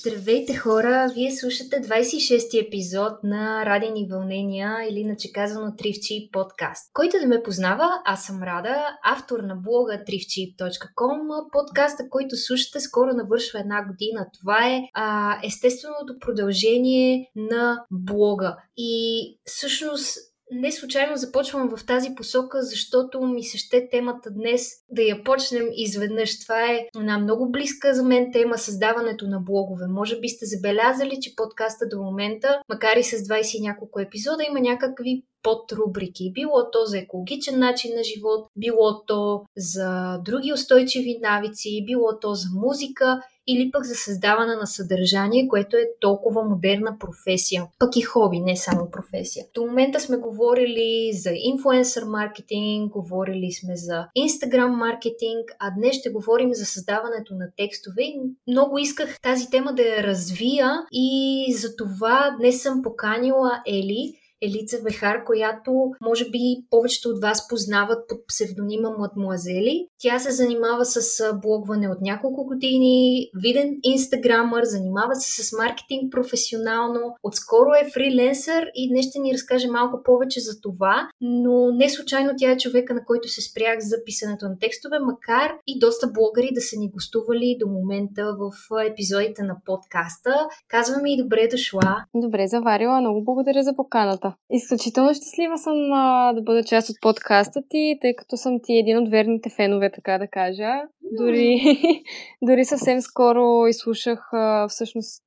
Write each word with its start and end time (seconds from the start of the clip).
Здравейте 0.00 0.56
хора! 0.56 1.10
Вие 1.14 1.36
слушате 1.36 1.76
26-ти 1.76 2.58
епизод 2.58 3.12
на 3.24 3.66
Радени 3.66 4.08
вълнения 4.10 4.76
или 4.90 5.04
на 5.04 5.16
казано 5.34 5.76
Тривчи 5.78 6.28
подкаст. 6.32 6.90
Който 6.94 7.18
да 7.20 7.26
ме 7.26 7.42
познава, 7.42 7.88
аз 8.04 8.24
съм 8.24 8.42
Рада, 8.42 8.98
автор 9.04 9.40
на 9.40 9.56
блога 9.56 9.92
trivchip.com, 9.92 11.50
подкаста, 11.52 12.08
който 12.10 12.36
слушате 12.36 12.80
скоро 12.80 13.14
навършва 13.14 13.60
една 13.60 13.84
година. 13.86 14.26
Това 14.40 14.68
е 14.68 14.80
а, 14.94 15.38
естественото 15.44 16.18
продължение 16.20 17.30
на 17.36 17.84
блога. 17.90 18.56
И 18.76 19.22
всъщност 19.44 20.18
не 20.50 20.72
случайно 20.72 21.16
започвам 21.16 21.76
в 21.76 21.86
тази 21.86 22.14
посока, 22.14 22.62
защото 22.62 23.20
ми 23.20 23.44
се 23.44 23.58
ще 23.58 23.88
темата 23.88 24.30
днес 24.30 24.70
да 24.90 25.02
я 25.02 25.24
почнем 25.24 25.66
изведнъж. 25.72 26.40
Това 26.40 26.72
е 26.72 26.86
една 26.96 27.18
много 27.18 27.50
близка 27.50 27.94
за 27.94 28.02
мен 28.02 28.32
тема 28.32 28.58
създаването 28.58 29.26
на 29.26 29.40
блогове. 29.40 29.86
Може 29.88 30.20
би 30.20 30.28
сте 30.28 30.46
забелязали, 30.46 31.18
че 31.20 31.36
подкаста 31.36 31.88
до 31.88 32.02
момента, 32.02 32.60
макар 32.68 32.96
и 32.96 33.02
с 33.02 33.16
20 33.16 33.58
и 33.58 33.60
няколко 33.60 34.00
епизода, 34.00 34.44
има 34.44 34.60
някакви 34.60 35.22
подрубрики. 35.42 36.32
Било 36.32 36.70
то 36.72 36.84
за 36.84 36.98
екологичен 36.98 37.58
начин 37.58 37.94
на 37.96 38.02
живот, 38.04 38.48
било 38.56 39.04
то 39.06 39.42
за 39.56 40.18
други 40.24 40.52
устойчиви 40.52 41.18
навици, 41.22 41.84
било 41.86 42.18
то 42.20 42.34
за 42.34 42.48
музика 42.54 43.20
или 43.48 43.70
пък 43.70 43.84
за 43.84 43.94
създаване 43.94 44.54
на 44.54 44.66
съдържание, 44.66 45.48
което 45.48 45.76
е 45.76 45.90
толкова 46.00 46.44
модерна 46.44 46.96
професия. 46.98 47.66
Пък 47.78 47.96
и 47.96 48.00
хоби, 48.00 48.40
не 48.40 48.56
само 48.56 48.90
професия. 48.90 49.44
До 49.54 49.66
момента 49.66 50.00
сме 50.00 50.16
говорили 50.16 51.10
за 51.12 51.30
инфлуенсър 51.34 52.04
маркетинг, 52.04 52.92
говорили 52.92 53.52
сме 53.52 53.76
за 53.76 54.06
инстаграм 54.14 54.76
маркетинг, 54.76 55.56
а 55.58 55.70
днес 55.76 55.96
ще 55.96 56.10
говорим 56.10 56.54
за 56.54 56.64
създаването 56.64 57.34
на 57.34 57.48
текстове. 57.56 58.02
Много 58.48 58.78
исках 58.78 59.20
тази 59.20 59.50
тема 59.50 59.72
да 59.72 59.82
я 59.82 60.02
развия 60.02 60.70
и 60.92 61.54
за 61.58 61.76
това 61.76 62.36
днес 62.40 62.62
съм 62.62 62.82
поканила 62.82 63.62
Ели, 63.66 64.14
Елица 64.42 64.78
Вехар, 64.84 65.24
която 65.24 65.72
може 66.02 66.30
би 66.30 66.38
повечето 66.70 67.08
от 67.08 67.22
вас 67.22 67.48
познават 67.48 68.08
под 68.08 68.18
псевдонима 68.28 68.90
Мадмуазели. 68.98 69.86
Тя 69.98 70.18
се 70.18 70.30
занимава 70.30 70.84
с 70.84 71.32
блогване 71.42 71.88
от 71.88 72.00
няколко 72.00 72.44
години, 72.44 73.30
виден 73.34 73.76
инстаграмър, 73.82 74.64
занимава 74.64 75.14
се 75.14 75.44
с 75.44 75.52
маркетинг 75.58 76.12
професионално, 76.12 77.14
отскоро 77.22 77.70
е 77.82 77.90
фриленсър 77.90 78.70
и 78.74 78.88
днес 78.88 79.08
ще 79.08 79.18
ни 79.18 79.32
разкаже 79.32 79.68
малко 79.68 80.02
повече 80.04 80.40
за 80.40 80.60
това, 80.60 81.08
но 81.20 81.70
не 81.72 81.88
случайно 81.88 82.32
тя 82.36 82.50
е 82.50 82.58
човека, 82.58 82.94
на 82.94 83.04
който 83.04 83.28
се 83.28 83.42
спрях 83.42 83.78
за 83.80 83.96
писането 84.04 84.48
на 84.48 84.58
текстове, 84.58 84.98
макар 84.98 85.54
и 85.66 85.78
доста 85.78 86.06
блогъри 86.06 86.50
да 86.54 86.60
са 86.60 86.78
ни 86.78 86.90
гостували 86.90 87.56
до 87.60 87.66
момента 87.68 88.36
в 88.38 88.52
епизодите 88.90 89.42
на 89.42 89.56
подкаста. 89.66 90.34
Казваме 90.68 91.12
и 91.12 91.22
добре 91.22 91.48
дошла. 91.50 92.04
Добре 92.14 92.46
заварила, 92.46 93.00
много 93.00 93.24
благодаря 93.24 93.62
за 93.62 93.76
поканата 93.76 94.27
подкаста. 94.28 94.38
Изключително 94.50 95.14
щастлива 95.14 95.58
съм 95.58 95.92
а, 95.92 96.32
да 96.32 96.42
бъда 96.42 96.64
част 96.64 96.90
от 96.90 96.96
подкаста 97.02 97.62
ти, 97.68 97.98
тъй 98.00 98.14
като 98.14 98.36
съм 98.36 98.58
ти 98.62 98.76
един 98.76 98.98
от 98.98 99.10
верните 99.10 99.50
фенове, 99.50 99.90
така 99.92 100.18
да 100.18 100.26
кажа. 100.26 100.72
Дори, 101.12 101.60
дори 102.42 102.64
съвсем 102.64 103.00
скоро 103.00 103.66
изслушах 103.66 104.28
а, 104.32 104.68
всъщност 104.68 105.24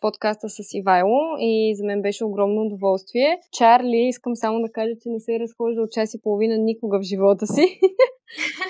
подкаста 0.00 0.48
с 0.48 0.74
Ивайло 0.74 1.20
и 1.38 1.74
за 1.76 1.86
мен 1.86 2.02
беше 2.02 2.24
огромно 2.24 2.62
удоволствие. 2.62 3.38
Чарли, 3.52 4.06
искам 4.08 4.36
само 4.36 4.60
да 4.60 4.72
кажа, 4.72 4.92
че 5.02 5.08
не 5.08 5.20
се 5.20 5.34
е 5.34 5.40
разхожда 5.40 5.82
от 5.82 5.90
час 5.90 6.14
и 6.14 6.22
половина 6.22 6.58
никога 6.58 6.98
в 6.98 7.02
живота 7.02 7.46
си. 7.46 7.80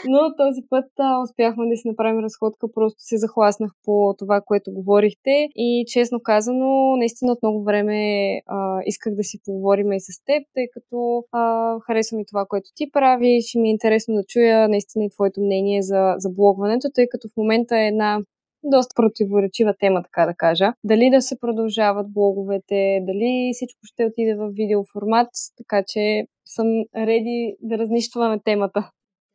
Но 0.08 0.18
този 0.36 0.60
път 0.70 0.84
а, 0.98 1.22
успяхме 1.22 1.68
да 1.68 1.76
си 1.76 1.88
направим 1.88 2.24
разходка, 2.24 2.72
просто 2.74 2.96
се 2.98 3.18
захласнах 3.18 3.72
по 3.84 4.14
това, 4.18 4.40
което 4.40 4.72
говорихте 4.72 5.48
и 5.54 5.84
честно 5.88 6.20
казано, 6.22 6.96
наистина 6.96 7.32
от 7.32 7.42
много 7.42 7.64
време 7.64 8.00
а, 8.46 8.80
исках 8.86 9.14
да 9.14 9.24
си 9.24 9.38
поговорим 9.44 9.92
и 9.92 10.00
с 10.00 10.24
теб, 10.24 10.42
тъй 10.54 10.66
като 10.72 11.24
а, 11.32 11.74
харесвам 11.80 12.20
и 12.20 12.26
това, 12.26 12.44
което 12.48 12.70
ти 12.76 12.91
правиш 12.91 13.54
и 13.54 13.60
ми 13.60 13.69
е 13.69 13.72
интересно 13.72 14.14
да 14.14 14.24
чуя 14.28 14.69
наистина 14.69 15.04
и 15.04 15.10
твоето 15.10 15.41
мнение 15.41 15.82
за, 15.82 16.14
за 16.19 16.30
блогването, 16.30 16.88
тъй 16.94 17.06
като 17.08 17.28
в 17.28 17.36
момента 17.36 17.78
е 17.78 17.86
една 17.86 18.20
доста 18.64 18.94
противоречива 18.94 19.74
тема, 19.78 20.03
така 20.03 20.26
да 20.26 20.34
кажа. 20.34 20.72
Дали 20.84 21.10
да 21.10 21.22
се 21.22 21.41
продължават 21.41 22.12
блоговете, 22.12 23.00
дали 23.03 23.50
всичко 23.54 23.80
ще 23.82 24.04
отиде 24.04 24.34
в 24.34 24.50
видеоформат, 24.53 25.28
така 25.56 25.82
че 25.86 26.26
съм 26.44 26.66
реди 26.97 27.56
да 27.62 27.78
разнищваме 27.78 28.41
темата. 28.44 28.91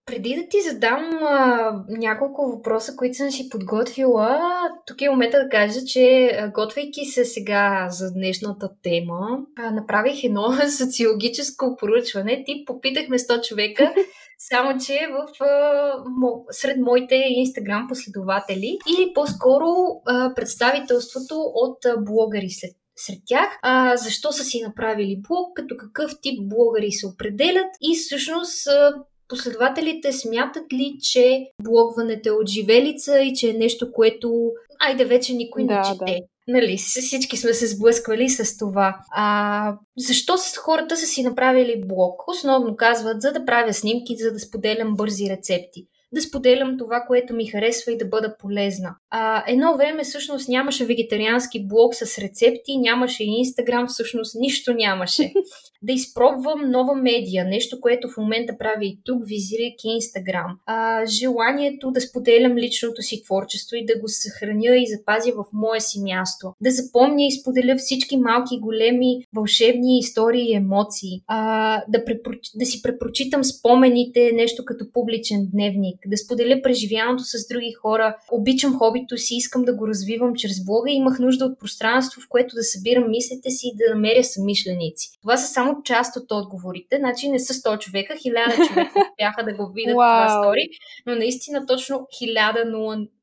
Преди 0.09 0.35
да 0.35 0.47
ти 0.49 0.61
задам 0.61 1.19
а, 1.21 1.71
няколко 1.89 2.51
въпроса, 2.51 2.95
които 2.95 3.17
съм 3.17 3.31
си 3.31 3.49
подготвила, 3.49 4.39
тук 4.87 5.01
е 5.01 5.09
момента 5.09 5.43
да 5.43 5.49
кажа, 5.49 5.79
че 5.85 6.31
готвейки 6.53 7.05
се 7.05 7.25
сега 7.25 7.87
за 7.89 8.13
днешната 8.13 8.69
тема, 8.83 9.39
а, 9.57 9.71
направих 9.71 10.23
едно 10.23 10.53
социологическо 10.77 11.75
поручване. 11.79 12.43
Ти 12.45 12.63
попитахме 12.65 13.19
100 13.19 13.47
човека, 13.47 13.93
само 14.37 14.79
че 14.85 15.07
в, 15.11 15.43
а, 15.43 15.93
мо, 16.19 16.45
сред 16.51 16.77
моите 16.77 17.15
инстаграм 17.29 17.87
последователи 17.89 18.77
или 18.97 19.13
по-скоро 19.13 19.65
а, 20.05 20.33
представителството 20.35 21.35
от 21.53 21.85
а, 21.85 21.97
блогъри 21.97 22.49
след 22.49 22.71
сред 23.05 23.19
тях, 23.25 23.59
а, 23.61 23.97
защо 23.97 24.31
са 24.31 24.43
си 24.43 24.61
направили 24.61 25.21
блог, 25.27 25.55
като 25.55 25.75
какъв 25.77 26.11
тип 26.21 26.39
блогъри 26.43 26.91
се 26.91 27.07
определят 27.07 27.67
и 27.81 27.97
всъщност 27.97 28.67
а, 28.67 28.93
последователите 29.29 30.13
смятат 30.13 30.73
ли, 30.73 30.97
че 31.01 31.45
блогването 31.63 32.29
е 32.29 32.31
от 32.31 32.49
живелица 32.49 33.19
и 33.19 33.33
че 33.35 33.49
е 33.49 33.53
нещо, 33.53 33.91
което 33.91 34.51
айде 34.79 35.05
вече 35.05 35.33
никой 35.33 35.65
да, 35.65 35.75
не 35.75 35.83
чете? 35.83 36.05
Да. 36.05 36.25
Нали, 36.47 36.77
всички 36.77 37.37
сме 37.37 37.53
се 37.53 37.67
сблъсквали 37.67 38.29
с 38.29 38.57
това. 38.57 38.99
А, 39.11 39.77
защо 39.97 40.37
с 40.37 40.57
хората 40.57 40.97
са 40.97 41.05
си 41.05 41.23
направили 41.23 41.83
блог? 41.87 42.27
Основно 42.27 42.75
казват, 42.75 43.21
за 43.21 43.31
да 43.31 43.45
правя 43.45 43.73
снимки, 43.73 44.15
за 44.17 44.31
да 44.31 44.39
споделям 44.39 44.95
бързи 44.95 45.29
рецепти 45.29 45.87
да 46.11 46.21
споделям 46.21 46.77
това, 46.77 47.03
което 47.07 47.33
ми 47.33 47.47
харесва 47.47 47.91
и 47.91 47.97
да 47.97 48.05
бъда 48.05 48.37
полезна. 48.37 48.95
А, 49.09 49.43
едно 49.47 49.77
време 49.77 50.03
всъщност 50.03 50.49
нямаше 50.49 50.85
вегетариански 50.85 51.67
блог 51.67 51.95
с 51.95 52.17
рецепти, 52.17 52.77
нямаше 52.77 53.23
и 53.23 53.37
Инстаграм, 53.37 53.87
всъщност 53.87 54.35
нищо 54.35 54.73
нямаше. 54.73 55.33
да 55.81 55.93
изпробвам 55.93 56.71
нова 56.71 56.95
медия, 56.95 57.45
нещо, 57.45 57.81
което 57.81 58.09
в 58.09 58.17
момента 58.17 58.57
прави 58.57 58.87
и 58.87 58.99
тук, 59.03 59.23
визирайки 59.25 59.87
Инстаграм. 59.87 60.57
Желанието 61.05 61.91
да 61.91 62.01
споделям 62.01 62.57
личното 62.57 63.01
си 63.01 63.23
творчество 63.23 63.75
и 63.75 63.85
да 63.85 63.99
го 63.99 64.07
съхраня 64.07 64.77
и 64.77 64.87
запазя 64.97 65.31
в 65.31 65.45
мое 65.53 65.79
си 65.79 65.99
място. 66.01 66.53
Да 66.61 66.71
запомня 66.71 67.25
и 67.25 67.31
споделя 67.31 67.75
всички 67.77 68.17
малки 68.17 68.59
големи 68.59 69.25
вълшебни 69.35 69.99
истории 69.99 70.51
и 70.51 70.55
емоции. 70.55 71.21
А, 71.27 71.83
да, 71.87 72.05
препро... 72.05 72.31
да 72.55 72.65
си 72.65 72.81
препрочитам 72.81 73.43
спомените, 73.43 74.31
нещо 74.33 74.65
като 74.65 74.91
публичен 74.93 75.47
дневник 75.53 75.95
да 76.07 76.17
споделя 76.17 76.61
преживяното 76.63 77.23
с 77.23 77.47
други 77.47 77.71
хора. 77.71 78.17
Обичам 78.31 78.77
хобито 78.77 79.17
си, 79.17 79.35
искам 79.35 79.65
да 79.65 79.75
го 79.75 79.87
развивам 79.87 80.35
чрез 80.35 80.65
блога 80.65 80.91
и 80.91 80.95
имах 80.95 81.19
нужда 81.19 81.45
от 81.45 81.59
пространство, 81.59 82.21
в 82.21 82.29
което 82.29 82.55
да 82.55 82.63
събирам 82.63 83.09
мислите 83.09 83.49
си 83.49 83.67
и 83.67 83.77
да 83.77 83.95
намеря 83.95 84.23
самишленици. 84.23 85.09
Това 85.21 85.37
са 85.37 85.53
само 85.53 85.68
част 85.83 86.17
от 86.17 86.31
отговорите. 86.31 86.97
Значи 86.97 87.29
не 87.29 87.39
са 87.39 87.53
100 87.53 87.79
човека, 87.79 88.13
1000 88.13 88.67
човека 88.67 89.11
бяха 89.17 89.43
да 89.43 89.53
го 89.53 89.71
видят 89.73 89.95
wow. 89.95 90.27
това 90.27 90.43
стори, 90.43 90.69
но 91.05 91.15
наистина 91.15 91.65
точно 91.65 91.97
1000 91.97 92.69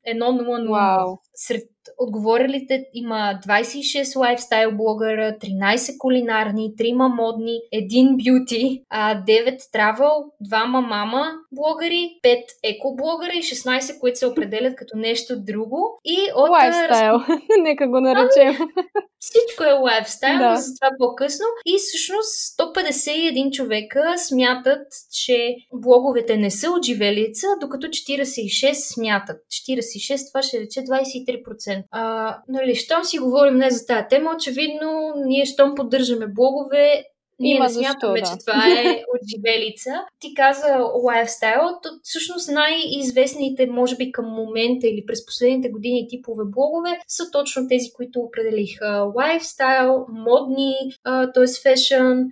100. 0.07 0.67
Wow. 0.67 1.19
Сред 1.33 1.63
отговорилите 1.97 2.85
има 2.93 3.39
26 3.47 4.15
лайфстайл 4.15 4.71
блогъра, 4.71 5.35
13 5.41 5.97
кулинарни, 5.97 6.73
3 6.79 7.15
модни, 7.15 7.59
1 7.73 8.15
бюти, 8.15 8.83
9 8.93 9.59
travel, 9.75 10.23
2 10.51 10.65
мама 10.65 11.25
блогъри, 11.51 12.19
5 12.23 12.43
еко 12.63 12.95
блогъра 12.95 13.31
и 13.33 13.41
16, 13.41 13.99
които 13.99 14.19
се 14.19 14.27
определят 14.27 14.75
като 14.75 14.97
нещо 14.97 15.33
друго. 15.39 15.99
И 16.05 16.17
от... 16.35 16.49
Лайфстайл, 16.49 17.19
нека 17.59 17.87
го 17.87 17.99
наречем. 17.99 18.47
Ами, 18.47 18.85
всичко 19.19 19.63
е 19.63 19.71
лайфстайл, 19.71 20.37
да. 20.39 20.55
за 20.55 20.75
това 20.75 20.89
по-късно. 20.99 21.45
И 21.65 21.77
всъщност 21.77 22.59
151 22.59 23.51
човека 23.51 24.13
смятат, 24.17 24.87
че 25.11 25.55
блоговете 25.73 26.37
не 26.37 26.51
са 26.51 26.71
от 26.71 26.85
живелица, 26.85 27.47
докато 27.61 27.87
46 27.87 28.73
смятат. 28.73 29.37
46 29.37 29.96
това 30.27 30.41
ще 30.41 30.59
рече 30.59 30.79
23%. 30.79 31.83
А, 31.91 32.37
нали, 32.47 32.75
щом 32.75 33.03
си 33.03 33.19
говорим 33.19 33.57
не 33.57 33.71
за 33.71 33.85
тази 33.85 34.07
тема, 34.09 34.33
очевидно 34.35 35.13
ние 35.25 35.45
щом 35.45 35.75
поддържаме 35.75 36.27
блогове, 36.27 37.03
ние 37.39 37.55
Има 37.55 37.63
не 37.63 37.69
смятаме, 37.69 38.19
защо, 38.19 38.35
да. 38.35 38.39
че 38.39 38.45
това 38.45 38.67
е 38.67 39.03
от 39.13 39.21
живелица. 39.35 39.91
Ти 40.19 40.33
каза 40.33 40.77
лайфстайл. 41.03 41.61
То, 41.83 41.89
всъщност 42.03 42.51
най-известните, 42.51 43.67
може 43.67 43.95
би 43.95 44.11
към 44.11 44.25
момента 44.25 44.87
или 44.87 45.05
през 45.07 45.25
последните 45.25 45.69
години 45.69 46.07
типове 46.09 46.43
блогове 46.45 46.99
са 47.07 47.23
точно 47.31 47.67
тези, 47.67 47.91
които 47.95 48.19
определих. 48.19 48.69
Лайфстайл, 49.15 50.05
модни, 50.09 50.75
т.е. 51.03 51.61
фешън, 51.63 52.31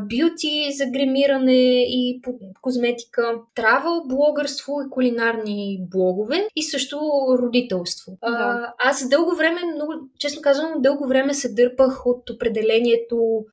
бюти 0.00 0.72
за 0.76 0.86
гремиране 0.86 1.82
и 1.82 2.20
козметика, 2.60 3.34
травел 3.54 4.02
блогърство 4.08 4.72
и 4.86 4.90
кулинарни 4.90 5.78
блогове 5.90 6.48
и 6.56 6.62
също 6.62 7.00
родителство. 7.38 8.12
Да. 8.22 8.28
А, 8.28 8.74
аз 8.78 9.08
дълго 9.08 9.36
време, 9.36 9.60
много, 9.74 9.92
честно 10.18 10.42
казвам, 10.42 10.72
дълго 10.78 11.08
време 11.08 11.34
се 11.34 11.52
дърпах 11.52 12.06
от 12.06 12.30
определението 12.30 13.44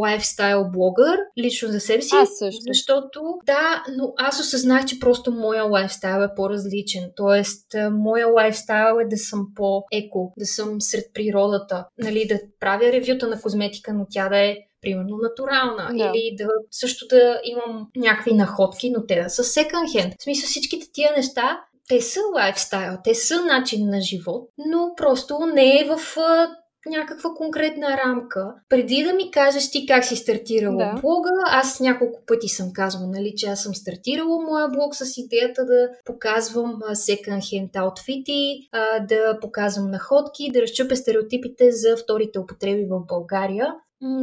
лайфстайл 0.00 0.70
блогър, 0.72 1.18
лично 1.38 1.68
за 1.68 1.80
себе 1.80 2.02
си. 2.02 2.14
Аз 2.14 2.28
също. 2.38 2.60
Защото, 2.66 3.22
да, 3.46 3.84
но 3.98 4.12
аз 4.16 4.40
осъзнах, 4.40 4.84
че 4.84 5.00
просто 5.00 5.32
моя 5.32 5.64
лайфстайл 5.64 6.22
е 6.22 6.34
по-различен. 6.36 7.10
Тоест, 7.16 7.66
моя 7.92 8.26
лайфстайл 8.26 9.00
е 9.00 9.08
да 9.08 9.16
съм 9.16 9.46
по-еко, 9.56 10.32
да 10.38 10.46
съм 10.46 10.80
сред 10.80 11.04
природата, 11.14 11.84
нали, 11.98 12.26
да 12.28 12.40
правя 12.60 12.92
ревюта 12.92 13.28
на 13.28 13.40
козметика, 13.40 13.92
но 13.92 14.06
тя 14.10 14.28
да 14.28 14.38
е 14.38 14.56
примерно 14.82 15.18
натурална. 15.22 15.90
Да. 15.98 16.12
Или 16.14 16.36
да 16.36 16.48
също 16.70 17.06
да 17.06 17.40
имам 17.44 17.86
някакви 17.96 18.34
находки, 18.34 18.90
но 18.90 19.06
те 19.06 19.22
да 19.22 19.30
са 19.30 19.44
second 19.44 19.96
hand. 19.96 20.14
В 20.18 20.22
смисъл 20.22 20.46
всичките 20.46 20.86
тия 20.92 21.12
неща, 21.16 21.60
те 21.88 22.00
са 22.00 22.20
лайфстайл, 22.34 22.96
те 23.04 23.14
са 23.14 23.44
начин 23.44 23.88
на 23.88 24.00
живот, 24.00 24.50
но 24.58 24.92
просто 24.96 25.38
не 25.54 25.80
е 25.80 25.84
в 25.84 26.16
някаква 26.86 27.30
конкретна 27.36 27.96
рамка. 28.04 28.54
Преди 28.68 29.02
да 29.04 29.12
ми 29.12 29.30
кажеш 29.30 29.70
ти 29.70 29.86
как 29.86 30.04
си 30.04 30.16
стартирала 30.16 30.76
да. 30.76 31.00
блога, 31.00 31.30
аз 31.46 31.80
няколко 31.80 32.20
пъти 32.26 32.48
съм 32.48 32.72
казвала, 32.72 33.06
нали, 33.08 33.32
че 33.36 33.46
аз 33.46 33.62
съм 33.62 33.74
стартирала 33.74 34.42
моя 34.42 34.68
блог 34.68 34.94
с 34.94 35.18
идеята 35.18 35.64
да 35.64 35.88
показвам 36.04 36.80
second 36.92 37.38
hand 37.38 37.72
outfit, 37.72 38.68
да 39.08 39.38
показвам 39.40 39.90
находки, 39.90 40.50
да 40.52 40.62
разчупя 40.62 40.96
стереотипите 40.96 41.72
за 41.72 41.96
вторите 41.96 42.38
употреби 42.38 42.84
в 42.90 43.00
България. 43.08 43.74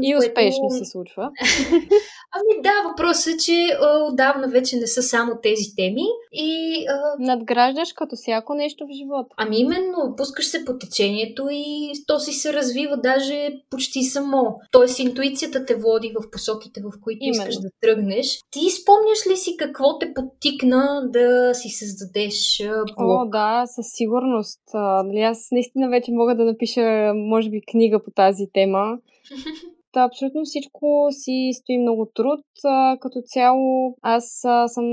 И 0.02 0.16
успешно 0.16 0.68
което... 0.68 0.86
се 0.86 0.92
случва. 0.92 1.30
ами 2.38 2.62
да, 2.64 2.90
въпросът 2.90 3.34
е, 3.34 3.38
че 3.38 3.78
а, 3.82 4.04
отдавна 4.04 4.48
вече 4.48 4.76
не 4.76 4.88
са 4.88 5.02
само 5.02 5.32
тези 5.44 5.76
теми 5.78 6.06
и... 6.34 6.86
А... 6.90 7.16
Надграждаш 7.20 7.94
като 7.94 8.16
всяко 8.16 8.54
нещо 8.54 8.86
в 8.86 8.96
живота. 8.98 9.30
Ами 9.38 9.60
именно, 9.60 10.16
пускаш 10.18 10.48
се 10.48 10.66
по 10.66 10.78
течението 10.78 11.48
и 11.52 11.92
то 12.08 12.20
си 12.20 12.32
се 12.32 12.54
развива 12.54 12.98
даже 12.98 13.50
почти 13.70 14.04
само. 14.04 14.56
Тоест 14.72 15.00
интуицията 15.00 15.66
те 15.66 15.76
води 15.76 16.14
в 16.16 16.32
посоките, 16.32 16.82
в 16.82 16.92
които 17.04 17.18
именно. 17.22 17.42
искаш 17.42 17.56
да 17.56 17.70
тръгнеш. 17.82 18.40
Ти 18.52 18.60
спомняш 18.70 19.28
ли 19.32 19.38
си 19.38 19.56
какво 19.58 20.00
те 20.00 20.14
подтикна 20.14 21.02
да 21.10 21.54
си 21.54 21.70
създадеш 21.70 22.62
блог? 22.98 23.26
О, 23.26 23.26
да, 23.26 23.64
със 23.66 23.86
сигурност. 23.90 24.62
Нали, 24.74 25.22
аз 25.22 25.48
наистина 25.52 25.90
вече 25.90 26.12
мога 26.12 26.36
да 26.36 26.46
напиша, 26.46 27.14
може 27.16 27.50
би, 27.50 27.62
книга 27.72 28.04
по 28.04 28.12
тази 28.12 28.44
тема. 28.54 28.98
Та, 29.92 30.04
абсолютно 30.04 30.42
всичко 30.44 31.08
си 31.12 31.50
стои 31.54 31.78
много 31.78 32.06
труд. 32.16 32.40
Като 33.00 33.22
цяло 33.26 33.96
аз 34.02 34.42
съм 34.68 34.86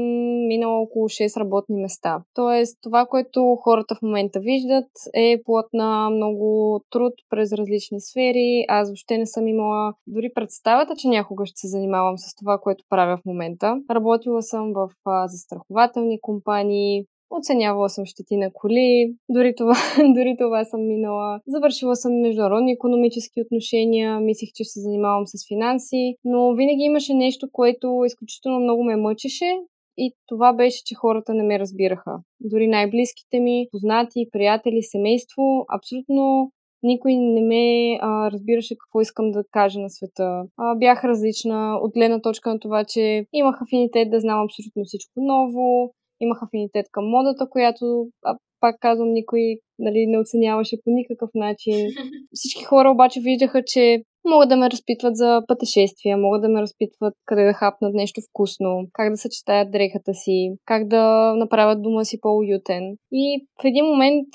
минала 0.47 0.81
около 0.81 1.09
6 1.09 1.41
работни 1.41 1.83
места. 1.83 2.23
Тоест, 2.35 2.79
това, 2.83 3.07
което 3.07 3.57
хората 3.63 3.95
в 3.95 4.03
момента 4.03 4.41
виждат 4.41 4.91
е 5.15 5.43
плод 5.45 5.67
на 5.73 6.11
много 6.11 6.81
труд 6.91 7.13
през 7.31 7.53
различни 7.53 8.01
сфери. 8.01 8.65
Аз 8.69 8.89
въобще 8.89 9.19
не 9.19 9.27
съм 9.27 9.49
имала 9.49 9.93
дори 10.07 10.31
представата, 10.35 10.97
че 10.97 11.09
някога 11.09 11.47
ще 11.47 11.57
се 11.57 11.69
занимавам 11.69 12.19
с 12.19 12.35
това, 12.35 12.59
което 12.59 12.85
правя 12.89 13.17
в 13.17 13.27
момента. 13.27 13.81
Работила 13.91 14.43
съм 14.43 14.73
в 14.73 14.89
застрахователни 15.27 16.21
компании, 16.21 17.05
Оценявала 17.31 17.89
съм 17.89 18.07
щети 18.07 18.37
на 18.37 18.51
коли, 18.53 19.15
дори 19.29 19.55
това, 19.57 19.75
дори 20.15 20.37
това 20.39 20.65
съм 20.65 20.87
минала. 20.87 21.41
Завършила 21.47 21.97
съм 21.97 22.21
международни 22.21 22.73
економически 22.73 23.41
отношения, 23.41 24.21
мислих, 24.21 24.49
че 24.55 24.65
се 24.65 24.81
занимавам 24.81 25.27
с 25.27 25.49
финанси, 25.49 26.15
но 26.25 26.55
винаги 26.55 26.83
имаше 26.83 27.15
нещо, 27.15 27.49
което 27.53 28.03
изключително 28.07 28.61
много 28.61 28.85
ме 28.85 28.97
мъчеше 28.97 29.59
и 29.99 30.13
това 30.27 30.53
беше, 30.53 30.85
че 30.85 30.95
хората 30.95 31.35
не 31.35 31.43
ме 31.43 31.59
разбираха. 31.59 32.19
Дори 32.41 32.67
най-близките 32.67 33.41
ми, 33.41 33.67
познати, 33.71 34.29
приятели, 34.33 34.83
семейство, 34.83 35.65
абсолютно 35.69 36.51
никой 36.83 37.15
не 37.15 37.41
ме 37.41 37.99
а, 38.01 38.31
разбираше 38.31 38.77
какво 38.79 39.01
искам 39.01 39.31
да 39.31 39.45
кажа 39.51 39.81
на 39.81 39.91
света. 39.91 40.43
А, 40.57 40.75
бях 40.75 41.05
различна 41.05 41.79
от 41.83 41.93
гледна 41.95 42.21
точка 42.21 42.51
на 42.51 42.59
това, 42.59 42.85
че 42.85 43.27
имах 43.33 43.63
афинитет 43.63 44.11
да 44.11 44.21
знам 44.21 44.45
абсолютно 44.45 44.85
всичко 44.85 45.13
ново, 45.17 45.93
имах 46.21 46.43
афинитет 46.43 46.87
към 46.93 47.05
модата, 47.05 47.51
която, 47.51 48.09
а, 48.25 48.37
пак 48.61 48.77
казвам, 48.81 49.13
никой 49.13 49.41
нали, 49.79 50.07
не 50.07 50.19
оценяваше 50.19 50.77
по 50.85 50.91
никакъв 50.91 51.31
начин. 51.35 51.75
Всички 52.35 52.65
хора 52.65 52.91
обаче 52.91 53.21
виждаха, 53.21 53.63
че 53.67 54.03
могат 54.27 54.49
да 54.49 54.57
ме 54.57 54.71
разпитват 54.71 55.17
за 55.17 55.43
пътешествия, 55.49 56.17
могат 56.17 56.43
да 56.43 56.49
ме 56.49 56.61
разпитват 56.61 57.15
къде 57.27 57.45
да 57.45 57.53
хапнат 57.53 57.95
нещо 57.95 58.21
вкусно, 58.31 58.87
как 58.93 59.11
да 59.11 59.17
съчетаят 59.17 59.71
дрехата 59.71 60.15
си, 60.15 60.51
как 60.65 60.89
да 60.89 61.35
направят 61.37 61.83
дома 61.83 62.05
си 62.05 62.21
по-уютен. 62.21 62.97
И 63.13 63.47
в 63.63 63.65
един 63.65 63.85
момент, 63.85 64.29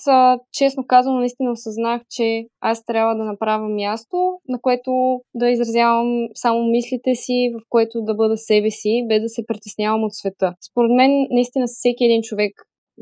честно 0.53 0.85
казвам, 0.87 1.19
наистина 1.19 1.51
осъзнах, 1.51 2.01
че 2.09 2.45
аз 2.61 2.85
трябва 2.85 3.15
да 3.15 3.23
направя 3.23 3.69
място, 3.69 4.17
на 4.49 4.59
което 4.61 4.91
да 5.35 5.49
изразявам 5.49 6.27
само 6.33 6.63
мислите 6.63 7.15
си, 7.15 7.51
в 7.53 7.61
което 7.69 8.01
да 8.01 8.15
бъда 8.15 8.37
себе 8.37 8.71
си, 8.71 9.05
без 9.09 9.21
да 9.21 9.29
се 9.29 9.45
притеснявам 9.47 10.03
от 10.03 10.13
света. 10.13 10.53
Според 10.71 10.91
мен, 10.91 11.27
наистина 11.31 11.65
всеки 11.67 12.05
един 12.05 12.21
човек 12.21 12.53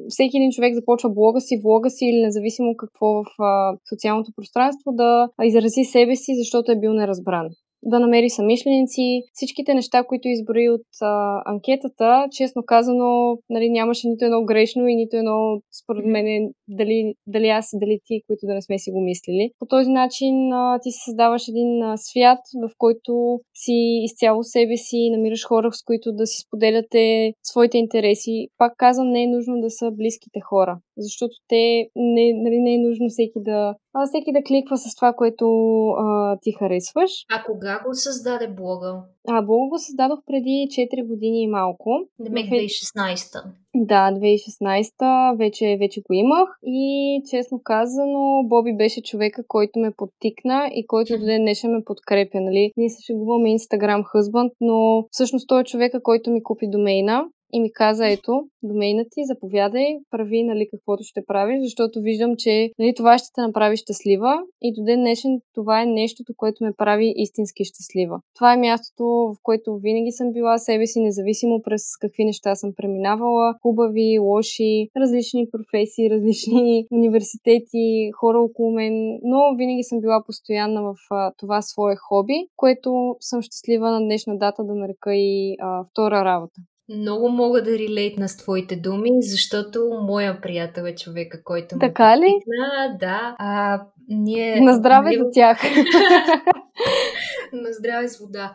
всеки 0.10 0.38
един 0.38 0.52
човек 0.52 0.76
започва 0.76 1.10
блога 1.10 1.42
си, 1.42 1.62
влога 1.64 1.90
си 1.90 2.06
или 2.06 2.22
независимо 2.22 2.76
какво 2.78 3.08
в 3.24 3.26
а, 3.40 3.78
социалното 3.90 4.32
пространство 4.36 4.92
да 4.92 5.30
изрази 5.44 5.84
себе 5.84 6.16
си, 6.16 6.32
защото 6.38 6.72
е 6.72 6.80
бил 6.80 6.94
неразбран 6.94 7.48
да 7.84 8.00
намери 8.00 8.30
самишленици. 8.30 9.22
Всичките 9.34 9.74
неща, 9.74 10.04
които 10.04 10.28
изброи 10.28 10.70
от 10.70 10.82
а, 11.02 11.42
анкетата, 11.46 12.28
честно 12.32 12.64
казано, 12.66 13.38
нали, 13.50 13.70
нямаше 13.70 14.08
нито 14.08 14.26
едно 14.26 14.46
грешно 14.46 14.88
и 14.88 14.96
нито 14.96 15.18
едно, 15.18 15.62
според 15.84 16.06
мен, 16.06 16.50
дали, 16.68 17.14
дали 17.28 17.48
аз 17.48 17.74
и 17.74 17.80
дали 17.80 18.00
ти, 18.06 18.22
които 18.28 18.46
да 18.46 18.54
не 18.54 18.62
сме 18.62 18.80
си 18.80 18.92
го 18.92 19.02
мислили. 19.02 19.52
По 19.60 19.66
този 19.66 19.90
начин 19.90 20.54
а, 20.54 20.80
ти 20.84 20.92
си 20.92 21.00
създаваш 21.06 21.48
един 21.48 21.84
а, 21.84 21.98
свят, 21.98 22.40
в 22.64 22.72
който 22.78 23.40
си 23.54 24.02
изцяло 24.04 24.44
себе 24.44 24.78
си, 24.78 25.10
намираш 25.12 25.46
хора, 25.46 25.72
с 25.72 25.84
които 25.84 26.12
да 26.12 26.26
си 26.28 26.38
споделяте 26.48 27.34
своите 27.44 27.78
интереси. 27.78 28.48
Пак 28.58 28.74
казвам, 28.78 29.10
не 29.10 29.24
е 29.24 29.28
нужно 29.28 29.62
да 29.62 29.70
са 29.70 29.92
близките 29.92 30.40
хора, 30.50 30.80
защото 31.00 31.34
те 31.48 31.90
не, 31.96 32.34
нали, 32.34 32.60
не 32.60 32.74
е 32.74 32.78
нужно 32.88 33.10
всеки 33.10 33.40
да 33.40 33.76
а, 33.94 34.06
всеки 34.06 34.32
да 34.32 34.44
кликва 34.44 34.78
с 34.78 34.96
това, 34.96 35.14
което 35.14 35.46
а, 35.90 36.38
ти 36.42 36.52
харесваш. 36.52 37.12
А 37.32 37.44
кога 37.44 37.84
го 37.86 37.94
създаде 37.94 38.48
блога? 38.48 39.04
А, 39.28 39.42
блога 39.42 39.70
го 39.70 39.78
създадох 39.80 40.20
преди 40.26 40.68
4 40.70 41.08
години 41.08 41.44
и 41.44 41.48
малко. 41.48 42.00
Демек 42.20 42.46
2016. 42.46 43.44
Да, 43.76 44.12
2016 44.12 45.38
вече, 45.38 45.78
вече 45.80 46.02
го 46.02 46.14
имах 46.14 46.50
и 46.64 47.22
честно 47.30 47.62
казано, 47.64 48.44
Боби 48.46 48.76
беше 48.78 49.02
човека, 49.02 49.44
който 49.48 49.80
ме 49.80 49.92
подтикна 49.98 50.70
и 50.74 50.88
който 50.88 51.20
до 51.20 51.26
ден 51.26 51.42
днешен 51.42 51.72
ме 51.72 51.84
подкрепя. 51.86 52.42
Нали? 52.42 52.72
Ние 52.78 52.90
се 52.90 53.04
шегуваме 53.06 53.50
Instagram 53.50 54.04
Husband, 54.14 54.52
но 54.62 55.08
всъщност 55.12 55.48
той 55.48 55.62
е 55.62 55.64
човека, 55.64 56.04
който 56.04 56.32
ми 56.32 56.44
купи 56.44 56.70
домейна 56.70 57.26
и 57.54 57.60
ми 57.60 57.74
каза, 57.74 58.08
ето, 58.08 58.44
домейна 58.64 59.06
ти, 59.12 59.26
заповядай, 59.26 59.98
прави, 60.12 60.44
нали, 60.44 60.68
каквото 60.72 61.04
ще 61.04 61.26
правиш, 61.28 61.60
защото 61.62 62.02
виждам, 62.02 62.36
че 62.38 62.72
нали, 62.80 62.94
това 62.96 63.18
ще 63.18 63.28
те 63.36 63.42
направи 63.42 63.78
щастлива 63.78 64.34
и 64.62 64.74
до 64.74 64.84
ден 64.84 65.00
днешен 65.00 65.42
това 65.54 65.82
е 65.82 65.86
нещото, 65.86 66.34
което 66.38 66.64
ме 66.64 66.74
прави 66.78 67.14
истински 67.16 67.66
щастлива. 67.66 68.20
Това 68.36 68.54
е 68.54 68.58
мястото, 68.58 69.04
в 69.04 69.36
което 69.44 69.78
винаги 69.78 70.12
съм 70.12 70.32
била 70.32 70.58
себе 70.58 70.86
си, 70.86 71.02
независимо 71.02 71.62
през 71.62 71.98
какви 72.02 72.26
неща 72.26 72.56
съм 72.56 72.74
преминавала, 72.78 73.56
хубави, 73.62 74.20
лоши, 74.20 74.90
различни 74.98 75.48
професии, 75.52 76.10
различни 76.10 76.86
университети, 76.92 78.12
хора 78.20 78.40
около 78.40 78.72
мен, 78.72 79.20
но 79.24 79.56
винаги 79.58 79.84
съм 79.84 80.02
била 80.02 80.24
постоянна 80.26 80.82
в 80.82 80.96
а, 81.12 81.32
това 81.38 81.62
свое 81.62 81.96
хоби, 81.96 82.48
което 82.56 83.16
съм 83.20 83.42
щастлива 83.42 83.92
на 83.92 84.00
днешна 84.00 84.38
дата 84.38 84.64
да 84.64 84.76
нарека 84.76 85.16
и 85.16 85.56
а, 85.60 85.86
втора 85.92 86.26
работа. 86.26 86.62
Много 86.98 87.30
мога 87.30 87.64
да 87.64 87.72
релейтна 87.72 88.30
с 88.30 88.38
твоите 88.38 88.76
думи, 88.76 89.10
защото 89.22 90.00
моя 90.02 90.42
приятел 90.42 90.84
е 90.84 90.96
човека, 90.96 91.44
който 91.44 91.76
ме 91.76 91.80
Така 91.80 92.18
ли? 92.18 92.36
Питна. 92.40 92.98
Да. 93.00 93.36
А, 93.40 93.82
ние... 94.08 94.62
На 94.62 94.74
здраве 94.74 95.12
за 95.18 95.30
тях. 95.32 95.62
На 97.54 97.74
здраве 97.74 98.08
с 98.08 98.20
вода. 98.20 98.54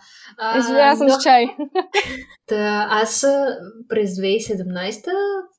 Извинявам 0.59 0.97
съм 0.97 1.07
но... 1.07 1.12
с 1.12 1.23
чай. 1.23 1.47
Та, 2.47 2.88
аз 2.91 3.26
през 3.88 4.11
2017 4.11 5.11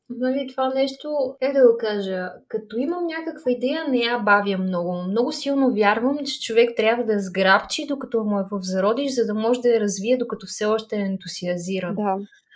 нали, 0.09 0.47
това 0.51 0.73
нещо, 0.73 1.35
как 1.41 1.53
да 1.53 1.67
го 1.67 1.77
кажа, 1.79 2.29
като 2.47 2.77
имам 2.77 3.05
някаква 3.05 3.51
идея, 3.51 3.85
не 3.89 3.97
я 3.97 4.19
бавя 4.19 4.57
много. 4.57 4.93
Много 4.93 5.31
силно 5.31 5.73
вярвам, 5.73 6.17
че 6.25 6.41
човек 6.41 6.69
трябва 6.77 7.03
да 7.03 7.19
сграбчи, 7.19 7.87
докато 7.87 8.23
му 8.23 8.39
е 8.39 8.43
в 8.51 8.59
зародиш, 8.61 9.11
за 9.11 9.25
да 9.25 9.33
може 9.33 9.61
да 9.61 9.69
я 9.69 9.79
развие, 9.79 10.17
докато 10.17 10.45
все 10.45 10.65
още 10.65 10.95
е 10.95 10.99
ентусиазиран. 10.99 11.95
Да. 11.95 12.15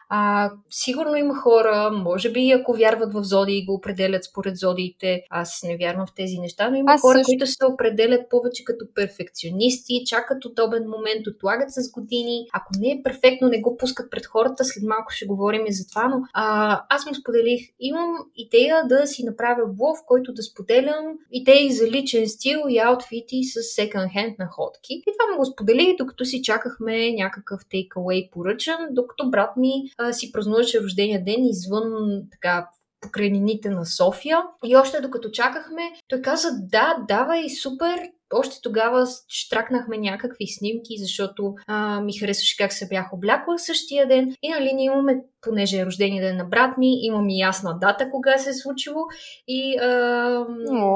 А, 0.09 0.51
сигурно 0.69 1.15
има 1.15 1.35
хора, 1.35 1.91
може 2.05 2.31
би 2.31 2.51
ако 2.51 2.73
вярват 2.73 3.13
в 3.13 3.23
зодии 3.23 3.57
и 3.57 3.65
го 3.65 3.73
определят 3.73 4.23
според 4.23 4.57
зодиите, 4.57 5.23
аз 5.29 5.63
не 5.63 5.77
вярвам 5.77 6.07
в 6.07 6.13
тези 6.15 6.37
неща, 6.37 6.69
но 6.69 6.77
има 6.77 6.91
аз 6.91 7.01
хора, 7.01 7.17
също... 7.17 7.29
които 7.29 7.47
се 7.47 7.65
определят 7.65 8.29
повече 8.29 8.63
като 8.65 8.85
перфекционисти, 8.95 10.03
чакат 10.05 10.45
удобен 10.45 10.83
момент, 10.83 11.27
отлагат 11.27 11.71
с 11.71 11.91
години. 11.91 12.47
Ако 12.53 12.71
не 12.79 12.91
е 12.91 13.01
перфектно, 13.03 13.47
не 13.47 13.61
го 13.61 13.77
пускат 13.77 14.11
пред 14.11 14.25
хората, 14.25 14.65
след 14.65 14.83
малко 14.83 15.11
ще 15.11 15.25
говорим 15.25 15.65
и 15.65 15.73
за 15.73 15.87
това, 15.87 16.07
но 16.07 16.21
а, 16.33 16.81
аз 16.89 17.05
му 17.05 17.15
споделих, 17.15 17.61
имам 17.79 18.17
идея 18.35 18.87
да 18.87 19.07
си 19.07 19.25
направя 19.25 19.67
блог, 19.67 19.97
в 19.97 20.05
който 20.07 20.33
да 20.33 20.43
споделям 20.43 21.05
идеи 21.31 21.71
за 21.71 21.87
личен 21.87 22.27
стил 22.27 22.59
и 22.69 22.79
аутфити 22.79 23.43
с 23.43 23.59
hand 23.77 24.39
находки. 24.39 24.93
И 24.93 25.03
това 25.19 25.31
му 25.31 25.37
го 25.37 25.45
споделих, 25.45 25.97
докато 25.97 26.25
си 26.25 26.41
чакахме 26.41 27.11
някакъв 27.11 27.61
takeaway 27.65 28.29
поръчан, 28.31 28.87
докато 28.91 29.29
брат 29.29 29.57
ми 29.57 29.73
а, 29.99 30.13
си 30.13 30.31
празнуваше 30.31 30.81
рождения 30.83 31.23
ден 31.23 31.45
извън 31.45 32.21
така 32.31 32.69
покрайнините 33.01 33.69
на 33.69 33.85
София. 33.85 34.41
И 34.65 34.75
още 34.75 35.01
докато 35.01 35.31
чакахме, 35.31 35.81
той 36.07 36.21
каза, 36.21 36.49
да, 36.61 37.05
давай, 37.07 37.49
супер, 37.49 37.99
още 38.33 38.57
тогава 38.63 39.07
штракнахме 39.29 39.97
някакви 39.97 40.47
снимки, 40.47 40.97
защото 40.97 41.53
а, 41.67 42.01
ми 42.01 42.13
харесваше 42.13 42.57
как 42.57 42.73
се 42.73 42.87
бях 42.87 43.13
облякла 43.13 43.59
същия 43.59 44.07
ден. 44.07 44.35
И 44.43 44.49
нали, 44.49 44.73
ние 44.73 44.85
имаме 44.85 45.21
понеже 45.41 45.77
е 45.77 45.85
рождения 45.85 46.23
ден 46.23 46.37
на 46.37 46.45
брат 46.45 46.77
ми, 46.77 47.05
имам 47.05 47.29
и 47.29 47.39
ясна 47.39 47.77
дата 47.81 48.11
кога 48.11 48.37
се 48.37 48.49
е 48.49 48.53
случило 48.53 48.99
и 49.47 49.77
а, 49.77 50.45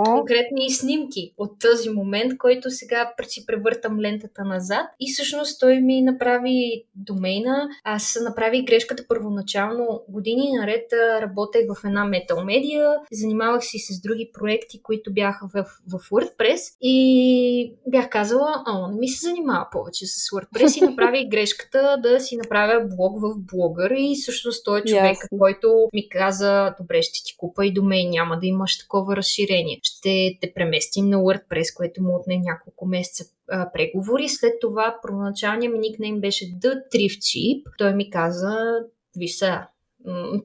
конкретни 0.06 0.72
снимки 0.72 1.34
от 1.38 1.60
този 1.60 1.90
момент, 1.90 2.38
който 2.38 2.70
сега 2.70 3.14
си 3.28 3.46
превъртам 3.46 4.00
лентата 4.00 4.44
назад. 4.44 4.86
И 5.00 5.14
всъщност 5.14 5.60
той 5.60 5.82
ми 5.82 6.02
направи 6.02 6.84
домейна. 6.96 7.70
Аз 7.84 8.18
направих 8.24 8.64
грешката 8.64 9.04
първоначално 9.08 10.04
години 10.10 10.52
наред 10.60 10.94
работех 11.22 11.62
в 11.70 11.86
една 11.86 12.06
метал 12.06 12.46
медия, 12.46 12.90
занимавах 13.12 13.64
си 13.64 13.80
с 13.80 14.02
други 14.02 14.32
проекти, 14.34 14.82
които 14.82 15.14
бяха 15.14 15.48
в, 15.54 15.66
в 15.92 16.10
WordPress 16.10 16.78
и 16.82 17.23
бях 17.88 18.10
казала, 18.10 18.64
а, 18.66 18.88
не 18.88 19.00
ми 19.00 19.08
се 19.08 19.28
занимава 19.28 19.68
повече 19.72 20.06
с 20.06 20.30
WordPress 20.30 20.78
и 20.78 20.86
направих 20.86 21.28
грешката 21.32 21.98
да 22.04 22.20
си 22.20 22.38
направя 22.38 22.88
блог 22.96 23.22
в 23.22 23.34
блогър 23.38 23.94
и 23.98 24.16
всъщност 24.22 24.66
той 24.66 24.80
е 24.80 24.84
човек, 24.84 25.18
yes. 25.18 25.38
който 25.40 25.88
ми 25.94 26.10
каза, 26.10 26.76
добре, 26.80 27.02
ще 27.02 27.24
ти 27.26 27.38
купа 27.38 27.66
и 27.66 27.74
домен, 27.74 28.10
няма 28.10 28.40
да 28.40 28.48
имаш 28.48 28.78
такова 28.78 29.16
разширение. 29.16 29.80
Ще 29.84 30.38
те 30.42 30.54
преместим 30.54 31.10
на 31.10 31.18
WordPress, 31.18 31.78
което 31.78 32.04
му 32.04 32.16
отне 32.16 32.38
няколко 32.38 32.86
месеца 32.86 33.26
а, 33.50 33.72
преговори. 33.72 34.30
След 34.30 34.54
това 34.62 34.96
първоначалният 35.02 35.74
ми 35.74 35.80
никнейм 35.80 36.22
беше 36.22 36.46
The 36.46 36.76
Thrift 36.94 37.20
Cheap. 37.20 37.64
Той 37.78 37.94
ми 37.94 38.10
каза, 38.10 38.58
виж 39.18 39.36
сега, 39.36 39.68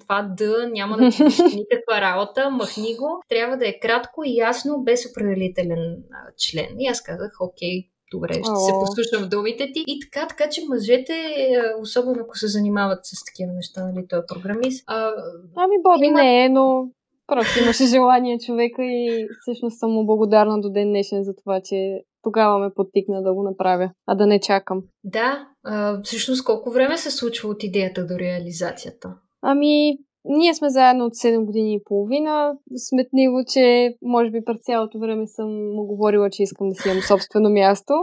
това 0.01 0.35
да 0.37 0.69
няма 0.73 0.97
да 0.97 1.11
ти 1.11 1.23
никаква 1.57 2.01
работа, 2.01 2.51
махни 2.51 2.97
го. 2.97 3.23
Трябва 3.29 3.57
да 3.57 3.69
е 3.69 3.79
кратко 3.79 4.23
и 4.27 4.37
ясно, 4.37 4.83
без 4.83 5.11
определителен 5.11 5.97
член. 6.39 6.69
И 6.79 6.87
аз 6.87 7.03
казах, 7.03 7.33
окей, 7.41 7.89
добре, 8.13 8.33
ще 8.33 8.61
се 8.67 8.73
послушам 8.81 9.23
в 9.25 9.29
думите 9.29 9.73
ти. 9.73 9.85
И 9.87 10.01
така, 10.01 10.27
така 10.27 10.49
че 10.51 10.61
мъжете, 10.69 11.13
е, 11.13 11.81
особено 11.81 12.21
ако 12.21 12.39
се 12.39 12.49
занимават 12.49 12.99
с 13.03 13.25
такива 13.25 13.53
неща, 13.53 13.85
нали, 13.85 14.07
той 14.09 14.19
е 14.19 14.27
програмист. 14.29 14.85
А, 14.87 15.13
ами, 15.57 15.77
Боби 15.83 16.07
има... 16.07 16.23
не 16.23 16.45
е, 16.45 16.49
но 16.49 16.91
просто 17.27 17.63
имаше 17.63 17.87
желание 17.87 18.39
човека 18.39 18.83
и 18.83 19.29
всъщност 19.41 19.79
съм 19.79 19.91
му 19.91 20.07
благодарна 20.07 20.61
до 20.61 20.71
ден 20.71 20.89
днешен 20.89 21.25
за 21.25 21.35
това, 21.37 21.61
че 21.65 22.01
тогава 22.23 22.59
ме 22.59 22.75
подтикна 22.75 23.23
да 23.23 23.35
го 23.35 23.43
направя, 23.43 23.91
а 24.07 24.15
да 24.15 24.27
не 24.27 24.41
чакам. 24.41 24.83
Да, 25.05 25.49
а, 25.65 26.03
всъщност 26.03 26.45
колко 26.45 26.71
време 26.71 26.99
се 26.99 27.11
случва 27.11 27.49
от 27.49 27.63
идеята 27.63 28.07
до 28.07 28.19
реализацията? 28.19 29.15
Ами, 29.43 29.99
ние 30.25 30.55
сме 30.55 30.71
заедно 30.71 31.05
от 31.05 31.15
7 31.15 31.45
години 31.45 31.75
и 31.75 31.83
половина. 31.85 32.55
Сметниво, 32.77 33.39
че 33.53 33.95
може 34.03 34.31
би 34.31 34.45
през 34.45 34.57
цялото 34.63 34.99
време 34.99 35.27
съм 35.27 35.75
му 35.75 35.87
говорила, 35.87 36.31
че 36.31 36.43
искам 36.43 36.69
да 36.69 36.75
си 36.75 36.89
имам 36.89 37.03
собствено 37.03 37.51
място. 37.51 37.95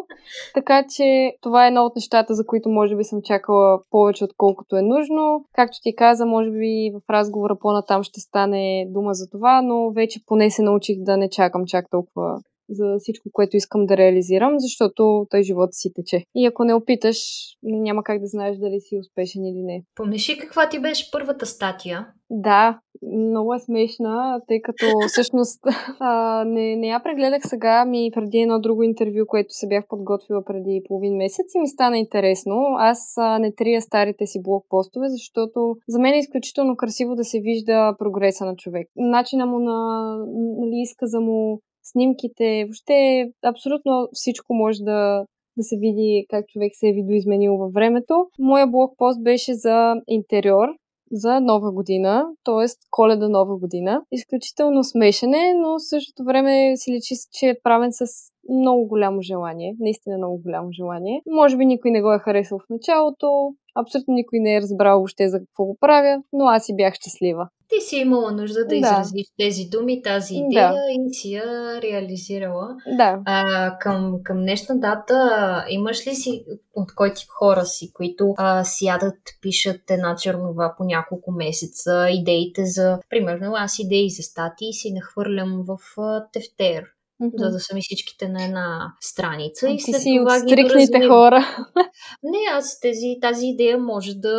Така 0.54 0.86
че 0.90 1.34
това 1.42 1.66
е 1.66 1.68
едно 1.68 1.82
от 1.86 1.96
нещата, 1.96 2.34
за 2.34 2.46
които 2.46 2.70
може 2.70 2.96
би 2.96 3.04
съм 3.04 3.22
чакала 3.22 3.80
повече 3.90 4.24
отколкото 4.24 4.76
е 4.76 4.82
нужно. 4.82 5.46
Както 5.54 5.78
ти 5.84 5.96
каза, 5.96 6.26
може 6.26 6.52
би 6.52 6.92
в 6.94 7.10
разговора 7.10 7.56
по-натам 7.60 8.04
ще 8.04 8.20
стане 8.20 8.88
дума 8.90 9.14
за 9.14 9.30
това, 9.30 9.62
но 9.62 9.92
вече 9.92 10.20
поне 10.26 10.50
се 10.50 10.62
научих 10.62 10.98
да 11.00 11.18
не 11.18 11.30
чакам 11.30 11.66
чак 11.66 11.90
толкова 11.90 12.40
за 12.70 12.96
всичко, 13.00 13.30
което 13.34 13.58
искам 13.58 13.86
да 13.86 13.98
реализирам, 13.98 14.54
защото 14.58 15.26
той 15.30 15.44
живота 15.44 15.74
си 15.74 15.92
тече. 15.96 16.24
И 16.36 16.46
ако 16.46 16.64
не 16.64 16.74
опиташ, 16.74 17.18
няма 17.64 18.04
как 18.04 18.22
да 18.22 18.28
знаеш 18.28 18.58
дали 18.58 18.80
си 18.80 18.98
успешен 19.00 19.46
или 19.46 19.64
не. 19.64 19.84
Помниш 19.96 20.30
ли 20.30 20.38
каква 20.38 20.70
ти 20.70 20.80
беше 20.80 21.12
първата 21.12 21.46
статия? 21.46 22.08
Да, 22.30 22.80
много 23.02 23.54
е 23.54 23.60
смешна, 23.60 24.42
тъй 24.48 24.62
като 24.62 24.86
всъщност 25.08 25.60
а, 26.00 26.44
не, 26.46 26.76
не 26.76 26.88
я 26.88 27.04
прегледах 27.04 27.42
сега, 27.46 27.86
ми 27.86 28.12
преди 28.14 28.38
едно 28.38 28.60
друго 28.60 28.84
интервю, 28.84 29.26
което 29.28 29.48
се 29.50 29.68
бях 29.68 29.88
подготвила 29.88 30.44
преди 30.46 30.82
половин 30.88 31.16
месец 31.16 31.46
и 31.56 31.60
ми 31.60 31.68
стана 31.68 31.98
интересно. 31.98 32.56
Аз 32.78 33.14
а, 33.18 33.40
не 33.40 33.56
трия 33.56 33.82
старите 33.82 34.26
си 34.26 34.42
блог 34.44 34.66
постове, 34.70 35.10
защото 35.10 35.76
за 35.88 36.00
мен 36.00 36.14
е 36.14 36.20
изключително 36.20 36.76
красиво 36.76 37.16
да 37.16 37.24
се 37.24 37.40
вижда 37.40 37.96
прогреса 38.00 38.46
на 38.46 38.56
човек. 38.56 38.88
Начина 38.96 39.46
му 39.46 39.60
на 39.60 40.10
нали, 40.60 40.82
изказа 40.82 41.20
му, 41.20 41.62
снимките, 41.92 42.66
въобще 42.66 43.30
абсолютно 43.44 44.08
всичко 44.14 44.54
може 44.54 44.84
да, 44.84 45.26
да 45.58 45.64
се 45.64 45.78
види 45.78 46.26
как 46.30 46.48
човек 46.48 46.72
се 46.76 46.90
е 46.90 46.94
видоизменил 46.94 47.58
във 47.58 47.74
времето. 47.74 48.28
Моя 48.40 48.68
блокпост 48.68 49.24
беше 49.24 49.54
за 49.54 49.96
интериор, 50.08 50.68
за 51.12 51.40
нова 51.40 51.72
година, 51.72 52.26
т.е. 52.44 52.66
коледа 52.92 53.30
нова 53.30 53.58
година. 53.58 54.02
Изключително 54.12 54.84
смешен 54.84 55.34
е, 55.34 55.54
но 55.54 55.80
в 55.80 55.88
същото 55.90 56.24
време 56.24 56.78
си 56.78 56.92
личи, 56.92 57.16
че 57.32 57.50
е 57.50 57.60
правен 57.64 57.90
с 57.92 58.06
много 58.50 58.88
голямо 58.88 59.22
желание. 59.22 59.76
Наистина 59.80 60.18
много 60.18 60.42
голямо 60.42 60.72
желание. 60.72 61.22
Може 61.28 61.58
би 61.58 61.66
никой 61.66 61.92
не 61.92 62.02
го 62.02 62.14
е 62.14 62.20
харесал 62.20 62.60
в 62.60 62.70
началото, 62.70 63.54
абсолютно 63.76 64.14
никой 64.14 64.40
не 64.40 64.56
е 64.56 64.62
разбрал 64.62 64.98
въобще 64.98 65.30
за 65.30 65.40
какво 65.40 65.66
го 65.66 65.78
правя, 65.82 66.22
но 66.34 66.46
аз 66.46 66.66
си 66.66 66.76
бях 66.76 66.94
щастлива. 66.94 67.50
Ти 67.70 67.82
си 67.82 67.96
имала 67.96 68.32
нужда 68.32 68.60
да, 68.60 68.68
да. 68.68 68.76
изразиш 68.76 69.28
тези 69.40 69.66
думи, 69.66 70.02
тази 70.02 70.36
идея 70.36 70.72
да. 70.72 70.78
и 70.92 71.14
си 71.14 71.32
я 71.32 71.82
реализирала. 71.82 72.76
Да. 72.98 73.22
А, 73.26 73.78
към, 73.78 74.20
към 74.24 74.38
днешна 74.38 74.80
дата 74.80 75.66
имаш 75.70 76.08
ли 76.08 76.16
си 76.16 76.46
от 76.76 76.96
кой 76.96 77.14
тип 77.14 77.30
хора 77.30 77.66
си, 77.66 77.94
които 77.94 78.34
а, 78.38 78.64
сядат, 78.64 79.18
пишат 79.42 79.82
една 79.90 80.16
чернова 80.16 80.74
по 80.78 80.84
няколко 80.84 81.32
месеца, 81.32 82.08
идеите 82.12 82.66
за, 82.66 83.00
примерно 83.10 83.54
аз 83.56 83.80
идеи 83.80 84.10
за 84.10 84.24
статии 84.24 84.74
си 84.74 84.94
нахвърлям 84.94 85.64
в 85.68 85.78
а, 86.02 86.26
тефтер 86.34 86.95
Mm-hmm. 87.22 87.38
за 87.38 87.52
да 87.52 87.60
са 87.60 87.76
ми 87.76 87.82
всичките 87.82 88.30
на 88.30 88.44
една 88.44 88.94
страница. 89.02 89.70
И 89.70 89.80
след 89.80 90.02
си 90.02 90.18
това 90.20 90.36
от 90.36 90.42
стрикните 90.42 91.08
хора. 91.08 91.40
Не, 92.24 92.40
аз 92.52 92.80
тези, 92.80 93.18
тази 93.22 93.48
идея 93.48 93.78
може 93.78 94.14
да 94.14 94.36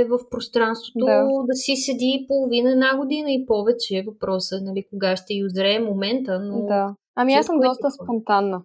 е 0.00 0.04
в 0.04 0.18
пространството, 0.30 1.04
да, 1.04 1.24
да 1.46 1.54
си 1.54 1.76
седи 1.76 2.26
половина 2.28 2.70
една 2.70 2.96
година 2.96 3.32
и 3.32 3.46
повече. 3.46 4.04
Въпросът 4.06 4.60
е, 4.60 4.64
нали, 4.64 4.84
кога 4.90 5.16
ще 5.16 5.34
и 5.34 5.44
озрее 5.44 5.80
момента, 5.80 6.40
но... 6.40 6.66
Да. 6.66 6.94
Ами 7.16 7.34
аз 7.34 7.46
съм 7.46 7.60
доста 7.60 7.90
спонтанна 7.90 8.62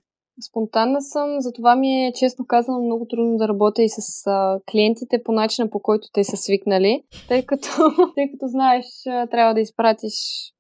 спонтанна 0.49 1.01
съм, 1.01 1.35
затова 1.39 1.75
ми 1.75 2.05
е 2.05 2.13
честно 2.13 2.45
казано 2.45 2.79
много 2.79 3.05
трудно 3.09 3.37
да 3.37 3.47
работя 3.47 3.83
и 3.83 3.89
с 3.89 4.27
а, 4.27 4.59
клиентите 4.71 5.23
по 5.23 5.31
начина 5.31 5.69
по 5.69 5.79
който 5.79 6.07
те 6.13 6.23
са 6.23 6.37
свикнали, 6.37 7.03
тъй 7.27 7.45
като, 7.45 7.67
тъй 8.15 8.31
като 8.31 8.47
знаеш, 8.47 8.85
трябва 9.31 9.53
да 9.53 9.61
изпратиш 9.61 10.13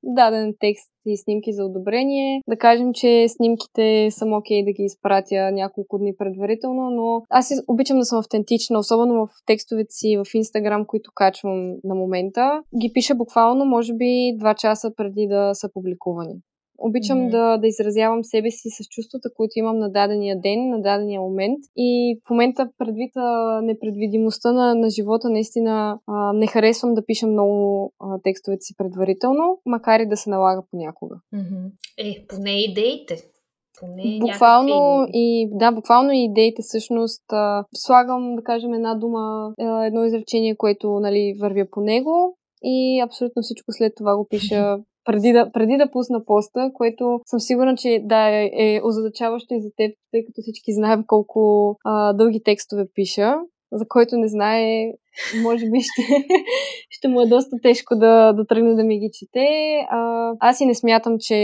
даден 0.03 0.53
текст 0.59 0.91
и 1.11 1.17
снимки 1.17 1.53
за 1.53 1.65
одобрение. 1.65 2.41
Да 2.47 2.57
кажем, 2.57 2.93
че 2.93 3.25
снимките 3.27 4.11
съм 4.11 4.33
окей 4.33 4.61
okay 4.61 4.65
да 4.65 4.71
ги 4.71 4.83
изпратя 4.83 5.51
няколко 5.51 5.97
дни 5.97 6.13
предварително, 6.17 6.89
но 6.89 7.21
аз 7.29 7.51
обичам 7.67 7.97
да 7.97 8.05
съм 8.05 8.19
автентична, 8.19 8.79
особено 8.79 9.13
в 9.13 9.29
текстовете 9.45 9.91
си 9.91 10.17
в 10.17 10.33
Инстаграм, 10.33 10.85
които 10.85 11.11
качвам 11.15 11.75
на 11.83 11.95
момента. 11.95 12.61
Ги 12.81 12.91
пиша 12.93 13.15
буквално, 13.15 13.65
може 13.65 13.93
би, 13.93 14.37
два 14.39 14.53
часа 14.53 14.91
преди 14.97 15.27
да 15.27 15.51
са 15.53 15.69
публикувани. 15.73 16.35
Обичам 16.77 17.17
mm-hmm. 17.17 17.29
да, 17.31 17.57
да 17.57 17.67
изразявам 17.67 18.23
себе 18.23 18.51
си 18.51 18.69
с 18.69 18.87
чувствата, 18.89 19.29
които 19.35 19.51
имам 19.55 19.77
на 19.77 19.91
дадения 19.91 20.41
ден, 20.41 20.69
на 20.69 20.81
дадения 20.81 21.21
момент. 21.21 21.59
И 21.75 22.19
в 22.27 22.29
момента, 22.29 22.69
предвид 22.77 23.11
а, 23.15 23.61
непредвидимостта 23.61 24.51
на, 24.51 24.75
на 24.75 24.89
живота, 24.89 25.29
наистина 25.29 25.99
а, 26.07 26.33
не 26.33 26.47
харесвам 26.47 26.93
да 26.93 27.05
пиша 27.05 27.27
много 27.27 27.93
а, 27.99 28.19
текстовете 28.23 28.61
си 28.61 28.75
предварително, 28.77 29.59
макар 29.65 29.99
и 29.99 30.07
да 30.07 30.17
се 30.17 30.29
налага 30.29 30.63
понякога. 30.71 31.15
Mm-hmm. 31.35 31.71
Е, 31.97 32.25
поне 32.27 32.51
идеите. 32.51 33.15
Поне 33.79 34.19
буквално 34.19 34.97
някакви... 34.97 35.11
и 35.13 35.49
да, 35.51 35.71
буквално 35.71 36.11
и 36.11 36.23
идеите 36.23 36.61
всъщност 36.61 37.23
а, 37.31 37.65
слагам, 37.75 38.35
да 38.35 38.43
кажем, 38.43 38.73
една 38.73 38.95
дума, 38.95 39.53
едно 39.83 40.05
изречение, 40.05 40.55
което 40.55 40.99
нали, 40.99 41.37
вървя 41.41 41.65
по 41.71 41.81
него 41.81 42.37
и 42.63 42.99
абсолютно 42.99 43.41
всичко 43.41 43.71
след 43.71 43.93
това 43.95 44.17
го 44.17 44.27
пиша 44.29 44.77
преди 45.07 45.31
да, 45.33 45.51
преди 45.51 45.77
да 45.77 45.91
пусна 45.91 46.25
поста, 46.25 46.71
което 46.73 47.19
съм 47.25 47.39
сигурна, 47.39 47.75
че 47.75 48.01
да, 48.03 48.29
е, 48.29 48.49
е 48.53 48.81
озадачаващо 48.83 49.53
и 49.53 49.61
за 49.61 49.69
теб, 49.77 49.91
тъй 50.11 50.25
като 50.25 50.41
всички 50.41 50.73
знаем 50.73 51.03
колко 51.07 51.75
а, 51.85 52.13
дълги 52.13 52.43
текстове 52.43 52.85
пиша. 52.95 53.35
за 53.71 53.85
който 53.87 54.17
не 54.17 54.27
знае, 54.27 54.91
може 55.43 55.65
би 55.65 55.79
ще, 55.81 56.25
ще 56.89 57.07
му 57.07 57.21
е 57.21 57.25
доста 57.25 57.55
тежко 57.63 57.95
да, 57.95 58.33
да 58.33 58.45
тръгне 58.47 58.75
да 58.75 58.83
ми 58.83 58.99
ги 58.99 59.09
чете. 59.13 59.47
А, 59.89 60.31
аз 60.39 60.61
и 60.61 60.65
не 60.65 60.75
смятам, 60.75 61.15
че 61.19 61.35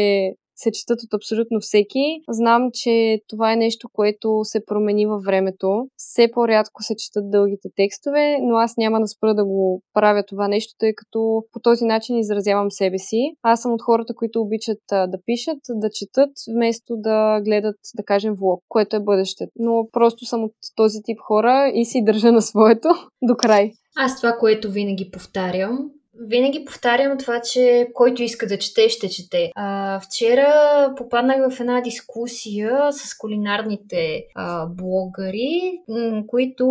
се 0.55 0.71
четат 0.71 1.03
от 1.03 1.13
абсолютно 1.13 1.59
всеки. 1.59 2.21
Знам, 2.29 2.69
че 2.73 3.19
това 3.27 3.53
е 3.53 3.55
нещо, 3.55 3.89
което 3.93 4.39
се 4.43 4.65
промени 4.65 5.05
във 5.05 5.23
времето. 5.23 5.87
Все 5.97 6.31
по-рядко 6.33 6.83
се 6.83 6.95
четат 6.95 7.31
дългите 7.31 7.69
текстове, 7.75 8.37
но 8.41 8.55
аз 8.55 8.77
няма 8.77 8.99
да 8.99 9.07
спра 9.07 9.35
да 9.35 9.45
го 9.45 9.81
правя 9.93 10.23
това 10.27 10.47
нещо, 10.47 10.73
тъй 10.79 10.93
като 10.95 11.43
по 11.51 11.59
този 11.59 11.85
начин 11.85 12.17
изразявам 12.17 12.71
себе 12.71 12.97
си. 12.97 13.35
Аз 13.41 13.61
съм 13.61 13.73
от 13.73 13.81
хората, 13.81 14.13
които 14.15 14.41
обичат 14.41 14.81
да 14.89 15.17
пишат, 15.25 15.59
да 15.69 15.89
четат, 15.93 16.29
вместо 16.55 16.93
да 16.97 17.41
гледат, 17.41 17.75
да 17.95 18.03
кажем, 18.03 18.33
влог, 18.33 18.63
което 18.69 18.95
е 18.95 18.99
бъдещето. 19.03 19.51
Но 19.55 19.87
просто 19.91 20.25
съм 20.25 20.43
от 20.43 20.53
този 20.75 20.97
тип 21.03 21.17
хора 21.19 21.71
и 21.75 21.85
си 21.85 22.03
държа 22.03 22.31
на 22.31 22.41
своето 22.41 22.87
до 23.21 23.35
край. 23.35 23.71
Аз 23.97 24.21
това, 24.21 24.37
което 24.39 24.71
винаги 24.71 25.11
повтарям, 25.11 25.89
винаги 26.19 26.65
повтарям 26.65 27.17
това, 27.17 27.41
че 27.41 27.87
който 27.93 28.23
иска 28.23 28.47
да 28.47 28.59
чете, 28.59 28.89
ще 28.89 29.09
чете. 29.09 29.51
А, 29.55 29.99
вчера 29.99 30.93
попаднах 30.97 31.51
в 31.51 31.59
една 31.59 31.81
дискусия 31.81 32.91
с 32.91 33.17
кулинарните 33.17 34.25
а, 34.35 34.65
блогъри, 34.65 35.79
които 36.27 36.65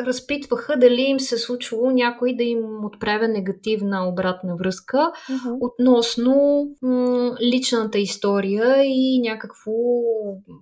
разпитваха 0.00 0.76
дали 0.76 1.02
им 1.02 1.20
се 1.20 1.38
случвало 1.38 1.90
някой 1.90 2.36
да 2.36 2.44
им 2.44 2.84
отправя 2.84 3.28
негативна 3.28 4.08
обратна 4.08 4.56
връзка 4.56 4.98
uh-huh. 4.98 5.58
относно 5.60 6.66
м- 6.82 7.36
личната 7.42 7.98
история 7.98 8.84
и 8.84 9.20
някакво 9.20 9.72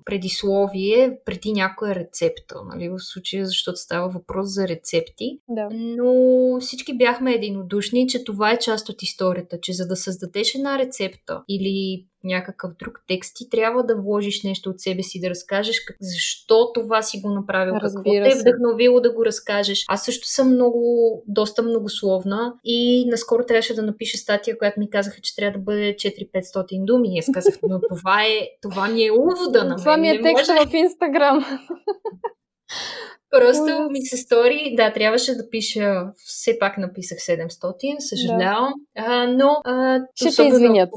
предисловие 0.05 1.19
преди 1.25 1.53
някоя 1.53 1.95
рецепта. 1.95 2.57
Нали, 2.75 2.89
в 2.89 2.99
случая, 2.99 3.47
защото 3.47 3.77
става 3.77 4.09
въпрос 4.09 4.47
за 4.49 4.69
рецепти. 4.69 5.39
Да. 5.49 5.69
Но 5.73 6.15
всички 6.61 6.97
бяхме 6.97 7.33
единодушни 7.33 7.82
обясни, 7.83 8.09
че 8.09 8.25
това 8.25 8.53
е 8.53 8.59
част 8.59 8.89
от 8.89 9.03
историята, 9.03 9.61
че 9.61 9.73
за 9.73 9.87
да 9.87 9.97
създадеш 9.97 10.55
една 10.55 10.79
рецепта 10.79 11.43
или 11.49 12.07
някакъв 12.25 12.71
друг 12.79 13.05
текст, 13.09 13.37
ти 13.37 13.49
трябва 13.51 13.85
да 13.85 13.97
вложиш 13.97 14.43
нещо 14.43 14.71
от 14.71 14.81
себе 14.81 15.03
си, 15.03 15.21
да 15.21 15.31
разкажеш 15.31 15.81
как, 15.81 15.97
защо 16.01 16.73
това 16.73 17.03
си 17.03 17.21
го 17.21 17.31
направил, 17.31 17.75
Разбира 17.75 17.93
какво 17.95 18.11
те 18.11 18.39
е 18.39 18.41
вдъхновило 18.41 19.01
да 19.01 19.13
го 19.13 19.25
разкажеш. 19.25 19.85
Аз 19.89 20.05
също 20.05 20.27
съм 20.27 20.49
много, 20.49 21.23
доста 21.27 21.63
многословна 21.63 22.55
и 22.65 23.07
наскоро 23.09 23.47
трябваше 23.47 23.75
да 23.75 23.83
напиша 23.83 24.19
статия, 24.19 24.59
която 24.59 24.81
ми 24.81 24.91
казаха, 24.91 25.21
че 25.21 25.37
трябва 25.37 25.59
да 25.59 25.65
бъде 25.65 25.97
4-500 25.97 26.85
думи. 26.85 27.17
И 27.17 27.19
аз 27.19 27.27
казах, 27.35 27.55
но 27.69 27.81
това 27.89 28.23
е, 28.23 28.49
това 28.63 28.89
ми 28.89 29.05
е 29.05 29.13
увода 29.13 29.65
на 29.65 29.69
мен. 29.69 29.79
Това 29.79 29.97
ми 29.97 30.09
е 30.09 30.23
текста 30.23 30.55
може... 30.55 30.71
в 30.71 30.75
Инстаграм. 30.75 31.45
Просто 33.33 33.89
ми 33.91 34.03
се 34.03 34.17
стори, 34.17 34.75
да, 34.77 34.93
трябваше 34.93 35.35
да 35.35 35.51
пиша, 35.51 36.05
все 36.17 36.59
пак 36.59 36.79
написах 36.79 37.19
700, 37.19 37.99
съжалявам, 37.99 38.73
да. 38.97 39.05
а, 39.07 39.27
но 39.27 39.57
а, 39.65 40.01
Ще 40.15 40.31
се 40.31 40.47
извинят. 40.47 40.91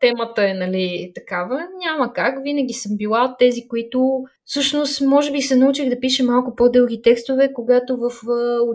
темата 0.00 0.48
е, 0.48 0.54
нали, 0.54 1.12
такава, 1.14 1.66
няма 1.86 2.12
как, 2.12 2.42
винаги 2.42 2.72
съм 2.72 2.96
била 2.96 3.24
от 3.24 3.38
тези, 3.38 3.68
които 3.68 4.24
Всъщност, 4.44 5.00
може 5.00 5.32
би 5.32 5.42
се 5.42 5.56
научих 5.56 5.88
да 5.88 6.00
пиша 6.00 6.24
малко 6.24 6.54
по-дълги 6.56 7.02
текстове, 7.02 7.52
когато 7.52 7.96
в 7.96 8.10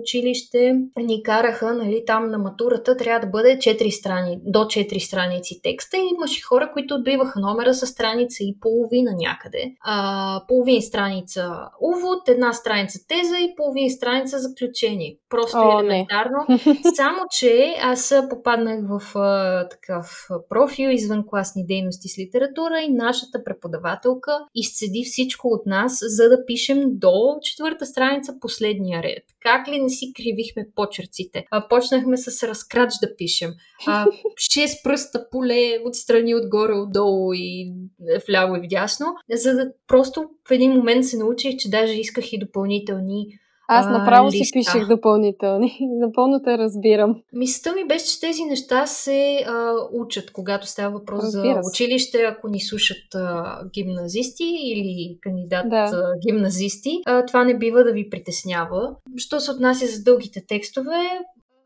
училище 0.02 0.76
ни 0.98 1.24
караха, 1.24 1.74
нали, 1.74 2.04
там 2.08 2.32
на 2.32 2.38
матурата 2.38 2.98
трябва 2.98 3.20
да 3.20 3.28
бъде 3.28 3.58
4 3.58 3.90
страни, 3.90 4.40
до 4.46 4.60
4 4.60 5.00
страници 5.00 5.60
текста 5.64 5.98
и 5.98 6.10
имаше 6.16 6.42
хора, 6.42 6.72
които 6.74 6.96
отбиваха 6.96 7.40
номера 7.40 7.74
с 7.74 7.88
страница 7.88 8.44
и 8.44 8.58
половина 8.62 9.12
някъде. 9.18 9.74
А, 9.82 10.42
половин 10.48 10.82
страница 10.82 11.70
увод, 11.82 12.30
една 12.30 12.54
страница 12.54 12.67
теза 13.08 13.38
и 13.38 13.54
половин 13.58 13.90
страница 13.90 14.40
заключение. 14.40 15.18
Просто 15.30 15.58
О, 15.58 15.80
елементарно. 15.80 16.46
Не. 16.50 16.60
Само, 16.96 17.20
че 17.32 17.76
аз 17.82 18.14
попаднах 18.30 18.80
в 18.90 19.18
а, 19.18 19.70
такъв 19.70 20.28
профил 20.50 20.90
извън 20.90 21.24
класни 21.28 21.66
дейности 21.66 22.10
с 22.10 22.20
литература 22.20 22.82
и 22.82 22.94
нашата 22.94 23.44
преподавателка 23.44 24.40
изцеди 24.56 25.04
всичко 25.06 25.48
от 25.48 25.66
нас, 25.66 26.00
за 26.02 26.30
да 26.30 26.46
пишем 26.46 26.84
до 26.86 27.38
четвърта 27.42 27.86
страница 27.86 28.34
последния 28.42 29.04
ред. 29.04 29.24
Как 29.48 29.68
ли 29.68 29.80
не 29.80 29.90
си 29.90 30.14
кривихме 30.16 30.68
почерците? 30.76 31.46
А, 31.52 31.68
почнахме 31.68 32.18
с 32.18 32.48
разкрач 32.48 32.94
да 33.02 33.16
пишем. 33.16 33.52
А, 33.88 34.06
шест 34.52 34.84
пръста 34.84 35.30
поле 35.32 35.80
отстрани, 35.86 36.36
отгоре, 36.36 36.74
отдолу 36.74 37.34
и 37.34 37.74
вляво 38.28 38.56
и 38.56 38.60
вдясно, 38.60 39.06
за 39.34 39.54
да 39.54 39.72
просто 39.88 40.26
в 40.48 40.52
един 40.52 40.72
момент 40.72 41.06
се 41.06 41.18
научих, 41.18 41.58
че 41.58 41.70
даже 41.70 41.94
исках 41.94 42.34
и 42.34 42.40
допълнителни 42.40 43.28
аз 43.68 43.86
направо 43.88 44.32
си 44.32 44.42
пишех 44.54 44.88
допълнителни. 44.88 45.78
Напълно 45.82 46.42
те 46.44 46.58
разбирам. 46.58 47.22
Мисълта 47.34 47.76
ми 47.76 47.88
беше, 47.88 48.06
че 48.06 48.20
тези 48.20 48.44
неща 48.44 48.86
се 48.86 49.44
а, 49.48 49.74
учат, 49.94 50.32
когато 50.32 50.68
става 50.68 51.00
въпрос 51.00 51.24
Разбира 51.24 51.62
за 51.64 51.70
училище, 51.70 52.18
ако 52.22 52.48
ни 52.48 52.60
слушат 52.60 53.16
а, 53.16 53.60
гимназисти 53.74 54.58
или 54.64 55.18
кандидат 55.22 55.70
да. 55.70 56.14
гимназисти. 56.28 57.02
А, 57.06 57.26
това 57.26 57.44
не 57.44 57.58
бива 57.58 57.84
да 57.84 57.92
ви 57.92 58.10
притеснява. 58.10 58.96
Що 59.18 59.40
се 59.40 59.52
отнася 59.52 59.86
за 59.86 60.04
дългите 60.04 60.46
текстове, 60.48 61.20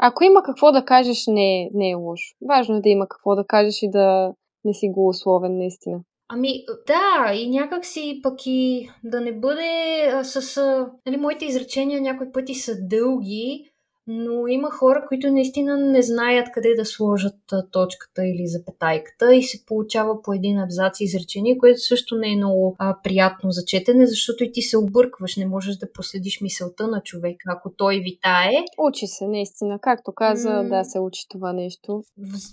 ако 0.03 0.23
има 0.23 0.43
какво 0.43 0.71
да 0.71 0.85
кажеш, 0.85 1.23
не, 1.27 1.69
не 1.73 1.89
е 1.89 1.95
лошо. 1.95 2.35
Важно 2.47 2.75
е 2.75 2.81
да 2.81 2.89
има 2.89 3.07
какво 3.07 3.35
да 3.35 3.43
кажеш 3.47 3.81
и 3.81 3.89
да 3.89 4.33
не 4.65 4.73
си 4.73 4.89
го 4.89 5.07
условен, 5.07 5.57
наистина. 5.57 5.99
Ами, 6.33 6.65
да, 6.87 7.33
и 7.33 7.49
някак 7.49 7.85
си 7.85 8.19
пък 8.23 8.39
и 8.45 8.89
да 9.03 9.21
не 9.21 9.39
бъде 9.39 10.01
а, 10.13 10.23
с... 10.23 10.57
А, 10.57 10.91
нали, 11.05 11.17
моите 11.17 11.45
изречения 11.45 12.01
някои 12.01 12.31
пъти 12.31 12.55
са 12.55 12.75
дълги, 12.81 13.70
но 14.11 14.47
има 14.47 14.71
хора, 14.71 15.05
които 15.07 15.31
наистина 15.31 15.77
не 15.77 16.01
знаят 16.01 16.47
къде 16.53 16.73
да 16.77 16.85
сложат 16.85 17.35
точката 17.71 18.25
или 18.25 18.47
запетайката 18.47 19.35
и 19.35 19.43
се 19.43 19.65
получава 19.65 20.21
по 20.21 20.33
един 20.33 20.59
абзац 20.59 20.99
изречение, 20.99 21.57
което 21.57 21.79
също 21.79 22.15
не 22.15 22.31
е 22.31 22.35
много 22.35 22.75
а, 22.79 22.97
приятно 23.03 23.51
за 23.51 23.65
четене, 23.65 24.05
защото 24.05 24.43
и 24.43 24.51
ти 24.51 24.61
се 24.61 24.77
объркваш, 24.77 25.37
не 25.37 25.45
можеш 25.45 25.75
да 25.75 25.91
проследиш 25.91 26.41
мисълта 26.41 26.87
на 26.87 27.01
човек, 27.01 27.37
ако 27.47 27.71
той 27.77 27.95
витае. 27.99 28.51
Учи 28.77 29.07
се, 29.07 29.27
наистина. 29.27 29.79
Както 29.81 30.11
каза, 30.15 30.49
м- 30.49 30.63
да 30.63 30.83
се 30.83 30.99
учи 30.99 31.21
това 31.29 31.53
нещо. 31.53 32.03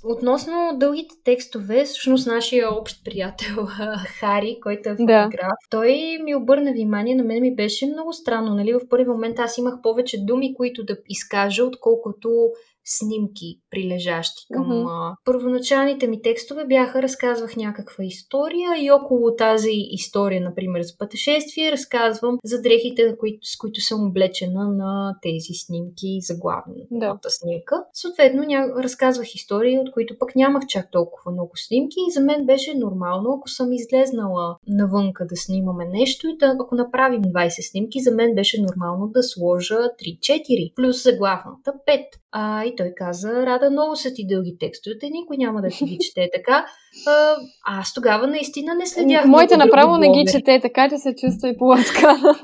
Относно 0.05 0.53
дългите 0.77 1.15
текстове, 1.25 1.85
всъщност 1.85 2.27
нашия 2.27 2.75
общ 2.75 3.05
приятел 3.05 3.67
Хари, 4.21 4.59
който 4.63 4.89
е 4.89 4.93
фотограф, 4.93 5.31
да. 5.31 5.57
той 5.71 6.19
ми 6.25 6.35
обърна 6.35 6.73
внимание, 6.73 7.15
на 7.15 7.25
мен 7.25 7.43
ми 7.43 7.55
беше 7.55 7.87
много 7.87 8.13
странно. 8.13 8.55
Нали? 8.55 8.73
В 8.73 8.89
първи 8.89 9.09
момент 9.09 9.39
аз 9.39 9.59
имах 9.59 9.75
повече 9.83 10.25
думи, 10.25 10.55
които 10.55 10.85
да 10.85 10.97
изкажа 11.09 11.48
кажа, 11.49 11.65
отколкото 11.65 12.53
снимки, 12.89 13.61
прилежащи 13.71 14.47
към 14.53 14.65
mm-hmm. 14.65 15.15
първоначалните 15.25 16.07
ми 16.07 16.23
текстове 16.23 16.65
бяха, 16.65 17.03
разказвах 17.03 17.57
някаква 17.57 18.05
история 18.05 18.85
и 18.85 18.91
около 18.91 19.37
тази 19.37 19.71
история, 19.91 20.41
например, 20.41 20.83
за 20.83 20.99
пътешествие, 20.99 21.73
разказвам 21.73 22.39
за 22.45 22.63
дрехите, 22.63 23.17
които, 23.19 23.39
с 23.43 23.57
които 23.57 23.81
съм 23.81 24.09
облечена 24.09 24.69
на 24.69 25.17
тези 25.23 25.55
снимки 25.55 26.19
за 26.21 26.35
главната 26.37 26.87
да. 26.91 27.19
снимка. 27.29 27.85
Съответно, 27.93 28.43
ня... 28.43 28.83
разказвах 28.83 29.35
истории, 29.35 29.79
от 29.79 29.93
които 29.93 30.19
пък 30.19 30.37
нямах 30.37 30.67
чак 30.67 30.91
толкова 30.91 31.33
много 31.33 31.53
снимки 31.57 31.97
и 32.09 32.13
за 32.13 32.21
мен 32.21 32.47
беше 32.47 32.75
нормално, 32.75 33.35
ако 33.39 33.49
съм 33.49 33.73
излезнала 33.73 34.57
навънка 34.69 35.27
да 35.27 35.37
снимаме 35.37 35.85
нещо 35.85 36.29
и 36.29 36.37
да, 36.37 36.55
ако 36.61 36.75
направим 36.75 37.23
20 37.23 37.71
снимки, 37.71 38.01
за 38.01 38.15
мен 38.15 38.35
беше 38.35 38.63
нормално 38.63 39.09
да 39.09 39.23
сложа 39.23 39.75
3-4 39.75 40.75
плюс 40.75 41.03
заглавната 41.03 41.73
5. 41.87 42.05
А, 42.33 42.65
и 42.65 42.77
той 42.79 42.93
каза, 42.97 43.47
Рада, 43.47 43.71
много 43.71 43.97
са 43.97 44.15
ти 44.15 44.27
дълги 44.27 44.57
текстовете, 44.61 45.11
никой 45.11 45.37
няма 45.37 45.63
да 45.63 45.69
ти 45.69 45.85
ги 45.85 45.99
чете 46.01 46.31
така. 46.35 46.67
А, 47.07 47.37
аз 47.65 47.95
тогава 47.95 48.27
наистина 48.27 48.75
не 48.75 48.87
следях. 48.87 49.25
Моите 49.25 49.57
направо 49.57 49.97
не 49.97 50.11
ги 50.11 50.25
чете 50.33 50.61
така, 50.63 50.89
че 50.89 50.99
се 50.99 51.15
чувства 51.15 51.49
и 51.49 51.59
поласкана. 51.59 52.35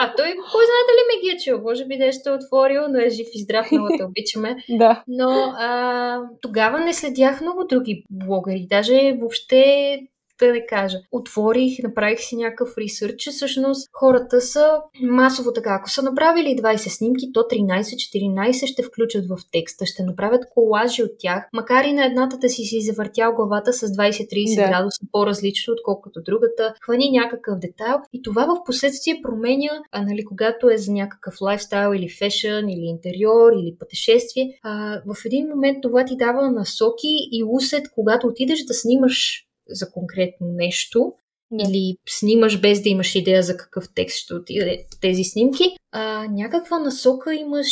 А 0.00 0.14
той, 0.16 0.26
кой 0.52 0.64
знае 0.64 0.82
дали 0.88 1.02
ме 1.08 1.22
ги 1.22 1.36
е 1.36 1.38
чул? 1.38 1.62
Може 1.62 1.84
би 1.84 1.96
нещо 1.96 2.30
е 2.30 2.32
отворил, 2.32 2.82
но 2.88 2.98
е 2.98 3.10
жив 3.10 3.26
и 3.34 3.42
здрав, 3.42 3.72
много 3.72 3.88
те 3.98 4.04
обичаме. 4.04 4.56
да. 4.68 5.02
Но 5.08 5.30
а, 5.58 6.20
тогава 6.40 6.80
не 6.80 6.92
следях 6.92 7.40
много 7.40 7.64
други 7.64 8.04
блогъри. 8.10 8.66
Даже 8.70 9.16
въобще 9.20 9.98
да 10.46 10.52
не 10.52 10.66
кажа. 10.66 10.98
Отворих, 11.12 11.78
направих 11.82 12.20
си 12.20 12.36
някакъв 12.36 12.78
ресърч, 12.78 13.14
че 13.18 13.30
всъщност 13.30 13.88
хората 13.92 14.40
са 14.40 14.80
масово 15.02 15.52
така. 15.52 15.78
Ако 15.80 15.90
са 15.90 16.02
направили 16.02 16.56
20 16.56 16.76
снимки, 16.76 17.32
то 17.32 17.40
13-14 17.40 18.66
ще 18.66 18.82
включат 18.82 19.28
в 19.28 19.36
текста, 19.52 19.86
ще 19.86 20.02
направят 20.02 20.44
колажи 20.54 21.02
от 21.02 21.10
тях, 21.18 21.44
макар 21.52 21.84
и 21.84 21.92
на 21.92 22.04
едната 22.04 22.38
да 22.38 22.48
си 22.48 22.62
си 22.62 22.80
завъртял 22.80 23.34
главата 23.34 23.72
с 23.72 23.86
20-30 23.86 24.56
да. 24.56 24.68
градуса 24.68 25.00
по-различно, 25.12 25.72
отколкото 25.72 26.22
другата, 26.22 26.74
хвани 26.82 27.10
някакъв 27.10 27.58
детайл 27.58 27.96
и 28.12 28.22
това 28.22 28.46
в 28.46 28.64
последствие 28.66 29.20
променя, 29.22 29.70
а, 29.92 30.02
нали, 30.02 30.24
когато 30.24 30.70
е 30.70 30.78
за 30.78 30.92
някакъв 30.92 31.40
лайфстайл 31.40 31.94
или 31.94 32.08
фешън, 32.08 32.68
или 32.68 32.84
интериор, 32.84 33.52
или 33.52 33.76
пътешествие, 33.78 34.58
а, 34.62 35.00
в 35.06 35.24
един 35.24 35.48
момент 35.48 35.78
това 35.82 36.04
ти 36.04 36.16
дава 36.16 36.50
насоки 36.50 37.16
и 37.32 37.44
усет, 37.46 37.90
когато 37.94 38.26
отидеш 38.26 38.64
да 38.64 38.74
снимаш 38.74 39.46
за 39.68 39.90
конкретно 39.90 40.46
нещо 40.46 41.12
да. 41.50 41.64
или 41.68 41.96
снимаш 42.08 42.60
без 42.60 42.82
да 42.82 42.88
имаш 42.88 43.14
идея 43.14 43.42
за 43.42 43.56
какъв 43.56 43.84
текст 43.94 44.18
ще 44.18 44.34
отиде 44.34 44.84
тези 45.00 45.24
снимки, 45.24 45.64
а, 45.92 46.26
някаква 46.28 46.78
насока 46.78 47.34
имаш 47.34 47.68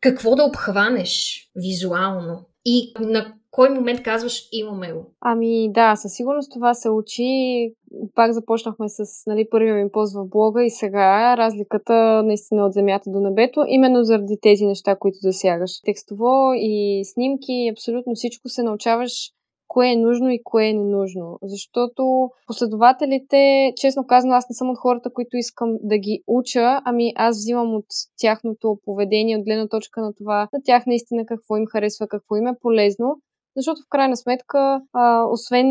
какво 0.00 0.36
да 0.36 0.44
обхванеш 0.44 1.46
визуално 1.56 2.46
и 2.64 2.92
на 3.00 3.34
кой 3.50 3.70
момент 3.70 4.02
казваш 4.02 4.48
имаме 4.52 4.92
го? 4.92 5.06
Ами 5.20 5.72
да, 5.72 5.96
със 5.96 6.12
сигурност 6.14 6.52
това 6.52 6.74
се 6.74 6.90
учи. 6.90 7.22
Пак 8.14 8.32
започнахме 8.32 8.88
с 8.88 9.26
нали, 9.26 9.48
първия 9.50 9.74
ми 9.74 9.90
пост 9.92 10.14
в 10.14 10.28
блога 10.28 10.64
и 10.64 10.70
сега 10.70 11.36
разликата 11.36 12.22
наистина 12.22 12.66
от 12.66 12.72
земята 12.72 13.10
до 13.10 13.20
небето, 13.20 13.64
именно 13.68 14.04
заради 14.04 14.38
тези 14.42 14.66
неща, 14.66 14.96
които 14.96 15.18
засягаш. 15.20 15.70
Текстово 15.84 16.52
и 16.54 17.02
снимки, 17.04 17.68
абсолютно 17.72 18.14
всичко 18.14 18.48
се 18.48 18.62
научаваш 18.62 19.30
кое 19.72 19.88
е 19.88 19.96
нужно 19.96 20.30
и 20.30 20.42
кое 20.44 20.66
е 20.66 20.72
ненужно. 20.72 21.38
Защото 21.42 22.30
последователите, 22.46 23.72
честно 23.76 24.06
казано, 24.06 24.34
аз 24.34 24.48
не 24.50 24.54
съм 24.54 24.70
от 24.70 24.78
хората, 24.78 25.10
които 25.12 25.36
искам 25.36 25.78
да 25.82 25.98
ги 25.98 26.22
уча, 26.26 26.80
ами 26.84 27.12
аз 27.16 27.36
взимам 27.36 27.74
от 27.74 27.86
тяхното 28.20 28.78
поведение, 28.84 29.36
от 29.38 29.44
гледна 29.44 29.68
точка 29.68 30.00
на 30.00 30.14
това, 30.14 30.48
на 30.52 30.60
тях 30.64 30.86
наистина 30.86 31.26
какво 31.26 31.56
им 31.56 31.66
харесва, 31.66 32.06
какво 32.08 32.36
им 32.36 32.46
е 32.46 32.58
полезно. 32.62 33.16
Защото 33.56 33.80
в 33.86 33.88
крайна 33.90 34.16
сметка, 34.16 34.82
а, 34.92 35.24
освен 35.30 35.66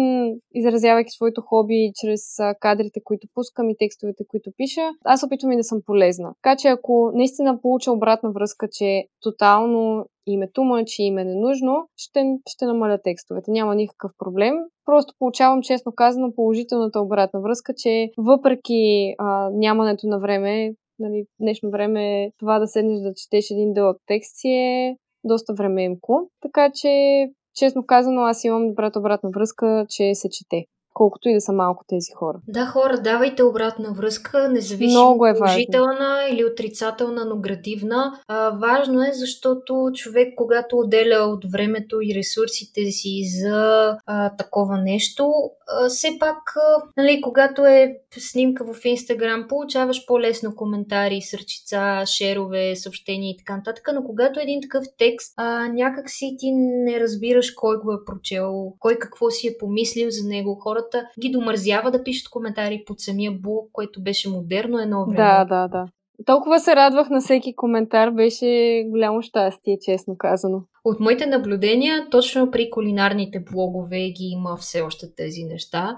изразявайки 0.54 1.12
своето 1.12 1.42
хоби 1.42 1.92
чрез 1.96 2.22
кадрите, 2.60 3.00
които 3.04 3.28
пускам 3.34 3.70
и 3.70 3.76
текстовете, 3.80 4.24
които 4.28 4.52
пиша, 4.58 4.90
аз 5.06 5.24
опитвам 5.24 5.52
и 5.52 5.58
да 5.58 5.64
съм 5.64 5.82
полезна. 5.86 6.34
Така 6.44 6.56
че 6.58 6.68
ако 6.68 7.12
наистина 7.14 7.62
получа 7.62 7.92
обратна 7.92 8.32
връзка, 8.32 8.68
че 8.72 9.06
тотално 9.22 10.06
името 10.28 10.64
му, 10.64 10.84
че 10.86 11.04
им 11.04 11.18
е 11.18 11.24
ненужно, 11.24 11.88
ще, 11.98 12.38
ще 12.50 12.66
намаля 12.66 12.98
текстовете. 13.04 13.52
Няма 13.52 13.76
никакъв 13.76 14.12
проблем. 14.18 14.56
Просто 14.86 15.14
получавам, 15.20 15.62
честно 15.62 15.92
казано, 15.92 16.36
положителната 16.36 17.02
обратна 17.02 17.42
връзка, 17.42 17.74
че 17.78 18.10
въпреки 18.18 19.14
а, 19.18 19.50
нямането 19.54 20.08
на 20.08 20.20
време, 20.20 20.74
нали, 21.00 21.26
днешно 21.40 21.72
време 21.72 22.32
това 22.40 22.60
да 22.60 22.68
седнеш 22.68 23.00
да 23.00 23.14
четеш 23.14 23.52
един 23.52 23.74
дълъг 23.74 23.98
текст 24.06 24.32
си 24.36 24.50
е 24.50 24.98
доста 25.24 25.54
времеемко. 25.54 26.30
Така 26.42 26.72
че 26.76 27.26
честно 27.56 27.86
казано, 27.86 28.22
аз 28.22 28.44
имам 28.44 28.68
добрата 28.68 29.00
обратна 29.00 29.30
връзка, 29.30 29.86
че 29.90 30.16
се 30.16 30.30
чете 30.30 30.66
колкото 30.94 31.30
и 31.30 31.34
да 31.34 31.42
са 31.42 31.54
малко 31.54 31.84
тези 31.88 32.12
хора. 32.16 32.38
Да, 32.48 32.66
хора, 32.66 33.02
давайте 33.04 33.44
обратна 33.44 33.94
връзка, 33.94 34.50
независимо 34.50 35.02
Много 35.02 35.26
е 35.26 35.38
положителна 35.38 36.26
или 36.32 36.46
отрицателна, 36.46 37.26
но 37.26 37.38
градивна. 37.38 38.20
А, 38.28 38.50
важно 38.50 39.04
е, 39.04 39.10
защото 39.14 39.92
човек, 39.94 40.34
когато 40.36 40.78
отделя 40.78 41.26
от 41.26 41.52
времето 41.52 42.02
и 42.02 42.16
ресурсите 42.16 42.86
си 42.86 43.24
за 43.42 43.98
а, 44.06 44.36
такова 44.36 44.78
нещо, 44.78 45.34
а, 45.68 45.90
все 45.90 46.18
пак, 46.20 46.38
а, 46.56 46.84
нали, 46.98 47.22
когато 47.22 47.66
е 47.66 47.98
снимка 48.18 48.74
в 48.74 48.86
Инстаграм, 48.86 49.46
получаваш 49.50 50.06
по-лесно 50.06 50.56
коментари, 50.56 51.22
сърчица, 51.22 52.04
шерове, 52.06 52.76
съобщения 52.76 53.32
и 53.32 53.38
така 53.38 53.58
нататък, 53.58 53.90
но 53.94 54.04
когато 54.04 54.40
е 54.40 54.44
един 54.44 54.62
такъв 54.62 54.86
текст, 54.98 55.34
а, 55.38 55.68
някак 55.68 56.10
си 56.10 56.36
ти 56.40 56.52
не 56.56 57.00
разбираш 57.00 57.52
кой 57.52 57.78
го 57.78 57.94
е 57.94 58.06
прочел, 58.06 58.74
кой 58.80 58.96
какво 58.96 59.30
си 59.30 59.48
е 59.48 59.58
помислил 59.60 60.10
за 60.10 60.28
него. 60.28 60.60
Хората 60.82 61.08
ги 61.22 61.30
домързява 61.30 61.92
да 61.92 62.04
пишат 62.04 62.30
коментари 62.30 62.84
под 62.86 63.00
самия 63.00 63.32
блог, 63.32 63.70
което 63.74 64.04
беше 64.04 64.30
модерно 64.30 64.80
едно 64.80 65.06
време. 65.06 65.18
Да, 65.18 65.46
да, 65.46 65.68
да. 65.68 65.86
Толкова 66.26 66.60
се 66.60 66.76
радвах 66.76 67.10
на 67.10 67.22
всеки 67.22 67.56
коментар, 67.56 68.12
беше 68.12 68.84
голямо 68.88 69.22
щастие, 69.22 69.78
честно 69.82 70.16
казано. 70.18 70.62
От 70.86 71.00
моите 71.00 71.26
наблюдения, 71.26 72.08
точно 72.12 72.52
при 72.52 72.70
кулинарните 72.70 73.44
блогове 73.52 73.98
ги 73.98 74.26
има 74.26 74.58
все 74.58 74.82
още 74.82 75.16
тези 75.16 75.44
неща 75.44 75.98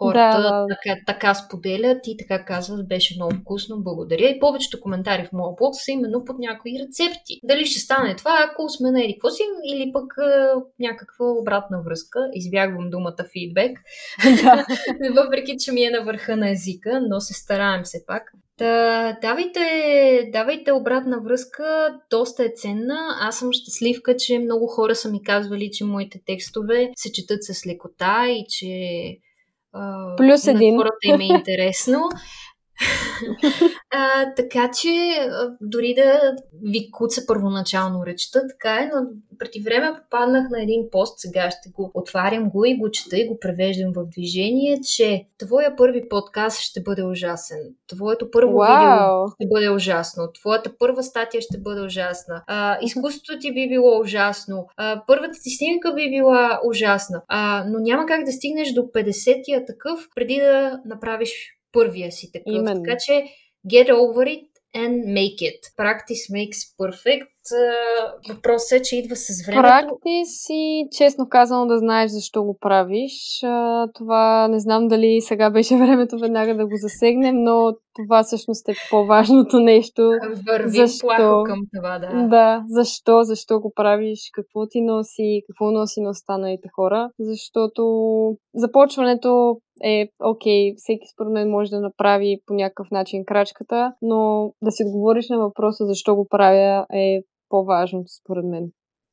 хората 0.00 0.42
да, 0.42 0.48
да. 0.48 0.66
Така, 0.68 1.00
така 1.06 1.34
споделят 1.34 2.06
и 2.06 2.16
така 2.16 2.44
казват, 2.44 2.88
беше 2.88 3.14
много 3.16 3.34
вкусно, 3.34 3.82
благодаря. 3.82 4.28
И 4.28 4.40
повечето 4.40 4.80
коментари 4.80 5.24
в 5.24 5.32
моя 5.32 5.54
блог 5.58 5.74
са 5.74 5.90
именно 5.90 6.24
под 6.24 6.38
някои 6.38 6.72
рецепти. 6.82 7.40
Дали 7.44 7.66
ще 7.66 7.80
стане 7.80 8.16
това, 8.16 8.48
ако 8.50 8.68
сме 8.68 8.90
на 8.90 9.00
какво 9.12 9.30
си, 9.30 9.42
или 9.72 9.92
пък 9.92 10.18
а, 10.18 10.54
някаква 10.80 11.26
обратна 11.26 11.82
връзка. 11.82 12.18
Избягвам 12.34 12.90
думата 12.90 13.24
фидбек, 13.32 13.78
да. 14.42 14.66
въпреки 15.22 15.56
че 15.58 15.72
ми 15.72 15.84
е 15.84 15.90
на 15.90 16.04
върха 16.04 16.36
на 16.36 16.50
езика, 16.50 17.00
но 17.08 17.20
се 17.20 17.34
стараем 17.34 17.82
все 17.84 17.98
пак. 18.06 18.22
Да, 18.58 19.16
давайте, 19.22 19.60
давайте 20.32 20.72
обратна 20.72 21.20
връзка, 21.20 21.98
доста 22.10 22.44
е 22.44 22.52
ценна. 22.56 22.98
Аз 23.20 23.38
съм 23.38 23.52
щастливка, 23.52 24.16
че 24.16 24.38
много 24.38 24.66
хора 24.66 24.94
са 24.94 25.10
ми 25.10 25.22
казвали, 25.22 25.70
че 25.72 25.84
моите 25.84 26.20
текстове 26.26 26.90
се 26.96 27.12
четат 27.12 27.44
с 27.44 27.66
лекота 27.66 28.26
и 28.28 28.44
че 28.48 28.70
Плюс 30.16 30.46
един. 30.46 30.76
На 30.76 30.82
хората 30.82 30.96
им 31.04 31.20
е 31.20 31.38
интересно. 31.38 32.08
а, 33.90 34.34
така 34.36 34.70
че, 34.80 34.90
дори 35.60 35.94
да 35.94 36.20
ви 36.62 36.90
куца 36.90 37.26
първоначално 37.26 38.06
речта, 38.06 38.40
така 38.48 38.74
е, 38.74 38.90
но 38.94 39.06
преди 39.38 39.60
време 39.60 39.92
попаднах 40.02 40.50
на 40.50 40.62
един 40.62 40.82
пост, 40.92 41.18
сега 41.18 41.50
ще 41.50 41.70
го 41.70 41.90
отварям 41.94 42.50
го 42.50 42.64
и 42.64 42.76
го 42.76 42.90
чета 42.90 43.18
и 43.18 43.28
го 43.28 43.38
превеждам 43.38 43.92
в 43.92 44.06
движение, 44.06 44.80
че 44.80 45.26
твоя 45.38 45.76
първи 45.76 46.08
подкаст 46.08 46.60
ще 46.60 46.82
бъде 46.82 47.02
ужасен, 47.02 47.58
твоето 47.86 48.30
първо 48.30 48.52
wow. 48.52 48.66
видео 48.68 49.34
ще 49.34 49.48
бъде 49.54 49.70
ужасно, 49.70 50.32
твоята 50.32 50.72
първа 50.78 51.02
статия 51.02 51.40
ще 51.40 51.58
бъде 51.58 51.80
ужасна, 51.80 52.42
а, 52.46 52.78
изкуството 52.82 53.38
ти 53.40 53.54
би 53.54 53.68
било 53.68 54.00
ужасно, 54.00 54.66
а, 54.76 55.02
първата 55.06 55.38
ти 55.42 55.50
снимка 55.50 55.94
би 55.94 56.10
била 56.10 56.60
ужасна, 56.64 57.22
а, 57.28 57.64
но 57.68 57.78
няма 57.78 58.06
как 58.06 58.24
да 58.24 58.32
стигнеш 58.32 58.72
до 58.72 58.80
50-тия 58.82 59.66
такъв, 59.66 60.08
преди 60.14 60.36
да 60.36 60.80
направиш 60.84 61.59
първия 61.72 62.12
си 62.12 62.32
такъв. 62.32 62.54
Именно. 62.54 62.82
Така 62.82 62.96
че 63.06 63.24
get 63.72 63.88
over 63.88 64.26
it 64.26 64.46
and 64.76 65.04
make 65.04 65.40
it. 65.48 65.60
Practice 65.78 66.24
makes 66.32 66.58
perfect. 66.80 67.26
Въпросът 68.28 68.72
е, 68.72 68.82
че 68.82 68.96
идва 68.96 69.16
с 69.16 69.46
времето. 69.46 69.62
Практис 69.62 70.46
и 70.50 70.88
честно 70.98 71.28
казано 71.28 71.66
да 71.66 71.78
знаеш 71.78 72.10
защо 72.10 72.42
го 72.42 72.58
правиш. 72.60 73.12
Това 73.94 74.48
не 74.48 74.60
знам 74.60 74.88
дали 74.88 75.20
сега 75.20 75.50
беше 75.50 75.76
времето 75.76 76.18
веднага 76.18 76.56
да 76.56 76.66
го 76.66 76.72
засегнем, 76.76 77.34
но 77.44 77.72
това 77.96 78.22
всъщност 78.22 78.68
е 78.68 78.74
по-важното 78.90 79.60
нещо. 79.60 80.10
Върви 80.46 80.70
защо? 80.70 81.06
плахо 81.06 81.44
към 81.44 81.58
това, 81.76 81.98
да. 81.98 82.28
Да, 82.28 82.64
защо, 82.68 83.22
защо 83.22 83.60
го 83.60 83.72
правиш, 83.76 84.30
какво 84.32 84.66
ти 84.68 84.80
носи, 84.80 85.42
какво 85.46 85.70
носи 85.70 86.00
на 86.00 86.10
останалите 86.10 86.68
хора. 86.76 87.10
Защото 87.18 87.82
започването 88.54 89.58
е 89.84 90.08
окей, 90.24 90.74
всеки 90.76 91.06
според 91.14 91.32
мен 91.32 91.50
може 91.50 91.70
да 91.70 91.80
направи 91.80 92.40
по 92.46 92.54
някакъв 92.54 92.90
начин 92.90 93.24
крачката, 93.24 93.94
но 94.02 94.52
да 94.62 94.70
си 94.70 94.84
отговориш 94.86 95.28
на 95.28 95.38
въпроса 95.38 95.86
защо 95.86 96.14
го 96.14 96.28
правя 96.28 96.86
е 96.94 97.22
по-важното 97.48 98.08
според 98.22 98.44
мен. 98.44 98.70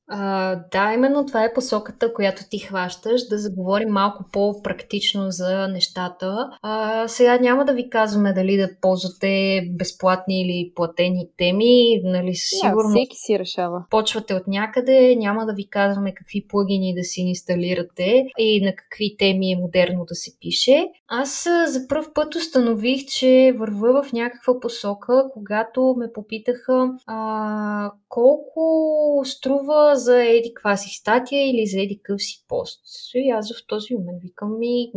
А, 0.09 0.55
да, 0.71 0.93
именно 0.93 1.25
това 1.25 1.43
е 1.43 1.53
посоката, 1.53 2.13
която 2.13 2.41
ти 2.49 2.59
хващаш, 2.59 3.27
да 3.27 3.37
заговорим 3.37 3.89
малко 3.89 4.25
по-практично 4.31 5.31
за 5.31 5.67
нещата. 5.67 6.49
А, 6.61 7.07
сега 7.07 7.37
няма 7.37 7.65
да 7.65 7.73
ви 7.73 7.89
казваме 7.89 8.33
дали 8.33 8.57
да 8.57 8.69
ползвате 8.81 9.61
безплатни 9.71 10.41
или 10.41 10.71
платени 10.75 11.29
теми, 11.37 12.01
нали, 12.03 12.35
сигурно. 12.35 12.89
Да, 12.89 12.95
всеки 12.95 13.17
си 13.17 13.39
решава. 13.39 13.83
Почвате 13.89 14.33
от 14.33 14.47
някъде, 14.47 15.15
няма 15.15 15.45
да 15.45 15.53
ви 15.53 15.69
казваме 15.69 16.13
какви 16.13 16.47
плагини 16.47 16.93
да 16.95 17.03
си 17.03 17.21
инсталирате 17.21 18.25
и 18.37 18.65
на 18.65 18.75
какви 18.75 19.15
теми 19.19 19.51
е 19.51 19.57
модерно 19.57 20.05
да 20.05 20.15
се 20.15 20.31
пише. 20.39 20.87
Аз 21.07 21.47
за 21.67 21.87
първ 21.87 22.05
път 22.13 22.35
установих, 22.35 23.05
че 23.05 23.55
върва 23.57 24.03
в 24.03 24.13
някаква 24.13 24.59
посока, 24.59 25.25
когато 25.33 25.95
ме 25.97 26.13
попитаха 26.13 26.89
а, 27.07 27.91
колко 28.09 29.21
струва 29.25 29.95
за 29.97 30.23
еди 30.23 30.51
каква 30.55 30.77
си 30.77 30.89
статия 30.89 31.49
или 31.49 31.67
за 31.67 31.81
еди 31.81 31.99
къв 32.03 32.21
си 32.21 32.45
пост. 32.47 32.81
И 33.15 33.29
аз 33.29 33.53
в 33.53 33.67
този 33.67 33.95
момент 33.95 34.21
викам 34.21 34.59
ми, 34.59 34.91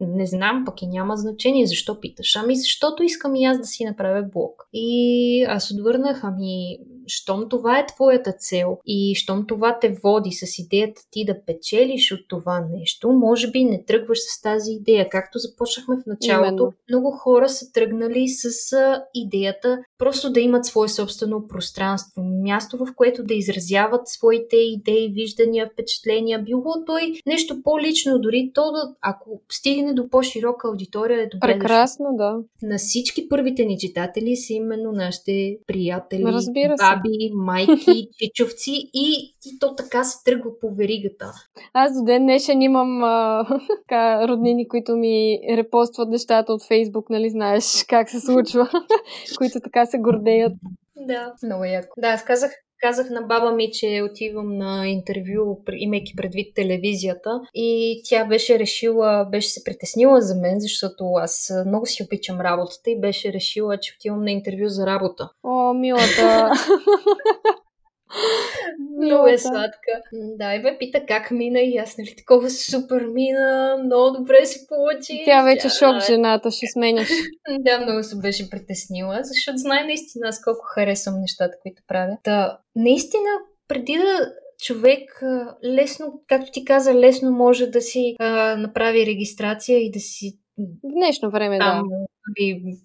не 0.00 0.26
знам, 0.26 0.62
пък 0.66 0.82
и 0.82 0.86
няма 0.86 1.16
значение. 1.16 1.66
Защо 1.66 2.00
питаш? 2.00 2.36
Ами 2.36 2.56
защото 2.56 3.02
искам 3.02 3.36
и 3.36 3.44
аз 3.44 3.58
да 3.58 3.64
си 3.64 3.84
направя 3.84 4.22
блог. 4.32 4.68
И 4.72 5.44
аз 5.48 5.70
отвърнах, 5.70 6.24
ами 6.24 6.78
щом 7.06 7.48
това 7.48 7.78
е 7.78 7.86
твоята 7.86 8.32
цел 8.32 8.78
и 8.86 9.14
щом 9.14 9.46
това 9.46 9.78
те 9.80 9.96
води 10.04 10.30
с 10.32 10.58
идеята 10.58 11.02
ти 11.10 11.24
да 11.24 11.44
печелиш 11.44 12.12
от 12.12 12.28
това 12.28 12.66
нещо, 12.70 13.12
може 13.12 13.50
би 13.50 13.64
не 13.64 13.84
тръгваш 13.84 14.18
с 14.18 14.42
тази 14.42 14.72
идея. 14.72 15.08
Както 15.10 15.38
започнахме 15.38 15.96
в 15.96 16.06
началото, 16.06 16.62
Именно. 16.62 16.72
много 16.88 17.10
хора 17.10 17.48
са 17.48 17.72
тръгнали 17.72 18.28
с 18.28 18.50
идеята 19.14 19.78
просто 19.98 20.32
да 20.32 20.40
имат 20.40 20.64
свое 20.64 20.88
собствено 20.88 21.48
пространство, 21.48 22.22
място 22.22 22.76
в 22.76 22.86
което 22.96 23.24
да 23.24 23.34
изразяват 23.34 24.08
своите 24.08 24.56
идеи, 24.56 25.12
виждания, 25.12 25.70
впечатления. 25.72 26.42
Било 26.42 26.84
той 26.86 27.12
нещо 27.26 27.62
по-лично, 27.62 28.18
дори 28.18 28.50
то 28.54 28.72
да, 28.72 28.94
ако 29.00 29.40
стигне 29.52 29.94
до 29.94 30.08
по-широка 30.08 30.68
аудитория, 30.68 31.22
е 31.22 31.26
добре. 31.26 31.58
Прекрасно, 31.58 32.06
да. 32.12 32.38
На 32.62 32.78
всички 32.78 33.28
първите 33.28 33.64
ни 33.64 33.78
читатели 33.78 34.36
са 34.36 34.52
именно 34.52 34.92
нашите 34.92 35.58
приятели, 35.66 36.22
Разбира 36.24 36.78
се 36.78 36.84
баби, 36.96 37.30
майки, 37.34 38.08
чичовци 38.18 38.90
и, 38.94 39.34
и 39.46 39.58
то 39.58 39.74
така 39.74 40.04
се 40.04 40.24
тръгва 40.24 40.50
по 40.60 40.70
веригата. 40.74 41.32
Аз 41.72 41.98
до 41.98 42.04
ден 42.04 42.22
днешен 42.22 42.62
имам 42.62 43.04
а, 43.04 43.44
така, 43.82 44.28
роднини, 44.28 44.68
които 44.68 44.96
ми 44.96 45.38
репостват 45.56 46.08
нещата 46.08 46.52
от 46.52 46.66
Фейсбук, 46.66 47.10
нали 47.10 47.30
знаеш 47.30 47.84
как 47.88 48.10
се 48.10 48.20
случва, 48.20 48.70
които 49.38 49.60
така 49.60 49.86
се 49.86 49.98
гордеят. 49.98 50.52
Да, 50.96 51.32
много 51.42 51.64
яко. 51.64 52.00
Да, 52.00 52.08
аз 52.08 52.24
казах, 52.24 52.52
Казах 52.80 53.10
на 53.10 53.22
баба 53.22 53.52
ми, 53.52 53.70
че 53.72 54.02
отивам 54.10 54.58
на 54.58 54.88
интервю, 54.88 55.62
имайки 55.72 56.16
предвид 56.16 56.54
телевизията 56.54 57.40
и 57.54 58.00
тя 58.04 58.24
беше 58.24 58.58
решила, 58.58 59.28
беше 59.30 59.48
се 59.48 59.64
притеснила 59.64 60.20
за 60.20 60.34
мен, 60.34 60.60
защото 60.60 61.04
аз 61.04 61.52
много 61.66 61.86
си 61.86 62.02
обичам 62.02 62.40
работата 62.40 62.90
и 62.90 63.00
беше 63.00 63.32
решила, 63.32 63.78
че 63.78 63.94
отивам 63.98 64.24
на 64.24 64.30
интервю 64.30 64.68
за 64.68 64.86
работа. 64.86 65.30
О, 65.42 65.74
милата! 65.74 66.50
Много 69.02 69.26
е 69.26 69.38
сладка. 69.38 70.02
Да, 70.12 70.54
и 70.54 70.58
ме 70.58 70.76
пита 70.78 71.06
как 71.08 71.30
мина 71.30 71.60
и 71.60 71.78
аз, 71.78 71.98
нали, 71.98 72.14
такова 72.16 72.50
супер 72.50 73.06
мина, 73.06 73.76
много 73.84 74.18
добре 74.18 74.46
се 74.46 74.66
получи. 74.66 75.22
Тя 75.24 75.42
вече 75.42 75.62
Тя... 75.62 75.68
шок 75.68 76.06
жената, 76.06 76.50
ще 76.50 76.66
сменяш. 76.66 77.08
да, 77.58 77.80
много 77.80 78.02
се 78.02 78.16
беше 78.16 78.50
притеснила, 78.50 79.18
защото 79.22 79.58
знае 79.58 79.84
наистина 79.84 80.28
аз 80.28 80.42
колко 80.42 80.64
харесвам 80.64 81.20
нещата, 81.20 81.56
които 81.62 81.82
правя. 81.88 82.18
Та, 82.22 82.58
наистина, 82.76 83.30
преди 83.68 83.96
да 83.96 84.32
човек 84.58 85.22
лесно, 85.64 86.20
както 86.28 86.50
ти 86.52 86.64
каза, 86.64 86.94
лесно 86.94 87.30
може 87.30 87.66
да 87.66 87.80
си 87.80 88.16
а, 88.18 88.56
направи 88.56 89.06
регистрация 89.06 89.78
и 89.78 89.90
да 89.90 90.00
си 90.00 90.38
днешно 90.84 91.30
време, 91.30 91.58
там, 91.58 91.88
да. 91.88 92.06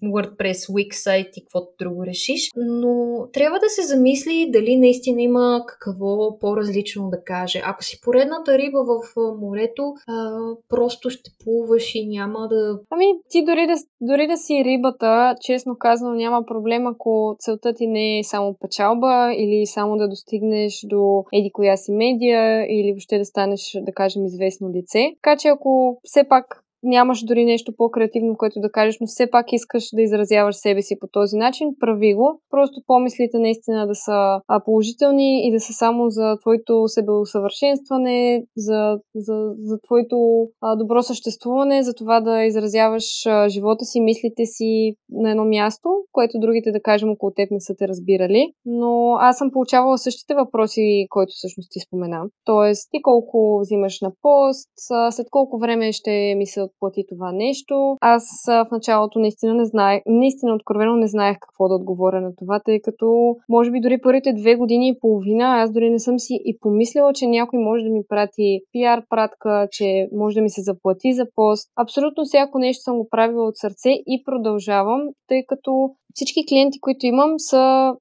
WordPress, 0.04 0.72
Wix 0.72 1.20
и 1.20 1.42
каквото 1.42 1.66
друго 1.78 2.06
решиш. 2.06 2.50
Но 2.56 3.26
трябва 3.32 3.58
да 3.58 3.68
се 3.68 3.82
замисли 3.82 4.50
дали 4.52 4.76
наистина 4.76 5.22
има 5.22 5.64
какво 5.66 6.38
по-различно 6.38 7.08
да 7.10 7.24
каже. 7.24 7.62
Ако 7.64 7.84
си 7.84 8.00
поредната 8.02 8.58
риба 8.58 8.84
в 8.84 9.16
морето, 9.40 9.94
а, 10.08 10.38
просто 10.68 11.10
ще 11.10 11.30
плуваш 11.44 11.94
и 11.94 12.06
няма 12.06 12.48
да... 12.48 12.80
Ами, 12.90 13.06
ти 13.28 13.44
дори 13.44 13.66
да, 13.66 13.74
дори 14.00 14.26
да 14.26 14.36
си 14.36 14.64
рибата, 14.64 15.34
честно 15.40 15.76
казано, 15.78 16.14
няма 16.14 16.46
проблем, 16.46 16.86
ако 16.86 17.36
целта 17.38 17.74
ти 17.74 17.86
не 17.86 18.18
е 18.18 18.24
само 18.24 18.56
печалба 18.60 19.32
или 19.36 19.66
само 19.66 19.96
да 19.96 20.08
достигнеш 20.08 20.80
до 20.84 21.24
еди 21.32 21.50
коя 21.52 21.76
си 21.76 21.92
медия 21.92 22.66
или 22.68 22.92
въобще 22.92 23.18
да 23.18 23.24
станеш, 23.24 23.78
да 23.80 23.92
кажем, 23.92 24.26
известно 24.26 24.70
лице. 24.70 25.12
Така 25.22 25.36
че 25.36 25.48
ако 25.48 26.00
все 26.04 26.24
пак 26.28 26.64
нямаш 26.82 27.24
дори 27.24 27.44
нещо 27.44 27.72
по-креативно, 27.76 28.36
което 28.36 28.60
да 28.60 28.72
кажеш, 28.72 28.96
но 29.00 29.06
все 29.06 29.30
пак 29.30 29.52
искаш 29.52 29.84
да 29.94 30.02
изразяваш 30.02 30.56
себе 30.56 30.82
си 30.82 30.98
по 31.00 31.06
този 31.06 31.36
начин, 31.36 31.68
прави 31.80 32.14
го. 32.14 32.40
Просто 32.50 32.80
помислите 32.86 33.38
наистина 33.38 33.86
да 33.86 33.94
са 33.94 34.40
положителни 34.64 35.48
и 35.48 35.52
да 35.52 35.60
са 35.60 35.72
само 35.72 36.10
за 36.10 36.36
твоето 36.40 36.88
себеусъвършенстване, 36.88 38.44
за, 38.56 38.98
за, 39.14 39.52
за 39.58 39.78
твоето 39.80 40.48
добро 40.76 41.02
съществуване, 41.02 41.82
за 41.82 41.94
това 41.94 42.20
да 42.20 42.44
изразяваш 42.44 43.04
живота 43.48 43.84
си, 43.84 44.00
мислите 44.00 44.46
си 44.46 44.94
на 45.10 45.30
едно 45.30 45.44
място, 45.44 45.88
което 46.12 46.38
другите, 46.38 46.72
да 46.72 46.82
кажем, 46.82 47.10
около 47.10 47.32
теб 47.32 47.50
не 47.50 47.60
са 47.60 47.74
те 47.78 47.88
разбирали. 47.88 48.52
Но 48.64 49.16
аз 49.20 49.38
съм 49.38 49.50
получавала 49.50 49.98
същите 49.98 50.34
въпроси, 50.34 51.06
които 51.10 51.30
всъщност 51.34 51.68
ти 51.72 51.80
спомена. 51.80 52.22
Тоест, 52.44 52.88
ти 52.90 53.02
колко 53.02 53.58
взимаш 53.60 54.00
на 54.00 54.12
пост, 54.22 54.70
след 55.10 55.26
колко 55.30 55.58
време 55.58 55.92
ще 55.92 56.34
ми 56.36 56.46
се 56.72 56.76
отплати 56.76 57.04
това 57.08 57.32
нещо. 57.32 57.96
Аз 58.00 58.24
в 58.46 58.66
началото 58.72 59.18
наистина 59.18 59.54
не 59.54 59.64
знаех, 59.64 60.02
наистина 60.06 60.54
откровено 60.54 60.96
не 60.96 61.06
знаех 61.06 61.36
какво 61.40 61.68
да 61.68 61.74
отговоря 61.74 62.20
на 62.20 62.34
това, 62.36 62.60
тъй 62.60 62.80
като 62.80 63.36
може 63.48 63.70
би 63.70 63.80
дори 63.80 64.00
първите 64.00 64.32
две 64.32 64.54
години 64.54 64.88
и 64.88 64.98
половина 65.00 65.44
аз 65.44 65.72
дори 65.72 65.90
не 65.90 65.98
съм 65.98 66.18
си 66.18 66.38
и 66.44 66.58
помислила, 66.60 67.12
че 67.12 67.26
някой 67.26 67.58
може 67.58 67.84
да 67.84 67.90
ми 67.90 68.02
прати 68.08 68.60
пиар 68.72 69.02
пратка, 69.08 69.68
че 69.70 70.08
може 70.12 70.34
да 70.34 70.42
ми 70.42 70.50
се 70.50 70.62
заплати 70.62 71.12
за 71.12 71.26
пост. 71.34 71.68
Абсолютно 71.76 72.24
всяко 72.24 72.58
нещо 72.58 72.82
съм 72.82 72.98
го 72.98 73.08
правила 73.10 73.44
от 73.44 73.56
сърце 73.56 73.90
и 73.90 74.22
продължавам, 74.24 75.00
тъй 75.28 75.42
като 75.48 75.90
всички 76.14 76.46
клиенти, 76.48 76.80
които 76.80 77.06
имам, 77.06 77.34
са 77.38 77.92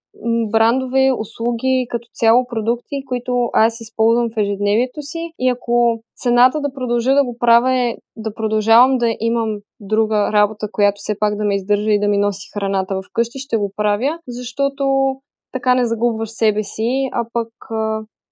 брандове, 0.51 1.11
услуги, 1.17 1.87
като 1.89 2.07
цяло 2.13 2.45
продукти, 2.47 3.05
които 3.05 3.49
аз 3.53 3.81
използвам 3.81 4.29
в 4.29 4.37
ежедневието 4.37 5.01
си. 5.01 5.31
И 5.39 5.49
ако 5.49 6.01
цената 6.17 6.61
да 6.61 6.73
продължа 6.73 7.13
да 7.13 7.23
го 7.23 7.37
правя 7.39 7.73
е 7.73 7.95
да 8.15 8.33
продължавам 8.33 8.97
да 8.97 9.15
имам 9.19 9.57
друга 9.79 10.29
работа, 10.33 10.67
която 10.71 10.99
все 10.99 11.19
пак 11.19 11.35
да 11.35 11.45
ме 11.45 11.55
издържа 11.55 11.91
и 11.91 11.99
да 11.99 12.07
ми 12.07 12.17
носи 12.17 12.49
храната 12.53 12.95
в 12.95 13.03
къщи, 13.13 13.39
ще 13.39 13.57
го 13.57 13.71
правя, 13.75 14.19
защото 14.27 15.15
така 15.51 15.75
не 15.75 15.85
загубваш 15.85 16.29
себе 16.29 16.63
си, 16.63 17.09
а 17.11 17.25
пък 17.33 17.49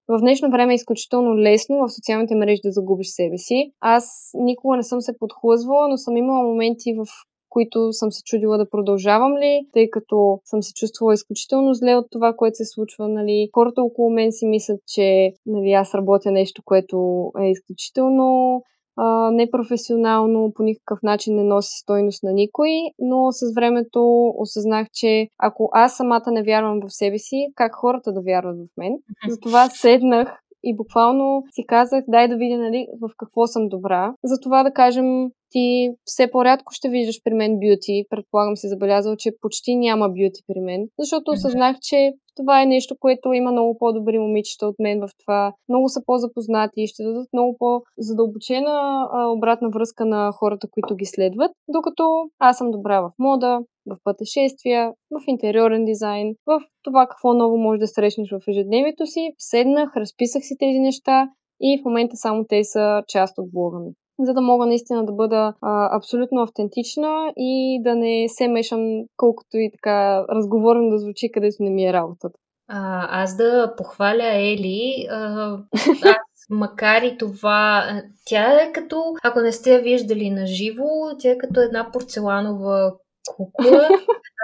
в 0.08 0.20
днешно 0.20 0.50
време 0.50 0.72
е 0.72 0.74
изключително 0.74 1.38
лесно 1.38 1.76
в 1.76 1.92
социалните 1.94 2.34
мрежи 2.34 2.60
да 2.64 2.72
загубиш 2.72 3.06
себе 3.10 3.38
си. 3.38 3.72
Аз 3.80 4.30
никога 4.34 4.76
не 4.76 4.82
съм 4.82 5.00
се 5.00 5.18
подхлъзвала, 5.18 5.88
но 5.88 5.96
съм 5.96 6.16
имала 6.16 6.44
моменти, 6.44 6.94
в 6.94 7.04
които 7.50 7.92
съм 7.92 8.12
се 8.12 8.22
чудила 8.24 8.58
да 8.58 8.70
продължавам 8.70 9.36
ли, 9.36 9.66
тъй 9.72 9.90
като 9.90 10.40
съм 10.44 10.62
се 10.62 10.72
чувствала 10.74 11.14
изключително 11.14 11.74
зле 11.74 11.94
от 11.94 12.06
това, 12.10 12.34
което 12.36 12.56
се 12.56 12.64
случва. 12.64 13.08
Нали. 13.08 13.48
Хората 13.54 13.82
около 13.82 14.10
мен 14.10 14.32
си 14.32 14.46
мислят, 14.46 14.80
че 14.86 15.32
нали, 15.46 15.72
аз 15.72 15.94
работя 15.94 16.30
нещо, 16.30 16.62
което 16.64 17.30
е 17.40 17.50
изключително 17.50 18.62
а, 18.96 19.30
непрофесионално, 19.30 20.52
по 20.54 20.62
никакъв 20.62 20.98
начин 21.02 21.34
не 21.34 21.44
носи 21.44 21.78
стойност 21.78 22.22
на 22.22 22.32
никой, 22.32 22.70
но 22.98 23.32
с 23.32 23.54
времето 23.54 24.32
осъзнах, 24.38 24.86
че 24.92 25.28
ако 25.38 25.68
аз 25.72 25.96
самата 25.96 26.26
не 26.26 26.42
вярвам 26.42 26.80
в 26.80 26.92
себе 26.92 27.18
си, 27.18 27.46
как 27.54 27.74
хората 27.74 28.12
да 28.12 28.20
вярват 28.20 28.56
в 28.56 28.76
мен? 28.76 28.92
Затова 29.28 29.68
седнах 29.68 30.40
и 30.64 30.76
буквално 30.76 31.42
си 31.50 31.64
казах, 31.66 32.04
дай 32.08 32.28
да 32.28 32.36
видя 32.36 32.58
нали, 32.58 32.86
в 33.00 33.10
какво 33.18 33.46
съм 33.46 33.68
добра. 33.68 34.14
Затова 34.24 34.62
да 34.62 34.72
кажем, 34.72 35.30
ти 35.50 35.90
все 36.04 36.30
по-рядко 36.30 36.72
ще 36.72 36.88
виждаш 36.88 37.20
при 37.24 37.34
мен 37.34 37.58
бюти. 37.58 38.04
Предполагам 38.10 38.56
си 38.56 38.68
забелязал, 38.68 39.16
че 39.16 39.30
почти 39.40 39.76
няма 39.76 40.08
бюти 40.08 40.42
при 40.46 40.60
мен, 40.60 40.88
защото 40.98 41.30
осъзнах, 41.30 41.76
че 41.82 42.12
това 42.36 42.62
е 42.62 42.66
нещо, 42.66 42.96
което 43.00 43.32
има 43.32 43.52
много 43.52 43.78
по-добри 43.78 44.18
момичета 44.18 44.66
от 44.66 44.74
мен 44.78 45.00
в 45.00 45.08
това. 45.18 45.52
Много 45.68 45.88
са 45.88 46.00
по-запознати 46.06 46.82
и 46.82 46.86
ще 46.86 47.02
дадат 47.02 47.28
много 47.32 47.56
по-задълбочена 47.58 49.06
обратна 49.36 49.68
връзка 49.70 50.06
на 50.06 50.32
хората, 50.32 50.68
които 50.70 50.96
ги 50.96 51.06
следват, 51.06 51.50
докато 51.68 52.30
аз 52.38 52.58
съм 52.58 52.70
добра 52.70 53.00
в 53.00 53.10
мода, 53.18 53.60
в 53.86 53.96
пътешествия, 54.04 54.92
в 55.10 55.24
интериорен 55.26 55.84
дизайн, 55.84 56.34
в 56.46 56.60
това 56.82 57.06
какво 57.06 57.34
ново 57.34 57.56
можеш 57.56 57.80
да 57.80 57.86
срещнеш 57.86 58.30
в 58.30 58.48
ежедневието 58.48 59.06
си. 59.06 59.32
Седнах, 59.38 59.96
разписах 59.96 60.42
си 60.42 60.56
тези 60.58 60.78
неща 60.78 61.28
и 61.60 61.80
в 61.80 61.84
момента 61.84 62.16
само 62.16 62.44
те 62.48 62.64
са 62.64 63.02
част 63.08 63.38
от 63.38 63.50
блога 63.52 63.78
ми 63.78 63.90
за 64.20 64.34
да 64.34 64.40
мога 64.40 64.66
наистина 64.66 65.06
да 65.06 65.12
бъда 65.12 65.54
а, 65.60 65.96
абсолютно 65.96 66.42
автентична 66.42 67.32
и 67.36 67.80
да 67.82 67.94
не 67.94 68.26
се 68.28 68.48
мешам 68.48 69.02
колкото 69.16 69.56
и 69.56 69.70
така 69.72 70.24
разговорно 70.28 70.90
да 70.90 70.98
звучи, 70.98 71.32
където 71.32 71.56
не 71.60 71.70
ми 71.70 71.86
е 71.86 71.92
работата. 71.92 72.38
А, 72.68 73.22
аз 73.22 73.36
да 73.36 73.74
похваля 73.76 74.34
Ели, 74.34 75.06
а, 75.10 75.58
макар 76.50 77.02
и 77.02 77.18
това, 77.18 77.84
тя 78.26 78.62
е 78.62 78.72
като, 78.72 79.02
ако 79.22 79.40
не 79.40 79.52
сте 79.52 79.74
я 79.74 79.80
виждали 79.80 80.30
на 80.30 80.46
живо, 80.46 80.86
тя 81.18 81.30
е 81.30 81.38
като 81.38 81.60
една 81.60 81.90
порцеланова 81.92 82.92
кукла, 83.36 83.88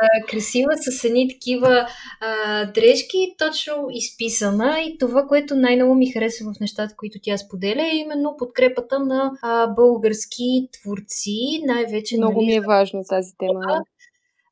а, 0.02 0.26
красива, 0.28 0.72
с 0.76 1.04
едни 1.04 1.28
такива 1.28 1.86
а, 2.20 2.64
дрежки, 2.64 3.34
точно 3.38 3.86
изписана. 3.90 4.80
И 4.80 4.98
това, 4.98 5.26
което 5.26 5.56
най-много 5.56 5.94
ми 5.94 6.12
харесва 6.12 6.52
в 6.54 6.60
нещата, 6.60 6.94
които 6.96 7.18
тя 7.22 7.38
споделя, 7.38 7.82
е 7.82 7.96
именно 7.96 8.36
подкрепата 8.38 8.98
на 8.98 9.32
а, 9.42 9.66
български 9.66 10.68
творци, 10.72 11.62
най-вече. 11.66 12.16
Много 12.16 12.40
нали, 12.40 12.46
ми 12.46 12.54
е 12.54 12.60
важно 12.60 13.04
тази 13.08 13.32
тема 13.38 13.84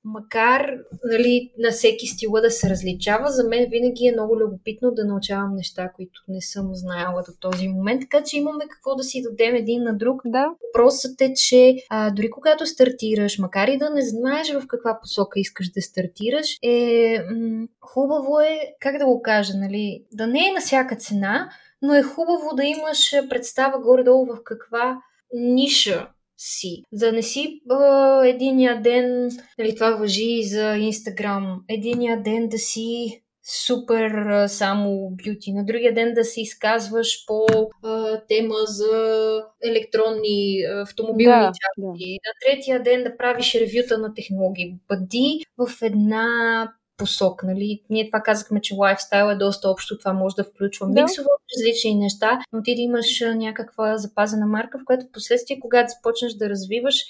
макар 0.05 0.75
нали, 1.05 1.53
на 1.59 1.71
всеки 1.71 2.07
стила 2.07 2.40
да 2.40 2.51
се 2.51 2.71
различава, 2.71 3.31
за 3.31 3.49
мен 3.49 3.67
винаги 3.71 4.07
е 4.07 4.12
много 4.12 4.40
любопитно 4.40 4.90
да 4.90 5.05
научавам 5.05 5.57
неща, 5.57 5.90
които 5.97 6.21
не 6.29 6.40
съм 6.40 6.75
знаела 6.75 7.23
до 7.23 7.33
този 7.40 7.69
момент, 7.69 8.01
така 8.01 8.25
че 8.25 8.37
имаме 8.37 8.64
какво 8.69 8.95
да 8.95 9.05
си 9.05 9.23
дадем 9.23 9.55
един 9.55 9.83
на 9.83 9.97
друг. 9.97 10.23
Да. 10.25 10.55
Въпросът 10.69 11.21
е, 11.21 11.33
че 11.35 11.77
а, 11.90 12.11
дори 12.11 12.31
когато 12.31 12.67
стартираш, 12.67 13.38
макар 13.38 13.69
и 13.69 13.79
да 13.79 13.90
не 13.90 14.03
знаеш 14.03 14.53
в 14.53 14.67
каква 14.67 14.99
посока 15.01 15.40
искаш 15.40 15.71
да 15.71 15.83
стартираш, 15.83 16.59
е 16.62 17.19
м- 17.31 17.67
хубаво 17.81 18.40
е, 18.40 18.75
как 18.81 18.99
да 18.99 19.07
го 19.07 19.23
кажа, 19.23 19.53
нали, 19.57 20.05
да 20.12 20.27
не 20.27 20.49
е 20.49 20.53
на 20.53 20.61
всяка 20.61 20.97
цена, 20.97 21.51
но 21.83 21.95
е 21.95 22.03
хубаво 22.03 22.57
да 22.57 22.64
имаш 22.64 23.14
представа 23.29 23.79
горе-долу 23.79 24.27
в 24.27 24.38
каква 24.45 24.99
ниша 25.35 26.09
си. 26.38 26.83
Да 26.92 27.12
не 27.12 27.23
си 27.23 27.61
а, 27.70 28.27
единия 28.27 28.83
ден, 28.83 29.31
нали, 29.59 29.75
това 29.75 29.90
въжи 29.90 30.31
и 30.31 30.44
за 30.44 30.77
Инстаграм, 30.77 31.61
единия 31.68 32.23
ден 32.23 32.49
да 32.49 32.59
си 32.59 33.20
супер 33.66 34.11
а, 34.11 34.49
само 34.49 35.11
бюти, 35.11 35.53
на 35.53 35.64
другия 35.64 35.94
ден 35.94 36.14
да 36.14 36.25
се 36.25 36.40
изказваш 36.40 37.27
по 37.27 37.47
а, 37.83 38.20
тема 38.29 38.55
за 38.64 39.42
електронни 39.64 40.62
автомобилни 40.83 41.40
да, 41.40 41.53
части, 41.53 41.79
да. 41.79 42.29
на 42.29 42.33
третия 42.47 42.83
ден 42.83 43.03
да 43.03 43.16
правиш 43.16 43.55
ревюта 43.55 43.99
на 43.99 44.14
технологии. 44.14 44.77
Бъди 44.88 45.40
в 45.59 45.83
една 45.83 46.68
посок. 46.96 47.42
Нали? 47.42 47.83
Ние 47.90 48.07
това 48.07 48.20
казахме, 48.20 48.61
че 48.61 48.74
лайфстайл 48.74 49.30
е 49.30 49.37
доста 49.37 49.68
общо, 49.68 49.98
това 49.98 50.12
може 50.12 50.37
да 50.37 50.44
включва 50.44 50.87
да. 50.87 51.02
миксово 51.02 51.28
различни 51.57 51.94
неща, 51.94 52.40
но 52.52 52.62
ти 52.62 52.74
да 52.74 52.80
имаш 52.80 53.20
някаква 53.20 53.96
запазена 53.96 54.46
марка, 54.46 54.78
в 54.78 54.85
която 54.85 55.07
в 55.07 55.12
последствие, 55.12 55.61
когато 55.61 55.92
започнеш 55.96 56.33
да 56.33 56.48
развиваш, 56.48 57.04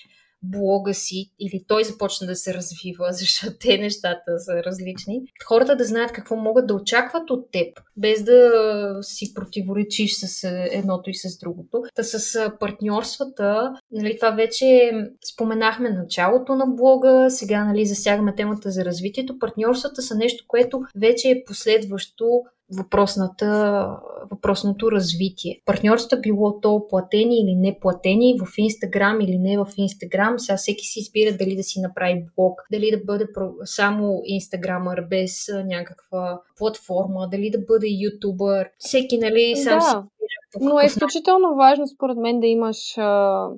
блога 0.51 0.95
си 0.95 1.31
или 1.41 1.65
той 1.69 1.85
започне 1.85 2.27
да 2.27 2.37
се 2.37 2.55
развива, 2.55 3.09
защото 3.11 3.57
те 3.61 3.79
нещата 3.79 4.39
са 4.39 4.53
различни, 4.53 5.23
хората 5.47 5.77
да 5.77 5.85
знаят 5.85 6.13
какво 6.13 6.37
могат 6.37 6.67
да 6.67 6.75
очакват 6.75 7.31
от 7.31 7.51
теб, 7.53 7.81
без 7.97 8.23
да 8.23 8.53
си 9.03 9.35
противоречиш 9.35 10.17
с 10.17 10.49
едното 10.71 11.11
и 11.11 11.15
с 11.15 11.39
другото. 11.39 11.83
Та 11.95 12.03
с 12.03 12.51
партньорствата, 12.61 13.73
нали, 13.93 14.17
това 14.17 14.31
вече 14.31 14.93
споменахме 15.33 15.91
началото 15.91 16.55
на 16.55 16.67
блога, 16.67 17.27
сега 17.31 17.65
нали, 17.65 17.87
засягаме 17.87 18.35
темата 18.35 18.71
за 18.71 18.85
развитието. 18.85 19.39
Партньорствата 19.39 20.03
са 20.03 20.15
нещо, 20.15 20.45
което 20.49 20.81
вече 20.97 21.29
е 21.31 21.45
последващо 21.47 22.43
въпросната, 22.79 23.91
въпросното 24.31 24.93
развитие. 24.93 25.61
Партньорствата 25.65 26.21
било 26.21 26.61
то 26.61 26.87
платени 26.89 27.41
или 27.41 27.55
не 27.55 27.79
платени 27.81 28.39
в 28.39 28.59
Инстаграм 28.59 29.21
или 29.21 29.39
не 29.39 29.59
в 29.59 29.67
Инстаграм. 29.77 30.39
Сега 30.39 30.57
всеки 30.57 30.85
си 30.85 31.01
избира 31.01 31.37
дали 31.37 31.57
да 31.57 31.63
си 31.63 31.81
направи 31.81 32.25
блог, 32.37 32.61
дали 32.73 32.91
да 32.91 33.01
бъде 33.05 33.27
само 33.65 34.23
Инстаграмър 34.25 35.07
без 35.11 35.49
някаква 35.65 36.41
платформа, 36.57 37.29
дали 37.31 37.51
да 37.51 37.59
бъде 37.59 37.87
ютубър. 37.91 38.69
Всеки, 38.79 39.19
нали, 39.19 39.57
сам 39.57 39.79
да. 39.79 39.85
си 39.85 39.97
но 40.61 40.81
е 40.81 40.87
изключително 40.87 41.55
важно, 41.57 41.87
според 41.87 42.17
мен, 42.17 42.41
да 42.41 42.47
имаш 42.47 42.99
а, 42.99 43.49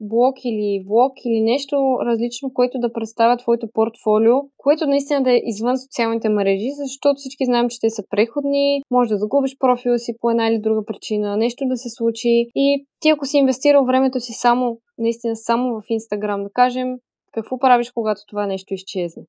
блог 0.00 0.44
или 0.44 0.84
влог 0.88 1.12
или 1.24 1.40
нещо 1.40 1.76
различно, 2.06 2.52
което 2.54 2.78
да 2.78 2.92
представя 2.92 3.36
твоето 3.36 3.68
портфолио, 3.74 4.34
което 4.56 4.86
наистина 4.86 5.22
да 5.22 5.32
е 5.32 5.40
извън 5.44 5.78
социалните 5.78 6.28
мрежи, 6.28 6.70
защото 6.74 7.16
всички 7.16 7.44
знаем, 7.44 7.68
че 7.68 7.80
те 7.80 7.90
са 7.90 8.02
преходни, 8.10 8.82
може 8.90 9.10
да 9.10 9.16
загубиш 9.16 9.58
профила 9.58 9.98
си 9.98 10.12
по 10.20 10.30
една 10.30 10.48
или 10.48 10.58
друга 10.58 10.84
причина, 10.84 11.36
нещо 11.36 11.64
да 11.66 11.76
се 11.76 11.88
случи 11.88 12.46
и 12.54 12.86
ти 13.00 13.08
ако 13.08 13.26
си 13.26 13.36
инвестирал 13.36 13.84
времето 13.84 14.20
си 14.20 14.32
само, 14.32 14.78
наистина 14.98 15.36
само 15.36 15.80
в 15.80 15.82
Инстаграм, 15.90 16.42
да 16.42 16.50
кажем, 16.50 16.96
какво 17.32 17.58
правиш, 17.58 17.90
когато 17.90 18.20
това 18.28 18.46
нещо 18.46 18.74
изчезне? 18.74 19.22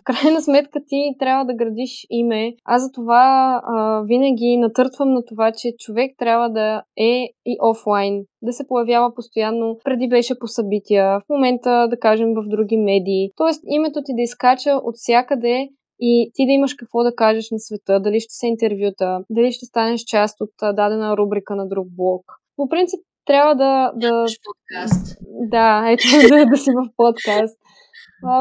В 0.00 0.04
крайна 0.04 0.42
сметка 0.42 0.80
ти 0.88 1.14
трябва 1.18 1.44
да 1.44 1.54
градиш 1.54 2.06
име. 2.10 2.54
Аз 2.64 2.82
за 2.82 2.92
това 2.92 3.60
а, 3.64 4.02
винаги 4.02 4.56
натъртвам 4.56 5.12
на 5.12 5.24
това, 5.24 5.52
че 5.52 5.72
човек 5.78 6.14
трябва 6.18 6.50
да 6.50 6.82
е 6.96 7.28
и 7.46 7.56
офлайн, 7.62 8.24
да 8.42 8.52
се 8.52 8.66
появява 8.68 9.14
постоянно. 9.14 9.78
Преди 9.84 10.08
беше 10.08 10.38
по 10.38 10.46
събития, 10.46 11.20
в 11.20 11.28
момента 11.28 11.86
да 11.90 11.98
кажем 11.98 12.34
в 12.34 12.48
други 12.48 12.76
медии. 12.76 13.30
Тоест 13.36 13.62
името 13.66 14.00
ти 14.04 14.14
да 14.14 14.22
изкача 14.22 14.70
от 14.70 14.94
всякъде 14.96 15.68
и 16.00 16.30
ти 16.34 16.46
да 16.46 16.52
имаш 16.52 16.74
какво 16.74 17.02
да 17.02 17.14
кажеш 17.14 17.50
на 17.50 17.58
света, 17.58 18.00
дали 18.00 18.20
ще 18.20 18.34
се 18.34 18.46
интервюта, 18.46 19.20
дали 19.30 19.52
ще 19.52 19.66
станеш 19.66 20.00
част 20.00 20.40
от 20.40 20.50
дадена 20.62 21.16
рубрика 21.16 21.56
на 21.56 21.68
друг 21.68 21.86
блог. 21.96 22.22
По 22.56 22.68
принцип, 22.68 23.00
трябва 23.26 23.54
да... 23.54 23.92
да... 23.96 24.26
подкаст. 24.44 25.16
Да, 25.50 25.84
ето 25.90 26.04
да, 26.28 26.46
да 26.46 26.56
си 26.56 26.70
в 26.70 26.90
подкаст. 26.96 27.61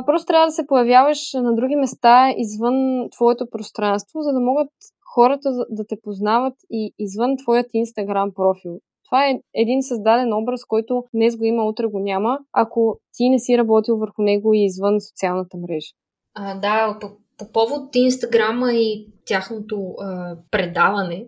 Просто 0.06 0.26
трябва 0.26 0.48
да 0.48 0.52
се 0.52 0.67
появяваш 0.67 1.34
на 1.34 1.56
други 1.56 1.76
места 1.76 2.34
извън 2.38 3.10
твоето 3.12 3.50
пространство, 3.52 4.22
за 4.22 4.34
да 4.34 4.39
могат 4.39 4.70
хората 5.13 5.50
да 5.70 5.88
те 5.88 5.96
познават 6.04 6.54
и 6.70 6.94
извън 7.00 7.38
твоят 7.38 7.67
инстаграм 7.74 8.32
профил. 8.36 8.80
Това 9.06 9.28
е 9.28 9.39
един 9.54 9.84
създаден 9.84 10.34
образ, 10.34 10.65
който 10.65 11.04
днес 11.13 11.38
го 11.38 11.44
има, 11.44 11.63
утре 11.63 11.86
го 11.86 12.00
няма, 12.00 12.39
ако 12.54 13.00
ти 13.13 13.30
не 13.30 13.39
си 13.39 13.58
работил 13.58 13.98
върху 13.98 14.22
него 14.22 14.54
и 14.54 14.65
извън 14.65 15.02
социалната 15.02 15.58
мрежа. 15.58 15.91
А, 16.36 16.60
да, 16.60 16.98
по, 17.02 17.08
по 17.38 17.52
повод 17.52 17.96
Инстаграма 17.96 18.74
и 18.74 19.08
тяхното 19.26 19.96
а, 20.00 20.36
предаване, 20.52 21.26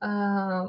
а, 0.00 0.66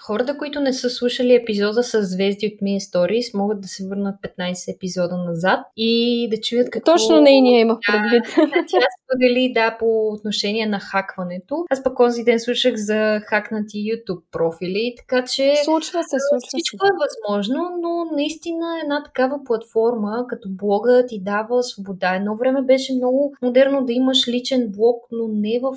хората, 0.00 0.38
които 0.38 0.60
не 0.60 0.72
са 0.72 0.90
слушали 0.90 1.34
епизода 1.34 1.82
с 1.82 2.02
звезди 2.02 2.46
от 2.46 2.66
Mini 2.66 2.78
Stories, 2.78 3.38
могат 3.38 3.60
да 3.60 3.68
се 3.68 3.86
върнат 3.88 4.14
15 4.38 4.74
епизода 4.76 5.16
назад 5.16 5.60
и 5.76 6.28
да 6.30 6.40
чуят 6.40 6.70
какво... 6.70 6.92
Точно 6.92 7.20
нейния 7.20 7.60
имах 7.60 7.78
предвид. 7.92 8.24
Да, 8.56 8.64
тя 8.68 8.86
сподели, 9.04 9.52
да, 9.54 9.76
по 9.78 10.08
отношение 10.08 10.66
на 10.66 10.80
хакването. 10.80 11.64
Аз 11.70 11.82
пък 11.82 11.96
този 12.06 12.22
ден 12.22 12.40
слушах 12.40 12.74
за 12.76 13.20
хакнати 13.24 13.76
YouTube 13.76 14.22
профили, 14.32 14.94
така 14.96 15.24
че... 15.24 15.54
Случва 15.64 16.02
се, 16.02 16.16
случва 16.28 16.48
всичко 16.48 16.86
се. 16.86 16.90
е 16.90 16.96
възможно, 17.04 17.78
но 17.82 18.16
наистина 18.16 18.80
една 18.82 19.02
такава 19.02 19.44
платформа, 19.44 20.24
като 20.28 20.48
блога, 20.50 21.04
ти 21.08 21.20
дава 21.22 21.62
свобода. 21.62 22.14
Едно 22.14 22.36
време 22.36 22.62
беше 22.62 22.94
много 22.94 23.34
модерно 23.42 23.84
да 23.84 23.92
имаш 23.92 24.28
личен 24.28 24.72
блог, 24.76 25.04
но 25.12 25.28
не 25.28 25.60
в 25.62 25.76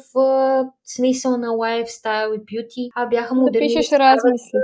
смисъл 0.85 1.37
на 1.37 1.51
лайфстайл 1.51 2.33
и 2.33 2.39
бюти, 2.39 2.89
а 2.95 3.05
бяха 3.05 3.35
модерни. 3.35 3.67
Да 3.67 3.73
пишеш 3.73 3.91
размисли. 4.15 4.59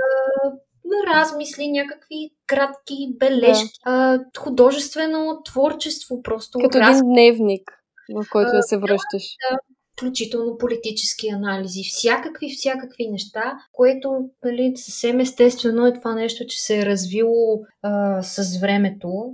На 0.84 1.14
размисли, 1.14 1.68
някакви 1.68 2.30
кратки 2.46 3.08
бележки, 3.18 3.78
да. 3.86 3.90
а, 3.92 4.24
художествено 4.38 5.42
творчество 5.44 6.22
просто. 6.22 6.58
Като 6.58 6.78
раз... 6.78 6.98
един 6.98 7.12
дневник, 7.12 7.70
в 8.14 8.26
който 8.32 8.50
да 8.50 8.62
се 8.62 8.78
връщаш. 8.78 9.22
Да, 9.50 9.58
включително 9.96 10.58
политически 10.58 11.28
анализи, 11.28 11.82
всякакви, 11.84 12.54
всякакви 12.56 13.08
неща, 13.08 13.58
което 13.72 14.30
нали, 14.44 14.72
съвсем 14.76 15.20
естествено 15.20 15.86
е 15.86 15.94
това 15.94 16.14
нещо, 16.14 16.46
че 16.46 16.62
се 16.62 16.80
е 16.80 16.86
развило 16.86 17.60
а, 17.82 18.22
с 18.22 18.60
времето. 18.60 19.32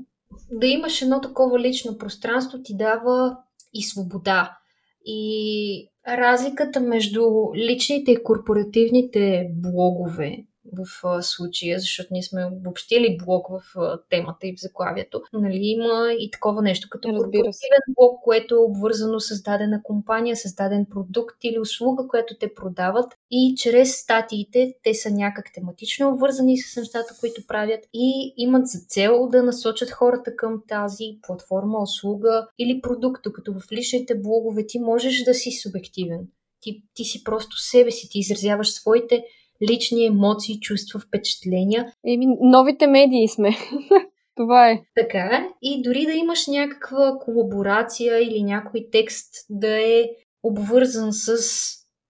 Да 0.53 0.67
имаш 0.67 1.03
едно 1.03 1.21
такова 1.21 1.59
лично 1.59 1.99
пространство 1.99 2.63
ти 2.63 2.77
дава 2.77 3.37
и 3.75 3.83
свобода. 3.83 4.57
И 5.05 5.92
разликата 6.09 6.81
между 6.81 7.23
личните 7.55 8.13
и 8.13 8.23
корпоративните 8.23 9.51
блогове 9.55 10.45
в 10.73 11.23
случая, 11.23 11.79
защото 11.79 12.09
ние 12.11 12.23
сме 12.23 12.45
обобщили 12.45 13.19
блок 13.25 13.47
в 13.49 13.63
темата 14.11 14.47
и 14.47 14.57
в 14.57 14.61
заглавието. 14.61 15.23
Нали, 15.33 15.59
има 15.61 16.13
и 16.19 16.31
такова 16.31 16.63
нещо 16.63 16.89
като 16.91 17.09
корпоративен 17.09 17.81
блок, 17.89 18.21
което 18.25 18.55
е 18.55 18.59
обвързано 18.59 19.21
с 19.21 19.43
дадена 19.43 19.83
компания, 19.83 20.37
с 20.37 20.55
даден 20.55 20.87
продукт 20.91 21.37
или 21.45 21.59
услуга, 21.59 22.09
която 22.09 22.35
те 22.41 22.55
продават 22.55 23.15
и 23.31 23.55
чрез 23.59 23.97
статиите 23.97 24.75
те 24.83 24.95
са 24.95 25.11
някак 25.11 25.53
тематично 25.55 26.09
обвързани 26.09 26.59
с 26.59 26.77
нещата, 26.77 27.17
които 27.21 27.47
правят 27.47 27.81
и 27.95 28.35
имат 28.37 28.67
за 28.67 28.79
цел 28.89 29.29
да 29.33 29.43
насочат 29.43 29.91
хората 29.91 30.37
към 30.37 30.63
тази 30.69 31.05
платформа, 31.23 31.83
услуга 31.83 32.49
или 32.59 32.81
продукт, 32.81 33.23
докато 33.25 33.53
в 33.53 33.73
личните 33.73 34.15
блогове 34.15 34.67
ти 34.67 34.79
можеш 34.79 35.23
да 35.23 35.35
си 35.35 35.51
субективен. 35.51 36.21
Ти, 36.61 36.83
ти 36.95 37.05
си 37.05 37.25
просто 37.25 37.57
себе 37.57 37.91
си, 37.91 38.09
ти 38.11 38.19
изразяваш 38.19 38.73
своите 38.73 39.25
лични 39.71 40.07
емоции, 40.07 40.61
чувства, 40.61 41.01
впечатления. 41.01 41.93
Еми, 42.07 42.27
новите 42.41 42.87
медии 42.87 43.29
сме. 43.29 43.51
Това 44.35 44.71
е. 44.71 44.81
Така 44.97 45.19
е. 45.19 45.49
И 45.63 45.83
дори 45.83 46.07
да 46.07 46.13
имаш 46.13 46.47
някаква 46.47 47.19
колаборация 47.21 48.19
или 48.19 48.43
някой 48.43 48.89
текст 48.93 49.35
да 49.51 49.81
е 49.81 50.05
обвързан 50.43 51.13
с 51.13 51.37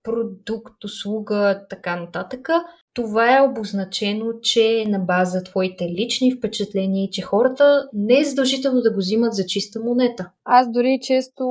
продукт, 0.03 0.85
услуга, 0.85 1.67
така 1.71 1.97
нататък, 1.97 2.49
това 2.95 3.37
е 3.37 3.43
обозначено, 3.43 4.27
че 4.43 4.81
е 4.81 4.91
на 4.91 4.99
база 4.99 5.43
твоите 5.43 5.89
лични 5.89 6.33
впечатления 6.33 7.05
и 7.05 7.11
че 7.11 7.23
хората 7.23 7.89
не 7.93 8.21
е 8.21 8.25
задължително 8.25 8.81
да 8.81 8.93
го 8.93 8.99
взимат 8.99 9.35
за 9.35 9.47
чиста 9.47 9.81
монета. 9.81 10.31
Аз 10.45 10.73
дори 10.73 10.99
често 11.03 11.45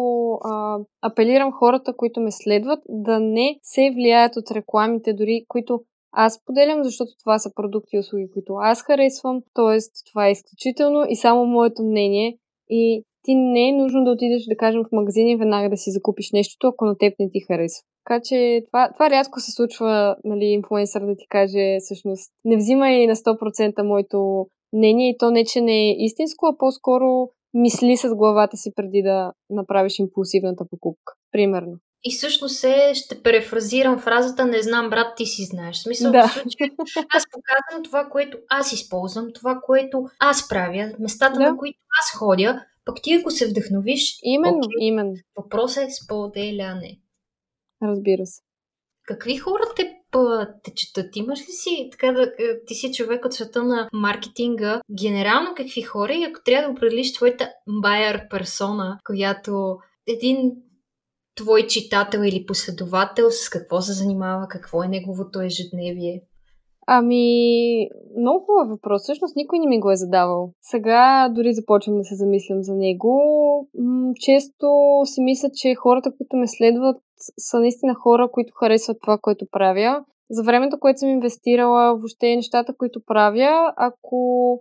а, 0.44 0.78
апелирам 1.02 1.52
хората, 1.52 1.94
които 1.98 2.20
ме 2.20 2.32
следват, 2.32 2.80
да 2.90 3.20
не 3.20 3.60
се 3.64 3.92
влияят 3.96 4.36
от 4.36 4.52
рекламите, 4.52 5.14
дори 5.14 5.46
които 5.48 5.82
аз 6.12 6.44
поделям, 6.46 6.84
защото 6.84 7.12
това 7.24 7.40
са 7.40 7.52
продукти 7.56 7.96
и 7.96 8.00
услуги, 8.00 8.32
които 8.34 8.54
аз 8.54 8.82
харесвам, 8.82 9.42
т.е. 9.54 9.78
това 10.12 10.28
е 10.28 10.32
изключително 10.32 11.06
и 11.10 11.16
само 11.16 11.46
моето 11.46 11.84
мнение 11.84 12.38
и 12.70 13.04
ти 13.24 13.36
не 13.36 13.70
е 13.70 13.74
нужно 13.74 14.04
да 14.04 14.12
отидеш, 14.12 14.44
да 14.50 14.58
кажем, 14.58 14.84
в 14.84 14.92
магазин 14.92 15.28
и 15.28 15.36
веднага 15.36 15.70
да 15.70 15.78
си 15.78 15.92
закупиш 15.92 16.32
нещото, 16.34 16.68
ако 16.68 16.86
на 16.86 16.98
теб 16.98 17.14
не 17.20 17.30
ти 17.30 17.40
харесва. 17.40 17.84
Така 18.06 18.22
че 18.24 18.64
това, 18.68 18.92
това 18.94 19.10
рядко 19.10 19.40
се 19.40 19.52
случва, 19.52 20.16
нали, 20.24 20.46
инфлуенсър 20.46 21.06
да 21.06 21.16
ти 21.16 21.26
каже 21.30 21.78
всъщност 21.80 22.32
не 22.46 22.58
взимай 22.58 23.08
на 23.08 23.16
100% 23.16 23.84
моето 23.84 24.48
мнение 24.74 25.10
и 25.10 25.18
то 25.18 25.32
не, 25.32 25.46
че 25.46 25.62
не 25.62 25.90
е 25.90 25.96
истинско, 25.98 26.46
а 26.46 26.58
по-скоро 26.58 27.30
мисли 27.54 27.98
с 27.98 28.16
главата 28.16 28.58
си 28.58 28.72
преди 28.76 29.02
да 29.02 29.32
направиш 29.50 30.00
импулсивната 30.00 30.66
покупка. 30.70 31.14
Примерно. 31.32 31.78
И 32.04 32.12
всъщност 32.12 32.64
е, 32.64 32.92
ще 32.96 33.24
префразирам 33.24 34.00
фразата 34.00 34.46
не 34.46 34.62
знам, 34.62 34.90
брат, 34.90 35.16
ти 35.18 35.26
си 35.26 35.46
знаеш. 35.46 35.78
В 35.78 35.84
смисъл, 35.84 36.12
да. 36.12 36.28
в 36.28 36.34
случай, 36.34 36.70
аз 37.16 37.24
показвам 37.32 37.84
това, 37.84 38.10
което 38.12 38.38
аз 38.50 38.74
използвам, 38.74 39.34
това, 39.34 39.60
което 39.64 40.06
аз 40.20 40.48
правя, 40.50 40.92
местата, 41.00 41.40
да. 41.40 41.52
на 41.52 41.58
които 41.58 41.80
аз 42.02 42.20
ходя, 42.20 42.66
пък 42.86 42.96
ти 43.04 43.14
ако 43.14 43.32
се 43.32 43.48
вдъхновиш... 43.48 44.20
Именно, 44.24 44.58
окей, 44.58 44.88
именно. 44.88 45.16
Въпросът 45.38 45.84
е 45.84 45.92
споделяне. 46.04 47.00
Разбира 47.84 48.26
се. 48.26 48.42
Какви 49.08 49.38
хора 49.38 49.64
те, 49.76 49.96
те 50.64 50.74
четат? 50.74 51.16
Имаш 51.16 51.40
ли 51.40 51.52
си, 51.52 51.90
така 51.92 52.12
да, 52.12 52.24
е, 52.24 52.66
ти 52.68 52.76
си 52.76 52.94
човек 52.94 53.26
от 53.26 53.34
света 53.34 53.64
на 53.64 53.90
маркетинга, 53.94 54.82
генерално 55.02 55.56
какви 55.58 55.82
хора 55.82 56.14
и 56.14 56.24
ако 56.24 56.44
трябва 56.46 56.68
да 56.68 56.72
определиш 56.72 57.14
твоята 57.14 57.50
байер 57.82 58.28
персона, 58.30 59.00
която 59.06 59.78
един 60.08 60.52
твой 61.36 61.68
читател 61.68 62.20
или 62.20 62.46
последовател, 62.46 63.32
с 63.32 63.50
какво 63.50 63.82
се 63.82 63.94
занимава, 63.94 64.48
какво 64.48 64.84
е 64.84 64.88
неговото 64.88 65.42
ежедневие? 65.42 66.22
Ами, 66.88 67.90
много 68.18 68.46
хубав 68.46 68.70
въпрос. 68.70 69.02
Всъщност 69.02 69.36
никой 69.36 69.60
не 69.60 69.68
ми 69.68 69.80
го 69.80 69.92
е 69.92 69.96
задавал. 69.96 70.54
Сега 70.62 71.30
дори 71.36 71.54
започвам 71.54 71.98
да 71.98 72.04
се 72.04 72.16
замислям 72.16 72.64
за 72.64 72.76
него. 72.76 73.20
Често 74.20 75.02
си 75.06 75.22
мисля, 75.22 75.50
че 75.56 75.76
хората, 75.76 76.12
които 76.18 76.36
ме 76.36 76.48
следват, 76.48 76.98
са 77.38 77.60
наистина 77.60 77.94
хора, 77.94 78.30
които 78.32 78.54
харесват 78.54 78.98
това, 79.02 79.18
което 79.18 79.46
правя. 79.52 80.04
За 80.30 80.44
времето, 80.44 80.80
което 80.80 81.00
съм 81.00 81.10
инвестирала, 81.10 81.96
въобще 81.96 82.36
нещата, 82.36 82.74
които 82.78 83.02
правя, 83.06 83.74
ако 83.78 84.60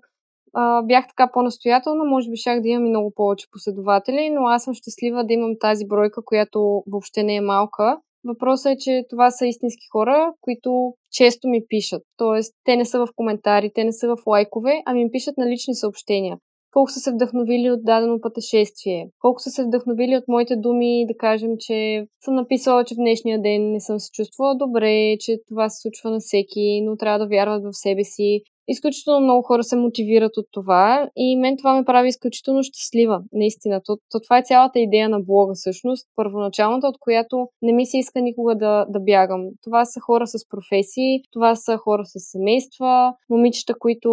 а, 0.53 0.83
бях 0.83 1.09
така 1.09 1.31
по-настоятелна, 1.33 2.05
може 2.05 2.31
би 2.31 2.37
щях 2.37 2.61
да 2.61 2.69
имам 2.69 2.87
и 2.87 2.89
много 2.89 3.13
повече 3.17 3.47
последователи, 3.53 4.31
но 4.31 4.47
аз 4.47 4.65
съм 4.65 4.75
щастлива 4.75 5.25
да 5.25 5.33
имам 5.33 5.53
тази 5.61 5.87
бройка, 5.87 6.25
която 6.25 6.83
въобще 6.87 7.23
не 7.23 7.37
е 7.37 7.41
малка. 7.41 7.99
Въпросът 8.25 8.73
е, 8.73 8.77
че 8.79 9.05
това 9.11 9.31
са 9.31 9.47
истински 9.47 9.87
хора, 9.93 10.33
които 10.41 10.95
често 11.13 11.49
ми 11.49 11.63
пишат. 11.69 12.03
Тоест, 12.17 12.55
те 12.65 12.77
не 12.77 12.85
са 12.85 12.99
в 12.99 13.09
коментари, 13.17 13.71
те 13.75 13.85
не 13.85 13.93
са 13.93 14.09
в 14.09 14.27
лайкове, 14.27 14.83
а 14.87 14.95
ми 14.95 15.11
пишат 15.11 15.37
на 15.39 15.47
лични 15.47 15.75
съобщения. 15.75 16.37
Колко 16.73 16.91
са 16.91 17.01
се 17.01 17.13
вдъхновили 17.13 17.71
от 17.71 17.85
дадено 17.85 18.21
пътешествие, 18.21 19.09
колко 19.19 19.41
са 19.41 19.51
се 19.51 19.65
вдъхновили 19.65 20.17
от 20.17 20.25
моите 20.29 20.57
думи, 20.57 21.07
да 21.09 21.15
кажем, 21.17 21.51
че 21.59 22.07
съм 22.25 22.35
написала, 22.35 22.85
че 22.85 22.95
в 22.95 22.97
днешния 22.97 23.43
ден 23.43 23.73
не 23.73 23.81
съм 23.81 24.01
се 24.01 24.11
чувствала 24.13 24.57
добре, 24.57 25.17
че 25.21 25.39
това 25.49 25.69
се 25.69 25.81
случва 25.81 26.11
на 26.11 26.19
всеки, 26.21 26.81
но 26.85 26.97
трябва 26.97 27.19
да 27.19 27.29
вярват 27.29 27.63
в 27.65 27.71
себе 27.73 28.05
си 28.05 28.43
изключително 28.71 29.21
много 29.21 29.43
хора 29.43 29.63
се 29.63 29.77
мотивират 29.77 30.37
от 30.37 30.47
това 30.53 31.09
и 31.17 31.37
мен 31.37 31.57
това 31.57 31.75
ме 31.75 31.85
прави 31.85 32.09
изключително 32.09 32.63
щастлива, 32.63 33.21
наистина. 33.33 33.81
То, 33.85 33.97
то 34.11 34.21
това 34.21 34.39
е 34.39 34.43
цялата 34.43 34.79
идея 34.79 35.09
на 35.09 35.21
блога 35.21 35.53
всъщност, 35.55 36.09
първоначалната, 36.17 36.87
от 36.87 36.97
която 37.01 37.47
не 37.63 37.73
ми 37.73 37.87
се 37.87 37.99
иска 37.99 38.21
никога 38.21 38.55
да, 38.57 38.87
да 38.89 39.01
бягам. 39.01 39.43
Това 39.63 39.85
са 39.85 40.01
хора 40.01 40.27
с 40.27 40.49
професии, 40.49 41.23
това 41.33 41.55
са 41.55 41.77
хора 41.77 42.03
с 42.05 42.19
семейства, 42.19 43.13
момичета, 43.31 43.75
които 43.79 44.11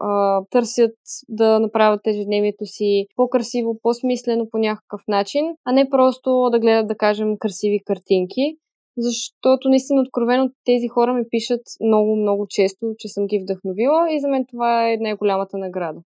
а, 0.00 0.42
търсят 0.50 0.94
да 1.28 1.60
направят 1.60 2.06
ежедневието 2.06 2.66
си 2.66 3.06
по-красиво, 3.16 3.78
по-смислено 3.82 4.48
по 4.50 4.58
някакъв 4.58 5.00
начин, 5.08 5.46
а 5.64 5.72
не 5.72 5.90
просто 5.90 6.48
да 6.52 6.58
гледат, 6.58 6.88
да 6.88 6.96
кажем, 6.96 7.36
красиви 7.38 7.80
картинки 7.86 8.56
защото 9.02 9.68
наистина 9.68 10.00
откровено 10.00 10.50
тези 10.64 10.88
хора 10.88 11.14
ми 11.14 11.22
пишат 11.30 11.62
много, 11.80 12.16
много 12.16 12.46
често, 12.50 12.94
че 12.98 13.08
съм 13.08 13.26
ги 13.26 13.40
вдъхновила 13.42 14.12
и 14.12 14.20
за 14.20 14.28
мен 14.28 14.46
това 14.50 14.90
е 14.90 14.96
най-голямата 14.96 15.58
награда. 15.58 16.00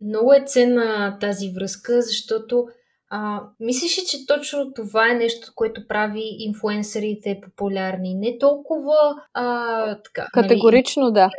Много 0.00 0.32
е 0.32 0.44
ценна 0.46 1.18
тази 1.20 1.50
връзка, 1.50 2.02
защото 2.02 2.64
а, 3.10 3.42
мислиш 3.60 3.98
ли, 3.98 4.02
че 4.08 4.26
точно 4.26 4.72
това 4.72 5.10
е 5.10 5.14
нещо, 5.14 5.52
което 5.54 5.86
прави 5.88 6.22
инфуенсърите 6.38 7.40
популярни? 7.42 8.14
Не 8.14 8.38
толкова 8.38 8.96
а, 9.34 10.02
така. 10.02 10.26
Нали, 10.36 10.48
Категорично 10.48 11.02
нали, 11.02 11.12
да 11.12 11.30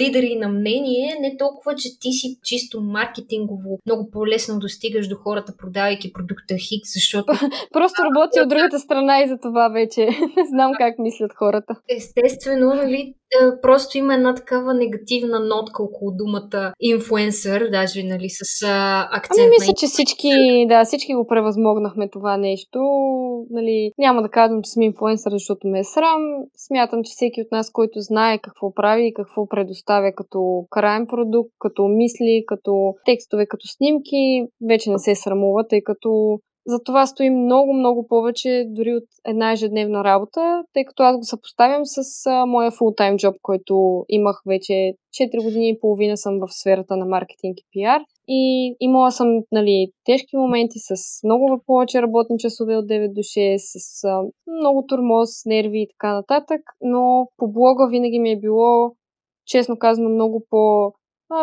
лидери 0.00 0.36
на 0.36 0.48
мнение, 0.48 1.16
не 1.20 1.36
толкова, 1.36 1.74
че 1.74 1.98
ти 2.00 2.12
си 2.12 2.38
чисто 2.42 2.80
маркетингово 2.80 3.78
много 3.86 4.10
по-лесно 4.10 4.58
достигаш 4.58 5.08
до 5.08 5.16
хората, 5.16 5.56
продавайки 5.58 6.12
продукта 6.12 6.54
Хикс, 6.58 6.92
защото... 6.94 7.32
Просто 7.72 8.02
работи 8.04 8.40
от 8.40 8.48
другата 8.48 8.78
страна 8.78 9.22
и 9.22 9.28
за 9.28 9.38
това 9.38 9.68
вече 9.68 10.00
не 10.36 10.46
знам 10.48 10.72
как 10.78 10.98
мислят 10.98 11.32
хората. 11.34 11.74
Естествено, 11.96 12.74
нали, 12.74 13.14
просто 13.62 13.98
има 13.98 14.14
една 14.14 14.34
такава 14.34 14.74
негативна 14.74 15.40
нотка 15.40 15.82
около 15.82 16.10
думата 16.10 16.72
инфуенсър, 16.80 17.68
даже 17.70 18.02
нали, 18.02 18.28
с 18.28 18.66
акцент 19.12 19.46
ами, 19.46 19.50
мисля, 19.50 19.72
че 19.76 19.86
всички, 19.86 20.30
да, 20.68 20.84
всички 20.84 21.14
го 21.14 21.26
превъзмогнахме 21.26 22.08
това 22.08 22.36
нещо. 22.36 22.78
Нали, 23.50 23.90
няма 23.98 24.22
да 24.22 24.28
казвам, 24.28 24.62
че 24.62 24.70
съм 24.70 24.82
инфуенсър, 24.82 25.30
защото 25.30 25.68
ме 25.68 25.78
е 25.78 25.84
срам. 25.84 26.22
Смятам, 26.56 27.04
че 27.04 27.10
всеки 27.10 27.42
от 27.42 27.52
нас, 27.52 27.70
който 27.70 28.00
знае 28.00 28.38
какво 28.38 28.74
прави 28.74 29.06
и 29.06 29.14
какво 29.14 29.48
предоставя 29.48 30.12
като 30.16 30.66
крайен 30.70 31.06
продукт, 31.06 31.50
като 31.58 31.88
мисли, 31.88 32.44
като 32.46 32.94
текстове, 33.04 33.46
като 33.46 33.66
снимки, 33.66 34.46
вече 34.68 34.90
не 34.90 34.98
се 34.98 35.14
срамува, 35.14 35.68
тъй 35.68 35.82
като 35.82 36.40
за 36.68 36.78
това 36.84 37.06
стои 37.06 37.30
много, 37.30 37.72
много 37.72 38.06
повече 38.08 38.64
дори 38.68 38.94
от 38.94 39.04
една 39.26 39.52
ежедневна 39.52 40.04
работа, 40.04 40.62
тъй 40.72 40.84
като 40.84 41.02
аз 41.02 41.16
го 41.16 41.24
съпоставям 41.24 41.82
с 41.84 42.26
а, 42.26 42.46
моя 42.46 42.70
фултайм 42.70 43.16
джоб, 43.16 43.34
който 43.42 44.04
имах 44.08 44.42
вече 44.46 44.92
4 45.20 45.44
години 45.44 45.68
и 45.68 45.80
половина 45.80 46.16
съм 46.16 46.38
в 46.40 46.52
сферата 46.60 46.96
на 46.96 47.06
маркетинг 47.06 47.58
и 47.58 47.66
пиар. 47.72 48.02
И 48.28 48.74
имала 48.80 49.10
съм 49.10 49.40
нали, 49.52 49.86
тежки 50.04 50.36
моменти 50.36 50.78
с 50.78 51.22
много 51.24 51.60
повече 51.66 52.02
работни 52.02 52.38
часове 52.38 52.76
от 52.76 52.86
9 52.86 53.12
до 53.12 53.20
6, 53.20 53.56
с 53.56 54.04
а, 54.04 54.22
много 54.60 54.86
турмоз, 54.88 55.28
нерви 55.46 55.82
и 55.82 55.88
така 55.88 56.14
нататък, 56.14 56.60
но 56.80 57.28
по 57.36 57.52
блога 57.52 57.88
винаги 57.90 58.18
ми 58.18 58.30
е 58.30 58.40
било, 58.40 58.92
честно 59.46 59.78
казано, 59.78 60.08
много 60.08 60.46
по 60.50 60.92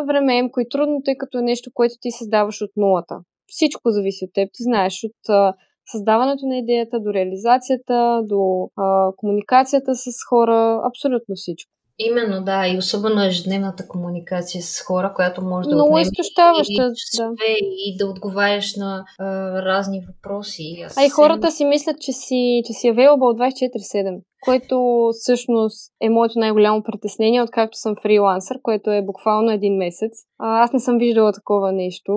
времеемко 0.07 0.59
и 0.59 0.69
трудно, 0.69 1.01
тъй 1.05 1.15
като 1.17 1.37
е 1.37 1.41
нещо, 1.41 1.71
което 1.73 1.95
ти 2.01 2.11
създаваш 2.11 2.61
от 2.61 2.71
нулата 2.77 3.19
всичко 3.47 3.89
зависи 3.89 4.25
от 4.25 4.31
теб. 4.33 4.49
Ти 4.53 4.63
знаеш 4.63 5.03
от 5.03 5.53
създаването 5.91 6.45
на 6.45 6.57
идеята 6.57 6.99
до 6.99 7.13
реализацията, 7.13 8.21
до 8.23 8.69
а, 8.75 9.11
комуникацията 9.17 9.95
с 9.95 10.05
хора, 10.29 10.81
абсолютно 10.87 11.35
всичко. 11.35 11.71
Именно, 11.99 12.43
да, 12.43 12.67
и 12.67 12.77
особено 12.77 13.23
ежедневната 13.23 13.87
комуникация 13.87 14.61
с 14.61 14.81
хора, 14.81 15.13
която 15.15 15.41
може 15.41 15.69
да 15.69 15.75
Много 15.75 15.99
изтощаваща, 15.99 16.91
да. 17.17 17.33
и 17.59 17.97
да 17.97 18.07
отговаряш 18.07 18.75
на 18.75 19.05
а, 19.19 19.25
разни 19.65 20.01
въпроси. 20.07 20.83
Аз 20.85 20.97
а 20.97 21.05
и 21.05 21.09
хората 21.09 21.51
си 21.51 21.65
мислят, 21.65 22.01
че 22.01 22.11
си, 22.11 22.61
че 22.65 22.73
си 22.73 22.87
available 22.87 23.53
24-7, 24.05 24.21
което 24.41 25.09
всъщност 25.13 25.91
е 26.01 26.09
моето 26.09 26.39
най-голямо 26.39 26.83
притеснение, 26.83 27.43
откакто 27.43 27.77
съм 27.77 27.95
фрилансър, 28.01 28.57
което 28.63 28.91
е 28.91 29.05
буквално 29.05 29.51
един 29.51 29.77
месец. 29.77 30.11
А, 30.39 30.63
аз 30.63 30.73
не 30.73 30.79
съм 30.79 30.97
виждала 30.97 31.33
такова 31.33 31.71
нещо. 31.71 32.13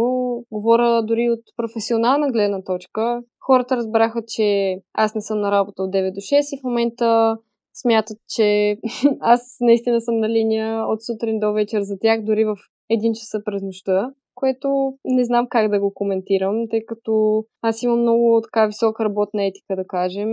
Говоря 0.53 1.03
дори 1.03 1.31
от 1.31 1.41
професионална 1.57 2.31
гледна 2.31 2.62
точка. 2.62 3.20
Хората 3.47 3.76
разбраха, 3.76 4.22
че 4.29 4.76
аз 4.95 5.14
не 5.14 5.20
съм 5.20 5.41
на 5.41 5.53
работа 5.53 5.83
от 5.83 5.95
9 5.95 6.14
до 6.14 6.20
6 6.20 6.57
и 6.57 6.61
в 6.61 6.64
момента 6.64 7.37
смятат, 7.83 8.18
че 8.29 8.76
аз 9.20 9.57
наистина 9.61 10.01
съм 10.01 10.20
на 10.20 10.29
линия 10.29 10.87
от 10.87 11.05
сутрин 11.05 11.39
до 11.39 11.53
вечер 11.53 11.81
за 11.83 11.97
тях, 12.01 12.22
дори 12.22 12.45
в 12.45 12.57
един 12.91 13.14
часа 13.14 13.43
през 13.45 13.62
нощта, 13.62 14.11
което 14.35 14.93
не 15.05 15.24
знам 15.24 15.47
как 15.51 15.70
да 15.70 15.81
го 15.81 15.95
коментирам, 15.95 16.68
тъй 16.70 16.81
като 16.87 17.45
аз 17.62 17.83
имам 17.83 18.01
много 18.01 18.41
така 18.45 18.66
висока 18.66 19.05
работна 19.05 19.47
етика, 19.47 19.76
да 19.76 19.87
кажем. 19.87 20.29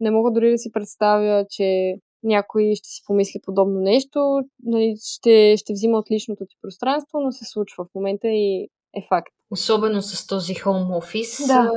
не 0.00 0.10
мога 0.10 0.30
дори 0.30 0.50
да 0.50 0.58
си 0.58 0.72
представя, 0.72 1.44
че 1.50 1.94
някой 2.22 2.72
ще 2.74 2.88
си 2.88 3.02
помисли 3.06 3.40
подобно 3.42 3.80
нещо, 3.80 4.40
нали, 4.62 4.94
ще, 5.04 5.56
ще 5.56 5.72
взима 5.72 5.98
от 5.98 6.10
личното 6.10 6.44
ти 6.48 6.56
пространство, 6.62 7.20
но 7.20 7.32
се 7.32 7.44
случва 7.44 7.84
в 7.84 7.94
момента 7.94 8.28
и 8.28 8.68
е 8.96 9.06
факт. 9.08 9.32
Особено 9.50 10.02
с 10.02 10.26
този 10.26 10.54
хоум 10.54 10.90
офис, 10.90 11.46
да. 11.46 11.70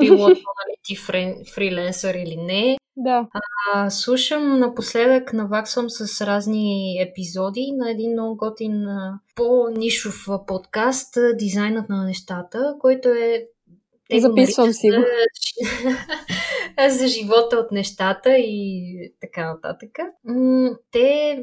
било 0.00 0.28
нали, 0.28 0.76
ти 0.84 0.96
фриленсър 1.54 2.14
или 2.14 2.36
не. 2.36 2.76
Да. 2.96 3.28
А, 3.74 3.90
слушам 3.90 4.58
напоследък, 4.58 5.32
наваксвам 5.32 5.90
с 5.90 6.26
разни 6.26 6.96
епизоди 7.02 7.72
на 7.76 7.90
един 7.90 8.12
много 8.12 8.36
готин 8.36 8.86
по-нишов 9.34 10.28
подкаст 10.46 11.18
Дизайнът 11.38 11.88
на 11.88 12.04
нещата, 12.04 12.74
който 12.80 13.08
е 13.08 13.46
Записвам 14.20 14.72
си 14.72 14.90
го. 14.90 14.96
за 16.88 17.06
живота 17.06 17.56
от 17.56 17.72
нещата 17.72 18.36
и 18.38 19.14
така 19.20 19.52
нататък. 19.52 19.98
Те 20.90 21.38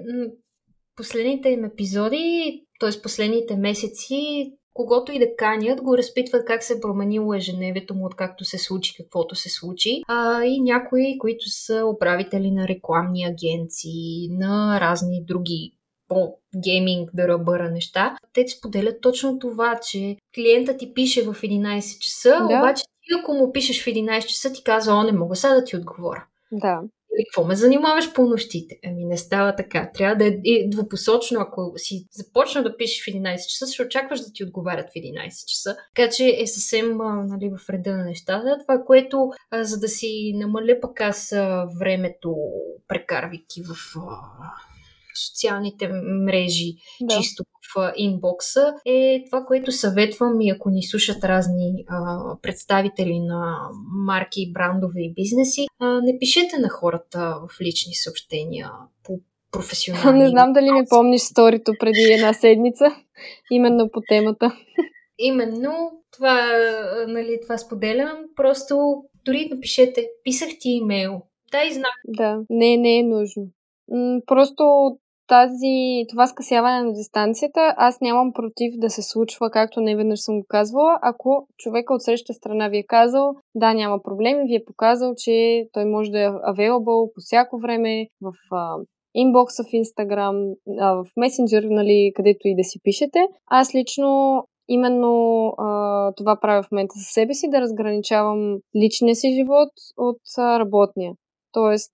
последните 0.95 1.49
им 1.49 1.65
епизоди, 1.65 2.65
т.е. 2.79 3.01
последните 3.01 3.55
месеци, 3.55 4.53
когато 4.79 5.11
и 5.11 5.19
да 5.19 5.35
канят, 5.35 5.81
го 5.81 5.97
разпитват 5.97 6.45
как 6.45 6.63
се 6.63 6.73
е 6.73 6.79
променило 6.79 7.33
ежедневието 7.33 7.95
му, 7.95 8.05
откакто 8.05 8.45
се 8.45 8.57
случи 8.57 8.93
каквото 8.97 9.35
се 9.35 9.49
случи. 9.49 10.01
А, 10.07 10.43
и 10.43 10.61
някои, 10.61 11.17
които 11.17 11.49
са 11.49 11.85
управители 11.95 12.51
на 12.51 12.67
рекламни 12.67 13.25
агенции, 13.25 14.27
на 14.29 14.79
разни 14.81 15.23
други 15.25 15.73
по-гейминг 16.07 17.09
да 17.13 17.27
ръбъра 17.27 17.71
неща, 17.71 18.17
те 18.33 18.47
споделят 18.47 19.01
точно 19.01 19.39
това, 19.39 19.79
че 19.89 20.17
клиента 20.35 20.77
ти 20.77 20.93
пише 20.93 21.23
в 21.23 21.33
11 21.33 21.99
часа, 21.99 22.29
да. 22.29 22.45
обаче 22.45 22.83
ти 22.83 23.19
ако 23.19 23.33
му 23.33 23.51
пишеш 23.51 23.83
в 23.83 23.85
11 23.85 24.25
часа, 24.25 24.53
ти 24.53 24.63
казва, 24.63 24.93
о, 24.93 25.03
не 25.03 25.11
мога 25.11 25.35
сега 25.35 25.53
да 25.53 25.63
ти 25.63 25.77
отговоря. 25.77 26.25
Да. 26.51 26.81
Или 27.15 27.25
какво 27.25 27.47
ме 27.47 27.55
занимаваш 27.55 28.13
по 28.13 28.25
нощите? 28.25 28.79
Ами 28.85 29.05
не 29.05 29.17
става 29.17 29.55
така. 29.55 29.89
Трябва 29.93 30.15
да 30.15 30.25
е 30.25 30.69
двупосочно. 30.69 31.39
Ако 31.39 31.73
си 31.77 32.07
започна 32.11 32.63
да 32.63 32.77
пишеш 32.77 33.03
в 33.03 33.07
11 33.07 33.35
часа, 33.35 33.73
ще 33.73 33.83
очакваш 33.83 34.19
да 34.19 34.33
ти 34.33 34.43
отговарят 34.43 34.89
в 34.89 34.95
11 34.95 35.45
часа. 35.47 35.77
Така 35.95 36.11
че 36.11 36.37
е 36.39 36.47
съвсем 36.47 36.97
нали, 37.25 37.49
в 37.49 37.69
реда 37.69 37.97
на 37.97 38.03
нещата. 38.03 38.57
Това, 38.61 38.83
което 38.85 39.29
а, 39.51 39.63
за 39.63 39.79
да 39.79 39.87
си 39.87 40.33
намаля 40.35 40.79
пък 40.81 41.01
аз 41.01 41.33
времето, 41.79 42.35
прекарвайки 42.87 43.61
в 43.61 43.75
социалните 45.27 45.89
мрежи, 46.25 46.73
Да. 47.01 47.17
чисто 47.17 47.43
в 47.75 47.93
инбокса, 47.97 48.73
е 48.85 49.23
това, 49.25 49.43
което 49.45 49.71
съветвам 49.71 50.41
и 50.41 50.49
ако 50.49 50.69
ни 50.69 50.83
слушат 50.83 51.23
разни 51.23 51.85
а, 51.87 52.19
представители 52.41 53.19
на 53.19 53.57
марки, 54.05 54.51
брандове 54.53 55.01
и 55.01 55.13
бизнеси, 55.13 55.67
а, 55.79 56.01
не 56.01 56.19
пишете 56.19 56.57
на 56.57 56.69
хората 56.69 57.35
в 57.49 57.61
лични 57.61 57.93
съобщения 57.93 58.71
по 59.03 59.19
професионални. 59.51 60.19
Не 60.19 60.29
знам 60.29 60.53
дали 60.53 60.71
ми 60.71 60.81
помниш 60.89 61.21
сторито 61.21 61.73
преди 61.79 62.13
една 62.13 62.33
седмица, 62.33 62.85
именно 63.51 63.89
по 63.91 64.01
темата. 64.07 64.51
Именно 65.19 65.91
това, 66.11 66.47
нали, 67.07 67.39
това 67.43 67.57
споделям. 67.57 68.17
Просто 68.35 69.03
дори 69.25 69.49
напишете, 69.51 70.07
писах 70.23 70.49
ти 70.59 70.69
имейл. 70.69 71.21
Дай 71.51 71.71
знак. 71.71 71.93
Да, 72.07 72.39
не, 72.49 72.77
не 72.77 72.99
е 72.99 73.03
нужно. 73.03 73.43
Просто 74.25 74.63
тази, 75.29 76.05
това 76.09 76.27
скъсяване 76.27 76.83
на 76.83 76.93
дистанцията, 76.93 77.73
аз 77.77 78.01
нямам 78.01 78.33
против 78.33 78.73
да 78.77 78.89
се 78.89 79.01
случва, 79.01 79.49
както 79.51 79.81
не 79.81 79.95
веднъж 79.95 80.19
съм 80.19 80.39
го 80.39 80.45
казвала, 80.49 80.99
ако 81.01 81.47
човека 81.57 81.93
от 81.93 82.01
срещата 82.01 82.33
страна 82.33 82.69
ви 82.69 82.77
е 82.77 82.87
казал, 82.87 83.33
да, 83.55 83.73
няма 83.73 84.03
проблеми, 84.03 84.47
ви 84.47 84.55
е 84.55 84.65
показал, 84.65 85.13
че 85.17 85.65
той 85.73 85.85
може 85.85 86.11
да 86.11 86.19
е 86.19 86.29
available 86.29 87.13
по 87.13 87.19
всяко 87.21 87.59
време 87.59 88.07
в 88.21 88.31
а, 88.51 88.75
инбокса 89.13 89.63
в 89.63 89.67
Instagram, 89.67 90.53
а, 90.79 90.93
в 90.93 91.05
Messenger, 91.19 91.67
нали, 91.69 92.11
където 92.15 92.47
и 92.47 92.55
да 92.55 92.63
си 92.63 92.79
пишете. 92.83 93.19
Аз 93.47 93.75
лично 93.75 94.43
именно 94.67 95.45
а, 95.57 96.11
това 96.17 96.39
правя 96.41 96.63
в 96.63 96.71
момента 96.71 96.95
със 96.95 97.13
себе 97.13 97.33
си, 97.33 97.49
да 97.49 97.61
разграничавам 97.61 98.57
личния 98.83 99.15
си 99.15 99.33
живот 99.33 99.69
от 99.97 100.21
а, 100.37 100.59
работния. 100.59 101.13
Тоест, 101.51 101.91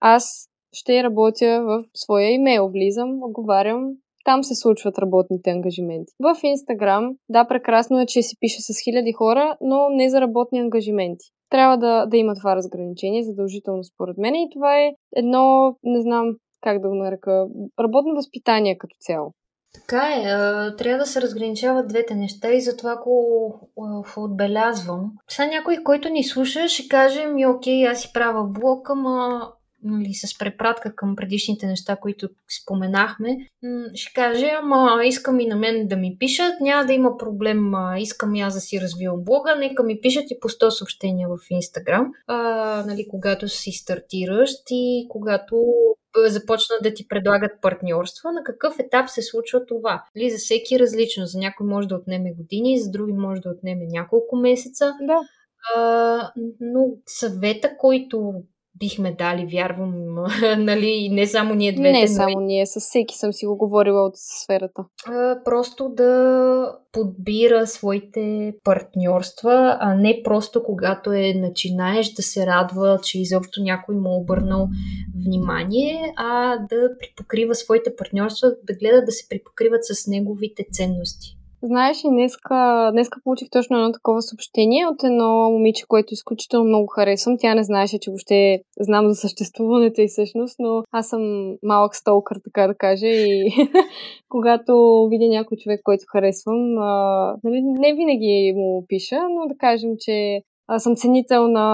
аз 0.00 0.48
ще 0.72 1.02
работя 1.02 1.62
в 1.64 1.84
своя 1.94 2.30
имейл, 2.30 2.68
влизам, 2.68 3.22
отговарям, 3.22 3.90
там 4.24 4.44
се 4.44 4.54
случват 4.54 4.98
работните 4.98 5.50
ангажименти. 5.50 6.12
В 6.20 6.36
Инстаграм, 6.42 7.14
да, 7.28 7.48
прекрасно 7.48 8.00
е, 8.00 8.06
че 8.06 8.22
си 8.22 8.36
пише 8.40 8.62
с 8.62 8.74
хиляди 8.84 9.12
хора, 9.12 9.56
но 9.60 9.88
не 9.90 10.10
за 10.10 10.20
работни 10.20 10.60
ангажименти. 10.60 11.26
Трябва 11.50 11.76
да, 11.76 12.06
да 12.06 12.16
има 12.16 12.34
това 12.34 12.56
разграничение, 12.56 13.22
задължително 13.22 13.84
според 13.84 14.18
мен. 14.18 14.34
И 14.34 14.50
това 14.52 14.78
е 14.78 14.92
едно, 15.16 15.76
не 15.82 16.00
знам 16.00 16.34
как 16.60 16.80
да 16.80 16.88
го 16.88 16.94
нарека, 16.94 17.46
работно 17.80 18.14
възпитание 18.14 18.78
като 18.78 18.96
цяло. 19.00 19.32
Така 19.74 20.08
е, 20.08 20.22
трябва 20.76 20.98
да 20.98 21.06
се 21.06 21.20
разграничават 21.20 21.88
двете 21.88 22.14
неща 22.14 22.52
и 22.52 22.60
затова 22.60 22.96
го 22.96 23.70
отбелязвам. 24.16 25.12
Сега 25.28 25.46
някой, 25.46 25.76
който 25.84 26.08
ни 26.08 26.24
слуша, 26.24 26.68
ще 26.68 26.88
каже 26.88 27.26
ми, 27.26 27.46
окей, 27.46 27.86
аз 27.86 28.00
си 28.00 28.10
правя 28.12 28.44
блок, 28.44 28.90
ама 28.90 29.48
нали, 29.82 30.14
с 30.14 30.38
препратка 30.38 30.94
към 30.94 31.16
предишните 31.16 31.66
неща, 31.66 31.96
които 31.96 32.28
споменахме, 32.62 33.36
ще 33.94 34.12
каже, 34.14 34.50
ама 34.62 35.00
искам 35.04 35.40
и 35.40 35.46
на 35.46 35.56
мен 35.56 35.88
да 35.88 35.96
ми 35.96 36.16
пишат, 36.18 36.60
няма 36.60 36.86
да 36.86 36.92
има 36.92 37.16
проблем, 37.16 37.74
а, 37.74 37.98
искам 37.98 38.34
и 38.34 38.40
аз 38.40 38.54
да 38.54 38.60
си 38.60 38.80
развивам 38.80 39.24
блога, 39.24 39.56
нека 39.58 39.82
ми 39.82 40.00
пишат 40.00 40.30
и 40.30 40.40
по 40.40 40.48
100 40.48 40.68
съобщения 40.68 41.28
в 41.28 41.38
Инстаграм, 41.50 42.12
нали, 42.86 43.06
когато 43.10 43.48
си 43.48 43.72
стартираш 43.72 44.50
и 44.70 45.06
когато 45.10 45.56
започнат 46.16 46.82
да 46.82 46.94
ти 46.94 47.08
предлагат 47.08 47.60
партньорства, 47.62 48.32
на 48.32 48.42
какъв 48.44 48.78
етап 48.78 49.08
се 49.08 49.22
случва 49.22 49.66
това. 49.66 50.04
Нали, 50.16 50.30
за 50.30 50.38
всеки 50.38 50.74
е 50.74 50.78
различно. 50.78 51.26
За 51.26 51.38
някой 51.38 51.66
може 51.66 51.88
да 51.88 51.94
отнеме 51.94 52.32
години, 52.32 52.80
за 52.80 52.90
други 52.90 53.12
може 53.12 53.40
да 53.40 53.50
отнеме 53.50 53.84
няколко 53.88 54.36
месеца. 54.36 54.94
Да. 55.00 55.20
А, 55.76 56.32
но 56.60 56.86
съвета, 57.06 57.76
който 57.78 58.34
бихме 58.82 59.14
дали, 59.18 59.46
вярвам, 59.46 60.14
нали, 60.58 61.08
не 61.12 61.26
само 61.26 61.54
ние 61.54 61.72
двете, 61.72 61.92
Не 61.92 62.00
но 62.00 62.06
само 62.06 62.40
ние, 62.40 62.66
с 62.66 62.80
всеки 62.80 63.16
съм 63.16 63.32
си 63.32 63.46
го 63.46 63.56
говорила 63.56 64.06
от 64.06 64.12
сферата. 64.16 64.84
а, 65.06 65.42
просто 65.44 65.88
да 65.88 66.72
подбира 66.92 67.66
своите 67.66 68.54
партньорства, 68.64 69.76
а 69.80 69.94
не 69.94 70.20
просто 70.24 70.62
когато 70.62 71.12
е 71.12 71.34
начинаеш 71.36 72.12
да 72.12 72.22
се 72.22 72.46
радва, 72.46 72.98
че 73.02 73.20
изобщо 73.20 73.62
някой 73.62 73.94
му 73.94 74.08
е 74.08 74.20
обърнал 74.22 74.68
внимание, 75.26 76.12
а 76.16 76.56
да 76.56 76.90
припокрива 76.98 77.54
своите 77.54 77.96
партньорства, 77.96 78.48
да 78.48 78.74
гледа 78.74 79.04
да 79.04 79.12
се 79.12 79.28
припокриват 79.28 79.84
с 79.84 80.06
неговите 80.06 80.64
ценности. 80.72 81.36
Знаеш 81.64 82.04
ли, 82.04 82.08
днеска, 82.08 82.90
днеска 82.92 83.20
получих 83.24 83.50
точно 83.50 83.76
едно 83.76 83.92
такова 83.92 84.22
съобщение 84.22 84.86
от 84.86 85.04
едно 85.04 85.50
момиче, 85.50 85.84
което 85.88 86.14
изключително 86.14 86.68
много 86.68 86.86
харесвам. 86.86 87.36
Тя 87.38 87.54
не 87.54 87.64
знаеше, 87.64 87.98
че 87.98 88.10
въобще 88.10 88.62
знам 88.80 89.08
за 89.08 89.14
съществуването 89.14 90.00
и 90.00 90.08
всъщност, 90.08 90.56
но 90.58 90.82
аз 90.92 91.08
съм 91.08 91.54
малък 91.62 91.96
столкър, 91.96 92.36
така 92.44 92.66
да 92.66 92.74
кажа, 92.74 93.06
и 93.06 93.50
когато 94.28 95.06
видя 95.10 95.28
някой 95.28 95.56
човек, 95.56 95.80
който 95.84 96.04
харесвам, 96.12 96.78
а, 96.78 97.36
нали, 97.44 97.62
не 97.62 97.94
винаги 97.94 98.52
му 98.56 98.84
пиша, 98.88 99.20
но 99.30 99.48
да 99.48 99.54
кажем, 99.58 99.90
че 100.00 100.42
съм 100.78 100.96
ценител 100.96 101.48
на 101.48 101.66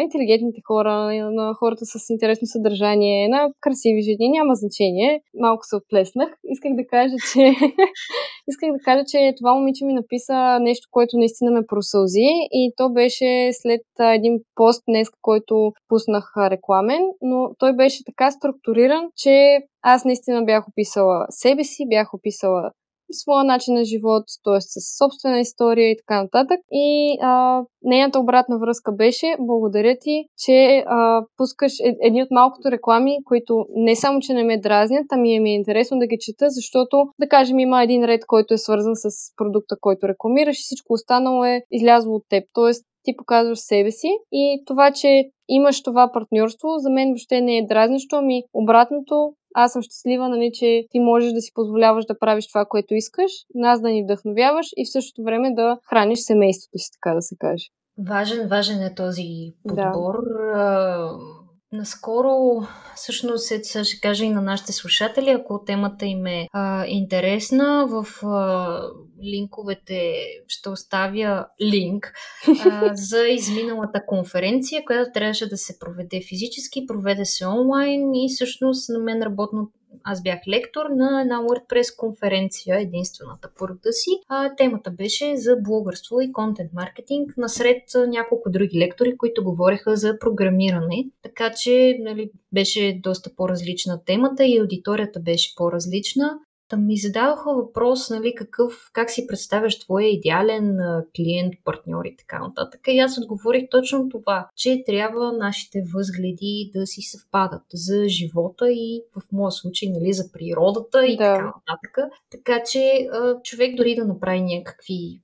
интелигентните 0.00 0.60
хора, 0.66 0.92
на- 1.32 1.54
хората 1.54 1.84
с 1.84 2.10
интересно 2.10 2.46
съдържание, 2.46 3.28
на 3.28 3.48
красиви 3.60 4.02
жени, 4.02 4.28
няма 4.28 4.54
значение. 4.54 5.20
Малко 5.40 5.62
се 5.64 5.76
отплеснах. 5.76 6.30
Исках 6.44 6.72
да 6.74 6.86
кажа, 6.86 7.14
че 7.32 7.40
исках 8.48 8.72
да 8.72 8.78
кажа, 8.84 9.04
че 9.08 9.34
това 9.38 9.54
момиче 9.54 9.84
ми 9.84 9.92
написа 9.92 10.58
нещо, 10.60 10.88
което 10.90 11.18
наистина 11.18 11.50
ме 11.50 11.66
просълзи 11.66 12.30
и 12.52 12.72
то 12.76 12.92
беше 12.92 13.50
след 13.52 13.86
един 14.00 14.38
пост 14.54 14.82
днес, 14.88 15.08
който 15.22 15.72
пуснах 15.88 16.32
рекламен, 16.50 17.02
но 17.22 17.50
той 17.58 17.72
беше 17.76 18.04
така 18.06 18.30
структуриран, 18.30 19.04
че 19.16 19.58
аз 19.82 20.04
наистина 20.04 20.44
бях 20.44 20.68
описала 20.68 21.26
себе 21.30 21.64
си, 21.64 21.84
бях 21.88 22.14
описала 22.14 22.70
своя 23.12 23.44
начин 23.44 23.74
на 23.74 23.84
живот, 23.84 24.24
т.е. 24.44 24.60
с 24.60 24.98
собствена 24.98 25.40
история 25.40 25.90
и 25.90 25.96
така 25.96 26.22
нататък. 26.22 26.60
И 26.72 27.18
а, 27.22 27.62
нейната 27.82 28.20
обратна 28.20 28.58
връзка 28.58 28.92
беше 28.92 29.36
благодаря 29.40 29.96
ти, 30.00 30.24
че 30.44 30.84
а, 30.86 31.22
пускаш 31.36 31.72
е- 31.80 31.96
едни 32.02 32.22
от 32.22 32.30
малкото 32.30 32.70
реклами, 32.70 33.16
които 33.24 33.66
не 33.74 33.96
само, 33.96 34.20
че 34.20 34.34
не 34.34 34.44
ме 34.44 34.60
дразнят, 34.60 35.06
ами 35.10 35.40
ми 35.40 35.50
е 35.50 35.54
интересно 35.54 35.98
да 35.98 36.06
ги 36.06 36.16
чета, 36.20 36.46
защото, 36.48 37.04
да 37.20 37.28
кажем, 37.28 37.58
има 37.58 37.82
един 37.82 38.04
ред, 38.04 38.26
който 38.26 38.54
е 38.54 38.58
свързан 38.58 38.94
с 38.94 39.08
продукта, 39.36 39.76
който 39.80 40.08
рекламираш 40.08 40.58
и 40.58 40.62
всичко 40.62 40.92
останало 40.92 41.44
е 41.44 41.62
излязло 41.70 42.14
от 42.14 42.22
теб. 42.28 42.44
Тоест, 42.52 42.84
ти 43.06 43.16
показваш 43.16 43.58
себе 43.58 43.90
си 43.90 44.08
и 44.32 44.62
това, 44.66 44.92
че 44.92 45.24
имаш 45.48 45.82
това 45.82 46.10
партньорство, 46.12 46.68
за 46.76 46.90
мен 46.90 47.08
въобще 47.08 47.40
не 47.40 47.58
е 47.58 47.66
дразнещо, 47.66 48.16
ами 48.16 48.42
обратното, 48.54 49.32
аз 49.58 49.72
съм 49.72 49.82
щастлива, 49.82 50.28
нали, 50.28 50.50
че 50.54 50.86
ти 50.90 51.00
можеш 51.00 51.32
да 51.32 51.40
си 51.40 51.50
позволяваш 51.54 52.04
да 52.04 52.18
правиш 52.18 52.48
това, 52.48 52.64
което 52.68 52.94
искаш, 52.94 53.32
нас 53.54 53.80
да 53.80 53.88
ни 53.88 54.02
вдъхновяваш 54.02 54.66
и 54.76 54.84
в 54.84 54.92
същото 54.92 55.24
време 55.24 55.54
да 55.54 55.78
храниш 55.90 56.18
семейството 56.18 56.78
си, 56.78 56.90
така 56.92 57.14
да 57.14 57.22
се 57.22 57.36
каже. 57.38 57.64
Важен, 58.08 58.48
важен 58.48 58.82
е 58.82 58.94
този 58.94 59.22
Да. 59.64 59.92
подбор. 59.92 60.14
А, 60.54 61.10
наскоро, 61.72 62.66
всъщност, 62.96 63.46
се- 63.46 63.64
сега 63.64 63.84
ще 63.84 64.00
кажа 64.00 64.24
и 64.24 64.30
на 64.30 64.42
нашите 64.42 64.72
слушатели, 64.72 65.30
ако 65.30 65.64
темата 65.64 66.06
им 66.06 66.26
е 66.26 66.48
а, 66.52 66.86
интересна, 66.86 67.86
в 67.86 68.26
а, 68.26 68.82
линковете 69.24 70.14
ще 70.48 70.68
оставя 70.68 71.46
линк 71.62 72.12
а, 72.64 72.90
за 72.94 73.26
изминалата 73.28 74.06
конференция, 74.06 74.82
която 74.86 75.10
трябваше 75.14 75.48
да 75.48 75.56
се 75.56 75.78
проведе 75.78 76.20
физически, 76.28 76.86
проведе 76.86 77.24
се 77.24 77.46
онлайн 77.46 78.14
и 78.14 78.28
всъщност 78.34 78.88
на 78.88 78.98
мен 78.98 79.22
работно 79.22 79.70
аз 80.04 80.22
бях 80.22 80.38
лектор 80.48 80.86
на 80.90 81.20
една 81.20 81.42
WordPress 81.42 81.96
конференция, 81.96 82.80
единствената 82.80 83.50
по 83.58 83.68
рода 83.68 83.92
си. 83.92 84.10
А, 84.28 84.54
темата 84.54 84.90
беше 84.90 85.36
за 85.36 85.56
блогърство 85.56 86.20
и 86.20 86.32
контент 86.32 86.72
маркетинг, 86.72 87.34
насред 87.36 87.82
няколко 88.08 88.50
други 88.50 88.78
лектори, 88.78 89.16
които 89.16 89.44
говореха 89.44 89.96
за 89.96 90.18
програмиране. 90.18 91.06
Така 91.22 91.50
че 91.50 91.96
нали, 92.00 92.30
беше 92.52 93.00
доста 93.02 93.30
по-различна 93.36 94.04
темата 94.04 94.44
и 94.44 94.58
аудиторията 94.58 95.20
беше 95.20 95.54
по-различна. 95.56 96.38
Та 96.68 96.76
ми 96.76 96.96
задаваха 96.96 97.54
въпрос, 97.54 98.10
нали, 98.10 98.34
какъв, 98.34 98.90
как 98.92 99.10
си 99.10 99.26
представяш 99.26 99.78
твоя 99.78 100.08
идеален 100.08 100.78
клиент, 101.16 101.54
партньор 101.64 102.04
и 102.04 102.16
така 102.16 102.38
нататък. 102.38 102.80
И 102.88 102.98
аз 102.98 103.18
отговорих 103.18 103.64
точно 103.70 104.08
това, 104.08 104.48
че 104.56 104.82
трябва 104.86 105.32
нашите 105.32 105.82
възгледи 105.94 106.70
да 106.74 106.86
си 106.86 107.02
съвпадат 107.02 107.62
за 107.72 108.08
живота 108.08 108.72
и 108.72 109.02
в 109.16 109.32
моя 109.32 109.50
случай, 109.52 109.88
нали, 109.88 110.12
за 110.12 110.32
природата 110.32 111.06
и 111.06 111.16
Да. 111.16 111.34
така 111.34 111.44
нататък. 111.44 111.98
Така 112.30 112.62
че 112.70 113.08
човек 113.42 113.76
дори 113.76 113.94
да 113.94 114.04
направи 114.04 114.40
някакви 114.40 115.20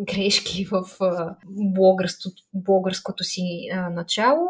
грешки 0.00 0.64
в 0.64 0.82
а, 1.00 1.36
блогърството, 1.74 2.42
блогърското 2.54 3.24
си 3.24 3.42
начало, 3.92 4.48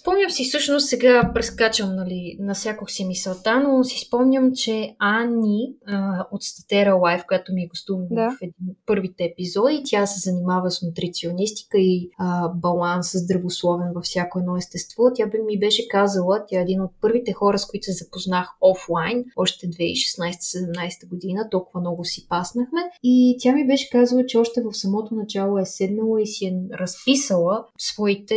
Спомням 0.00 0.30
си, 0.30 0.44
всъщност 0.44 0.88
сега 0.88 1.30
прескачам, 1.34 1.96
нали, 1.96 2.36
насякох 2.40 2.90
си 2.90 3.04
мисълта, 3.04 3.60
но 3.60 3.84
си 3.84 4.06
спомням, 4.06 4.52
че 4.54 4.96
Ани 4.98 5.74
а, 5.86 6.26
от 6.32 6.42
Статера 6.42 6.94
Лайф, 6.94 7.22
която 7.28 7.52
ми 7.52 7.62
е 7.62 7.66
гостува 7.66 8.02
да. 8.10 8.30
в 8.30 8.42
един, 8.42 8.76
първите 8.86 9.24
епизоди, 9.24 9.82
тя 9.84 10.06
се 10.06 10.30
занимава 10.30 10.70
с 10.70 10.82
нутриционистика 10.82 11.78
и 11.78 12.10
а, 12.18 12.48
баланс 12.48 13.10
здравословен 13.14 13.92
във 13.94 14.04
всяко 14.04 14.38
едно 14.38 14.56
естество. 14.56 15.02
Тя 15.14 15.26
би 15.26 15.38
ми 15.46 15.58
беше 15.58 15.88
казала, 15.88 16.44
тя 16.48 16.58
е 16.58 16.62
един 16.62 16.80
от 16.80 16.90
първите 17.00 17.32
хора, 17.32 17.58
с 17.58 17.66
които 17.66 17.84
се 17.84 17.92
запознах 17.92 18.48
офлайн, 18.60 19.24
още 19.36 19.66
2016-17 19.66 21.08
година, 21.08 21.48
толкова 21.50 21.80
много 21.80 22.04
си 22.04 22.26
паснахме. 22.28 22.80
И 23.02 23.36
тя 23.40 23.52
ми 23.52 23.66
беше 23.66 23.90
казала, 23.90 24.26
че 24.26 24.38
още 24.38 24.62
в 24.62 24.76
самото 24.76 25.14
начало 25.14 25.58
е 25.58 25.64
седнала 25.64 26.22
и 26.22 26.26
си 26.26 26.46
е 26.46 26.76
разписала 26.78 27.64
своите 27.78 28.36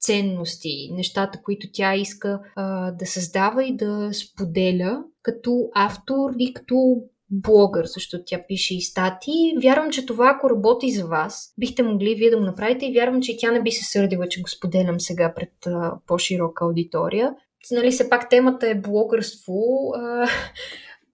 ценности, 0.00 0.93
нещата, 0.94 1.42
които 1.42 1.66
тя 1.72 1.94
иска 1.94 2.40
а, 2.56 2.90
да 2.92 3.06
създава 3.06 3.64
и 3.64 3.76
да 3.76 4.10
споделя 4.12 5.02
като 5.22 5.68
автор 5.74 6.30
и 6.38 6.54
като 6.54 6.96
блогър, 7.30 7.84
защото 7.86 8.24
тя 8.26 8.40
пише 8.48 8.76
и 8.76 8.80
статии. 8.80 9.54
Вярвам, 9.62 9.90
че 9.90 10.06
това, 10.06 10.32
ако 10.36 10.50
работи 10.50 10.92
за 10.92 11.06
вас, 11.06 11.54
бихте 11.58 11.82
могли 11.82 12.14
вие 12.14 12.30
да 12.30 12.38
го 12.38 12.44
направите 12.44 12.86
и 12.86 12.92
вярвам, 12.92 13.22
че 13.22 13.36
тя 13.36 13.50
не 13.52 13.62
би 13.62 13.70
се 13.70 13.84
сърдила, 13.84 14.28
че 14.28 14.42
го 14.42 14.48
споделям 14.48 15.00
сега 15.00 15.34
пред 15.34 15.66
а, 15.66 15.94
по-широка 16.06 16.64
аудитория. 16.64 17.34
Нали, 17.72 17.90
все 17.90 18.10
пак 18.10 18.28
темата 18.28 18.68
е 18.68 18.74
блогърство. 18.80 19.92
А, 19.96 20.28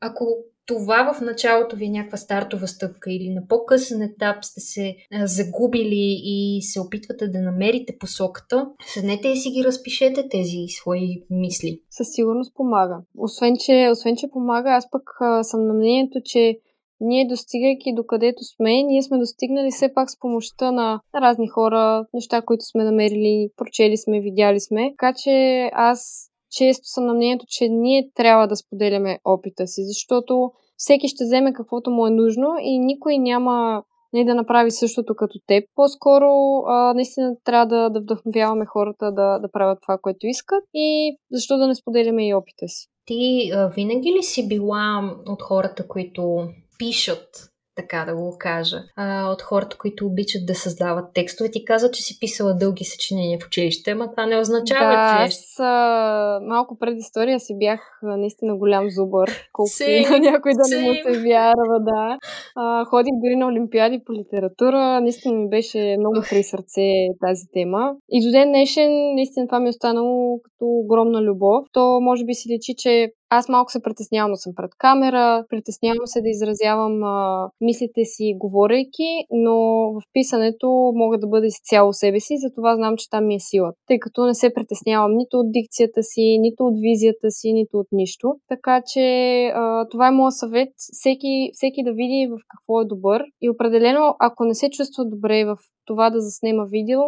ако 0.01 0.37
това 0.71 1.13
в 1.15 1.21
началото 1.21 1.77
ви 1.77 1.85
е 1.85 1.91
някаква 1.91 2.19
стартова 2.19 2.67
стъпка 2.67 3.13
или 3.13 3.35
на 3.35 3.47
по-късен 3.49 4.03
етап 4.03 4.45
сте 4.45 4.61
се 4.61 4.97
загубили 5.25 6.21
и 6.25 6.63
се 6.63 6.81
опитвате 6.81 7.29
да 7.29 7.41
намерите 7.41 7.99
посоката, 7.99 8.69
седнете 8.87 9.29
и 9.29 9.37
си 9.37 9.51
ги 9.51 9.65
разпишете 9.65 10.29
тези 10.29 10.57
свои 10.69 11.25
мисли. 11.31 11.81
Със 11.91 12.09
сигурност 12.13 12.55
помага. 12.55 12.99
Освен, 13.19 13.57
че, 13.65 13.89
освен, 13.93 14.17
че 14.17 14.31
помага, 14.31 14.71
аз 14.71 14.91
пък 14.91 15.03
съм 15.43 15.67
на 15.67 15.75
мнението, 15.75 16.19
че 16.25 16.59
ние 17.01 17.29
достигайки 17.29 17.95
до 17.95 18.07
където 18.07 18.45
сме, 18.45 18.83
ние 18.83 19.03
сме 19.03 19.19
достигнали 19.19 19.71
все 19.71 19.95
пак 19.95 20.11
с 20.11 20.19
помощта 20.19 20.73
на 20.73 21.01
разни 21.15 21.49
хора, 21.49 22.07
неща, 22.15 22.43
които 22.43 22.65
сме 22.65 22.85
намерили, 22.85 23.51
прочели 23.57 23.97
сме, 23.97 24.21
видяли 24.21 24.61
сме. 24.61 24.91
Така 24.91 25.15
че 25.23 25.71
аз 25.73 26.30
често 26.51 26.89
съм 26.89 27.07
на 27.07 27.15
мнението, 27.15 27.45
че 27.49 27.69
ние 27.69 28.11
трябва 28.15 28.49
да 28.49 28.57
споделяме 28.57 29.19
опита 29.25 29.67
си, 29.67 29.81
защото 29.85 30.51
всеки 30.77 31.09
ще 31.09 31.25
вземе 31.25 31.53
каквото 31.53 31.91
му 31.91 32.07
е 32.07 32.11
нужно 32.11 32.49
и 32.61 32.79
никой 32.79 33.19
няма 33.19 33.83
не 34.13 34.25
да 34.25 34.35
направи 34.35 34.71
същото 34.71 35.15
като 35.15 35.39
теб. 35.47 35.65
По-скоро 35.75 36.27
а, 36.67 36.95
наистина 36.95 37.37
трябва 37.45 37.67
да, 37.67 37.91
да 37.91 38.01
вдъхновяваме 38.01 38.67
хората 38.67 39.13
да, 39.13 39.39
да 39.39 39.51
правят 39.53 39.79
това, 39.83 39.99
което 40.03 40.27
искат 40.27 40.65
и 40.75 41.17
защо 41.33 41.59
да 41.59 41.67
не 41.67 41.75
споделяме 41.75 42.29
и 42.29 42.35
опита 42.35 42.69
си. 42.69 42.87
Ти 43.07 43.51
а, 43.55 43.69
винаги 43.69 44.13
ли 44.13 44.23
си 44.23 44.49
била 44.49 45.15
от 45.29 45.43
хората, 45.43 45.89
които 45.89 46.49
пишат 46.79 47.50
така 47.81 48.05
да 48.05 48.17
го 48.17 48.37
кажа, 48.39 48.77
а, 48.97 49.33
от 49.33 49.43
хората, 49.43 49.77
които 49.79 50.07
обичат 50.07 50.47
да 50.47 50.55
създават 50.55 51.15
текстове. 51.15 51.51
Ти 51.51 51.65
каза, 51.65 51.91
че 51.91 52.03
си 52.03 52.21
писала 52.21 52.55
дълги 52.55 52.85
съчинения 52.85 53.39
в 53.39 53.47
училище, 53.47 53.91
ама 53.91 54.11
това 54.11 54.27
не 54.27 54.39
означава, 54.39 54.93
да, 54.93 55.19
че... 55.19 55.25
аз 55.25 55.57
а, 55.59 56.41
малко 56.43 56.79
пред 56.79 56.99
история 56.99 57.41
си 57.41 57.57
бях 57.59 57.81
наистина 58.03 58.57
голям 58.57 58.91
зубър, 58.91 59.49
колкото 59.53 59.91
и 59.91 60.01
на 60.01 60.19
някой 60.19 60.53
да 60.53 60.77
не 60.77 60.83
му 60.83 60.95
се 60.95 61.21
вярва, 61.21 61.81
да. 61.81 62.19
А, 62.57 62.85
ходих 62.85 63.13
дори 63.25 63.37
на 63.37 63.47
олимпиади 63.47 64.01
по 64.07 64.13
литература, 64.13 65.01
наистина 65.01 65.35
ми 65.35 65.49
беше 65.49 65.97
много 65.99 66.17
при 66.31 66.43
сърце 66.43 66.91
тази 67.27 67.47
тема. 67.53 67.93
И 68.11 68.27
до 68.27 68.31
ден 68.33 68.49
днешен, 68.49 69.15
наистина 69.15 69.47
това 69.47 69.61
ми 69.61 69.67
е 69.67 69.71
останало 69.77 70.41
като 70.43 70.65
огромна 70.65 71.23
любов. 71.23 71.65
То 71.73 72.01
може 72.01 72.25
би 72.25 72.35
си 72.35 72.49
личи, 72.55 72.75
че 72.79 73.13
аз 73.31 73.49
малко 73.49 73.73
се 73.73 73.83
притеснявам 73.83 74.33
да 74.33 74.37
съм 74.37 74.53
пред 74.57 74.71
камера, 74.79 75.45
притеснявам 75.49 76.07
се 76.07 76.21
да 76.21 76.29
изразявам 76.29 77.05
а, 77.05 77.49
мислите 77.61 78.05
си, 78.05 78.35
говорейки, 78.39 79.11
но 79.31 79.57
в 79.93 80.01
писането 80.13 80.93
мога 80.95 81.19
да 81.19 81.27
бъда 81.27 81.47
изцяло 81.47 81.93
себе 81.93 82.21
си, 82.21 82.35
затова 82.39 82.77
знам, 82.77 82.97
че 82.97 83.11
там 83.11 83.27
ми 83.27 83.35
е 83.35 83.41
силата. 83.41 83.79
Тъй 83.87 83.99
като 83.99 84.27
не 84.27 84.35
се 84.35 84.55
притеснявам 84.55 85.17
нито 85.17 85.37
от 85.39 85.53
дикцията 85.53 86.03
си, 86.03 86.39
нито 86.41 86.67
от 86.67 86.75
визията 86.81 87.31
си, 87.31 87.53
нито 87.53 87.79
от 87.79 87.87
нищо. 87.93 88.35
Така 88.49 88.83
че 88.87 89.07
а, 89.55 89.89
това 89.91 90.09
е 90.09 90.11
моят 90.11 90.35
съвет. 90.35 90.73
Всеки, 90.77 91.51
всеки 91.53 91.83
да 91.85 91.93
види 91.93 92.29
в 92.31 92.37
какво 92.49 92.81
е 92.81 92.85
добър. 92.85 93.23
И 93.41 93.51
определено, 93.51 94.17
ако 94.19 94.45
не 94.45 94.55
се 94.55 94.71
чувства 94.71 95.05
добре 95.05 95.45
в 95.45 95.57
това 95.87 96.11
да 96.11 96.21
заснема 96.21 96.65
видео, 96.67 97.01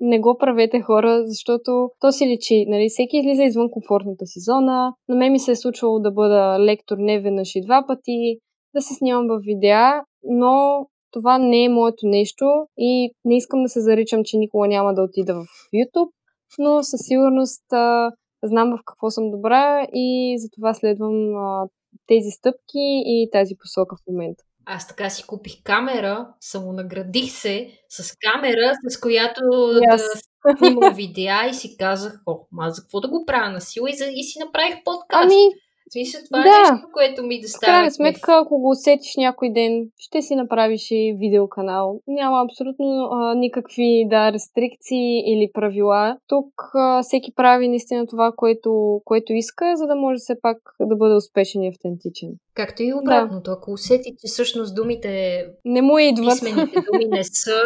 не 0.00 0.20
го 0.20 0.36
правете 0.38 0.80
хора, 0.80 1.22
защото 1.26 1.90
то 2.00 2.12
си 2.12 2.26
личи. 2.26 2.64
Нали? 2.68 2.88
Всеки 2.88 3.16
излиза 3.16 3.44
извън 3.44 3.70
комфортната 3.70 4.26
си 4.26 4.40
зона. 4.40 4.94
На 5.08 5.16
мен 5.16 5.32
ми 5.32 5.38
се 5.38 5.50
е 5.50 5.56
случвало 5.56 5.98
да 5.98 6.10
бъда 6.10 6.56
лектор 6.60 6.96
не 6.98 7.20
веднъж 7.20 7.54
и 7.54 7.60
два 7.60 7.84
пъти, 7.86 8.38
да 8.74 8.80
се 8.80 8.94
снимам 8.94 9.26
в 9.26 9.40
видеа, 9.44 10.02
но 10.24 10.86
това 11.12 11.38
не 11.38 11.64
е 11.64 11.68
моето 11.68 12.06
нещо 12.06 12.44
и 12.78 13.10
не 13.24 13.36
искам 13.36 13.62
да 13.62 13.68
се 13.68 13.80
заричам, 13.80 14.20
че 14.24 14.38
никога 14.38 14.68
няма 14.68 14.94
да 14.94 15.02
отида 15.02 15.34
в 15.34 15.46
YouTube, 15.74 16.10
но 16.58 16.82
със 16.82 17.00
сигурност 17.00 17.72
а, 17.72 18.12
знам 18.42 18.76
в 18.76 18.82
какво 18.84 19.10
съм 19.10 19.30
добра 19.30 19.86
и 19.94 20.36
затова 20.38 20.74
следвам 20.74 21.36
а, 21.36 21.68
тези 22.06 22.30
стъпки 22.30 23.02
и 23.06 23.28
тази 23.32 23.54
посока 23.60 23.96
в 23.96 24.06
момента. 24.12 24.44
Аз 24.72 24.88
така 24.88 25.10
си 25.10 25.24
купих 25.26 25.62
камера, 25.64 26.28
самонаградих 26.40 27.32
се 27.32 27.70
с 27.88 28.16
камера, 28.20 28.72
с 28.88 29.00
която 29.00 29.40
yes. 29.40 29.96
да 29.96 30.56
снимам 30.58 30.94
видеа 30.94 31.48
и 31.50 31.54
си 31.54 31.76
казах, 31.78 32.20
о, 32.26 32.38
аз 32.58 32.76
за 32.76 32.82
какво 32.82 33.00
да 33.00 33.08
го 33.08 33.24
правя 33.26 33.50
на 33.50 33.60
сила 33.60 33.90
и, 33.90 33.96
за, 33.96 34.04
и 34.04 34.24
си 34.24 34.38
направих 34.38 34.74
подкаст. 34.84 35.24
Ами, 35.24 35.50
смисъл, 35.92 36.20
това 36.26 36.40
е 36.40 36.42
да. 36.42 36.48
е 36.48 36.72
нещо, 36.72 36.88
което 36.92 37.22
ми 37.22 37.40
доставя. 37.40 37.72
В 37.72 37.74
крайна 37.74 37.90
сметка, 37.90 38.40
ако 38.42 38.58
го 38.58 38.70
усетиш 38.70 39.16
някой 39.16 39.52
ден, 39.52 39.86
ще 39.98 40.22
си 40.22 40.34
направиш 40.34 40.90
и 40.90 41.16
видеоканал. 41.18 42.00
Няма 42.06 42.44
абсолютно 42.44 43.08
а, 43.12 43.34
никакви 43.34 44.06
да, 44.10 44.32
рестрикции 44.32 45.32
или 45.32 45.50
правила. 45.54 46.16
Тук 46.26 46.48
а, 46.74 47.02
всеки 47.02 47.32
прави 47.34 47.68
наистина 47.68 48.06
това, 48.06 48.32
което, 48.36 49.00
което 49.04 49.32
иска, 49.32 49.76
за 49.76 49.86
да 49.86 49.94
може 49.94 50.18
все 50.18 50.40
пак 50.42 50.58
да 50.80 50.96
бъде 50.96 51.14
успешен 51.14 51.62
и 51.62 51.68
автентичен. 51.68 52.30
Както 52.54 52.82
и 52.82 52.94
обратното. 52.94 53.50
Да. 53.50 53.56
Ако 53.56 53.72
усети, 53.72 54.10
че 54.10 54.26
всъщност 54.26 54.74
думите 54.74 55.44
не 55.64 55.82
му 55.82 55.98
идват. 55.98 56.32
писмените 56.32 56.80
думи 56.92 57.04
не 57.04 57.24
са, 57.24 57.62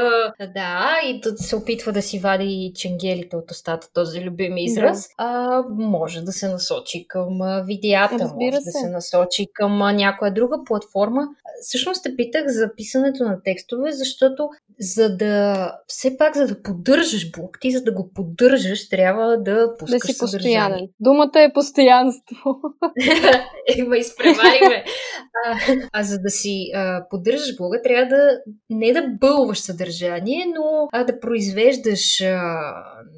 да, 0.55 0.95
и 1.07 1.21
да 1.21 1.37
се 1.37 1.57
опитва 1.57 1.93
да 1.93 2.03
си 2.03 2.19
вади 2.19 2.73
ченгелите 2.75 3.37
от 3.37 3.51
устата, 3.51 3.89
този 3.95 4.21
любим 4.21 4.57
израз, 4.57 5.09
да. 5.09 5.15
а, 5.19 5.63
може 5.69 6.21
да 6.21 6.33
се 6.33 6.49
насочи 6.49 7.07
към 7.09 7.39
видеята, 7.67 8.14
Разбира 8.19 8.51
може 8.51 8.61
се. 8.61 8.65
да 8.65 8.73
се 8.73 8.89
насочи 8.89 9.47
към 9.55 9.79
някоя 9.79 10.35
друга 10.35 10.57
платформа. 10.67 11.29
Всъщност 11.63 12.03
те 12.03 12.17
питах 12.17 12.45
за 12.47 12.71
писането 12.77 13.25
на 13.25 13.43
текстове, 13.43 13.93
защото 13.93 14.49
за 14.81 15.17
да, 15.17 15.73
все 15.87 16.17
пак, 16.17 16.37
за 16.37 16.47
да 16.47 16.63
поддържаш 16.63 17.31
блог, 17.31 17.59
ти 17.61 17.71
за 17.71 17.83
да 17.83 17.93
го 17.93 18.11
поддържаш, 18.15 18.89
трябва 18.89 19.37
да 19.37 19.75
пускаш 19.79 20.01
да 20.01 20.13
си 20.13 20.19
постоянен. 20.19 20.89
Думата 21.01 21.33
е 21.35 21.53
постоянство. 21.53 22.61
Има, 23.77 23.97
изпревариме. 23.97 24.85
А, 25.47 25.59
а 25.93 26.03
за 26.03 26.19
да 26.19 26.31
си 26.31 26.71
а, 26.75 27.07
поддържаш 27.11 27.57
блога, 27.57 27.83
трябва 27.83 28.07
да 28.07 28.39
не 28.71 28.93
да 28.93 29.09
бълваш 29.21 29.59
съдържание, 29.59 30.47
но 30.47 30.89
а, 30.93 31.05
да 31.05 31.21
произвеждаш 31.21 32.21
а, 32.21 32.63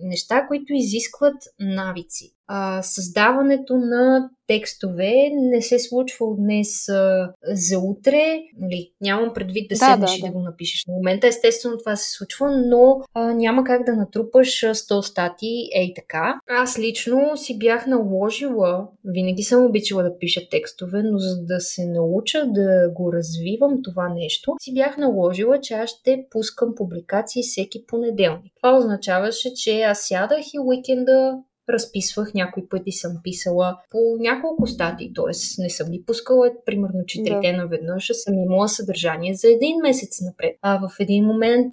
неща, 0.03 0.47
които 0.49 0.73
изискват 0.73 1.37
навици 1.61 2.36
а, 2.49 2.83
създаването 2.83 3.77
на 3.77 4.31
текстове 4.47 5.13
не 5.33 5.63
се 5.63 5.79
случва 5.79 6.27
от 6.27 6.37
днес 6.37 6.89
а, 6.89 7.33
за 7.53 7.79
утре. 7.79 8.41
Нали, 8.59 8.93
нямам 9.01 9.35
предвид 9.35 9.69
да, 9.69 9.75
да 9.75 9.77
седнеш 9.77 10.11
да, 10.11 10.17
и 10.17 10.21
да. 10.21 10.27
да 10.27 10.33
го 10.33 10.41
напишеш. 10.41 10.85
На 10.89 10.95
момента 10.95 11.27
естествено 11.27 11.79
това 11.79 11.97
се 11.97 12.11
случва, 12.11 12.63
но 12.67 13.01
а, 13.15 13.33
няма 13.33 13.65
как 13.65 13.85
да 13.85 13.93
натрупаш 13.93 14.49
100 14.49 15.01
статии 15.01 15.69
ей 15.77 15.93
така. 15.97 16.41
Аз 16.51 16.79
лично 16.79 17.37
си 17.37 17.59
бях 17.59 17.87
наложила, 17.87 18.89
винаги 19.05 19.43
съм 19.43 19.65
обичала 19.65 20.03
да 20.03 20.19
пиша 20.19 20.41
текстове, 20.51 21.03
но 21.03 21.19
за 21.19 21.37
да 21.43 21.61
се 21.61 21.87
науча 21.87 22.47
да 22.47 22.91
го 22.95 23.13
развивам 23.13 23.83
това 23.85 24.09
нещо, 24.09 24.55
си 24.61 24.75
бях 24.75 24.99
наложила, 24.99 25.61
че 25.61 25.75
аз 25.75 25.91
ще 25.91 26.27
пускам 26.31 26.75
публикации 26.77 27.43
всеки 27.43 27.87
понеделник. 27.87 28.53
Това 28.63 28.77
означаваше, 28.79 29.55
че 29.55 29.81
аз 29.81 29.99
сядах 30.01 30.41
и 30.55 30.59
уикенда 30.59 31.39
разписвах, 31.69 32.35
някои 32.35 32.69
пъти 32.69 32.93
съм 32.93 33.13
писала 33.23 33.79
по 33.91 33.99
няколко 34.21 34.67
статии, 34.67 35.13
т.е. 35.15 35.63
не 35.63 35.71
съм 35.71 35.91
ги 35.91 36.03
пускала, 36.07 36.51
примерно 36.67 37.07
четирите 37.07 37.53
да. 37.53 37.57
наведнъж, 37.57 38.11
а 38.11 38.15
съм 38.15 38.35
имала 38.39 38.69
съдържание 38.69 39.35
за 39.35 39.49
един 39.49 39.77
месец 39.83 40.21
напред. 40.21 40.57
А 40.63 40.89
в 40.89 41.01
един 41.01 41.25
момент, 41.25 41.73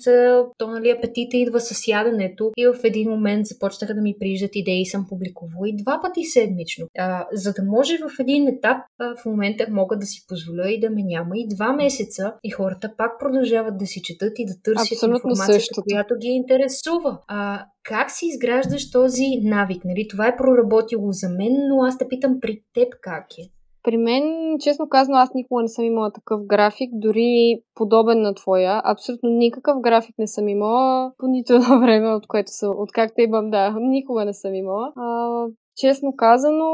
то 0.57 0.67
нали 0.67 0.89
апетита 0.89 1.37
идва 1.37 1.59
с 1.59 1.87
яденето 1.87 2.51
и 2.57 2.67
в 2.67 2.75
един 2.83 3.09
момент 3.09 3.45
започнаха 3.45 3.93
да 3.93 4.01
ми 4.01 4.15
прииждат 4.19 4.51
идеи 4.53 4.81
и 4.81 4.85
съм 4.85 5.05
публикувала 5.09 5.69
и 5.69 5.75
два 5.75 5.99
пъти 6.01 6.23
седмично. 6.23 6.87
А, 6.97 7.27
за 7.33 7.53
да 7.53 7.63
може 7.63 7.97
в 7.97 8.19
един 8.19 8.47
етап, 8.47 8.77
а, 8.99 9.15
в 9.15 9.25
момента 9.25 9.67
мога 9.69 9.97
да 9.97 10.05
си 10.05 10.25
позволя 10.27 10.71
и 10.71 10.79
да 10.79 10.89
ме 10.89 11.03
няма 11.03 11.31
и 11.35 11.47
два 11.47 11.73
месеца 11.73 12.33
и 12.43 12.49
хората 12.49 12.93
пак 12.97 13.19
продължават 13.19 13.77
да 13.77 13.85
си 13.85 14.01
четат 14.03 14.33
и 14.37 14.45
да 14.45 14.53
търсят 14.63 14.91
Абсолютно 14.91 15.15
информацията, 15.15 15.53
същото. 15.53 15.83
която 15.89 16.15
ги 16.21 16.27
интересува. 16.27 17.19
А, 17.27 17.65
как 17.83 18.11
си 18.11 18.25
изграждаш 18.25 18.91
този 18.91 19.25
навик? 19.43 19.85
Нали, 19.85 20.07
това 20.09 20.27
е 20.27 20.37
проработило 20.37 21.11
за 21.11 21.29
мен, 21.29 21.53
но 21.69 21.83
аз 21.83 21.97
те 21.97 22.07
питам 22.07 22.39
при 22.41 22.61
теб 22.73 22.93
как 23.01 23.25
е. 23.39 23.49
При 23.83 23.97
мен, 23.97 24.55
честно 24.59 24.89
казано, 24.89 25.17
аз 25.17 25.33
никога 25.33 25.61
не 25.61 25.67
съм 25.67 25.85
имала 25.85 26.11
такъв 26.11 26.45
график, 26.45 26.89
дори 26.93 27.61
подобен 27.75 28.21
на 28.21 28.33
твоя. 28.33 28.81
Абсолютно 28.83 29.29
никакъв 29.29 29.81
график 29.81 30.15
не 30.19 30.27
съм 30.27 30.47
имала 30.47 31.11
по 31.17 31.27
нито 31.27 31.53
едно 31.53 31.79
време, 31.79 32.13
от 32.13 32.27
което 32.27 32.51
съм, 32.51 32.73
откакто 32.77 33.21
имам, 33.21 33.49
да, 33.49 33.75
никога 33.79 34.25
не 34.25 34.33
съм 34.33 34.55
имала. 34.55 34.91
А, 34.95 35.45
честно 35.77 36.15
казано, 36.15 36.69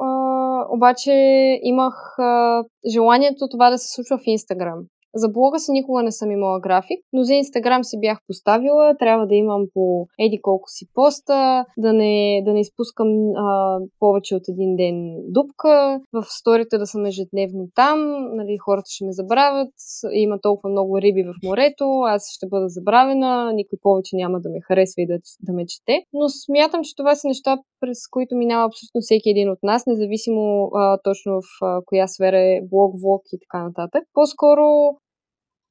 а, 0.00 0.66
обаче 0.70 1.12
имах 1.62 2.18
а, 2.18 2.64
желанието 2.92 3.48
това 3.50 3.70
да 3.70 3.78
се 3.78 3.94
случва 3.94 4.18
в 4.18 4.26
Инстаграм. 4.26 4.78
За 5.14 5.28
блога 5.28 5.58
си 5.58 5.72
никога 5.72 6.02
не 6.02 6.12
съм 6.12 6.30
имала 6.30 6.60
график, 6.60 6.98
но 7.12 7.22
за 7.22 7.34
Инстаграм 7.34 7.84
си 7.84 8.00
бях 8.00 8.18
поставила, 8.26 8.96
трябва 8.98 9.26
да 9.26 9.34
имам 9.34 9.66
по 9.74 10.06
еди 10.18 10.40
колко 10.42 10.68
си 10.68 10.86
поста, 10.94 11.64
да 11.78 11.92
не, 11.92 12.42
да 12.44 12.52
не 12.52 12.60
изпускам 12.60 13.08
а, 13.36 13.78
повече 13.98 14.34
от 14.34 14.48
един 14.48 14.76
ден 14.76 15.16
дупка, 15.28 16.00
в 16.12 16.24
сторите 16.24 16.78
да 16.78 16.86
съм 16.86 17.06
ежедневно 17.06 17.68
там, 17.74 17.98
нали, 18.36 18.58
хората 18.58 18.90
ще 18.90 19.04
ме 19.04 19.12
забравят, 19.12 19.72
има 20.12 20.38
толкова 20.40 20.70
много 20.70 21.00
риби 21.00 21.22
в 21.22 21.34
морето, 21.44 22.00
аз 22.00 22.32
ще 22.34 22.46
бъда 22.46 22.68
забравена, 22.68 23.52
никой 23.52 23.78
повече 23.82 24.16
няма 24.16 24.40
да 24.40 24.48
ме 24.48 24.60
харесва 24.60 25.02
и 25.02 25.06
да, 25.06 25.18
да 25.42 25.52
ме 25.52 25.66
чете. 25.66 26.04
Но 26.12 26.28
смятам, 26.28 26.80
че 26.82 26.96
това 26.96 27.14
са 27.14 27.28
неща, 27.28 27.58
през 27.80 28.08
които 28.10 28.36
минава 28.36 28.66
абсолютно 28.66 29.00
всеки 29.00 29.30
един 29.30 29.50
от 29.50 29.58
нас, 29.62 29.86
независимо 29.86 30.70
а, 30.74 30.98
точно 31.04 31.40
в 31.40 31.64
а, 31.64 31.80
коя 31.86 32.06
сфера 32.06 32.38
е 32.38 32.60
блог, 32.70 32.94
влог 33.02 33.22
и 33.32 33.38
така 33.38 33.64
нататък. 33.64 34.04
По-скоро 34.14 34.62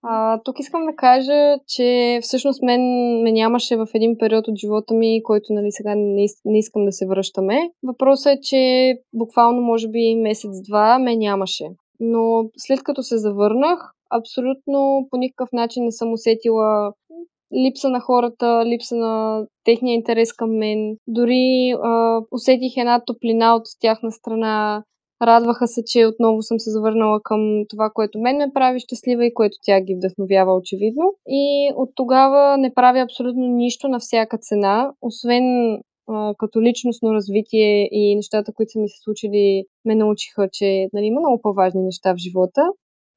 а, 0.04 0.40
тук 0.44 0.60
искам 0.60 0.86
да 0.86 0.96
кажа, 0.96 1.58
че 1.68 2.20
всъщност 2.22 2.64
мен 2.64 2.82
ме 3.24 3.32
нямаше 3.32 3.78
в 3.78 3.88
един 3.94 4.18
период 4.18 4.48
от 4.48 4.58
живота 4.58 4.94
ми, 4.94 5.24
който 5.24 5.54
нали, 5.54 5.72
сега 5.72 5.96
не, 5.96 6.26
не 6.46 6.60
искам 6.60 6.86
да 6.86 6.92
се 6.92 7.08
връщаме. 7.08 7.60
Въпросът 7.84 8.38
е, 8.38 8.42
че 8.42 8.94
буквално 9.14 9.62
може 9.62 9.88
би 9.88 10.16
месец-два 10.16 11.00
ме 11.00 11.16
нямаше. 11.16 11.66
Но 12.00 12.50
след 12.58 12.84
като 12.84 13.04
се 13.04 13.18
завърнах, 13.18 13.80
абсолютно 14.10 15.08
по 15.12 15.18
никакъв 15.18 15.50
начин 15.54 15.84
не 15.84 15.92
съм 15.92 16.14
усетила 16.14 16.94
липса 17.66 17.90
на 17.90 18.00
хората, 18.00 18.64
липса 18.66 18.96
на 18.96 19.46
техния 19.64 19.94
интерес 19.94 20.34
към 20.34 20.58
мен. 20.58 20.98
Дори 21.08 21.76
а, 21.84 22.22
усетих 22.32 22.78
една 22.78 23.02
топлина 23.06 23.56
от 23.56 23.64
тяхна 23.80 24.12
страна. 24.12 24.84
Радваха 25.22 25.68
се, 25.68 25.84
че 25.86 26.06
отново 26.06 26.42
съм 26.42 26.60
се 26.60 26.72
завърнала 26.72 27.20
към 27.24 27.64
това, 27.70 27.90
което 27.94 28.20
мен 28.20 28.38
ме 28.38 28.54
прави 28.54 28.80
щастлива 28.80 29.26
и 29.26 29.34
което 29.34 29.58
тя 29.64 29.82
ги 29.82 29.96
вдъхновява 29.96 30.56
очевидно. 30.56 31.14
И 31.28 31.72
от 31.76 31.90
тогава 31.96 32.58
не 32.58 32.74
правя 32.74 33.00
абсолютно 33.00 33.48
нищо 33.48 33.88
на 33.88 34.00
всяка 34.00 34.38
цена, 34.38 34.92
освен 35.02 35.78
като 36.38 36.62
личностно 36.62 37.14
развитие 37.14 37.90
и 37.92 38.16
нещата, 38.16 38.54
които 38.54 38.72
са 38.72 38.80
ми 38.80 38.90
се 38.90 39.04
случили, 39.04 39.64
ме 39.86 39.96
научиха, 39.96 40.50
че 40.52 40.88
нали, 40.94 41.06
има 41.06 41.20
много 41.22 41.42
по-важни 41.42 41.82
неща 41.82 42.14
в 42.14 42.18
живота. 42.18 42.62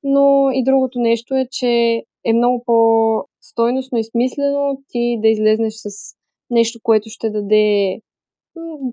Но 0.03 0.51
и 0.53 0.65
другото 0.65 0.99
нещо 0.99 1.35
е, 1.35 1.47
че 1.51 2.03
е 2.25 2.33
много 2.33 2.63
по-стойностно 2.67 3.99
и 3.99 4.05
смислено 4.05 4.83
ти 4.89 5.19
да 5.23 5.29
излезнеш 5.29 5.75
с 5.77 6.17
нещо, 6.51 6.79
което 6.83 7.09
ще 7.11 7.31
даде 7.31 7.99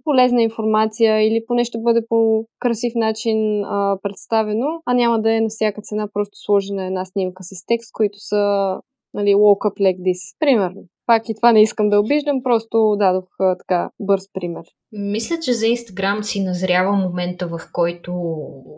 полезна 0.03 0.41
информация 0.41 1.21
или 1.21 1.43
поне 1.47 1.63
ще 1.63 1.77
бъде 1.77 2.01
по 2.09 2.45
красив 2.59 2.93
начин 2.95 3.63
а, 3.63 3.97
представено, 4.01 4.65
а 4.85 4.93
няма 4.93 5.21
да 5.21 5.33
е 5.33 5.41
на 5.41 5.49
всяка 5.49 5.81
цена 5.81 6.07
просто 6.13 6.37
сложена 6.45 6.85
една 6.85 7.05
снимка 7.05 7.43
с 7.43 7.65
текст, 7.65 7.91
които 7.93 8.17
са 8.19 8.75
нали, 9.13 9.35
woke 9.35 9.65
up 9.69 9.79
like 9.79 9.99
this, 9.99 10.35
примерно. 10.39 10.81
Пак 11.09 11.29
и 11.29 11.35
това 11.35 11.51
не 11.51 11.61
искам 11.61 11.89
да 11.89 11.99
обиждам, 11.99 12.43
просто 12.43 12.95
дадох 12.99 13.25
а, 13.39 13.57
така 13.57 13.89
бърз 13.99 14.23
пример. 14.33 14.63
Мисля, 14.91 15.35
че 15.41 15.53
за 15.53 15.67
Инстаграм 15.67 16.23
си 16.23 16.43
назрява 16.43 16.91
момента, 16.91 17.47
в 17.47 17.59
който 17.73 18.13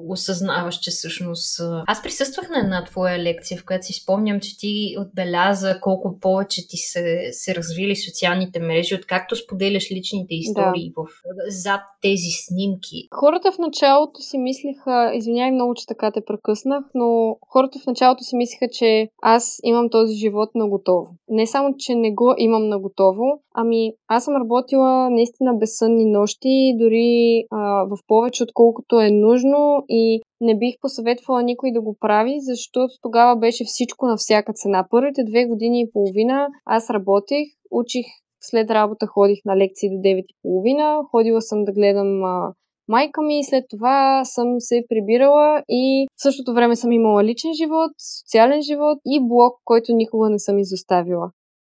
осъзнаваш, 0.08 0.76
че 0.76 0.92
всъщност... 0.92 1.62
Аз 1.88 2.04
присъствах 2.04 2.50
на 2.50 2.60
една 2.60 2.84
твоя 2.84 3.20
лекция, 3.20 3.58
в 3.58 3.66
която 3.66 3.86
си 3.86 3.94
спомням, 3.94 4.40
че 4.40 4.58
ти 4.58 4.96
отбеляза 5.00 5.80
колко 5.82 6.20
повече 6.20 6.68
ти 6.68 6.78
се, 6.78 7.30
се 7.32 7.56
развили 7.56 7.96
социалните 7.96 8.60
мрежи, 8.60 8.96
откакто 8.96 9.36
споделяш 9.36 9.92
личните 9.92 10.36
истории 10.36 10.92
да. 10.96 11.04
в, 11.04 11.08
зад 11.48 11.82
тези 12.02 12.32
снимки. 12.46 13.08
Хората 13.16 13.52
в 13.52 13.58
началото 13.58 14.22
си 14.22 14.38
мислиха, 14.38 15.12
извинявай 15.14 15.52
много, 15.52 15.74
че 15.74 15.88
така 15.88 16.12
те 16.12 16.22
прекъснах, 16.26 16.84
но 16.94 17.36
хората 17.50 17.80
в 17.80 17.88
началото 17.88 18.24
си 18.24 18.36
мислиха, 18.36 18.68
че 18.72 19.08
аз 19.22 19.60
имам 19.64 19.90
този 19.90 20.16
живот 20.16 20.50
на 20.56 20.70
готово. 20.70 21.08
Не 21.30 21.48
само, 21.48 21.76
че 21.78 21.96
не 21.96 22.14
го 22.14 22.21
имам 22.38 22.70
на 22.70 22.80
готово, 22.80 23.24
ами 23.56 23.94
аз 24.08 24.24
съм 24.24 24.36
работила 24.36 25.10
наистина 25.10 25.54
безсънни 25.54 26.06
нощи, 26.06 26.76
дори 26.80 27.44
а, 27.52 27.84
в 27.84 27.98
повече 28.08 28.44
отколкото 28.44 29.00
е 29.00 29.10
нужно 29.12 29.84
и 29.90 30.22
не 30.42 30.58
бих 30.58 30.76
посъветвала 30.82 31.44
никой 31.44 31.72
да 31.72 31.82
го 31.82 31.98
прави, 32.00 32.36
защото 32.40 32.94
тогава 33.02 33.36
беше 33.36 33.64
всичко 33.66 34.06
на 34.06 34.18
всяка 34.18 34.54
цена. 34.54 34.88
Първите 34.90 35.24
две 35.24 35.46
години 35.46 35.82
и 35.82 35.92
половина 35.94 36.48
аз 36.66 36.90
работех, 36.90 37.48
учих 37.72 38.06
след 38.42 38.72
работа 38.72 39.08
ходих 39.08 39.40
на 39.46 39.58
лекции 39.58 39.90
до 39.90 39.96
9.30, 39.96 41.10
ходила 41.12 41.42
съм 41.42 41.64
да 41.64 41.72
гледам 41.72 42.24
а, 42.24 42.54
майка 42.88 43.22
ми 43.22 43.44
след 43.44 43.66
това 43.70 44.26
съм 44.26 44.56
се 44.60 44.84
прибирала 44.90 45.64
и 45.70 46.08
в 46.16 46.22
същото 46.22 46.54
време 46.54 46.76
съм 46.76 46.92
имала 46.92 47.24
личен 47.24 47.54
живот, 47.54 47.92
социален 48.20 48.62
живот 48.62 48.98
и 49.06 49.28
блог, 49.28 49.54
който 49.66 49.94
никога 49.94 50.30
не 50.30 50.40
съм 50.40 50.60
изоставила. 50.60 51.32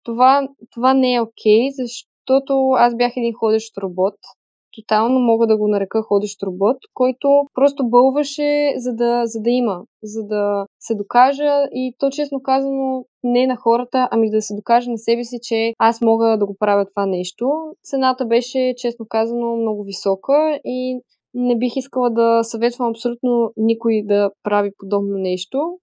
Това, 0.04 0.48
това 0.74 0.94
не 0.94 1.14
е 1.14 1.22
окей, 1.22 1.60
okay, 1.60 1.72
защото 1.76 2.72
аз 2.72 2.96
бях 2.96 3.14
един 3.16 3.34
ходещ 3.34 3.78
робот. 3.78 4.16
Тотално 4.76 5.20
мога 5.20 5.48
да 5.48 5.58
го 5.58 5.68
нарека 5.68 6.02
ходещ 6.02 6.44
робот, 6.44 6.78
който 6.94 7.44
просто 7.54 7.90
бълваше 7.90 8.74
за 8.78 8.96
да, 8.96 9.22
за 9.26 9.42
да 9.42 9.50
има, 9.50 9.84
за 10.04 10.24
да 10.24 10.66
се 10.80 10.96
докажа 10.96 11.64
и 11.72 11.96
то 12.00 12.10
честно 12.10 12.42
казано 12.44 13.06
не 13.24 13.48
на 13.48 13.56
хората, 13.56 14.08
ами 14.12 14.30
да 14.30 14.42
се 14.42 14.56
докаже 14.56 14.92
на 14.92 14.98
себе 14.98 15.24
си, 15.24 15.38
че 15.42 15.74
аз 15.78 16.02
мога 16.02 16.38
да 16.38 16.46
го 16.46 16.56
правя 16.60 16.86
това 16.86 17.06
нещо. 17.06 17.50
Цената 17.84 18.26
беше, 18.26 18.74
честно 18.78 19.06
казано, 19.10 19.56
много 19.56 19.84
висока 19.84 20.60
и 20.66 21.00
не 21.34 21.58
бих 21.58 21.76
искала 21.76 22.10
да 22.10 22.44
съветвам 22.44 22.90
абсолютно 22.90 23.52
никой 23.58 24.04
да 24.06 24.32
прави 24.44 24.72
подобно 24.78 25.18
нещо. 25.18 25.78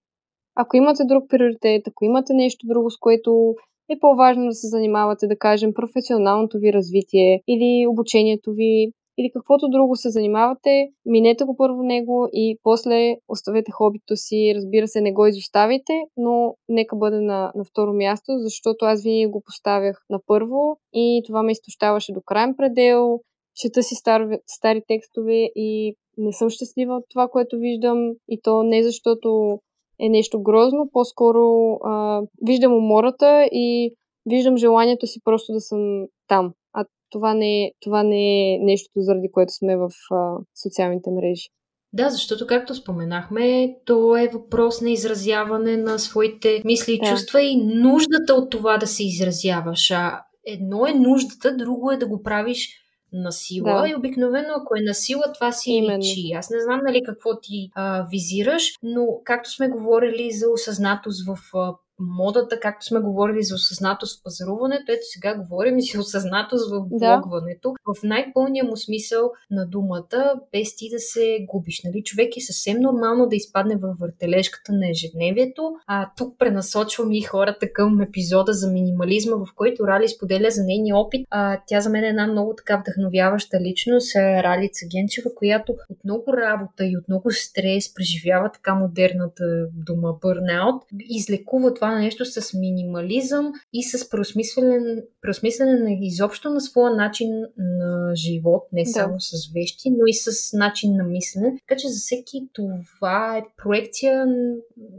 Ако 0.55 0.77
имате 0.77 1.03
друг 1.05 1.23
приоритет, 1.29 1.87
ако 1.87 2.05
имате 2.05 2.33
нещо 2.33 2.67
друго, 2.67 2.89
с 2.89 2.97
което 2.97 3.55
е 3.89 3.99
по-важно 3.99 4.45
да 4.45 4.53
се 4.53 4.67
занимавате, 4.67 5.27
да 5.27 5.37
кажем, 5.37 5.73
професионалното 5.73 6.57
ви 6.59 6.73
развитие 6.73 7.41
или 7.47 7.87
обучението 7.87 8.53
ви, 8.53 8.91
или 9.19 9.31
каквото 9.33 9.67
друго 9.69 9.95
се 9.95 10.09
занимавате, 10.09 10.89
минете 11.05 11.43
го 11.43 11.55
първо 11.57 11.83
него 11.83 12.27
и 12.33 12.57
после 12.63 13.15
оставете 13.27 13.71
хобито 13.71 14.15
си. 14.15 14.53
Разбира 14.55 14.87
се, 14.87 15.01
не 15.01 15.13
го 15.13 15.25
изоставите, 15.25 15.93
но 16.17 16.55
нека 16.69 16.95
бъде 16.95 17.19
на, 17.19 17.51
на 17.55 17.63
второ 17.63 17.93
място, 17.93 18.31
защото 18.37 18.85
аз 18.85 19.03
винаги 19.03 19.25
го 19.25 19.41
поставях 19.45 20.05
на 20.09 20.19
първо 20.27 20.77
и 20.93 21.21
това 21.25 21.43
ме 21.43 21.51
изтощаваше 21.51 22.13
до 22.13 22.21
крайен 22.25 22.55
предел. 22.57 23.19
Чета 23.55 23.83
си 23.83 23.95
стар, 23.95 24.27
стари 24.47 24.81
текстове 24.87 25.49
и 25.55 25.95
не 26.17 26.33
съм 26.33 26.49
щастлива 26.49 26.95
от 26.95 27.03
това, 27.09 27.27
което 27.27 27.57
виждам 27.57 28.11
и 28.29 28.39
то 28.43 28.63
не 28.63 28.83
защото 28.83 29.59
е 29.99 30.09
нещо 30.09 30.41
грозно, 30.41 30.89
по-скоро 30.93 31.73
а, 31.83 32.21
виждам 32.41 32.73
умората 32.73 33.49
и 33.51 33.93
виждам 34.25 34.57
желанието 34.57 35.07
си 35.07 35.19
просто 35.23 35.53
да 35.53 35.61
съм 35.61 36.05
там. 36.27 36.53
А 36.73 36.85
това 37.09 37.33
не 37.33 37.63
е, 37.63 37.71
това 37.81 38.03
не 38.03 38.53
е 38.53 38.59
нещо, 38.59 38.89
заради 38.95 39.31
което 39.31 39.53
сме 39.53 39.77
в 39.77 39.89
а, 40.11 40.37
социалните 40.63 41.09
мрежи. 41.11 41.49
Да, 41.93 42.09
защото, 42.09 42.47
както 42.47 42.75
споменахме, 42.75 43.75
то 43.85 44.17
е 44.17 44.29
въпрос 44.33 44.81
на 44.81 44.91
изразяване 44.91 45.77
на 45.77 45.99
своите 45.99 46.61
мисли 46.65 46.93
и 46.93 46.99
да. 46.99 47.09
чувства 47.09 47.41
и 47.41 47.55
нуждата 47.57 48.33
от 48.33 48.49
това 48.49 48.77
да 48.77 48.87
се 48.87 49.03
изразяваш. 49.03 49.91
А 49.91 50.21
едно 50.45 50.87
е 50.87 50.93
нуждата, 50.93 51.57
друго 51.57 51.91
е 51.91 51.97
да 51.97 52.07
го 52.07 52.23
правиш 52.23 52.69
на 53.13 53.31
сила 53.31 53.81
да. 53.81 53.89
и 53.89 53.95
обикновено 53.95 54.53
ако 54.57 54.75
е 54.75 54.81
на 54.81 54.93
сила, 54.93 55.23
това 55.33 55.51
си 55.51 55.71
Именно. 55.71 55.97
личи. 55.97 56.31
Аз 56.35 56.49
не 56.49 56.61
знам 56.61 56.81
нали 56.83 57.01
какво 57.05 57.39
ти 57.39 57.71
а, 57.75 58.07
визираш, 58.11 58.73
но 58.83 59.07
както 59.23 59.51
сме 59.51 59.69
говорили 59.69 60.31
за 60.31 60.49
осъзнатост 60.49 61.27
в 61.27 61.57
а, 61.57 61.73
модата, 61.99 62.59
както 62.59 62.85
сме 62.85 62.99
говорили 62.99 63.43
за 63.43 63.55
осъзнатост 63.55 64.19
в 64.19 64.23
пазаруването, 64.23 64.91
ето 64.91 65.01
сега 65.01 65.35
говорим 65.35 65.77
и 65.77 65.81
за 65.81 65.99
осъзнатост 65.99 66.71
в 66.71 66.85
блогването. 66.87 67.69
Да. 67.69 67.93
В 67.93 68.03
най-пълния 68.03 68.63
му 68.63 68.77
смисъл 68.77 69.31
на 69.51 69.67
думата, 69.67 70.33
без 70.51 70.75
ти 70.75 70.89
да 70.89 70.99
се 70.99 71.45
губиш. 71.47 71.81
Нали? 71.83 72.03
Човек 72.03 72.37
е 72.37 72.41
съвсем 72.41 72.77
нормално 72.79 73.27
да 73.27 73.35
изпадне 73.35 73.75
във 73.75 73.97
въртележката 73.97 74.73
на 74.73 74.89
ежедневието, 74.89 75.71
а 75.87 76.09
тук 76.17 76.39
пренасочвам 76.39 77.11
и 77.11 77.21
хората 77.21 77.73
към 77.73 78.01
епизода 78.01 78.53
за 78.53 78.71
минимализма, 78.71 79.35
в 79.35 79.47
който 79.55 79.87
Рали 79.87 80.07
споделя 80.07 80.51
за 80.51 80.63
нейния 80.63 80.95
опит. 80.95 81.27
А, 81.29 81.59
тя 81.67 81.81
за 81.81 81.89
мен 81.89 82.03
е 82.03 82.07
една 82.07 82.27
много 82.27 82.53
така 82.57 82.77
вдъхновяваща 82.77 83.59
личност, 83.61 84.15
Рали 84.15 84.69
Цагенчева, 84.73 85.29
която 85.35 85.71
от 85.89 85.97
много 86.03 86.33
работа 86.33 86.85
и 86.85 86.97
от 86.97 87.07
много 87.07 87.31
стрес 87.31 87.93
преживява 87.93 88.51
така 88.51 88.75
модерната 88.75 89.43
дума 89.73 90.15
бърнаут, 90.21 90.83
излекува 91.09 91.73
това 91.73 91.88
това 91.89 91.99
нещо 91.99 92.25
с 92.25 92.53
минимализъм 92.53 93.51
и 93.73 93.83
с 93.83 94.09
преосмислене 94.09 95.79
на 95.79 95.97
изобщо 96.01 96.49
на 96.49 96.61
своя 96.61 96.95
начин 96.95 97.29
на 97.57 98.15
живот, 98.15 98.63
не 98.73 98.83
да. 98.83 98.89
само 98.89 99.19
с 99.19 99.53
вещи, 99.53 99.89
но 99.89 100.05
и 100.07 100.13
с 100.13 100.57
начин 100.57 100.95
на 100.95 101.03
мислене. 101.03 101.57
Така 101.67 101.79
че 101.79 101.87
за 101.87 101.99
всеки 101.99 102.49
това 102.53 103.37
е 103.37 103.43
проекция, 103.63 104.25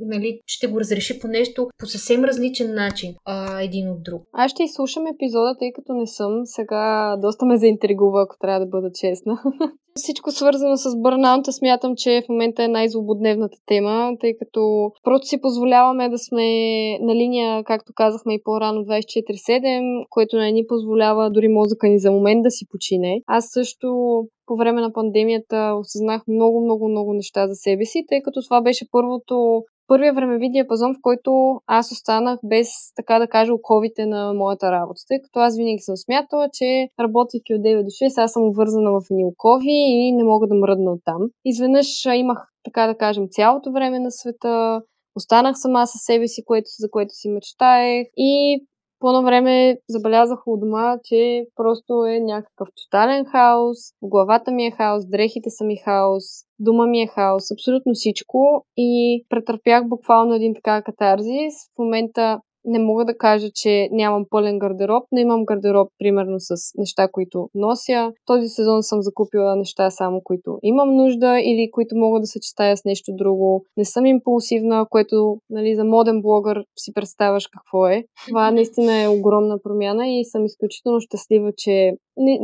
нали, 0.00 0.40
ще 0.46 0.66
го 0.66 0.80
разреши 0.80 1.20
по 1.20 1.28
нещо 1.28 1.68
по 1.78 1.86
съвсем 1.86 2.24
различен 2.24 2.74
начин 2.74 3.14
а, 3.24 3.62
един 3.62 3.90
от 3.90 4.02
друг. 4.02 4.22
Аз 4.32 4.50
ще 4.50 4.62
изслушам 4.62 5.06
епизода, 5.06 5.56
тъй 5.58 5.72
като 5.72 5.92
не 5.92 6.06
съм. 6.06 6.40
Сега 6.44 7.16
доста 7.22 7.46
ме 7.46 7.58
заинтригува, 7.58 8.22
ако 8.22 8.36
трябва 8.40 8.60
да 8.60 8.66
бъда 8.66 8.90
честна. 8.94 9.42
Всичко 10.02 10.30
свързано 10.30 10.76
с 10.76 10.96
бърнаунта 10.96 11.52
смятам, 11.52 11.92
че 11.96 12.22
в 12.24 12.28
момента 12.28 12.64
е 12.64 12.68
най-злободневната 12.68 13.58
тема, 13.66 14.12
тъй 14.20 14.32
като 14.38 14.90
просто 15.04 15.26
си 15.26 15.40
позволяваме 15.40 16.08
да 16.08 16.18
сме 16.18 16.44
на 16.98 17.14
линия, 17.14 17.64
както 17.64 17.92
казахме 17.94 18.34
и 18.34 18.42
по-рано, 18.44 18.80
24-7, 18.80 20.04
което 20.10 20.36
не 20.36 20.52
ни 20.52 20.66
позволява 20.68 21.30
дори 21.30 21.48
мозъка 21.48 21.88
ни 21.88 21.98
за 21.98 22.10
момент 22.10 22.42
да 22.42 22.50
си 22.50 22.66
почине. 22.70 23.20
Аз 23.26 23.44
също 23.52 23.88
по 24.46 24.56
време 24.56 24.80
на 24.80 24.92
пандемията 24.92 25.74
осъзнах 25.80 26.22
много, 26.28 26.60
много, 26.64 26.88
много 26.88 27.12
неща 27.12 27.46
за 27.48 27.54
себе 27.54 27.84
си, 27.84 28.04
тъй 28.08 28.22
като 28.22 28.40
това 28.42 28.60
беше 28.60 28.90
първото 28.92 29.62
първия 29.90 30.14
времеви 30.14 30.50
диапазон, 30.50 30.94
в 30.94 31.02
който 31.02 31.60
аз 31.66 31.92
останах 31.92 32.38
без, 32.44 32.68
така 32.96 33.18
да 33.18 33.26
кажа, 33.26 33.54
оковите 33.54 34.06
на 34.06 34.34
моята 34.34 34.72
работа. 34.72 35.00
Тъй 35.08 35.18
като 35.22 35.38
аз 35.38 35.56
винаги 35.56 35.82
съм 35.82 35.96
смятала, 35.96 36.48
че 36.52 36.88
работейки 37.00 37.54
от 37.54 37.60
9 37.60 37.82
до 37.82 37.90
6, 37.90 38.22
аз 38.24 38.32
съм 38.32 38.42
обвързана 38.48 38.90
в 38.90 39.00
едни 39.10 39.24
окови 39.24 39.72
и 39.72 40.12
не 40.12 40.24
мога 40.24 40.46
да 40.46 40.54
мръдна 40.54 40.92
оттам. 40.92 41.22
Изведнъж 41.44 42.04
имах, 42.14 42.38
така 42.64 42.86
да 42.86 42.94
кажем, 42.94 43.24
цялото 43.30 43.72
време 43.72 43.98
на 43.98 44.10
света, 44.10 44.82
останах 45.16 45.56
сама 45.58 45.86
със 45.86 46.00
себе 46.00 46.28
си, 46.28 46.44
което, 46.44 46.68
за 46.78 46.90
което 46.90 47.14
си 47.14 47.28
мечтаех 47.28 48.06
и 48.16 48.64
по 49.00 49.08
едно 49.08 49.22
време 49.22 49.76
забелязах 49.88 50.38
у 50.46 50.56
дома, 50.56 50.98
че 51.04 51.44
просто 51.56 52.04
е 52.04 52.20
някакъв 52.20 52.68
тотален 52.76 53.24
хаос, 53.24 53.78
в 54.02 54.08
главата 54.08 54.50
ми 54.50 54.66
е 54.66 54.70
хаос, 54.70 55.06
дрехите 55.06 55.50
са 55.50 55.64
ми 55.64 55.76
хаос, 55.76 56.24
дома 56.58 56.86
ми 56.86 57.02
е 57.02 57.06
хаос, 57.06 57.50
абсолютно 57.50 57.92
всичко 57.94 58.64
и 58.76 59.24
претърпях 59.28 59.88
буквално 59.88 60.34
един 60.34 60.54
така 60.54 60.82
катарзис. 60.82 61.54
В 61.74 61.78
момента 61.78 62.40
не 62.64 62.78
мога 62.78 63.04
да 63.04 63.18
кажа, 63.18 63.48
че 63.54 63.88
нямам 63.92 64.24
пълен 64.30 64.58
гардероб, 64.58 65.04
но 65.12 65.20
имам 65.20 65.44
гардероб 65.44 65.88
примерно 65.98 66.36
с 66.38 66.54
неща, 66.78 67.08
които 67.12 67.48
нося. 67.54 68.12
Този 68.26 68.48
сезон 68.48 68.82
съм 68.82 69.02
закупила 69.02 69.56
неща 69.56 69.90
само, 69.90 70.20
които 70.24 70.58
имам 70.62 70.96
нужда 70.96 71.40
или 71.40 71.70
които 71.72 71.96
мога 71.96 72.20
да 72.20 72.26
съчетая 72.26 72.76
с 72.76 72.84
нещо 72.84 73.12
друго. 73.14 73.64
Не 73.76 73.84
съм 73.84 74.06
импулсивна, 74.06 74.86
което 74.90 75.36
нали, 75.50 75.74
за 75.74 75.84
моден 75.84 76.22
блогър 76.22 76.64
си 76.78 76.94
представяш 76.94 77.46
какво 77.46 77.86
е. 77.86 78.04
Това 78.28 78.50
наистина 78.50 79.02
е 79.02 79.08
огромна 79.08 79.58
промяна 79.62 80.08
и 80.08 80.24
съм 80.24 80.44
изключително 80.46 81.00
щастлива, 81.00 81.52
че 81.56 81.92
не, 82.16 82.38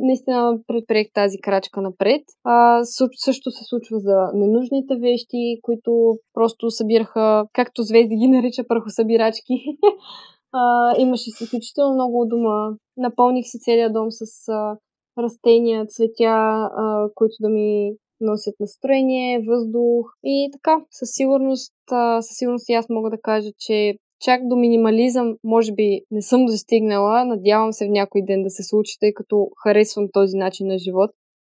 наистина 0.00 0.58
предприех 0.66 1.06
тази 1.14 1.40
крачка 1.40 1.80
напред. 1.80 2.22
А, 2.44 2.84
също 3.24 3.50
се 3.50 3.64
случва 3.64 3.98
за 3.98 4.30
ненужните 4.34 4.96
вещи, 4.96 5.58
които 5.62 6.16
просто 6.34 6.70
събираха, 6.70 7.44
както 7.52 7.82
Звезди 7.82 8.16
ги 8.16 8.28
нарича, 8.36 8.64
прахосъбирачки. 8.68 9.54
а, 10.52 10.94
имаше 10.98 11.30
си 11.30 11.44
изключително 11.44 11.94
много 11.94 12.26
дома. 12.26 12.76
Напълних 12.96 13.44
си 13.46 13.58
целият 13.58 13.92
дом 13.92 14.06
с 14.10 14.48
а, 14.48 14.76
растения, 15.18 15.86
цветя, 15.86 16.70
а, 16.76 17.08
които 17.14 17.34
да 17.40 17.48
ми 17.48 17.92
носят 18.20 18.54
настроение, 18.60 19.44
въздух 19.48 20.06
и 20.24 20.50
така. 20.52 20.84
Със 20.90 21.08
сигурност, 21.12 21.74
а, 21.90 22.22
със 22.22 22.36
сигурност 22.36 22.68
и 22.68 22.72
аз 22.72 22.86
мога 22.88 23.10
да 23.10 23.20
кажа, 23.22 23.50
че 23.58 23.94
чак 24.20 24.48
до 24.48 24.56
минимализъм, 24.56 25.36
може 25.44 25.72
би 25.72 26.00
не 26.10 26.22
съм 26.22 26.46
достигнала. 26.46 27.24
Надявам 27.24 27.72
се 27.72 27.86
в 27.86 27.90
някой 27.90 28.22
ден 28.22 28.42
да 28.42 28.50
се 28.50 28.62
случи, 28.62 28.98
тъй 29.00 29.14
като 29.14 29.48
харесвам 29.62 30.08
този 30.12 30.36
начин 30.36 30.66
на 30.66 30.78
живот. 30.78 31.10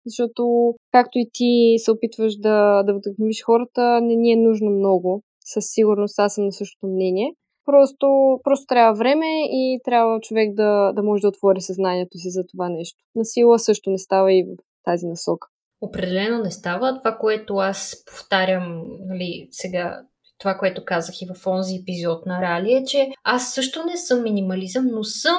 Защото, 0.07 0.75
както 0.93 1.19
и 1.19 1.31
ти 1.33 1.75
се 1.79 1.91
опитваш 1.91 2.37
да, 2.37 2.83
да 2.83 2.95
вдъхновиш 2.95 3.43
хората, 3.45 4.01
не 4.03 4.17
ни 4.17 4.33
е 4.33 4.37
нужно 4.37 4.71
много. 4.71 5.23
Със 5.45 5.65
сигурност 5.67 6.19
аз 6.19 6.35
съм 6.35 6.45
на 6.45 6.53
същото 6.53 6.87
мнение. 6.87 7.35
Просто, 7.65 8.39
просто 8.45 8.67
трябва 8.67 8.95
време 8.99 9.27
и 9.45 9.81
трябва 9.85 10.21
човек 10.21 10.55
да, 10.55 10.93
да 10.93 11.03
може 11.03 11.21
да 11.21 11.29
отвори 11.29 11.61
съзнанието 11.61 12.19
си 12.19 12.31
за 12.31 12.45
това 12.47 12.69
нещо. 12.69 12.99
Насила 13.15 13.59
също 13.59 13.91
не 13.91 13.99
става 13.99 14.33
и 14.33 14.43
в 14.45 14.57
тази 14.85 15.07
насока. 15.07 15.49
Определено 15.81 16.43
не 16.43 16.51
става. 16.51 16.99
Това, 16.99 17.17
което 17.17 17.55
аз 17.55 18.05
повтарям 18.07 18.83
нали, 19.01 19.49
сега 19.51 20.03
това, 20.39 20.55
което 20.59 20.85
казах 20.85 21.23
и 21.23 21.27
в 21.27 21.47
онзи 21.47 21.77
епизод 21.77 22.27
на 22.27 22.43
Рали, 22.43 22.75
е, 22.75 22.85
че 22.85 23.09
аз 23.25 23.55
също 23.55 23.85
не 23.85 23.97
съм 23.97 24.23
минимализъм, 24.23 24.87
но 24.93 25.05
съм 25.05 25.39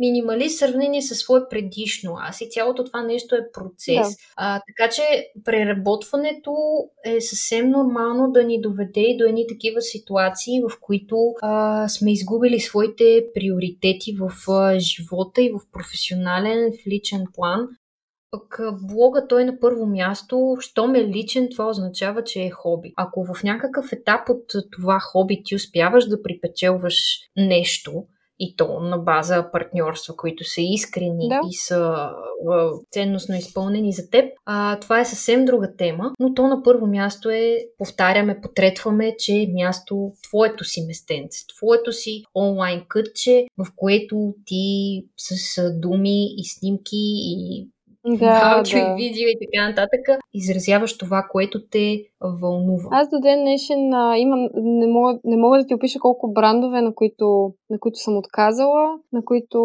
минималист 0.00 0.56
в 0.56 0.58
сравнение 0.58 1.02
с 1.02 1.14
свое 1.14 1.40
предишно 1.50 2.16
аз 2.18 2.40
и 2.40 2.50
цялото 2.50 2.84
това 2.84 3.02
нещо 3.02 3.34
е 3.34 3.52
процес. 3.52 4.08
Да. 4.08 4.16
А, 4.36 4.60
така 4.66 4.90
че 4.90 5.02
преработването 5.44 6.54
е 7.04 7.20
съвсем 7.20 7.70
нормално 7.70 8.32
да 8.32 8.44
ни 8.44 8.60
доведе 8.60 9.00
и 9.00 9.16
до 9.16 9.24
едни 9.24 9.46
такива 9.48 9.80
ситуации, 9.80 10.62
в 10.62 10.80
които 10.80 11.34
а, 11.42 11.88
сме 11.88 12.12
изгубили 12.12 12.60
своите 12.60 13.24
приоритети 13.34 14.16
в 14.18 14.50
а, 14.50 14.78
живота 14.78 15.42
и 15.42 15.50
в 15.50 15.60
професионален, 15.72 16.72
в 16.72 16.86
личен 16.86 17.24
план. 17.34 17.68
Пък 18.30 18.60
блога 18.82 19.26
той 19.28 19.42
е 19.42 19.44
на 19.44 19.60
първо 19.60 19.86
място, 19.86 20.56
щом 20.60 20.94
е 20.94 21.04
личен, 21.04 21.48
това 21.50 21.68
означава, 21.68 22.24
че 22.24 22.42
е 22.42 22.50
хоби. 22.50 22.92
Ако 22.96 23.24
в 23.24 23.42
някакъв 23.42 23.92
етап 23.92 24.28
от 24.28 24.44
това 24.70 25.00
хоби 25.00 25.42
ти 25.44 25.56
успяваш 25.56 26.06
да 26.06 26.22
припечелваш 26.22 27.18
нещо, 27.36 28.04
и 28.40 28.56
то 28.56 28.80
на 28.80 28.98
база 28.98 29.50
партньорства, 29.52 30.16
които 30.16 30.44
са 30.44 30.60
искрени 30.60 31.28
да. 31.28 31.40
и 31.50 31.54
са 31.54 32.10
ценностно 32.90 33.34
изпълнени 33.34 33.92
за 33.92 34.10
теб, 34.10 34.24
а, 34.46 34.80
това 34.80 35.00
е 35.00 35.04
съвсем 35.04 35.44
друга 35.44 35.76
тема, 35.76 36.12
но 36.20 36.34
то 36.34 36.48
на 36.48 36.62
първо 36.62 36.86
място 36.86 37.30
е, 37.30 37.58
повтаряме, 37.78 38.40
потретваме, 38.40 39.16
че 39.18 39.32
е 39.32 39.52
място 39.52 40.12
твоето 40.22 40.64
си 40.64 40.84
местенце, 40.86 41.46
твоето 41.56 41.92
си 41.92 42.22
онлайн 42.34 42.84
кътче, 42.88 43.46
в 43.58 43.66
което 43.76 44.34
ти 44.46 44.64
с 45.16 45.62
думи 45.80 46.24
и 46.36 46.44
снимки 46.44 46.98
и 47.02 47.68
да, 48.06 48.62
да. 48.62 48.78
и 48.78 48.94
видео 48.96 49.28
и 49.28 49.38
така 49.44 49.68
нататък, 49.68 50.20
изразяваш 50.34 50.98
това, 50.98 51.26
което 51.30 51.66
те 51.70 52.04
вълнува. 52.40 52.88
Аз 52.90 53.08
до 53.08 53.20
ден 53.20 53.40
днешен 53.40 53.94
а, 53.94 54.18
имам, 54.18 54.48
не 54.54 54.86
мога, 54.86 55.18
не 55.24 55.36
мога 55.36 55.58
да 55.58 55.66
ти 55.66 55.74
опиша 55.74 55.98
колко 55.98 56.32
брандове, 56.32 56.80
на 56.82 56.94
които, 56.94 57.54
на 57.70 57.78
които 57.78 57.98
съм 57.98 58.16
отказала, 58.16 58.98
на 59.12 59.24
които 59.24 59.60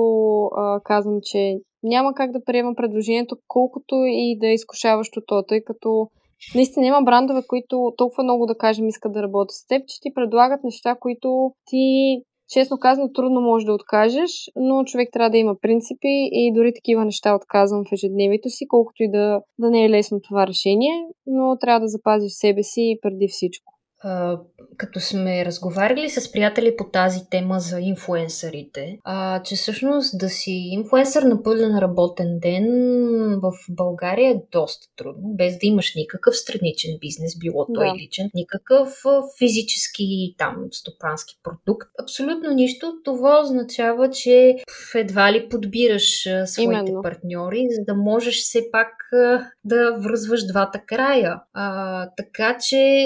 а, 0.45 0.79
казвам, 0.83 1.19
че 1.23 1.57
няма 1.83 2.13
как 2.13 2.31
да 2.31 2.43
приема 2.43 2.75
предложението, 2.75 3.37
колкото 3.47 3.95
и 4.05 4.37
да 4.39 4.47
е 4.47 4.53
изкушаващо 4.53 5.21
то, 5.27 5.43
тъй 5.43 5.63
като 5.63 6.07
наистина 6.55 6.85
има 6.85 7.01
брандове, 7.01 7.41
които 7.47 7.93
толкова 7.97 8.23
много 8.23 8.45
да 8.45 8.57
кажем 8.57 8.87
искат 8.87 9.13
да 9.13 9.23
работят 9.23 9.51
с 9.51 9.67
теб, 9.67 9.81
че 9.87 10.01
ти 10.01 10.13
предлагат 10.13 10.63
неща, 10.63 10.95
които 10.99 11.51
ти 11.65 12.17
Честно 12.49 12.77
казано, 12.77 13.11
трудно 13.13 13.41
може 13.41 13.65
да 13.65 13.73
откажеш, 13.73 14.31
но 14.55 14.83
човек 14.83 15.09
трябва 15.13 15.29
да 15.29 15.37
има 15.37 15.55
принципи 15.61 16.29
и 16.31 16.53
дори 16.55 16.73
такива 16.73 17.05
неща 17.05 17.35
отказвам 17.35 17.83
в 17.85 17.93
ежедневието 17.93 18.49
си, 18.49 18.67
колкото 18.67 19.03
и 19.03 19.11
да, 19.11 19.41
да 19.59 19.69
не 19.69 19.85
е 19.85 19.89
лесно 19.89 20.19
това 20.21 20.47
решение, 20.47 20.93
но 21.27 21.57
трябва 21.57 21.79
да 21.79 21.87
запазиш 21.87 22.31
себе 22.31 22.63
си 22.63 22.99
преди 23.01 23.27
всичко 23.27 23.74
като 24.77 24.99
сме 24.99 25.45
разговаряли 25.45 26.09
с 26.09 26.31
приятели 26.31 26.75
по 26.77 26.83
тази 26.83 27.19
тема 27.29 27.59
за 27.59 27.79
инфуенсърите, 27.79 28.99
а, 29.03 29.43
че 29.43 29.55
всъщност 29.55 30.19
да 30.19 30.29
си 30.29 30.51
инфуенсър 30.51 31.23
на 31.23 31.43
пълен 31.43 31.79
работен 31.79 32.39
ден 32.39 32.65
в 33.41 33.51
България 33.69 34.31
е 34.31 34.41
доста 34.51 34.87
трудно, 34.95 35.33
без 35.35 35.53
да 35.53 35.59
имаш 35.67 35.95
никакъв 35.95 36.37
страничен 36.37 36.91
бизнес, 37.01 37.39
било 37.39 37.65
той 37.73 37.87
да. 37.87 37.95
личен, 37.95 38.29
никакъв 38.33 39.03
физически 39.37 40.35
там 40.37 40.55
стопански 40.71 41.39
продукт. 41.43 41.89
Абсолютно 42.01 42.51
нищо. 42.51 42.93
Това 43.03 43.41
означава, 43.41 44.09
че 44.09 44.55
едва 44.95 45.33
ли 45.33 45.49
подбираш 45.49 46.27
своите 46.45 46.61
Именно. 46.61 47.01
партньори, 47.01 47.67
за 47.71 47.83
да 47.85 47.95
можеш 47.95 48.41
все 48.41 48.61
пак 48.71 48.91
да 49.63 49.97
връзваш 49.99 50.47
двата 50.47 50.81
края. 50.87 51.41
А, 51.53 52.09
така 52.17 52.57
че, 52.69 53.05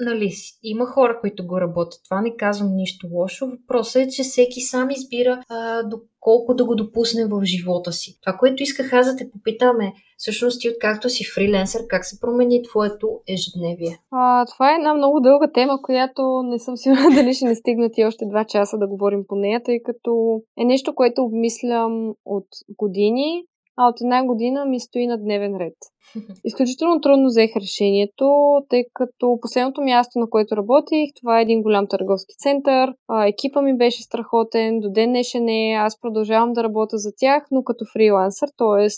нали, 0.00 0.25
има 0.62 0.86
хора, 0.86 1.18
които 1.20 1.46
го 1.46 1.60
работят. 1.60 2.00
Това 2.04 2.20
не 2.20 2.36
казвам 2.36 2.76
нищо 2.76 3.08
лошо. 3.12 3.46
Въпросът 3.46 4.02
е, 4.02 4.08
че 4.08 4.22
всеки 4.22 4.60
сам 4.60 4.90
избира 4.90 5.42
а, 5.48 5.82
доколко 5.82 6.54
да 6.54 6.64
го 6.64 6.74
допусне 6.74 7.26
в 7.26 7.44
живота 7.44 7.92
си. 7.92 8.18
Това, 8.20 8.36
което 8.38 8.62
исках 8.62 8.92
аз 8.92 9.06
да 9.06 9.16
те 9.16 9.30
попитаме, 9.30 9.92
всъщност 10.16 10.60
ти 10.60 10.70
откакто 10.70 11.08
си 11.08 11.24
фриленсър, 11.34 11.80
как 11.88 12.04
се 12.04 12.20
промени 12.20 12.62
твоето 12.62 13.08
ежедневие? 13.28 13.98
А, 14.10 14.46
това 14.46 14.72
е 14.72 14.74
една 14.74 14.94
много 14.94 15.20
дълга 15.20 15.50
тема, 15.54 15.82
която 15.82 16.22
не 16.44 16.58
съм 16.58 16.76
сигурна 16.76 17.10
дали 17.14 17.34
ще 17.34 17.44
не 17.44 17.54
стигнат 17.54 17.98
и 17.98 18.04
още 18.04 18.24
два 18.30 18.44
часа 18.44 18.78
да 18.78 18.86
говорим 18.86 19.24
по 19.28 19.36
нея, 19.36 19.62
тъй 19.64 19.82
като 19.82 20.40
е 20.58 20.64
нещо, 20.64 20.94
което 20.94 21.22
обмислям 21.22 22.14
от 22.24 22.46
години 22.78 23.44
а 23.76 23.88
от 23.88 24.00
една 24.00 24.24
година 24.24 24.64
ми 24.64 24.80
стои 24.80 25.06
на 25.06 25.18
дневен 25.18 25.56
ред. 25.56 25.74
Изключително 26.44 27.00
трудно 27.00 27.26
взех 27.26 27.50
решението, 27.56 28.58
тъй 28.68 28.84
като 28.94 29.38
последното 29.40 29.82
място, 29.82 30.18
на 30.18 30.30
което 30.30 30.56
работих, 30.56 31.10
това 31.20 31.38
е 31.38 31.42
един 31.42 31.62
голям 31.62 31.86
търговски 31.86 32.34
център. 32.38 32.94
А, 33.08 33.26
екипа 33.26 33.62
ми 33.62 33.76
беше 33.76 34.02
страхотен, 34.02 34.80
до 34.80 34.90
ден 34.90 35.10
днешен 35.10 35.48
е, 35.48 35.72
аз 35.72 36.00
продължавам 36.00 36.52
да 36.52 36.64
работя 36.64 36.98
за 36.98 37.10
тях, 37.16 37.46
но 37.50 37.62
като 37.64 37.84
фрилансър, 37.92 38.48
т.е. 38.58 38.88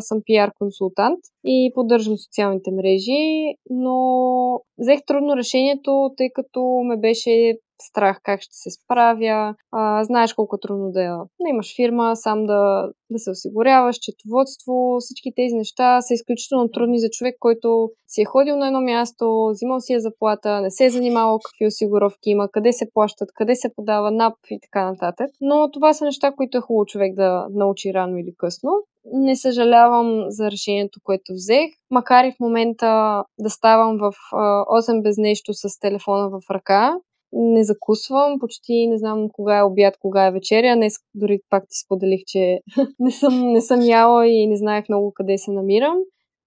съм 0.00 0.18
пиар 0.24 0.50
консултант 0.58 1.18
и 1.44 1.72
поддържам 1.74 2.18
социалните 2.18 2.70
мрежи, 2.70 3.54
но 3.70 3.96
взех 4.78 5.00
трудно 5.06 5.36
решението, 5.36 6.10
тъй 6.16 6.28
като 6.34 6.80
ме 6.84 6.96
беше 6.96 7.58
страх 7.82 8.20
как 8.22 8.40
ще 8.42 8.56
се 8.56 8.70
справя. 8.70 9.54
А, 9.72 10.04
знаеш 10.04 10.32
колко 10.32 10.56
е 10.56 10.60
трудно 10.62 10.90
да, 10.90 11.00
да 11.40 11.48
имаш 11.48 11.76
фирма, 11.76 12.16
сам 12.16 12.46
да, 12.46 12.90
да 13.10 13.18
се 13.18 13.30
осигуряваш, 13.30 13.96
четоводство, 13.96 14.96
всички 15.00 15.32
тези 15.36 15.54
неща 15.54 16.00
са 16.00 16.14
изключително 16.14 16.70
трудни 16.70 16.98
за 16.98 17.08
човек, 17.10 17.36
който 17.40 17.90
си 18.08 18.22
е 18.22 18.24
ходил 18.24 18.56
на 18.56 18.66
едно 18.66 18.80
място, 18.80 19.48
взимал 19.52 19.80
си 19.80 19.94
е 19.94 20.00
заплата, 20.00 20.60
не 20.60 20.70
се 20.70 20.84
е 20.84 20.90
занимавал 20.90 21.38
какви 21.44 21.66
осигуровки 21.66 22.30
има, 22.30 22.48
къде 22.52 22.72
се 22.72 22.90
плащат, 22.94 23.28
къде 23.34 23.54
се 23.54 23.74
подава 23.76 24.10
НАП 24.10 24.34
и 24.50 24.58
така 24.62 24.90
нататък. 24.90 25.30
Но 25.40 25.70
това 25.70 25.92
са 25.92 26.04
неща, 26.04 26.32
които 26.36 26.58
е 26.58 26.60
хубаво 26.60 26.86
човек 26.86 27.14
да 27.14 27.46
научи 27.50 27.94
рано 27.94 28.16
или 28.16 28.34
късно. 28.38 28.70
Не 29.12 29.36
съжалявам 29.36 30.24
за 30.28 30.50
решението, 30.50 31.00
което 31.04 31.32
взех, 31.32 31.70
макар 31.90 32.24
и 32.24 32.32
в 32.32 32.40
момента 32.40 33.24
да 33.38 33.50
ставам 33.50 33.98
в 33.98 34.12
8 34.32 35.02
без 35.02 35.16
нещо 35.18 35.54
с 35.54 35.80
телефона 35.80 36.28
в 36.28 36.50
ръка 36.50 36.96
не 37.32 37.64
закусвам, 37.64 38.38
почти 38.38 38.86
не 38.86 38.98
знам 38.98 39.28
кога 39.32 39.58
е 39.58 39.62
обяд, 39.62 39.94
кога 40.00 40.26
е 40.26 40.32
вечеря. 40.32 40.76
Днес 40.76 40.94
дори 41.14 41.40
пак 41.50 41.62
ти 41.62 41.78
споделих, 41.84 42.20
че 42.26 42.60
не 42.98 43.10
съм, 43.10 43.52
не 43.52 43.60
съм 43.60 43.82
яла 43.82 44.28
и 44.28 44.46
не 44.46 44.56
знаех 44.56 44.84
много 44.88 45.12
къде 45.14 45.38
се 45.38 45.50
намирам. 45.50 45.96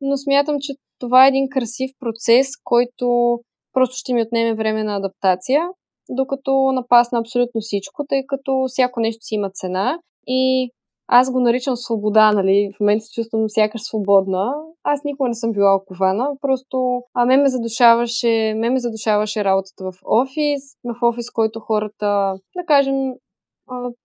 Но 0.02 0.18
смятам, 0.18 0.56
че 0.60 0.74
това 1.00 1.26
е 1.26 1.28
един 1.28 1.50
красив 1.50 1.92
процес, 2.00 2.48
който 2.64 3.40
просто 3.74 3.96
ще 3.96 4.14
ми 4.14 4.22
отнеме 4.22 4.56
време 4.56 4.84
на 4.84 4.96
адаптация, 4.96 5.68
докато 6.10 6.72
напасна 6.72 7.20
абсолютно 7.20 7.62
всичко, 7.62 8.06
тъй 8.10 8.26
като 8.28 8.66
всяко 8.68 9.00
нещо 9.00 9.26
си 9.26 9.36
има 9.36 9.50
цена 9.50 10.00
и 10.28 10.72
аз 11.14 11.32
го 11.32 11.40
наричам 11.40 11.76
свобода, 11.76 12.32
нали? 12.32 12.72
В 12.76 12.80
момента 12.80 13.06
се 13.06 13.12
чувствам 13.12 13.50
сякаш 13.50 13.82
свободна. 13.82 14.54
Аз 14.84 15.04
никога 15.04 15.30
не 15.30 15.36
съм 15.36 15.52
била 15.52 15.76
окована, 15.76 16.30
просто 16.42 17.02
а 17.14 17.26
ме 17.26 17.38
ме 17.38 17.50
задушаваше, 17.50 18.54
ме 18.58 18.70
ме 18.70 18.80
задушаваше 18.80 19.44
работата 19.44 19.84
в 19.84 19.94
офис, 20.06 20.62
в 20.84 20.96
офис, 21.02 21.32
който 21.32 21.60
хората, 21.60 22.36
да 22.56 22.66
кажем, 22.68 23.14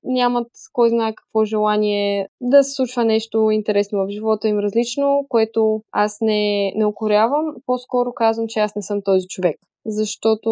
нямат 0.04 0.48
кой 0.72 0.88
знае 0.88 1.14
какво 1.14 1.44
желание 1.44 2.28
да 2.40 2.64
се 2.64 2.74
случва 2.74 3.04
нещо 3.04 3.50
интересно 3.50 3.98
в 3.98 4.11
живота 4.11 4.48
им 4.48 4.59
различно, 4.59 5.26
което 5.28 5.82
аз 5.92 6.18
не, 6.20 6.72
не 6.76 6.86
окорявам. 6.86 7.54
По-скоро 7.66 8.12
казвам, 8.12 8.46
че 8.48 8.61
аз 8.61 8.76
не 8.76 8.82
съм 8.82 9.02
този 9.04 9.26
човек. 9.26 9.57
Защото 9.86 10.50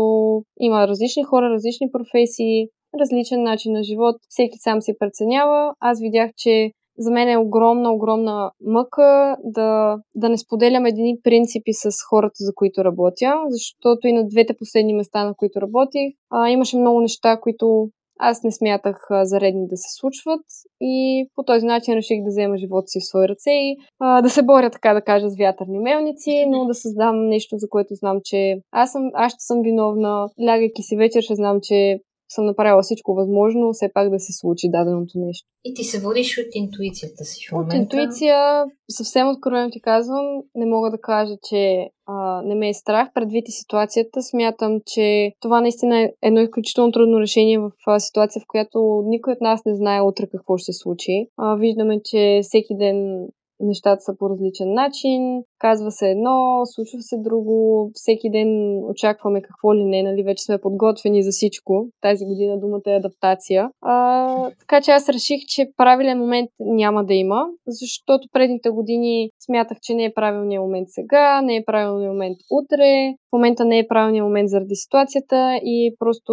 има 0.61 0.89
различни 0.89 1.25
хора, 1.25 1.51
различни 1.51 1.91
професии, 1.93 2.69
различен 3.01 3.43
начин 3.43 3.73
на 3.73 3.83
живот, 3.83 4.17
всеки 4.29 4.59
сам 4.59 4.83
си 4.83 4.93
преценява. 4.99 5.75
Аз 5.81 6.01
видях, 6.01 6.31
че 6.37 6.71
за 6.99 7.11
мен 7.11 7.29
е 7.29 7.39
огромна, 7.39 7.93
огромна 7.93 8.51
мъка 8.61 9.37
да, 9.45 9.99
да 10.15 10.29
не 10.29 10.39
споделям 10.39 10.87
едини 10.87 11.17
принципи 11.23 11.73
с 11.73 11.91
хората, 12.11 12.35
за 12.39 12.53
които 12.55 12.85
работя, 12.85 13.35
защото 13.49 14.09
и 14.09 14.13
на 14.13 14.27
двете 14.27 14.57
последни 14.59 14.95
места, 14.95 15.25
на 15.25 15.35
които 15.35 15.61
работих, 15.61 16.15
а, 16.31 16.51
имаше 16.51 16.79
много 16.79 17.01
неща, 17.01 17.41
които 17.41 17.89
аз 18.19 18.43
не 18.43 18.53
смятах 18.53 18.97
за 19.23 19.41
редни 19.41 19.67
да 19.69 19.77
се 19.77 19.89
случват 19.99 20.45
и 20.81 21.27
по 21.35 21.43
този 21.43 21.67
начин 21.67 21.95
реших 21.95 22.23
да 22.23 22.29
взема 22.29 22.57
живота 22.57 22.87
си 22.87 23.01
в 23.01 23.07
свои 23.07 23.29
ръце 23.29 23.51
и 23.51 23.77
а, 24.01 24.23
да 24.23 24.31
се 24.31 24.43
боря, 24.43 24.71
така 24.71 24.95
да 24.95 25.01
кажа, 25.01 25.31
с 25.31 25.39
вятърни 25.39 25.79
мелници, 25.79 26.45
но 26.49 26.65
да 26.65 26.75
създам 26.75 27.27
нещо, 27.29 27.57
за 27.59 27.69
което 27.69 27.95
знам, 27.95 28.19
че 28.25 28.57
аз, 28.73 28.93
съм, 28.93 29.03
аз 29.15 29.33
ще 29.33 29.41
съм 29.41 29.63
виновна. 29.63 30.29
Лягайки 30.47 30.83
си 30.83 30.97
вечер, 30.97 31.23
ще 31.23 31.35
знам, 31.35 31.59
че 31.63 31.99
съм 32.29 32.47
направила 32.47 32.83
всичко 32.83 33.15
възможно, 33.15 33.73
все 33.73 33.91
пак 33.95 34.11
да 34.11 34.19
се 34.19 34.33
случи 34.33 34.71
даденото 34.71 35.13
нещо. 35.17 35.49
И 35.65 35.75
ти 35.75 35.85
се 35.85 36.01
водиш 36.01 36.39
от 36.39 36.55
интуицията 36.55 37.25
си 37.25 37.47
в 37.49 37.53
момента? 37.53 37.77
От 37.77 37.83
интуиция, 37.83 38.65
съвсем 38.91 39.29
откровено 39.29 39.71
ти 39.71 39.81
казвам, 39.81 40.27
не 40.55 40.67
мога 40.67 40.91
да 40.91 41.01
кажа, 41.01 41.35
че 41.49 41.91
а, 42.07 42.43
не 42.43 42.55
ме 42.55 42.69
е 42.69 42.75
страх. 42.75 43.09
Предвид 43.15 43.49
и 43.49 43.53
ситуацията, 43.53 44.23
смятам, 44.23 44.81
че 44.87 45.33
това 45.41 45.61
наистина 45.61 46.01
е 46.01 46.11
едно 46.23 46.41
изключително 46.41 46.93
трудно 46.93 47.21
решение 47.21 47.59
в 47.59 47.71
а, 47.87 48.01
ситуация, 48.01 48.41
в 48.41 48.49
която 48.49 49.03
никой 49.07 49.33
от 49.33 49.41
нас 49.41 49.61
не 49.67 49.77
знае 49.77 50.01
утре 50.01 50.27
какво 50.33 50.57
ще 50.57 50.73
се 50.73 50.79
случи. 50.79 51.29
А, 51.37 51.57
виждаме, 51.57 52.01
че 52.05 52.41
всеки 52.43 52.77
ден 52.77 53.27
нещата 53.67 54.01
са 54.01 54.17
по 54.19 54.31
различен 54.31 54.75
начин, 54.75 55.43
казва 55.59 55.91
се 55.91 56.11
едно, 56.11 56.61
случва 56.65 57.01
се 57.01 57.17
друго, 57.19 57.91
всеки 57.95 58.31
ден 58.31 58.81
очакваме 58.91 59.43
какво 59.43 59.75
ли 59.75 59.85
не, 59.85 60.03
нали, 60.03 60.23
вече 60.23 60.45
сме 60.45 60.59
подготвени 60.59 61.23
за 61.23 61.31
всичко. 61.31 61.87
Тази 62.01 62.25
година 62.25 62.61
думата 62.61 62.83
е 62.87 62.97
адаптация. 62.97 63.71
А, 63.83 64.51
така 64.61 64.81
че 64.81 64.91
аз 64.91 65.09
реших, 65.09 65.41
че 65.49 65.71
правилен 65.77 66.19
момент 66.19 66.51
няма 66.61 67.05
да 67.05 67.15
има, 67.15 67.47
защото 67.67 68.29
предните 68.33 68.71
години 68.71 69.31
смятах, 69.47 69.79
че 69.83 69.95
не 69.95 70.05
е 70.05 70.15
правилният 70.15 70.63
момент 70.63 70.89
сега, 70.91 71.43
не 71.43 71.57
е 71.57 71.65
правилният 71.65 72.13
момент 72.13 72.37
утре, 72.51 73.15
в 73.29 73.33
момента 73.33 73.65
не 73.65 73.79
е 73.79 73.89
правилният 73.89 74.25
момент 74.25 74.49
заради 74.49 74.75
ситуацията 74.75 75.61
и 75.65 75.95
просто 75.99 76.33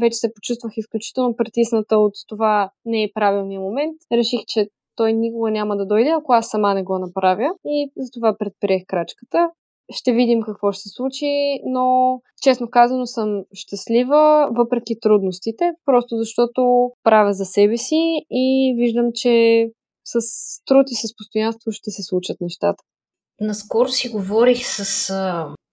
вече 0.00 0.16
се 0.16 0.32
почувствах 0.34 0.72
изключително 0.76 1.36
притисната 1.36 1.98
от 1.98 2.12
това 2.28 2.70
не 2.84 3.02
е 3.02 3.10
правилният 3.14 3.62
момент. 3.62 3.96
Реших, 4.12 4.40
че 4.46 4.68
той 4.96 5.12
никога 5.12 5.50
няма 5.50 5.76
да 5.76 5.86
дойде, 5.86 6.10
ако 6.10 6.32
аз 6.32 6.48
сама 6.48 6.74
не 6.74 6.82
го 6.82 6.98
направя. 6.98 7.50
И 7.64 7.90
затова 7.96 8.36
предприех 8.38 8.82
крачката. 8.86 9.50
Ще 9.92 10.12
видим 10.12 10.42
какво 10.42 10.72
ще 10.72 10.82
се 10.82 10.88
случи, 10.88 11.60
но 11.64 12.18
честно 12.42 12.70
казано 12.70 13.06
съм 13.06 13.42
щастлива, 13.52 14.48
въпреки 14.52 15.00
трудностите, 15.00 15.72
просто 15.84 16.16
защото 16.16 16.90
правя 17.02 17.32
за 17.32 17.44
себе 17.44 17.76
си 17.76 18.26
и 18.30 18.74
виждам, 18.78 19.06
че 19.14 19.66
с 20.04 20.18
труд 20.64 20.86
и 20.90 20.94
с 20.94 21.16
постоянство 21.16 21.72
ще 21.72 21.90
се 21.90 22.02
случат 22.02 22.36
нещата. 22.40 22.82
Наскоро 23.40 23.88
си 23.88 24.08
говорих 24.08 24.66
с 24.66 25.10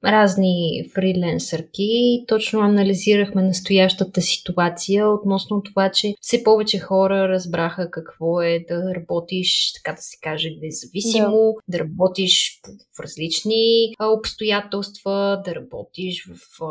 разни 0.03 0.89
фриленсърки 0.93 2.23
точно 2.27 2.59
анализирахме 2.59 3.41
настоящата 3.41 4.21
ситуация 4.21 5.09
относно 5.09 5.63
това, 5.63 5.91
че 5.91 6.13
все 6.21 6.43
повече 6.43 6.79
хора 6.79 7.29
разбраха 7.29 7.91
какво 7.91 8.41
е 8.41 8.65
да 8.67 8.95
работиш, 8.95 9.73
така 9.73 9.95
да 9.95 10.01
се 10.01 10.17
каже, 10.21 10.49
независимо, 10.61 11.55
да, 11.67 11.77
да 11.77 11.83
работиш 11.83 12.61
в 12.97 12.99
различни 12.99 13.93
обстоятелства, 13.99 15.41
да 15.45 15.55
работиш 15.55 16.27
в 16.27 16.61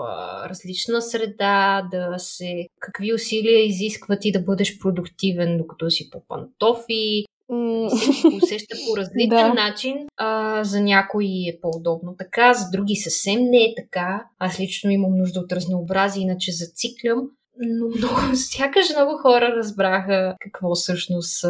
различна 0.48 1.02
среда, 1.02 1.88
да 1.90 2.14
се 2.18 2.66
какви 2.80 3.14
усилия 3.14 3.66
изискват 3.66 4.24
и 4.24 4.32
да 4.32 4.40
бъдеш 4.40 4.78
продуктивен, 4.78 5.58
докато 5.58 5.90
си 5.90 6.10
по 6.10 6.22
пантофи, 6.28 7.24
се 7.90 8.26
усеща 8.26 8.76
по 8.88 8.96
различен 8.96 9.28
да. 9.28 9.54
начин. 9.54 9.96
А, 10.16 10.64
за 10.64 10.80
някои 10.80 11.48
е 11.48 11.58
по-удобно 11.62 12.14
така, 12.18 12.54
за 12.54 12.70
други 12.72 12.96
съвсем 12.96 13.40
не 13.42 13.58
е 13.58 13.74
така. 13.76 14.24
Аз 14.38 14.60
лично 14.60 14.90
имам 14.90 15.18
нужда 15.18 15.40
от 15.40 15.52
разнообразие, 15.52 16.22
иначе 16.22 16.52
зациклям. 16.52 17.18
Но 17.58 17.86
много, 17.86 18.14
сякаш 18.34 18.90
много 18.90 19.18
хора 19.18 19.54
разбраха 19.56 20.36
какво 20.40 20.74
всъщност 20.74 21.44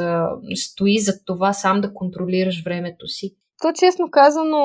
стои 0.55 0.99
за 0.99 1.25
това 1.25 1.53
сам 1.53 1.81
да 1.81 1.95
контролираш 1.95 2.65
времето 2.65 3.09
си. 3.09 3.35
То 3.63 3.73
честно 3.81 4.11
казано 4.11 4.61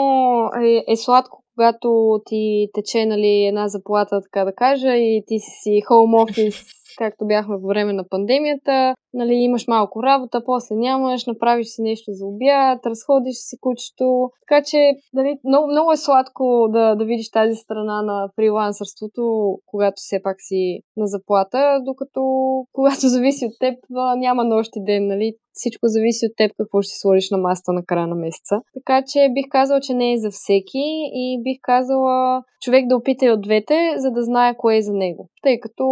е, 0.64 0.84
е 0.88 0.96
сладко, 0.96 1.44
когато 1.56 2.20
ти 2.26 2.70
тече 2.74 3.06
нали, 3.06 3.46
една 3.46 3.68
заплата, 3.68 4.22
така 4.22 4.46
да 4.46 4.54
кажа, 4.56 4.96
и 4.96 5.24
ти 5.28 5.40
си 5.40 5.52
си 5.64 5.82
home 5.90 6.32
office 6.32 6.77
както 6.98 7.28
бяхме 7.28 7.56
по 7.62 7.68
време 7.68 7.94
на 7.94 8.04
пандемията. 8.10 8.96
Нали, 9.14 9.34
имаш 9.34 9.68
малко 9.68 10.04
работа, 10.04 10.42
после 10.46 10.76
нямаш, 10.76 11.26
направиш 11.26 11.68
си 11.68 11.82
нещо 11.82 12.12
за 12.12 12.26
обяд, 12.26 12.86
разходиш 12.86 13.36
си 13.36 13.58
кучето. 13.62 14.30
Така 14.48 14.64
че 14.64 14.92
нали, 15.14 15.38
много, 15.44 15.68
много 15.68 15.92
е 15.92 15.98
сладко 15.98 16.68
да, 16.70 16.96
да 16.96 17.06
видиш 17.06 17.32
тази 17.32 17.56
страна 17.56 18.02
на 18.02 18.30
фрилансърството, 18.36 19.54
когато 19.66 19.94
все 19.96 20.22
пак 20.24 20.36
си 20.40 20.80
на 20.98 21.08
заплата, 21.08 21.82
докато 21.86 22.22
когато 22.74 23.08
зависи 23.08 23.46
от 23.46 23.54
теб, 23.60 23.76
няма 24.18 24.44
нощ 24.44 24.72
и 24.76 24.84
ден. 24.84 25.08
Нали? 25.08 25.34
всичко 25.58 25.88
зависи 25.88 26.26
от 26.26 26.36
теб 26.38 26.52
какво 26.58 26.82
ще 26.82 27.00
сложиш 27.00 27.30
на 27.32 27.38
маста 27.38 27.74
на 27.74 27.86
края 27.86 28.08
на 28.08 28.16
месеца. 28.16 28.56
Така 28.74 29.04
че 29.08 29.30
бих 29.34 29.46
казала, 29.50 29.80
че 29.80 29.94
не 29.94 30.14
е 30.14 30.18
за 30.18 30.30
всеки 30.32 30.88
и 31.14 31.42
бих 31.44 31.58
казала 31.62 32.44
човек 32.62 32.88
да 32.88 32.96
опита 32.96 33.26
и 33.26 33.32
от 33.32 33.42
двете, 33.42 33.94
за 33.98 34.12
да 34.12 34.24
знае 34.24 34.58
кое 34.58 34.78
е 34.78 34.82
за 34.82 34.94
него. 34.94 35.30
Тъй 35.48 35.60
като 35.60 35.86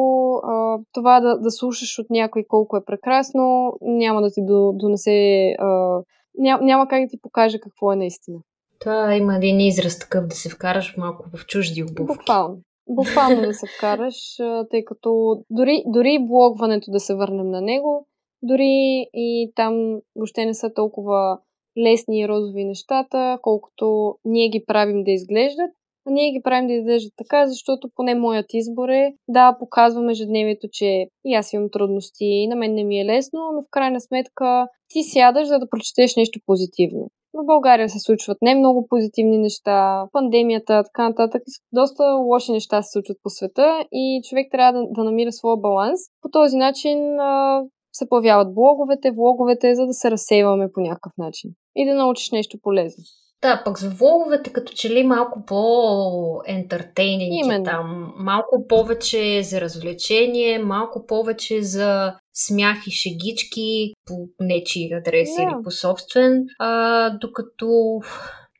а, 0.43 0.77
това 0.93 1.19
да, 1.19 1.37
да 1.37 1.51
слушаш 1.51 1.99
от 1.99 2.09
някой 2.09 2.43
колко 2.47 2.77
е 2.77 2.85
прекрасно, 2.85 3.73
няма 3.81 4.21
да 4.21 4.31
ти 4.31 4.41
донесе. 4.73 5.55
А, 5.59 5.99
ням, 6.37 6.65
няма 6.65 6.87
как 6.87 7.03
да 7.03 7.07
ти 7.07 7.21
покаже 7.21 7.59
какво 7.59 7.91
е 7.91 7.95
наистина. 7.95 8.39
Това 8.79 9.15
има 9.15 9.35
един 9.35 9.59
израз 9.59 9.99
такъв 9.99 10.27
да 10.27 10.35
се 10.35 10.49
вкараш 10.49 10.97
малко 10.97 11.25
в 11.33 11.45
чужди 11.45 11.83
обувки. 11.83 12.17
Буквално. 12.17 12.57
Буквално 12.89 13.41
да 13.41 13.53
се 13.53 13.65
вкараш, 13.77 14.15
тъй 14.71 14.85
като 14.85 15.37
дори, 15.49 15.83
дори 15.87 16.19
блогването 16.27 16.91
да 16.91 16.99
се 16.99 17.15
върнем 17.15 17.49
на 17.49 17.61
него, 17.61 18.07
дори 18.43 19.07
и 19.13 19.51
там 19.55 19.99
въобще 20.15 20.45
не 20.45 20.53
са 20.53 20.73
толкова 20.73 21.39
лесни 21.83 22.19
и 22.19 22.27
розови 22.27 22.65
нещата, 22.65 23.39
колкото 23.41 24.15
ние 24.25 24.49
ги 24.49 24.63
правим 24.67 25.03
да 25.03 25.11
изглеждат. 25.11 25.71
А 26.07 26.11
ние 26.11 26.31
ги 26.31 26.41
правим 26.43 26.67
да 26.67 26.73
изглеждат 26.73 27.13
така, 27.17 27.47
защото 27.47 27.89
поне 27.95 28.15
моят 28.15 28.45
избор 28.53 28.89
е 28.89 29.13
да 29.27 29.57
показвам 29.59 30.09
ежедневието, 30.09 30.67
че 30.71 31.07
и 31.25 31.33
аз 31.35 31.53
имам 31.53 31.69
трудности, 31.71 32.25
и 32.25 32.47
на 32.47 32.55
мен 32.55 32.73
не 32.73 32.83
ми 32.83 32.99
е 32.99 33.05
лесно, 33.05 33.39
но 33.53 33.61
в 33.61 33.71
крайна 33.71 34.01
сметка 34.01 34.67
ти 34.89 35.03
сядаш 35.03 35.47
за 35.47 35.59
да 35.59 35.69
прочетеш 35.69 36.15
нещо 36.15 36.39
позитивно. 36.45 37.09
В 37.33 37.45
България 37.45 37.89
се 37.89 37.99
случват 37.99 38.37
не 38.41 38.55
много 38.55 38.87
позитивни 38.87 39.37
неща, 39.37 40.07
пандемията, 40.11 40.83
така 40.83 41.09
нататък. 41.09 41.41
Доста 41.73 42.03
лоши 42.03 42.51
неща 42.51 42.81
се 42.81 42.91
случват 42.91 43.17
по 43.23 43.29
света 43.29 43.85
и 43.91 44.21
човек 44.29 44.47
трябва 44.51 44.79
да, 44.79 44.87
да 44.91 45.03
намира 45.03 45.31
своя 45.31 45.57
баланс. 45.57 45.99
По 46.21 46.29
този 46.29 46.57
начин 46.57 47.19
а, 47.19 47.63
се 47.93 48.09
появяват 48.09 48.53
блоговете, 48.53 49.11
влоговете, 49.11 49.75
за 49.75 49.85
да 49.85 49.93
се 49.93 50.11
разсейваме 50.11 50.71
по 50.73 50.81
някакъв 50.81 51.13
начин 51.17 51.51
и 51.75 51.85
да 51.85 51.95
научиш 51.95 52.31
нещо 52.31 52.57
полезно. 52.61 53.03
Да, 53.41 53.61
пък 53.65 53.79
за 53.79 53.89
влоговете 53.89 54.53
като 54.53 54.73
че 54.73 54.89
ли 54.89 55.03
малко 55.03 55.45
по-ентертейнинг 55.45 57.65
там. 57.65 58.13
Малко 58.17 58.67
повече 58.67 59.43
за 59.43 59.61
развлечение, 59.61 60.59
малко 60.59 61.05
повече 61.05 61.61
за 61.61 62.15
смях 62.33 62.77
и 62.87 62.91
шегички 62.91 63.93
по 64.05 64.27
нечи 64.39 64.93
адрес 64.93 65.29
yeah. 65.29 65.43
или 65.43 65.63
по 65.63 65.71
собствен, 65.71 66.45
а, 66.59 67.09
докато 67.09 68.01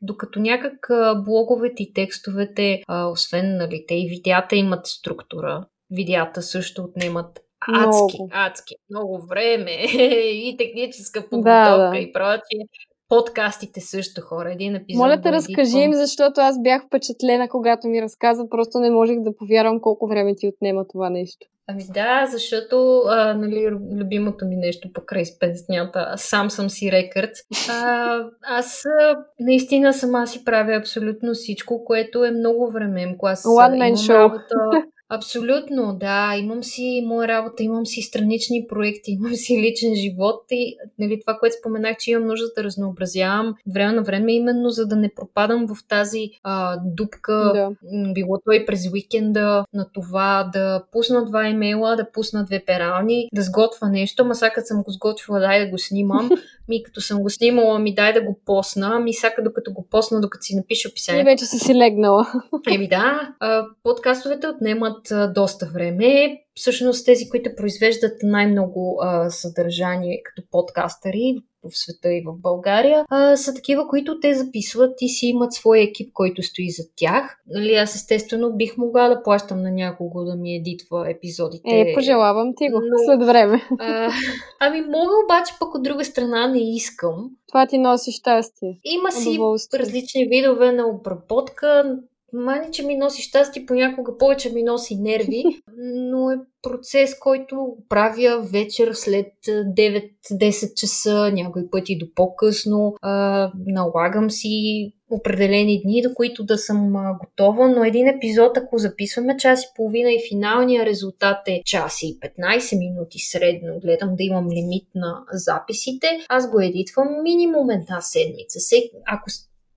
докато 0.02 0.40
някак 0.40 0.88
блоговете 1.24 1.82
и 1.82 1.92
текстовете, 1.92 2.82
а, 2.88 3.06
освен 3.06 3.56
нали, 3.56 3.84
те 3.88 3.94
и 3.94 4.08
видеята 4.08 4.56
имат 4.56 4.86
структура, 4.86 5.66
видеята 5.90 6.42
също 6.42 6.82
отнемат 6.82 7.40
адски, 7.68 8.16
много. 8.18 8.30
адски, 8.32 8.74
много 8.90 9.26
време 9.26 9.70
и 10.32 10.56
техническа 10.58 11.20
подготовка 11.20 11.76
да, 11.76 11.90
да. 11.90 11.98
и 11.98 12.12
прочие 12.12 12.66
подкастите 13.08 13.80
също 13.80 14.20
хора. 14.20 14.52
Един 14.52 14.76
епизод. 14.76 14.98
Моля 14.98 15.20
те, 15.20 15.32
разкажи 15.32 15.78
им, 15.78 15.92
защото 15.94 16.40
аз 16.40 16.62
бях 16.62 16.86
впечатлена, 16.86 17.48
когато 17.48 17.88
ми 17.88 18.02
разказа. 18.02 18.48
Просто 18.50 18.78
не 18.78 18.90
можех 18.90 19.20
да 19.20 19.36
повярвам 19.36 19.80
колко 19.80 20.06
време 20.08 20.34
ти 20.36 20.48
отнема 20.48 20.84
това 20.88 21.10
нещо. 21.10 21.46
Ами 21.68 21.84
да, 21.94 22.26
защото 22.26 23.02
а, 23.06 23.34
нали, 23.34 23.70
любимото 24.00 24.46
ми 24.46 24.56
нещо 24.56 24.88
покрай 24.94 25.24
спеснята, 25.24 26.14
сам 26.16 26.50
съм 26.50 26.70
си 26.70 26.92
рекърд. 26.92 27.30
А, 27.70 28.18
аз 28.42 28.82
а, 29.00 29.16
наистина 29.40 29.92
сама 29.92 30.26
си 30.26 30.44
правя 30.44 30.76
абсолютно 30.76 31.34
всичко, 31.34 31.84
което 31.84 32.24
е 32.24 32.30
много 32.30 32.70
време. 32.70 33.16
Аз 33.22 33.42
One 33.42 33.78
man 33.78 33.92
show. 33.92 34.18
Работа, 34.18 34.86
Абсолютно, 35.08 35.96
да. 36.00 36.36
Имам 36.36 36.64
си 36.64 37.02
моя 37.06 37.28
работа, 37.28 37.62
имам 37.62 37.86
си 37.86 38.02
странични 38.02 38.66
проекти, 38.68 39.10
имам 39.20 39.34
си 39.34 39.62
личен 39.62 39.94
живот 39.94 40.44
и 40.50 40.76
нали, 40.98 41.20
това, 41.20 41.38
което 41.38 41.56
споменах, 41.60 41.96
че 41.96 42.10
имам 42.10 42.26
нужда 42.26 42.46
да 42.56 42.64
разнообразявам 42.64 43.54
време 43.74 43.92
на 43.92 44.02
време, 44.02 44.32
именно 44.32 44.70
за 44.70 44.86
да 44.86 44.96
не 44.96 45.14
пропадам 45.14 45.66
в 45.68 45.88
тази 45.88 46.30
а, 46.42 46.80
дупка, 46.84 47.52
да. 47.54 47.70
било 48.12 48.38
то 48.44 48.52
и 48.52 48.66
през 48.66 48.90
уикенда, 48.92 49.64
на 49.74 49.88
това 49.92 50.50
да 50.52 50.84
пусна 50.92 51.24
два 51.24 51.48
имейла, 51.48 51.96
да 51.96 52.10
пусна 52.10 52.44
две 52.44 52.64
перални, 52.64 53.28
да 53.34 53.42
сготвя 53.42 53.88
нещо, 53.88 54.22
ама 54.22 54.34
сега 54.34 54.62
съм 54.64 54.82
го 54.82 54.90
сготвила, 54.90 55.40
дай 55.40 55.64
да 55.64 55.70
го 55.70 55.78
снимам, 55.78 56.30
ми 56.68 56.82
като 56.82 57.00
съм 57.00 57.22
го 57.22 57.30
снимала, 57.30 57.78
ми 57.78 57.94
дай 57.94 58.12
да 58.12 58.22
го 58.22 58.40
посна, 58.46 59.00
ми 59.00 59.12
сега 59.12 59.34
докато 59.44 59.72
го 59.72 59.86
посна, 59.90 60.20
докато 60.20 60.44
си 60.44 60.56
напиша 60.56 60.88
описанието. 60.88 61.28
И 61.28 61.32
вече 61.32 61.44
си 61.44 61.58
си 61.58 61.74
легнала. 61.74 62.26
Еми 62.70 62.88
да, 62.88 63.34
подкастовете 63.82 64.48
отнемат 64.48 64.95
а, 65.10 65.32
доста 65.32 65.66
време. 65.66 66.38
Всъщност 66.54 67.06
тези, 67.06 67.28
които 67.28 67.50
произвеждат 67.56 68.12
най-много 68.22 68.98
а, 69.02 69.30
съдържание 69.30 70.22
като 70.24 70.48
подкастъри 70.50 71.36
в 71.70 71.78
света 71.78 72.12
и 72.14 72.22
в 72.26 72.40
България, 72.40 73.04
а, 73.08 73.36
са 73.36 73.54
такива, 73.54 73.88
които 73.88 74.20
те 74.20 74.34
записват 74.34 74.96
и 75.00 75.08
си 75.08 75.26
имат 75.26 75.52
свой 75.52 75.80
екип, 75.80 76.12
който 76.12 76.42
стои 76.42 76.70
за 76.70 76.82
тях. 76.96 77.38
Нали, 77.46 77.74
аз 77.74 77.94
естествено 77.94 78.56
бих 78.56 78.76
могла 78.76 79.08
да 79.08 79.22
плащам 79.22 79.62
на 79.62 79.70
някого 79.70 80.24
да 80.24 80.36
ми 80.36 80.54
едитва 80.54 81.10
епизодите. 81.10 81.70
Е, 81.70 81.94
пожелавам 81.94 82.52
ти 82.56 82.68
го 82.68 82.80
но, 82.80 82.98
след 83.04 83.26
време. 83.26 83.62
А, 83.78 84.10
ами 84.60 84.80
мога 84.80 85.12
обаче 85.24 85.54
пък 85.60 85.74
от 85.74 85.82
друга 85.82 86.04
страна 86.04 86.48
не 86.48 86.74
искам. 86.74 87.30
Това 87.48 87.66
ти 87.66 87.78
носи 87.78 88.12
щастие. 88.12 88.78
Има 88.84 89.12
си 89.12 89.38
различни 89.74 90.26
видове 90.28 90.72
на 90.72 90.86
обработка. 90.86 91.96
Мани, 92.36 92.66
че 92.72 92.86
ми 92.86 92.96
носи 92.96 93.22
щастие, 93.22 93.66
понякога 93.66 94.18
повече 94.18 94.52
ми 94.52 94.62
носи 94.62 94.96
нерви, 94.96 95.44
но 95.94 96.30
е 96.30 96.36
процес, 96.62 97.18
който 97.18 97.76
правя 97.88 98.40
вечер 98.52 98.92
след 98.92 99.32
9-10 99.46 100.74
часа, 100.74 101.30
някои 101.32 101.70
пъти 101.70 101.98
до 101.98 102.06
по-късно. 102.14 102.94
А, 103.02 103.52
налагам 103.66 104.30
си 104.30 104.92
определени 105.10 105.82
дни, 105.82 106.02
до 106.02 106.14
които 106.14 106.44
да 106.44 106.58
съм 106.58 106.92
готова, 107.20 107.68
но 107.68 107.84
един 107.84 108.08
епизод, 108.08 108.56
ако 108.56 108.78
записваме 108.78 109.36
час 109.36 109.62
и 109.62 109.66
половина 109.76 110.12
и 110.12 110.28
финалния 110.28 110.86
резултат 110.86 111.48
е 111.48 111.62
час 111.64 112.02
и 112.02 112.20
15 112.20 112.78
минути 112.78 113.18
средно, 113.18 113.80
гледам 113.80 114.16
да 114.16 114.24
имам 114.24 114.50
лимит 114.50 114.88
на 114.94 115.24
записите, 115.32 116.06
аз 116.28 116.50
го 116.50 116.60
едитвам 116.60 117.08
минимум 117.22 117.70
една 117.70 118.00
седмица. 118.00 118.58
Ако 119.06 119.30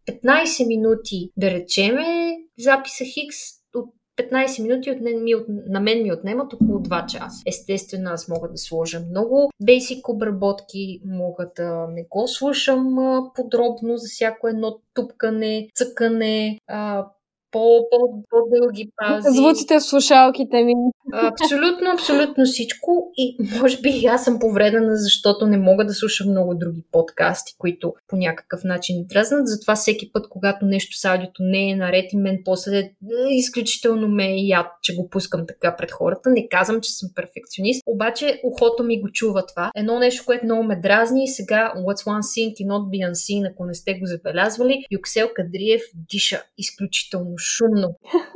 15 0.09 0.67
минути, 0.67 1.31
да 1.37 1.51
речеме, 1.51 2.37
записа 2.59 3.03
Хикс 3.05 3.37
от 3.75 3.93
15 4.17 4.61
минути 4.61 4.91
от, 4.91 4.97
ми, 5.01 5.35
от, 5.35 5.45
на 5.47 5.79
мен 5.79 6.03
ми 6.03 6.13
отнемат 6.13 6.53
около 6.53 6.79
2 6.79 7.05
часа. 7.05 7.43
Естествено, 7.45 8.09
аз 8.11 8.27
мога 8.27 8.49
да 8.49 8.57
сложа 8.57 8.99
много 8.99 9.51
бейсик 9.63 10.09
обработки, 10.09 11.01
мога 11.05 11.51
да 11.55 11.87
не 11.87 12.05
го 12.09 12.27
слушам 12.27 12.97
подробно 13.35 13.97
за 13.97 14.07
всяко 14.07 14.47
едно 14.47 14.79
тупкане, 14.93 15.69
цъкане, 15.75 16.59
а, 16.67 17.07
по, 17.51 17.87
по, 17.91 18.23
по-дълги 18.29 18.89
паузи. 18.97 19.27
Звуците 19.29 19.75
в 19.79 19.83
слушалките 19.83 20.63
ми. 20.63 20.73
Абсолютно, 21.13 21.91
абсолютно 21.93 22.45
всичко. 22.45 23.11
И 23.17 23.37
може 23.59 23.81
би 23.81 24.05
аз 24.05 24.23
съм 24.23 24.39
повредена, 24.39 24.97
защото 24.97 25.47
не 25.47 25.57
мога 25.57 25.85
да 25.85 25.93
слушам 25.93 26.29
много 26.29 26.55
други 26.55 26.83
подкасти, 26.91 27.55
които 27.57 27.93
по 28.07 28.17
някакъв 28.17 28.63
начин 28.63 29.05
дразнат. 29.09 29.47
Затова 29.47 29.75
всеки 29.75 30.11
път, 30.11 30.29
когато 30.29 30.65
нещо 30.65 30.97
с 30.97 31.05
аудиото 31.05 31.43
не 31.43 31.69
е 31.69 31.75
наред 31.75 32.13
и 32.13 32.17
мен 32.17 32.37
после 32.45 32.77
е, 32.79 32.93
изключително 33.29 34.07
ме 34.07 34.27
е 34.33 34.37
яд, 34.37 34.67
че 34.81 34.95
го 34.95 35.09
пускам 35.09 35.47
така 35.47 35.75
пред 35.75 35.91
хората. 35.91 36.29
Не 36.29 36.47
казвам, 36.47 36.81
че 36.81 36.91
съм 36.91 37.09
перфекционист, 37.15 37.83
обаче 37.85 38.41
ухото 38.43 38.83
ми 38.83 39.01
го 39.01 39.11
чува 39.11 39.45
това. 39.45 39.71
Едно 39.75 39.99
нещо, 39.99 40.23
което 40.25 40.45
много 40.45 40.63
ме 40.63 40.75
дразни 40.75 41.23
и 41.23 41.27
сега 41.27 41.73
What's 41.77 42.05
One 42.05 42.21
Thing 42.21 42.53
и 42.59 42.67
Not 42.67 42.89
Be 42.89 43.11
Unseen, 43.11 43.51
ако 43.51 43.65
не 43.65 43.73
сте 43.73 43.93
го 43.93 44.05
забелязвали, 44.05 44.85
Юксел 44.91 45.29
Кадриев 45.35 45.81
диша 46.09 46.43
изключително 46.57 47.38
шумно. 47.39 47.89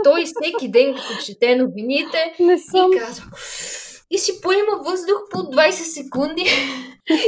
Той 0.04 0.26
всеки 0.26 0.72
ден, 0.72 0.96
като 0.96 1.26
чете 1.26 1.56
новините, 1.56 2.36
Не 2.40 2.58
съм. 2.58 2.94
и 2.94 3.00
казва 3.00 3.26
и 4.14 4.18
си 4.18 4.42
поема 4.42 4.78
въздух 4.86 5.18
по 5.32 5.38
20 5.38 5.72
секунди 5.72 6.42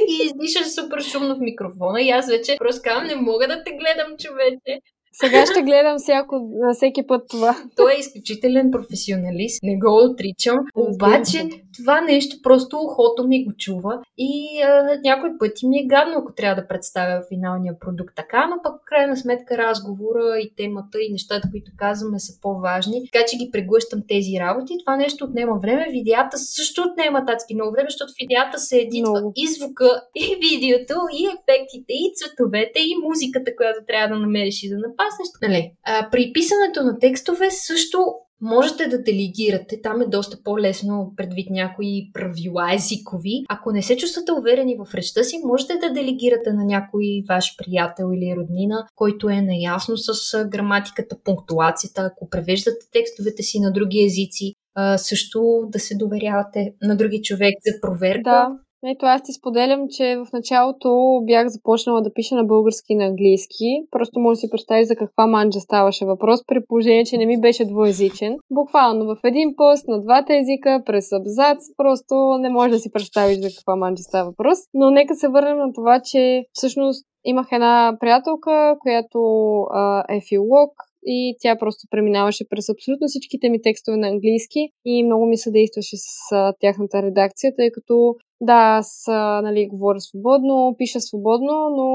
и 0.07 0.23
издиша 0.23 0.69
супер 0.69 1.01
шумно 1.01 1.35
в 1.35 1.39
микрофона 1.39 2.01
и 2.01 2.09
аз 2.09 2.27
вече 2.27 2.55
просто 2.57 2.81
казвам, 2.83 3.07
не 3.07 3.15
мога 3.15 3.47
да 3.47 3.63
те 3.63 3.71
гледам, 3.71 4.17
човече. 4.19 4.81
Сега 5.19 5.45
ще 5.45 5.61
гледам 5.61 5.97
всяко, 5.97 6.35
на 6.35 6.73
всеки 6.73 7.07
път 7.07 7.21
това. 7.29 7.55
Той 7.75 7.93
е 7.93 7.99
изключителен 7.99 8.71
професионалист, 8.71 9.59
не 9.63 9.77
го 9.77 10.05
отричам, 10.05 10.57
обаче 10.75 11.49
това 11.77 12.01
нещо 12.01 12.35
просто 12.43 12.77
ухото 12.77 13.27
ми 13.27 13.45
го 13.45 13.51
чува 13.57 14.01
и 14.17 14.61
а, 14.61 14.99
някой 15.03 15.29
пъти 15.39 15.67
ми 15.67 15.77
е 15.79 15.87
гадно, 15.87 16.13
ако 16.17 16.33
трябва 16.33 16.61
да 16.61 16.67
представя 16.67 17.23
финалния 17.29 17.79
продукт 17.79 18.15
така, 18.15 18.47
но 18.49 18.55
пък 18.63 18.73
в 18.81 18.85
крайна 18.85 19.17
сметка 19.17 19.57
разговора 19.57 20.39
и 20.39 20.55
темата 20.57 20.97
и 21.01 21.11
нещата, 21.11 21.47
които 21.51 21.71
казваме 21.77 22.19
са 22.19 22.41
по-важни, 22.41 23.01
така 23.11 23.25
че 23.27 23.37
ги 23.37 23.51
преглъщам 23.51 24.01
тези 24.07 24.33
работи. 24.39 24.73
Това 24.85 24.95
нещо 24.95 25.25
отнема 25.25 25.59
време, 25.61 25.87
видеята 25.91 26.37
също 26.37 26.81
отнема 26.89 27.25
татски 27.25 27.55
много 27.55 27.71
време, 27.71 27.89
защото 27.89 28.13
видеята 28.21 28.59
се 28.59 28.77
едитва 28.77 29.11
много. 29.11 29.33
и 29.35 29.47
звука, 29.47 30.01
и 30.15 30.25
видеото, 30.45 30.95
и 31.19 31.21
ефектите, 31.35 31.93
и 32.03 32.11
цветовете, 32.15 32.79
и 32.79 32.93
музиката, 33.07 33.55
която 33.55 33.79
трябва 33.87 34.15
да 34.15 34.21
намериш 34.21 34.63
и 34.63 34.69
да 34.69 34.77
напаснеш. 35.05 35.27
Нали? 35.41 35.71
А, 35.83 36.09
при 36.11 36.33
писането 36.33 36.83
на 36.83 36.99
текстове 36.99 37.51
също 37.51 38.13
Можете 38.41 38.87
да 38.87 39.03
делегирате, 39.03 39.81
там 39.81 40.01
е 40.01 40.05
доста 40.05 40.43
по-лесно 40.43 41.13
предвид 41.17 41.49
някои 41.49 42.11
правила 42.13 42.73
езикови. 42.73 43.43
Ако 43.49 43.71
не 43.71 43.81
се 43.81 43.97
чувствате 43.97 44.31
уверени 44.31 44.75
в 44.75 44.95
речта 44.95 45.23
си, 45.23 45.41
можете 45.45 45.73
да 45.73 45.93
делегирате 45.93 46.53
на 46.53 46.65
някой 46.65 47.23
ваш 47.29 47.55
приятел 47.57 48.05
или 48.13 48.35
роднина, 48.37 48.87
който 48.95 49.29
е 49.29 49.41
наясно 49.41 49.97
с 49.97 50.45
граматиката, 50.47 51.17
пунктуацията. 51.23 52.01
Ако 52.01 52.29
превеждате 52.29 52.85
текстовете 52.91 53.43
си 53.43 53.59
на 53.59 53.71
други 53.71 54.05
езици, 54.05 54.53
също 54.97 55.67
да 55.67 55.79
се 55.79 55.95
доверявате 55.95 56.73
на 56.81 56.97
други 56.97 57.21
човек 57.21 57.53
за 57.65 57.81
проверка. 57.81 58.21
Да 58.23 58.64
Ето 58.87 59.05
аз 59.05 59.23
ти 59.23 59.31
споделям, 59.33 59.87
че 59.89 60.17
в 60.17 60.33
началото 60.33 61.21
бях 61.23 61.47
започнала 61.47 62.01
да 62.01 62.13
пиша 62.13 62.35
на 62.35 62.43
български 62.43 62.93
и 62.93 62.95
на 62.95 63.05
английски. 63.05 63.85
Просто 63.91 64.19
може 64.19 64.37
да 64.37 64.39
си 64.39 64.49
представиш 64.49 64.87
за 64.87 64.95
каква 64.95 65.27
манджа 65.27 65.59
ставаше 65.59 66.05
въпрос, 66.05 66.39
при 66.47 66.65
положение, 66.65 67.05
че 67.05 67.17
не 67.17 67.25
ми 67.25 67.41
беше 67.41 67.65
двоязичен. 67.65 68.35
Буквално 68.51 69.05
в 69.05 69.17
един 69.23 69.53
пост 69.57 69.87
на 69.87 70.01
двата 70.01 70.35
езика, 70.35 70.83
през 70.85 71.11
абзац, 71.11 71.57
просто 71.77 72.37
не 72.39 72.49
може 72.49 72.71
да 72.71 72.79
си 72.79 72.91
представиш 72.91 73.37
за 73.37 73.49
каква 73.57 73.75
манджа 73.75 74.03
става 74.03 74.29
въпрос. 74.29 74.57
Но 74.73 74.89
нека 74.89 75.15
се 75.15 75.27
върнем 75.27 75.57
на 75.57 75.73
това, 75.73 76.01
че 76.05 76.45
всъщност 76.53 77.05
имах 77.25 77.47
една 77.51 77.97
приятелка, 77.99 78.75
която 78.81 79.19
а, 79.61 80.03
е 80.09 80.21
филолог 80.29 80.71
и 81.05 81.35
тя 81.41 81.55
просто 81.59 81.87
преминаваше 81.91 82.49
през 82.49 82.69
абсолютно 82.69 83.07
всичките 83.07 83.49
ми 83.49 83.61
текстове 83.61 83.97
на 83.97 84.07
английски 84.07 84.69
и 84.85 85.03
много 85.03 85.25
ми 85.25 85.37
съдействаше 85.37 85.95
с 85.97 86.53
тяхната 86.59 87.01
редакция, 87.01 87.55
тъй 87.55 87.71
като 87.71 88.15
да, 88.41 88.77
аз 88.77 89.03
нали, 89.43 89.67
говоря 89.67 89.99
свободно, 89.99 90.75
пиша 90.77 90.99
свободно, 90.99 91.69
но 91.77 91.87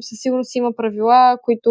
със 0.00 0.18
сигурност 0.22 0.54
има 0.54 0.72
правила, 0.76 1.38
които 1.44 1.70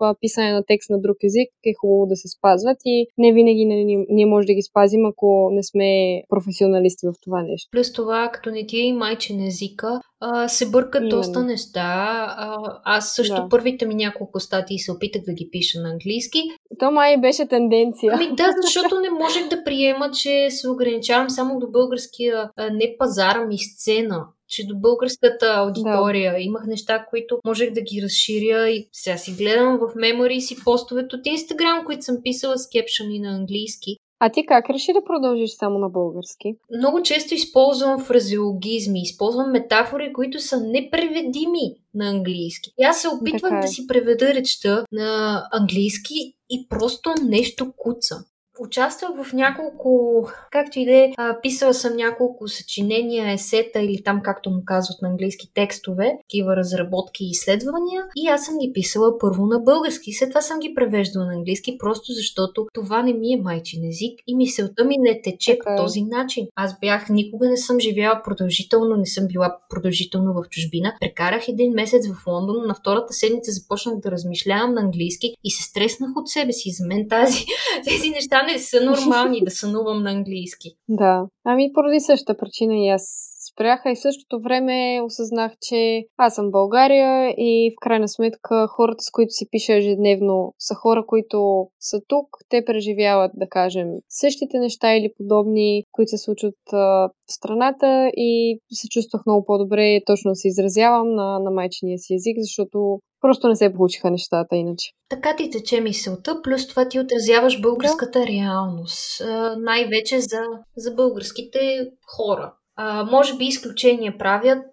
в 0.00 0.14
писане 0.20 0.52
на 0.52 0.64
текст 0.66 0.90
на 0.90 1.00
друг 1.00 1.16
език 1.24 1.48
е 1.66 1.72
хубаво 1.80 2.06
да 2.06 2.16
се 2.16 2.28
спазват 2.28 2.76
и 2.84 3.06
не 3.18 3.32
винаги 3.32 3.64
нали, 3.64 4.06
ние 4.08 4.26
може 4.26 4.46
да 4.46 4.54
ги 4.54 4.62
спазим, 4.62 5.06
ако 5.06 5.50
не 5.52 5.62
сме 5.62 6.22
професионалисти 6.28 7.06
в 7.06 7.12
това 7.22 7.42
нещо. 7.42 7.68
Плюс 7.72 7.92
това, 7.92 8.30
като 8.32 8.50
не 8.50 8.66
ти 8.66 8.88
е 8.88 8.92
майчен 8.92 9.40
езика, 9.40 10.00
се 10.48 10.70
бъркат 10.70 11.00
Именно. 11.00 11.16
доста 11.16 11.42
неща. 11.42 12.36
Аз 12.84 13.14
също 13.14 13.34
да. 13.34 13.48
първите 13.48 13.86
ми 13.86 13.94
няколко 13.94 14.40
статии 14.40 14.78
се 14.78 14.92
опитах 14.92 15.22
да 15.22 15.32
ги 15.32 15.48
пиша 15.52 15.80
на 15.80 15.90
английски. 15.90 16.42
То 16.78 16.90
май 16.90 17.16
беше 17.20 17.48
тенденция. 17.48 18.12
Ами 18.14 18.34
да, 18.36 18.48
защото 18.62 19.00
не 19.00 19.10
можех 19.10 19.48
да 19.48 19.64
приема, 19.64 20.10
че 20.10 20.50
се 20.50 20.68
ограничавам 20.68 21.30
само 21.30 21.58
до 21.58 21.70
българския 21.70 22.50
не 22.72 22.94
пазара 22.98 23.46
ми 23.46 23.58
сцена 23.58 24.24
че 24.52 24.66
до 24.66 24.74
българската 24.76 25.46
аудитория. 25.46 26.32
Да. 26.32 26.38
Имах 26.40 26.66
неща, 26.66 27.06
които 27.10 27.38
можех 27.46 27.72
да 27.72 27.80
ги 27.80 28.02
разширя 28.02 28.68
и 28.68 28.88
сега 28.92 29.16
си 29.16 29.32
гледам 29.32 29.78
в 29.78 29.92
мемори 29.96 30.40
си 30.40 30.56
постовете 30.64 31.16
от 31.16 31.26
Инстаграм, 31.26 31.84
които 31.86 32.04
съм 32.04 32.16
писала 32.24 32.58
с 32.58 32.68
кепшани 32.68 33.18
на 33.18 33.28
английски. 33.28 33.96
А 34.24 34.30
ти 34.30 34.46
как 34.46 34.70
реши 34.70 34.92
да 34.92 35.04
продължиш 35.04 35.50
само 35.50 35.78
на 35.78 35.88
български? 35.88 36.56
Много 36.78 37.02
често 37.02 37.34
използвам 37.34 38.04
фразеологизми, 38.04 39.02
използвам 39.02 39.50
метафори, 39.50 40.12
които 40.12 40.40
са 40.40 40.60
непреведими 40.60 41.74
на 41.94 42.08
английски. 42.08 42.70
И 42.78 42.84
аз 42.84 43.00
се 43.00 43.08
опитвам 43.08 43.60
да 43.60 43.68
си 43.68 43.86
преведа 43.86 44.34
речта 44.34 44.84
на 44.92 45.42
английски 45.52 46.14
и 46.50 46.66
просто 46.68 47.10
нещо 47.24 47.72
куца. 47.76 48.24
Участвах 48.58 49.10
в 49.24 49.32
няколко, 49.32 50.22
както 50.50 50.78
и 50.78 50.84
да 50.84 50.92
е, 50.92 51.12
писала 51.42 51.74
съм 51.74 51.96
няколко 51.96 52.48
съчинения, 52.48 53.32
есета 53.32 53.80
или 53.80 54.02
там, 54.02 54.20
както 54.22 54.50
му 54.50 54.62
казват 54.64 55.02
на 55.02 55.08
английски 55.08 55.50
текстове, 55.54 56.12
такива 56.20 56.56
разработки 56.56 57.24
и 57.24 57.30
изследвания. 57.30 58.04
И 58.16 58.28
аз 58.28 58.44
съм 58.44 58.58
ги 58.58 58.72
писала 58.74 59.18
първо 59.18 59.46
на 59.46 59.58
български, 59.58 60.12
след 60.12 60.30
това 60.30 60.40
съм 60.40 60.58
ги 60.58 60.74
превеждала 60.74 61.26
на 61.26 61.34
английски, 61.34 61.78
просто 61.78 62.12
защото 62.12 62.66
това 62.72 63.02
не 63.02 63.12
ми 63.12 63.32
е 63.32 63.42
майчин 63.42 63.84
език 63.84 64.18
и 64.26 64.36
мисълта 64.36 64.84
ми 64.84 64.96
не 64.98 65.20
тече 65.22 65.50
okay. 65.52 65.64
по 65.64 65.72
е. 65.72 65.76
този 65.76 66.02
начин. 66.02 66.46
Аз 66.56 66.78
бях, 66.80 67.08
никога 67.08 67.48
не 67.48 67.56
съм 67.56 67.80
живяла 67.80 68.20
продължително, 68.24 68.96
не 68.96 69.06
съм 69.06 69.26
била 69.26 69.58
продължително 69.68 70.32
в 70.32 70.48
чужбина. 70.48 70.94
Прекарах 71.00 71.48
един 71.48 71.72
месец 71.72 72.08
в 72.08 72.26
Лондон, 72.26 72.66
на 72.66 72.74
втората 72.74 73.12
седмица 73.12 73.52
започнах 73.52 73.98
да 73.98 74.10
размишлявам 74.10 74.74
на 74.74 74.80
английски 74.80 75.34
и 75.44 75.50
се 75.50 75.62
стреснах 75.62 76.10
от 76.16 76.28
себе 76.28 76.52
си. 76.52 76.70
За 76.70 76.86
мен 76.86 77.08
тази, 77.08 77.44
тези 77.84 78.10
неща 78.10 78.42
не 78.42 78.51
са 78.58 78.84
нормални 78.84 79.44
да 79.44 79.50
сънувам 79.50 80.02
на 80.02 80.10
английски. 80.10 80.68
Да. 80.88 81.26
Ами 81.44 81.72
поради 81.72 82.00
същата 82.00 82.36
причина 82.36 82.74
и 82.74 82.88
аз 82.88 83.31
спряха 83.52 83.90
и 83.90 83.96
същото 83.96 84.40
време 84.40 85.00
осъзнах, 85.04 85.52
че 85.62 86.04
аз 86.16 86.34
съм 86.34 86.50
България 86.50 87.34
и 87.36 87.70
в 87.70 87.80
крайна 87.80 88.08
сметка 88.08 88.66
хората, 88.68 89.04
с 89.04 89.10
които 89.10 89.30
си 89.30 89.48
пиша 89.50 89.74
ежедневно, 89.74 90.54
са 90.58 90.74
хора, 90.74 91.04
които 91.06 91.66
са 91.80 92.00
тук. 92.08 92.26
Те 92.48 92.64
преживяват, 92.64 93.30
да 93.34 93.48
кажем, 93.48 93.88
същите 94.08 94.58
неща 94.58 94.94
или 94.94 95.12
подобни, 95.16 95.84
които 95.92 96.08
се 96.08 96.18
случват 96.18 96.54
в 96.72 97.10
страната 97.30 98.10
и 98.16 98.58
се 98.72 98.88
чувствах 98.88 99.22
много 99.26 99.44
по-добре 99.44 100.00
точно 100.06 100.34
се 100.34 100.48
изразявам 100.48 101.14
на, 101.14 101.38
на 101.38 101.50
майчиния 101.50 101.98
си 101.98 102.14
език, 102.14 102.36
защото 102.40 102.98
Просто 103.22 103.48
не 103.48 103.56
се 103.56 103.72
получиха 103.72 104.10
нещата 104.10 104.56
иначе. 104.56 104.90
Така 105.08 105.36
ти 105.36 105.50
тече 105.50 105.80
мисълта, 105.80 106.42
плюс 106.42 106.68
това 106.68 106.88
ти 106.88 107.00
отразяваш 107.00 107.60
българската 107.60 108.18
да. 108.18 108.26
реалност. 108.26 109.22
Най-вече 109.58 110.20
за, 110.20 110.42
за 110.76 110.94
българските 110.94 111.90
хора. 112.16 112.54
А, 112.76 113.04
може 113.04 113.36
би 113.36 113.44
изключение 113.44 114.18
правят 114.18 114.66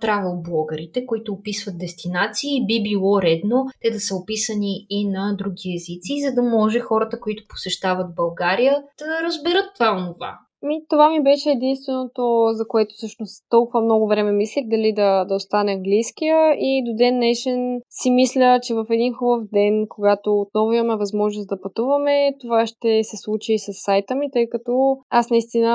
травел 0.00 0.36
блогърите, 0.36 1.06
които 1.06 1.32
описват 1.32 1.78
дестинации. 1.78 2.66
Би 2.66 2.82
било 2.82 3.22
редно 3.22 3.66
те 3.80 3.90
да 3.90 4.00
са 4.00 4.16
описани 4.16 4.86
и 4.90 5.08
на 5.08 5.36
други 5.36 5.74
езици, 5.74 6.22
за 6.28 6.34
да 6.34 6.42
може 6.42 6.80
хората, 6.80 7.20
които 7.20 7.44
посещават 7.48 8.14
България, 8.14 8.82
да 8.98 9.26
разберат 9.26 9.74
това 9.74 9.96
онова. 9.96 10.38
Ми, 10.62 10.80
това 10.88 11.10
ми 11.10 11.22
беше 11.22 11.50
единственото, 11.50 12.48
за 12.52 12.68
което 12.68 12.94
всъщност 12.94 13.44
толкова 13.50 13.80
много 13.80 14.06
време 14.06 14.32
мислех 14.32 14.64
дали 14.68 14.92
да, 14.92 15.24
да 15.24 15.34
остане 15.34 15.72
английския 15.72 16.36
и 16.58 16.82
до 16.86 16.96
ден 16.96 17.14
днешен 17.14 17.80
си 17.90 18.10
мисля, 18.10 18.60
че 18.62 18.74
в 18.74 18.86
един 18.90 19.12
хубав 19.12 19.44
ден, 19.52 19.86
когато 19.88 20.40
отново 20.40 20.72
имаме 20.72 20.96
възможност 20.96 21.48
да 21.48 21.60
пътуваме, 21.60 22.34
това 22.40 22.66
ще 22.66 23.04
се 23.04 23.16
случи 23.16 23.52
и 23.52 23.58
с 23.58 23.72
сайта 23.72 24.14
ми, 24.14 24.30
тъй 24.30 24.48
като 24.48 24.96
аз 25.10 25.30
наистина 25.30 25.72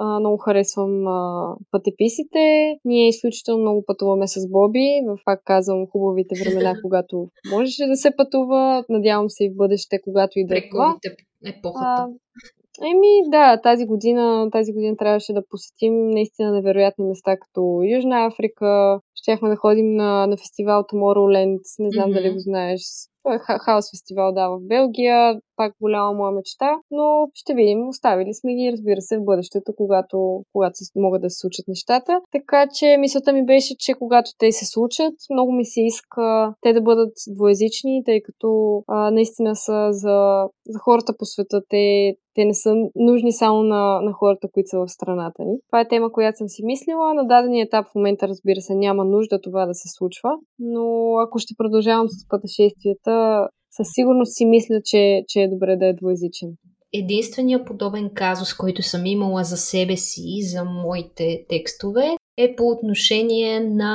а, 0.00 0.20
много 0.20 0.36
харесвам 0.38 1.06
а, 1.06 1.54
пътеписите. 1.70 2.74
Ние 2.84 3.08
изключително 3.08 3.62
много 3.62 3.84
пътуваме 3.86 4.28
с 4.28 4.48
Боби, 4.50 4.88
в 5.08 5.18
пак 5.24 5.40
казвам 5.44 5.86
хубавите 5.92 6.34
времена, 6.44 6.74
когато 6.82 7.26
можеше 7.52 7.86
да 7.86 7.96
се 7.96 8.16
пътува. 8.16 8.84
Надявам 8.88 9.30
се 9.30 9.44
и 9.44 9.50
в 9.50 9.56
бъдеще, 9.56 10.00
когато 10.04 10.32
и 10.38 10.46
да 10.46 10.58
е 10.58 10.68
това. 10.70 10.96
Епохата. 11.46 12.08
Еми, 12.84 13.30
да, 13.30 13.60
тази 13.60 13.86
година, 13.86 14.48
тази 14.52 14.72
година 14.72 14.96
трябваше 14.96 15.32
да 15.32 15.42
посетим 15.50 16.10
наистина 16.10 16.52
невероятни 16.52 17.04
места, 17.04 17.36
като 17.36 17.80
Южна 17.94 18.26
Африка. 18.26 19.00
Щяхме 19.14 19.48
да 19.48 19.56
ходим 19.56 19.88
на, 19.88 20.26
на 20.26 20.36
фестивал 20.36 20.82
Tomorrowland, 20.82 21.60
не 21.78 21.90
знам 21.90 22.10
mm-hmm. 22.10 22.14
дали 22.14 22.32
го 22.32 22.38
знаеш. 22.38 22.80
Той 23.22 23.34
е 23.34 23.38
хаос 23.38 23.90
фестивал, 23.90 24.32
да, 24.32 24.48
в 24.48 24.58
Белгия 24.60 25.40
пак 25.62 25.72
голяма 25.80 26.12
моя 26.12 26.32
мечта, 26.32 26.70
но 26.90 27.28
ще 27.34 27.54
видим. 27.54 27.88
Оставили 27.88 28.34
сме 28.34 28.54
ги, 28.54 28.72
разбира 28.72 29.00
се, 29.00 29.18
в 29.18 29.24
бъдещето, 29.24 29.72
когато, 29.76 30.42
когато 30.52 30.74
могат 30.96 31.22
да 31.22 31.30
се 31.30 31.40
случат 31.40 31.68
нещата. 31.68 32.20
Така 32.32 32.66
че 32.74 32.96
мисълта 33.00 33.32
ми 33.32 33.44
беше, 33.46 33.74
че 33.78 33.94
когато 33.94 34.30
те 34.38 34.52
се 34.52 34.66
случат, 34.66 35.14
много 35.30 35.52
ми 35.52 35.64
се 35.64 35.80
иска 35.80 36.54
те 36.60 36.72
да 36.72 36.80
бъдат 36.80 37.12
двоязични, 37.34 38.02
тъй 38.04 38.22
като 38.22 38.82
а, 38.88 39.10
наистина 39.10 39.56
са 39.56 39.88
за, 39.90 40.48
за 40.66 40.78
хората 40.78 41.12
по 41.18 41.24
света. 41.24 41.62
Те, 41.68 42.14
те 42.34 42.44
не 42.44 42.54
са 42.54 42.74
нужни 42.94 43.32
само 43.32 43.62
на, 43.62 44.00
на 44.00 44.12
хората, 44.12 44.48
които 44.52 44.68
са 44.68 44.78
в 44.78 44.88
страната 44.88 45.44
ни. 45.44 45.56
Това 45.68 45.80
е 45.80 45.88
тема, 45.88 46.12
която 46.12 46.38
съм 46.38 46.48
си 46.48 46.62
мислила. 46.64 47.14
На 47.14 47.26
даден 47.26 47.54
етап 47.54 47.86
в 47.86 47.94
момента, 47.94 48.28
разбира 48.28 48.60
се, 48.60 48.74
няма 48.74 49.04
нужда 49.04 49.40
това 49.40 49.66
да 49.66 49.74
се 49.74 49.88
случва, 49.88 50.30
но 50.58 51.16
ако 51.18 51.38
ще 51.38 51.54
продължавам 51.58 52.08
с 52.08 52.28
пътешествията, 52.28 53.48
със 53.76 53.88
сигурност 53.94 54.36
си 54.36 54.44
мисля, 54.44 54.80
че, 54.84 55.22
че 55.28 55.40
е 55.40 55.48
добре 55.48 55.76
да 55.76 55.86
е 55.86 55.92
двоязичен. 55.92 56.48
Единственият 56.92 57.66
подобен 57.66 58.10
казус, 58.14 58.54
който 58.54 58.82
съм 58.82 59.06
имала 59.06 59.44
за 59.44 59.56
себе 59.56 59.96
си, 59.96 60.42
за 60.42 60.64
моите 60.64 61.44
текстове, 61.48 62.16
е 62.44 62.56
по 62.56 62.68
отношение 62.68 63.60
на 63.60 63.94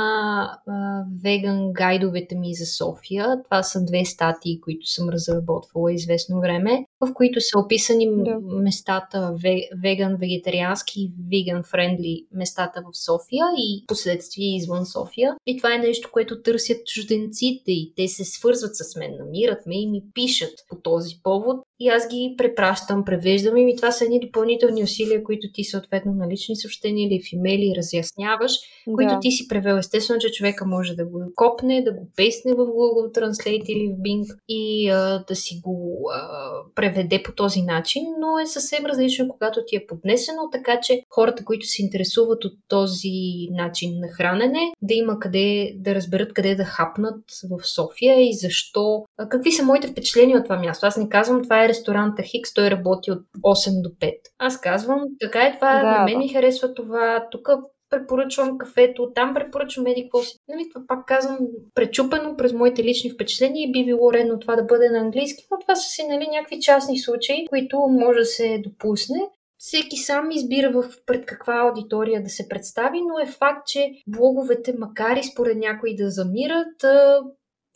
а, 0.67 1.03
веган 1.23 1.73
гайдовете 1.73 2.35
ми 2.35 2.53
за 2.53 2.65
София. 2.65 3.43
Това 3.43 3.63
са 3.63 3.85
две 3.85 4.05
статии, 4.05 4.61
които 4.61 4.87
съм 4.87 5.09
разработвала 5.09 5.93
известно 5.93 6.39
време, 6.39 6.85
в 7.01 7.13
които 7.13 7.41
са 7.41 7.59
описани 7.59 8.07
да. 8.09 8.37
местата 8.41 9.35
веган, 9.83 10.15
вегетариански 10.15 11.01
и 11.01 11.11
веган 11.31 11.63
френдли 11.63 12.25
местата 12.31 12.81
в 12.81 12.97
София 13.05 13.45
и 13.57 13.83
последствия 13.87 14.55
извън 14.55 14.85
София. 14.85 15.35
И 15.45 15.57
това 15.57 15.75
е 15.75 15.77
нещо, 15.77 16.09
което 16.13 16.41
търсят 16.41 16.77
чужденците 16.85 17.71
и 17.71 17.93
те 17.95 18.07
се 18.07 18.25
свързват 18.25 18.75
с 18.75 18.95
мен, 18.95 19.11
намират 19.19 19.65
ме 19.65 19.81
и 19.81 19.87
ми 19.87 20.01
пишат 20.13 20.53
по 20.69 20.75
този 20.75 21.15
повод 21.23 21.57
и 21.79 21.89
аз 21.89 22.07
ги 22.07 22.35
препращам, 22.37 23.05
превеждам 23.05 23.57
и 23.57 23.75
това 23.75 23.91
са 23.91 24.05
едни 24.05 24.19
допълнителни 24.19 24.83
усилия, 24.83 25.23
които 25.23 25.47
ти 25.53 25.63
съответно 25.63 26.13
на 26.13 26.27
лични 26.27 26.55
съобщения 26.55 27.07
или 27.07 27.21
в 27.21 27.33
имейли 27.33 27.73
разясняваш 27.77 28.36
познаваш, 28.37 28.59
които 28.95 29.13
Да. 29.13 29.19
ти 29.19 29.31
си 29.31 29.47
превел. 29.47 29.75
Естествено, 29.77 30.19
че 30.19 30.31
човека 30.31 30.65
може 30.65 30.93
да 30.93 31.05
го 31.05 31.21
копне, 31.35 31.83
да 31.83 31.91
го 31.93 32.07
песне 32.15 32.53
в 32.53 32.57
Google 32.57 33.19
Translate 33.19 33.65
или 33.65 33.87
в 33.87 33.97
Bing 34.01 34.25
и 34.47 34.89
а, 34.89 35.23
да 35.27 35.35
си 35.35 35.59
го 35.63 36.09
а, 36.13 36.49
преведе 36.75 37.23
по 37.23 37.31
този 37.31 37.61
начин, 37.61 38.03
но 38.19 38.39
е 38.39 38.45
съвсем 38.45 38.85
различно, 38.85 39.27
когато 39.27 39.59
ти 39.67 39.75
е 39.75 39.85
поднесено, 39.87 40.49
така 40.51 40.79
че 40.79 41.01
хората, 41.09 41.45
които 41.45 41.65
се 41.67 41.81
интересуват 41.81 42.45
от 42.45 42.53
този 42.67 43.47
начин 43.51 43.99
на 43.99 44.07
хранене, 44.07 44.59
да 44.81 44.93
има 44.93 45.19
къде 45.19 45.73
да 45.75 45.95
разберат 45.95 46.33
къде 46.33 46.55
да 46.55 46.63
хапнат 46.63 47.21
в 47.49 47.67
София 47.67 48.29
и 48.29 48.33
защо. 48.33 49.03
А, 49.17 49.29
какви 49.29 49.51
са 49.51 49.63
моите 49.63 49.87
впечатления 49.87 50.37
от 50.37 50.43
това 50.43 50.59
място? 50.59 50.85
Аз 50.85 50.97
не 50.97 51.09
казвам, 51.09 51.43
това 51.43 51.65
е 51.65 51.69
ресторанта 51.69 52.23
Хикс, 52.23 52.53
той 52.53 52.71
работи 52.71 53.11
от 53.11 53.19
8 53.43 53.81
до 53.81 53.89
5. 53.89 54.13
Аз 54.39 54.61
казвам, 54.61 55.01
така 55.19 55.41
е 55.45 55.55
това, 55.55 55.73
Да, 55.81 55.91
на 55.91 56.03
мен 56.03 56.13
да. 56.13 56.19
ми 56.19 56.29
харесва 56.29 56.73
това, 56.73 57.27
тук 57.31 57.49
препоръчвам 57.89 58.57
кафето, 58.57 59.11
там 59.15 59.33
препоръчвам 59.33 59.87
еди 59.87 60.09
си. 60.23 60.37
Нали, 60.47 60.69
това 60.73 60.85
пак 60.87 61.07
казвам, 61.07 61.37
пречупено 61.75 62.37
през 62.37 62.53
моите 62.53 62.83
лични 62.83 63.11
впечатления 63.11 63.63
и 63.63 63.71
би 63.71 63.85
било 63.85 64.13
редно 64.13 64.39
това 64.39 64.55
да 64.55 64.63
бъде 64.63 64.89
на 64.89 64.99
английски, 64.99 65.47
но 65.51 65.59
това 65.59 65.75
са 65.75 65.89
си 65.89 66.07
нали, 66.07 66.27
някакви 66.31 66.61
частни 66.61 66.99
случаи, 66.99 67.47
които 67.49 67.77
може 67.77 68.19
да 68.19 68.25
се 68.25 68.61
допусне. 68.63 69.19
Всеки 69.59 69.97
сам 69.97 70.31
избира 70.31 70.71
в 70.71 70.85
пред 71.05 71.25
каква 71.25 71.59
аудитория 71.59 72.23
да 72.23 72.29
се 72.29 72.49
представи, 72.49 73.01
но 73.01 73.19
е 73.19 73.31
факт, 73.31 73.67
че 73.67 73.91
блоговете, 74.07 74.75
макар 74.77 75.17
и 75.17 75.23
според 75.23 75.57
някои 75.57 75.95
да 75.95 76.09
замират, 76.09 76.85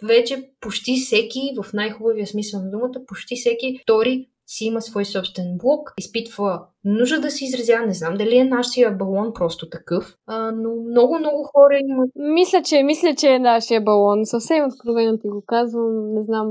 вече 0.04 0.50
почти 0.60 0.96
всеки, 0.96 1.40
в 1.64 1.74
най-хубавия 1.74 2.28
смисъл 2.28 2.62
на 2.62 2.70
думата, 2.70 3.06
почти 3.08 3.36
всеки 3.36 3.80
втори 3.82 4.28
си 4.52 4.66
има 4.66 4.82
свой 4.82 5.06
собствен 5.06 5.58
блог, 5.58 5.94
изпитва 5.98 6.66
нужда 6.84 7.22
да 7.22 7.30
се 7.30 7.46
изразява. 7.46 7.86
Не 7.86 7.94
знам 7.94 8.14
дали 8.18 8.38
е 8.38 8.44
нашия 8.44 8.92
балон 8.98 9.34
просто 9.34 9.70
такъв, 9.70 10.18
а, 10.28 10.52
но 10.52 10.70
много-много 10.90 11.44
хора 11.44 11.80
имат. 11.80 12.10
Мисля, 12.16 12.62
че, 12.62 12.84
мисля, 12.84 13.16
че 13.16 13.28
е 13.34 13.40
нашия 13.40 13.82
балон. 13.82 14.26
Съвсем 14.26 14.66
откровено 14.66 15.18
ти 15.18 15.28
го 15.28 15.44
казвам. 15.48 16.14
Не 16.14 16.24
знам. 16.24 16.48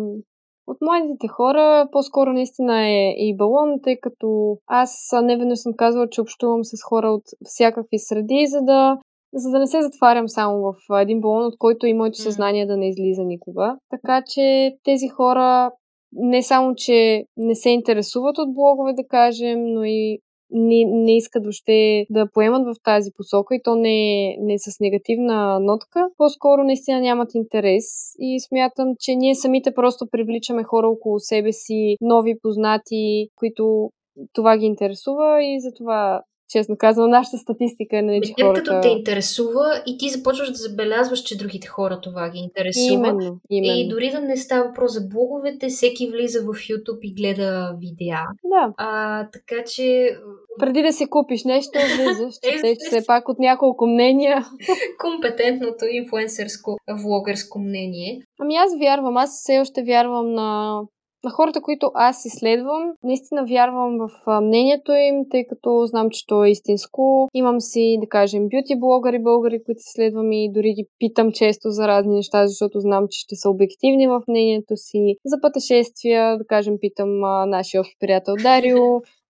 От 0.67 0.77
младите 0.81 1.29
хора 1.29 1.89
по-скоро 1.93 2.33
наистина 2.33 2.89
е 2.89 3.11
и 3.17 3.37
балон, 3.37 3.69
тъй 3.83 3.97
като 4.01 4.57
аз 4.67 5.11
не 5.23 5.37
веднъж 5.37 5.59
съм 5.59 5.73
казвала, 5.77 6.09
че 6.11 6.21
общувам 6.21 6.65
с 6.65 6.83
хора 6.83 7.11
от 7.11 7.23
всякакви 7.45 7.99
среди, 7.99 8.47
за 8.47 8.61
да, 8.63 8.99
за 9.35 9.51
да 9.51 9.59
не 9.59 9.67
се 9.67 9.83
затварям 9.83 10.29
само 10.29 10.63
в 10.63 11.01
един 11.01 11.21
балон, 11.21 11.47
от 11.47 11.55
който 11.59 11.87
и 11.87 11.95
моето 11.95 12.19
съзнание 12.19 12.67
да 12.67 12.77
не 12.77 12.89
излиза 12.89 13.23
никога. 13.25 13.77
Така 13.91 14.23
че 14.27 14.73
тези 14.85 15.09
хора 15.09 15.71
не 16.13 16.43
само, 16.43 16.75
че 16.77 17.25
не 17.37 17.55
се 17.55 17.71
интересуват 17.71 18.39
от 18.39 18.55
блогове, 18.55 18.93
да 18.93 19.07
кажем, 19.09 19.65
но 19.65 19.85
и 19.85 20.19
не, 20.51 20.85
не 20.85 21.17
искат 21.17 21.45
въобще 21.45 22.07
да 22.11 22.31
поемат 22.35 22.63
в 22.67 22.83
тази 22.83 23.11
посока 23.17 23.55
и 23.55 23.63
то 23.65 23.75
не 23.75 24.37
не 24.39 24.59
с 24.59 24.81
негативна 24.81 25.61
нотка. 25.61 26.09
По-скоро 26.17 26.65
наистина 26.65 27.01
нямат 27.01 27.35
интерес 27.35 27.85
и 28.19 28.41
смятам, 28.41 28.95
че 29.01 29.15
ние 29.15 29.35
самите 29.35 29.75
просто 29.75 30.07
привличаме 30.11 30.63
хора 30.65 30.89
около 30.89 31.19
себе 31.19 31.53
си, 31.53 31.97
нови 32.01 32.35
познати, 32.43 33.29
които 33.37 33.91
това 34.33 34.57
ги 34.57 34.67
интересува 34.67 35.45
и 35.45 35.61
затова 35.61 36.23
честно 36.51 36.77
казвам, 36.79 37.11
нашата 37.11 37.39
статистика 37.39 37.99
е, 37.99 38.03
нали, 38.03 38.21
че 38.25 38.45
хората... 38.45 38.63
като 38.63 38.81
те 38.83 38.89
интересува 38.89 39.83
и 39.87 39.99
ти 39.99 40.09
започваш 40.09 40.51
да 40.51 40.57
забелязваш, 40.57 41.21
че 41.21 41.39
другите 41.39 41.69
хора 41.69 42.01
това 42.01 42.31
ги 42.31 42.39
интересува. 42.39 42.95
Именно, 42.95 43.41
именно. 43.51 43.81
И 43.81 43.89
дори 43.89 44.11
да 44.11 44.21
не 44.21 44.37
става 44.37 44.65
въпрос 44.65 44.93
за 44.93 45.01
блоговете, 45.01 45.69
всеки 45.69 46.11
влиза 46.11 46.41
в 46.41 46.45
YouTube 46.45 46.99
и 47.03 47.15
гледа 47.15 47.77
видеа. 47.81 48.23
Да. 48.45 48.73
А, 48.77 49.29
така 49.33 49.65
че 49.67 50.17
Преди 50.59 50.83
да 50.83 50.93
си 50.93 51.07
купиш 51.11 51.45
нещо, 51.45 51.79
влизаш, 51.97 52.35
Е, 52.43 52.51
четеш 52.51 52.79
все 52.81 53.07
пак 53.07 53.29
от 53.29 53.39
няколко 53.39 53.87
мнения. 53.87 54.47
компетентното 54.99 55.85
инфуенсърско, 55.91 56.77
влогърско 57.03 57.59
мнение. 57.59 58.23
Ами 58.41 58.57
аз 58.57 58.71
вярвам, 58.81 59.17
аз 59.17 59.31
все 59.43 59.59
още 59.59 59.83
вярвам 59.83 60.35
на, 60.35 60.81
на 61.25 61.31
хората, 61.31 61.61
които 61.63 61.91
аз 61.95 62.25
изследвам. 62.25 62.93
Наистина 63.03 63.45
вярвам 63.45 63.99
в 63.99 64.41
мнението 64.41 64.93
им, 64.93 65.25
тъй 65.31 65.47
като 65.47 65.87
знам, 65.87 66.11
че 66.11 66.27
то 66.27 66.45
е 66.45 66.51
истинско. 66.51 67.29
Имам 67.35 67.61
си, 67.61 67.99
да 68.01 68.09
кажем, 68.09 68.49
бюти 68.49 68.81
блогъри 68.81 69.23
българи, 69.23 69.65
които 69.65 69.79
изследвам 69.79 70.33
и 70.33 70.53
дори 70.53 70.73
ги 70.73 70.87
питам 70.99 71.33
често 71.33 71.71
за 71.71 71.89
разни 71.89 72.15
неща, 72.15 72.47
защото 72.47 72.81
знам, 72.81 73.07
че 73.11 73.21
ще 73.21 73.37
са 73.37 73.51
обективни 73.51 74.09
в 74.09 74.23
мнението 74.29 74.77
си. 74.77 75.17
За 75.25 75.41
пътешествия, 75.41 76.39
да 76.39 76.45
кажем, 76.47 76.75
питам 76.81 77.25
а, 77.25 77.47
нашия 77.47 77.81
общ 77.81 77.93
приятел 78.01 78.35
Дарио, 78.43 78.85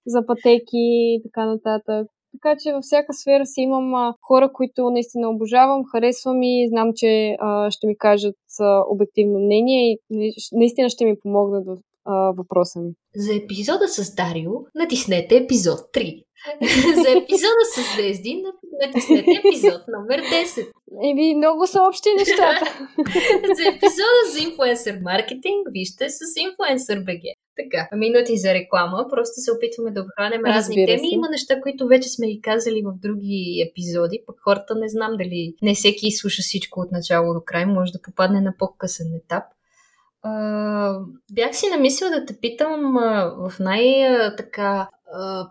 за 0.07 0.27
пътеки 0.27 0.85
и 1.15 1.21
така 1.23 1.47
нататък. 1.47 2.07
Така 2.33 2.57
че 2.63 2.73
във 2.73 2.83
всяка 2.83 3.13
сфера 3.13 3.47
си 3.47 3.61
имам 3.61 3.95
а, 3.95 4.15
хора, 4.23 4.53
които 4.53 4.91
наистина 4.91 5.31
обожавам, 5.31 5.85
харесвам 5.93 6.43
и 6.43 6.69
знам, 6.69 6.93
че 6.97 7.37
а, 7.41 7.71
ще 7.71 7.87
ми 7.87 7.99
кажат 7.99 8.37
а, 8.61 8.83
обективно 8.89 9.39
мнение 9.39 9.93
и 9.93 9.99
нали, 10.11 10.33
наистина 10.53 10.89
ще 10.89 11.05
ми 11.05 11.19
помогнат 11.23 11.67
в 11.67 11.77
а, 12.11 12.33
въпроса 12.37 12.81
ми. 12.81 12.91
За 13.17 13.35
епизода 13.35 13.89
с 13.89 14.15
Дарио 14.15 14.53
натиснете 14.75 15.37
епизод 15.37 15.81
3. 15.95 16.25
за 17.03 17.11
епизода 17.11 17.65
с 17.75 17.95
Звезди 17.97 18.43
натиснете 18.83 19.31
епизод 19.45 19.83
номер 19.89 20.21
10. 20.21 20.69
Еми, 21.11 21.35
много 21.35 21.67
са 21.67 21.83
общи 21.89 22.09
нещата. 22.19 22.65
за 23.57 23.63
епизода 23.69 24.21
за 24.33 24.39
инфуенсър 24.49 24.99
маркетинг 25.03 25.63
вижте 25.73 26.11
с 26.11 26.19
Influencer 26.19 27.05
BG. 27.05 27.25
Така, 27.57 27.97
минути 27.97 28.37
за 28.37 28.55
реклама. 28.55 29.07
Просто 29.11 29.41
се 29.41 29.53
опитваме 29.53 29.91
да 29.91 30.01
обхванем 30.01 30.45
разни 30.45 30.75
Разбира 30.75 30.87
теми. 30.87 31.09
се. 31.09 31.15
Има 31.15 31.29
неща, 31.31 31.61
които 31.61 31.87
вече 31.87 32.09
сме 32.09 32.27
ги 32.27 32.41
казали 32.41 32.83
в 32.85 32.93
други 33.03 33.67
епизоди, 33.71 34.23
пък 34.27 34.37
хората 34.45 34.75
не 34.75 34.89
знам 34.89 35.13
дали 35.19 35.55
не 35.63 35.75
всеки 35.75 36.13
слуша 36.13 36.43
всичко 36.43 36.81
от 36.81 36.93
начало 36.93 37.35
до 37.35 37.41
край, 37.45 37.67
може 37.67 37.93
да 37.93 38.03
попадне 38.03 38.41
на 38.41 38.55
по-късен 38.59 39.07
етап. 39.25 39.45
А, 40.23 40.99
бях 41.33 41.57
си 41.57 41.67
намислила 41.71 42.11
да 42.11 42.25
те 42.25 42.41
питам 42.41 42.97
а, 42.97 43.35
в 43.39 43.59
най-така 43.61 44.89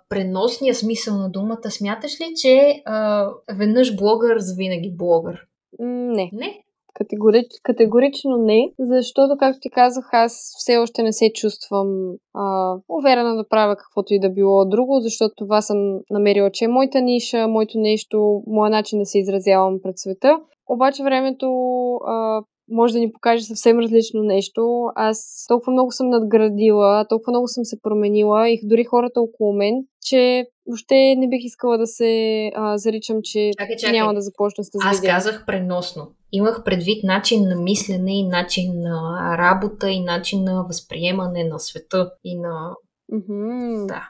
преносния 0.09 0.75
смисъл 0.75 1.17
на 1.17 1.29
думата. 1.29 1.69
Смяташ 1.69 2.21
ли, 2.21 2.33
че 2.41 2.81
а, 2.85 3.29
веднъж 3.53 3.95
блогър, 3.95 4.39
завинаги 4.39 4.95
блогър? 4.97 5.47
Не. 5.79 6.29
Не. 6.33 6.63
Категорич, 6.93 7.45
категорично 7.63 8.37
не, 8.37 8.71
защото, 8.79 9.37
както 9.39 9.59
ти 9.59 9.69
казах, 9.69 10.09
аз 10.11 10.55
все 10.57 10.77
още 10.77 11.03
не 11.03 11.13
се 11.13 11.31
чувствам 11.33 11.87
а, 12.33 12.75
уверена 12.89 13.35
да 13.35 13.47
правя 13.47 13.75
каквото 13.75 14.13
и 14.13 14.19
да 14.19 14.29
било 14.29 14.65
друго, 14.65 14.99
защото 14.99 15.33
това 15.37 15.61
съм 15.61 15.99
намерила, 16.09 16.51
че 16.51 16.65
е 16.65 16.67
моята 16.67 17.01
ниша, 17.01 17.47
моето 17.47 17.79
нещо, 17.79 18.43
моят 18.47 18.71
начин 18.71 18.99
да 18.99 19.05
се 19.05 19.19
изразявам 19.19 19.79
пред 19.83 19.99
света. 19.99 20.39
Обаче 20.69 21.03
времето 21.03 21.47
а, 21.95 22.41
може 22.71 22.93
да 22.93 22.99
ни 22.99 23.11
покаже 23.11 23.43
съвсем 23.43 23.79
различно 23.79 24.23
нещо. 24.23 24.85
Аз 24.95 25.45
толкова 25.47 25.71
много 25.71 25.91
съм 25.91 26.09
надградила, 26.09 27.05
толкова 27.09 27.31
много 27.31 27.47
съм 27.47 27.65
се 27.65 27.81
променила 27.81 28.49
и 28.49 28.59
дори 28.63 28.83
хората 28.83 29.21
около 29.21 29.53
мен, 29.53 29.75
че 30.01 30.45
въобще 30.67 31.15
не 31.17 31.29
бих 31.29 31.43
искала 31.43 31.77
да 31.77 31.87
се 31.87 32.51
а, 32.55 32.77
заричам, 32.77 33.17
че 33.23 33.51
Чакай, 33.59 33.75
чакай. 33.75 33.99
няма 33.99 34.13
да 34.13 34.21
започна 34.21 34.63
с 34.63 34.69
Аз 34.83 34.99
видео. 34.99 35.13
казах 35.13 35.43
преносно. 35.47 36.07
Имах 36.31 36.63
предвид 36.63 37.03
начин 37.03 37.43
на 37.43 37.55
мислене 37.55 38.19
и 38.19 38.27
начин 38.27 38.81
на 38.81 39.35
работа 39.37 39.89
и 39.89 39.99
начин 39.99 40.43
на 40.43 40.63
възприемане 40.67 41.43
на 41.43 41.59
света 41.59 42.11
и 42.23 42.39
на... 42.39 42.75
Мгм. 43.11 43.87
Да. 43.87 44.09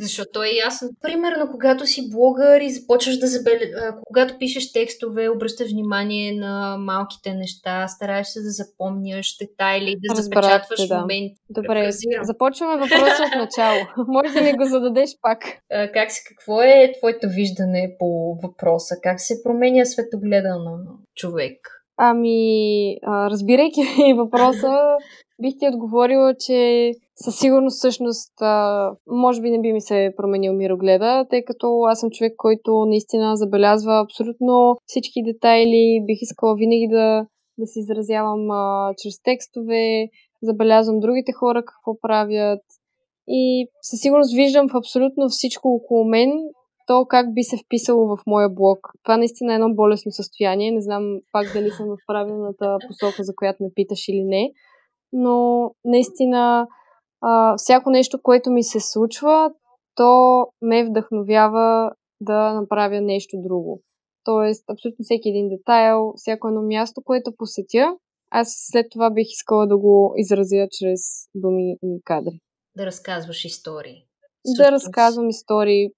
Защото 0.00 0.42
е 0.42 0.48
ясно. 0.48 0.88
Примерно, 1.02 1.48
когато 1.50 1.86
си 1.86 2.10
блогър 2.10 2.60
и 2.60 2.70
започваш 2.70 3.18
да 3.18 3.26
забеля... 3.26 3.58
Когато 4.06 4.38
пишеш 4.38 4.72
текстове, 4.72 5.28
обръщаш 5.28 5.70
внимание 5.70 6.32
на 6.32 6.76
малките 6.78 7.34
неща, 7.34 7.88
стараеш 7.88 8.26
се 8.26 8.40
да 8.40 8.50
запомняш 8.50 9.36
детайли, 9.40 9.96
да 10.02 10.14
Разбрах 10.14 10.44
запечатваш 10.44 10.88
да. 10.88 11.00
моменти. 11.00 11.34
Добре, 11.50 11.68
Префразирам. 11.68 12.24
започваме 12.24 12.76
въпроса 12.76 13.22
от 13.26 13.34
начало. 13.38 13.80
Може 14.08 14.34
да 14.34 14.40
ми 14.42 14.52
го 14.52 14.64
зададеш 14.64 15.10
пак. 15.22 15.38
А, 15.72 15.92
Как 15.92 16.12
си, 16.12 16.20
какво 16.28 16.62
е 16.62 16.92
твоето 16.98 17.28
виждане 17.28 17.96
по 17.98 18.38
въпроса? 18.42 18.94
Как 19.02 19.20
се 19.20 19.42
променя 19.42 19.84
светогледа 19.84 20.48
на 20.48 20.78
човек? 21.16 21.82
Ами, 21.96 22.96
разбирайки 23.06 23.80
въпроса, 24.16 24.96
бих 25.42 25.54
ти 25.58 25.68
отговорила, 25.68 26.34
че 26.46 26.92
със 27.16 27.38
сигурност 27.38 27.78
всъщност 27.78 28.32
а, 28.40 28.90
може 29.06 29.40
би 29.40 29.50
не 29.50 29.60
би 29.60 29.72
ми 29.72 29.80
се 29.80 30.14
променил 30.16 30.52
мирогледа, 30.52 31.26
тъй 31.30 31.44
като 31.44 31.80
аз 31.82 32.00
съм 32.00 32.10
човек, 32.10 32.32
който 32.36 32.86
наистина 32.86 33.36
забелязва 33.36 34.00
абсолютно 34.00 34.76
всички 34.86 35.22
детайли. 35.22 36.04
Бих 36.06 36.18
искала 36.22 36.54
винаги 36.54 36.88
да, 36.90 37.26
да 37.58 37.66
се 37.66 37.80
изразявам 37.80 38.50
а, 38.50 38.94
чрез 39.02 39.22
текстове, 39.22 40.08
забелязвам 40.42 41.00
другите 41.00 41.32
хора 41.32 41.64
какво 41.64 42.00
правят 42.00 42.62
и 43.28 43.66
със 43.82 44.00
сигурност 44.00 44.34
виждам 44.34 44.68
в 44.68 44.76
абсолютно 44.76 45.28
всичко 45.28 45.68
около 45.68 46.04
мен 46.04 46.30
то 46.86 47.06
как 47.08 47.34
би 47.34 47.42
се 47.42 47.56
вписало 47.56 48.16
в 48.16 48.22
моя 48.26 48.48
блог. 48.48 48.78
Това 49.04 49.16
наистина 49.16 49.52
е 49.52 49.54
едно 49.54 49.74
болесно 49.74 50.12
състояние. 50.12 50.70
Не 50.70 50.82
знам 50.82 51.18
пак 51.32 51.52
дали 51.54 51.70
съм 51.70 51.86
в 51.86 51.96
правилната 52.06 52.76
посока, 52.88 53.24
за 53.24 53.34
която 53.36 53.62
ме 53.62 53.68
питаш 53.74 54.08
или 54.08 54.24
не. 54.24 54.50
Но 55.12 55.70
наистина 55.84 56.66
а, 57.20 57.54
всяко 57.56 57.90
нещо, 57.90 58.22
което 58.22 58.50
ми 58.50 58.62
се 58.62 58.80
случва, 58.80 59.50
то 59.94 60.46
ме 60.62 60.84
вдъхновява 60.84 61.92
да 62.20 62.52
направя 62.52 63.00
нещо 63.00 63.36
друго. 63.40 63.80
Тоест, 64.24 64.70
абсолютно 64.70 65.02
всеки 65.02 65.28
един 65.28 65.48
детайл, 65.48 66.12
всяко 66.16 66.48
едно 66.48 66.62
място, 66.62 67.02
което 67.04 67.32
посетя, 67.38 67.96
аз 68.30 68.54
след 68.70 68.86
това 68.90 69.10
бих 69.10 69.26
искала 69.30 69.66
да 69.66 69.78
го 69.78 70.14
изразя 70.16 70.68
чрез 70.70 71.00
думи 71.34 71.76
и 71.82 72.00
кадри. 72.04 72.40
Да 72.76 72.86
разказваш 72.86 73.44
истории. 73.44 74.04
Да 74.56 74.72
разказвам 74.72 75.28
истории. 75.28 75.90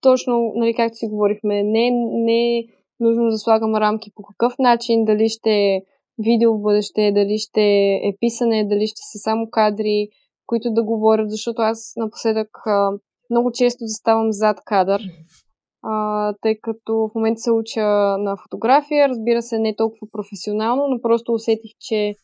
Точно, 0.00 0.52
нали, 0.54 0.74
както 0.74 0.96
си 0.96 1.06
говорихме, 1.06 1.62
не, 1.62 1.90
не 2.24 2.58
е 2.58 2.64
нужно 3.00 3.30
да 3.30 3.38
слагам 3.38 3.74
рамки 3.74 4.10
по 4.14 4.22
какъв 4.22 4.54
начин, 4.58 5.04
дали 5.04 5.28
ще 5.28 5.50
е 5.50 5.82
видео 6.18 6.58
в 6.58 6.62
бъдеще, 6.62 7.12
дали 7.12 7.38
ще 7.38 7.62
е 7.94 8.16
писане, 8.20 8.68
дали 8.68 8.86
ще 8.86 9.00
са 9.12 9.18
само 9.18 9.50
кадри, 9.50 10.08
които 10.46 10.70
да 10.70 10.84
говорят, 10.84 11.30
защото 11.30 11.62
аз 11.62 11.92
напоследък 11.96 12.48
а, 12.66 12.90
много 13.30 13.52
често 13.52 13.78
заставам 13.80 14.32
зад 14.32 14.60
кадър, 14.64 15.02
а, 15.82 16.34
тъй 16.42 16.58
като 16.62 16.92
в 16.94 17.14
момента 17.14 17.40
се 17.40 17.50
уча 17.50 17.86
на 18.18 18.36
фотография, 18.42 19.08
разбира 19.08 19.42
се, 19.42 19.58
не 19.58 19.76
толкова 19.76 20.08
професионално, 20.12 20.88
но 20.88 21.00
просто 21.00 21.32
усетих, 21.32 21.70
че 21.80 22.14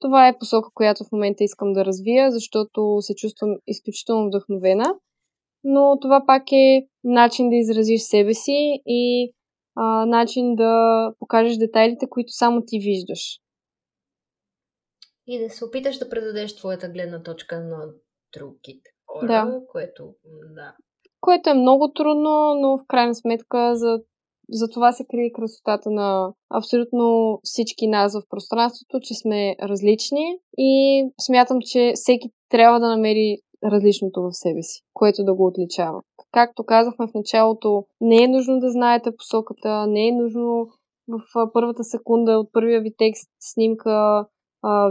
това 0.00 0.28
е 0.28 0.38
посока, 0.38 0.68
която 0.74 1.04
в 1.04 1.12
момента 1.12 1.44
искам 1.44 1.72
да 1.72 1.84
развия, 1.84 2.30
защото 2.30 2.96
се 3.00 3.14
чувствам 3.14 3.50
изключително 3.66 4.26
вдъхновена. 4.26 4.94
Но 5.64 5.98
това 6.00 6.22
пак 6.26 6.52
е 6.52 6.86
начин 7.04 7.50
да 7.50 7.56
изразиш 7.56 8.00
себе 8.00 8.34
си 8.34 8.80
и 8.86 9.32
а, 9.76 10.06
начин 10.06 10.54
да 10.54 11.12
покажеш 11.18 11.56
детайлите, 11.56 12.06
които 12.10 12.32
само 12.32 12.62
ти 12.66 12.78
виждаш. 12.78 13.38
И 15.26 15.38
да 15.38 15.50
се 15.50 15.64
опиташ 15.64 15.98
да 15.98 16.08
предадеш 16.08 16.56
твоята 16.56 16.88
гледна 16.88 17.22
точка 17.22 17.60
на 17.60 17.88
другите 18.32 18.90
хора, 19.06 19.26
да. 19.26 19.60
което, 19.68 20.14
да. 20.54 20.74
Което 21.20 21.50
е 21.50 21.54
много 21.54 21.92
трудно, 21.92 22.54
но 22.54 22.78
в 22.78 22.84
крайна 22.88 23.14
сметка 23.14 23.76
за, 23.76 23.98
за 24.50 24.68
това 24.68 24.92
се 24.92 25.04
крие 25.10 25.32
красотата 25.32 25.90
на 25.90 26.32
абсолютно 26.50 27.38
всички 27.42 27.86
нас 27.86 28.18
в 28.18 28.28
пространството, 28.28 29.00
че 29.02 29.14
сме 29.14 29.56
различни 29.62 30.38
и 30.58 31.04
смятам, 31.20 31.58
че 31.60 31.92
всеки 31.94 32.30
трябва 32.48 32.80
да 32.80 32.88
намери 32.88 33.38
различното 33.70 34.22
в 34.22 34.32
себе 34.32 34.62
си, 34.62 34.80
което 34.94 35.24
да 35.24 35.34
го 35.34 35.46
отличава. 35.46 36.00
Както 36.32 36.64
казахме 36.64 37.06
в 37.06 37.14
началото, 37.14 37.84
не 38.00 38.22
е 38.22 38.28
нужно 38.28 38.60
да 38.60 38.70
знаете 38.70 39.16
посоката, 39.16 39.86
не 39.86 40.08
е 40.08 40.12
нужно 40.12 40.66
в 41.08 41.50
първата 41.52 41.84
секунда 41.84 42.32
от 42.32 42.52
първия 42.52 42.80
ви 42.80 42.90
текст, 42.98 43.30
снимка, 43.40 44.26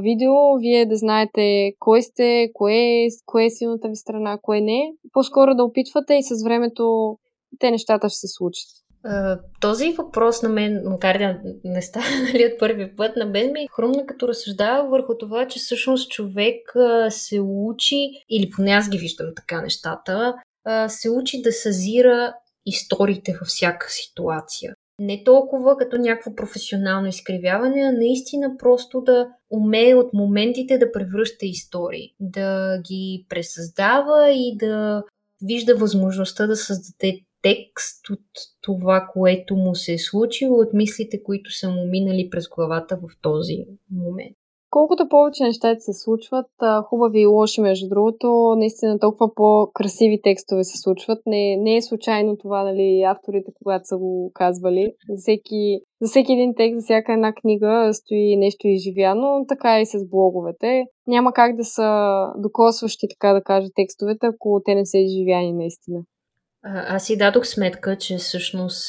видео, 0.01 0.57
вие 0.59 0.85
да 0.85 0.95
знаете 0.95 1.73
кой 1.79 2.01
сте, 2.01 2.49
кое 2.53 2.75
е, 2.75 3.07
кое 3.25 3.45
е 3.45 3.49
силната 3.49 3.87
ви 3.87 3.95
страна, 3.95 4.39
кое 4.41 4.61
не. 4.61 4.93
По-скоро 5.13 5.55
да 5.55 5.63
опитвате 5.63 6.13
и 6.13 6.23
с 6.23 6.43
времето 6.43 7.17
те 7.59 7.71
нещата 7.71 8.09
ще 8.09 8.19
се 8.19 8.27
случат. 8.27 8.67
Този 9.61 9.93
въпрос 9.93 10.41
на 10.41 10.49
мен, 10.49 10.81
макар 10.85 11.17
да 11.17 11.39
не 11.63 11.81
става 11.81 12.05
нали, 12.33 12.45
от 12.53 12.59
първи 12.59 12.95
път, 12.95 13.15
на 13.15 13.25
мен 13.25 13.51
ми 13.51 13.59
е 13.59 13.67
хрумна 13.75 14.05
като 14.05 14.27
разсъждава 14.27 14.89
върху 14.89 15.17
това, 15.17 15.47
че 15.47 15.59
всъщност 15.59 16.11
човек 16.11 16.73
се 17.09 17.39
учи, 17.41 18.11
или 18.29 18.49
поне 18.49 18.71
аз 18.71 18.89
ги 18.89 18.97
виждам 18.97 19.27
така 19.35 19.61
нещата, 19.61 20.35
се 20.87 21.09
учи 21.09 21.41
да 21.41 21.51
съзира 21.51 22.33
историите 22.65 23.37
във 23.39 23.47
всяка 23.47 23.87
ситуация. 23.89 24.73
Не 24.99 25.23
толкова 25.23 25.77
като 25.77 25.97
някакво 25.97 26.35
професионално 26.35 27.07
изкривяване, 27.07 27.81
а 27.81 27.91
наистина 27.91 28.57
просто 28.59 29.01
да 29.01 29.27
умее 29.51 29.95
от 29.95 30.13
моментите 30.13 30.77
да 30.77 30.91
превръща 30.91 31.45
истории, 31.45 32.09
да 32.19 32.77
ги 32.77 33.25
пресъздава 33.29 34.31
и 34.31 34.57
да 34.57 35.03
вижда 35.41 35.75
възможността 35.75 36.47
да 36.47 36.55
създаде 36.55 37.19
текст 37.45 38.09
от 38.09 38.25
това, 38.61 39.07
което 39.13 39.55
му 39.55 39.75
се 39.75 39.93
е 39.93 39.97
случило, 39.97 40.59
от 40.59 40.73
мислите, 40.73 41.23
които 41.23 41.51
са 41.51 41.69
му 41.69 41.85
минали 41.85 42.29
през 42.29 42.49
главата 42.49 42.97
в 42.97 43.21
този 43.21 43.65
момент 43.91 44.37
колкото 44.77 45.09
повече 45.09 45.43
неща 45.43 45.75
се 45.79 45.93
случват, 45.93 46.51
хубави 46.89 47.21
и 47.21 47.25
лоши, 47.25 47.61
между 47.61 47.89
другото, 47.89 48.55
наистина 48.57 48.99
толкова 48.99 49.33
по-красиви 49.35 50.19
текстове 50.23 50.63
се 50.63 50.77
случват. 50.77 51.19
Не, 51.25 51.57
не 51.57 51.75
е 51.75 51.81
случайно 51.81 52.37
това, 52.37 52.63
нали, 52.63 53.01
авторите, 53.01 53.51
когато 53.63 53.85
са 53.85 53.97
го 53.97 54.31
казвали. 54.33 54.93
За 55.09 55.17
всеки, 55.21 55.79
за 56.01 56.07
всеки 56.09 56.33
един 56.33 56.53
текст, 56.57 56.75
за 56.75 56.83
всяка 56.83 57.13
една 57.13 57.33
книга 57.33 57.89
стои 57.93 58.37
нещо 58.37 58.67
изживяно, 58.67 59.45
така 59.47 59.81
и 59.81 59.85
с 59.85 60.09
блоговете. 60.09 60.83
Няма 61.07 61.33
как 61.33 61.55
да 61.55 61.63
са 61.63 61.89
докосващи, 62.37 63.07
така 63.09 63.33
да 63.33 63.41
кажа, 63.43 63.67
текстовете, 63.75 64.25
ако 64.27 64.61
те 64.65 64.75
не 64.75 64.85
са 64.85 64.97
изживяни 64.97 65.53
наистина. 65.53 65.99
Аз 66.67 67.05
си 67.05 67.17
дадох 67.17 67.45
сметка, 67.47 67.97
че 67.97 68.17
всъщност 68.17 68.83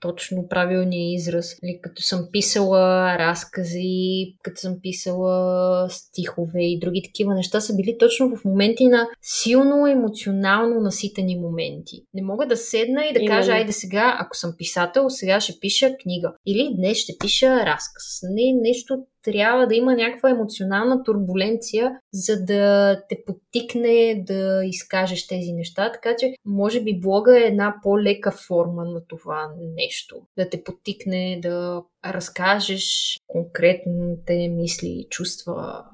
точно 0.00 0.48
правилният 0.48 1.20
израз, 1.20 1.56
или 1.64 1.80
като 1.82 2.02
съм 2.02 2.28
писала 2.32 3.18
разкази, 3.18 4.36
като 4.42 4.60
съм 4.60 4.76
писала 4.82 5.86
стихове 5.90 6.62
и 6.62 6.78
други 6.78 7.02
такива 7.04 7.34
неща, 7.34 7.60
са 7.60 7.76
били 7.76 7.96
точно 7.98 8.36
в 8.36 8.44
моменти 8.44 8.86
на 8.86 9.08
силно 9.22 9.86
емоционално 9.86 10.80
наситени 10.80 11.36
моменти. 11.36 12.02
Не 12.14 12.22
мога 12.22 12.46
да 12.46 12.56
седна 12.56 13.04
и 13.04 13.12
да 13.12 13.20
Именно. 13.20 13.36
кажа, 13.36 13.52
айде 13.52 13.72
сега, 13.72 14.16
ако 14.20 14.36
съм 14.36 14.54
писател, 14.58 15.10
сега 15.10 15.40
ще 15.40 15.60
пиша 15.60 15.96
книга. 16.02 16.32
Или 16.46 16.74
днес 16.76 16.98
ще 16.98 17.12
пиша 17.20 17.66
разказ. 17.66 18.20
Не 18.22 18.52
нещо 18.62 18.98
трябва 19.22 19.66
да 19.66 19.74
има 19.74 19.94
някаква 19.94 20.30
емоционална 20.30 21.02
турбуленция, 21.02 21.98
за 22.12 22.44
да 22.44 22.96
те 23.08 23.24
подтикне 23.26 24.24
да 24.26 24.64
изкажеш 24.64 25.26
тези 25.26 25.52
неща. 25.52 25.92
Така 25.92 26.16
че, 26.18 26.34
може 26.46 26.80
би, 26.80 27.00
блога 27.00 27.38
е 27.38 27.46
една 27.46 27.74
по-лека 27.82 28.30
форма 28.30 28.84
на 28.84 29.06
това 29.08 29.52
нещо. 29.76 30.16
Да 30.38 30.48
те 30.48 30.64
подтикне 30.64 31.40
да 31.42 31.82
разкажеш 32.04 33.16
конкретните 33.26 34.48
мисли, 34.48 35.06
чувства, 35.10 35.84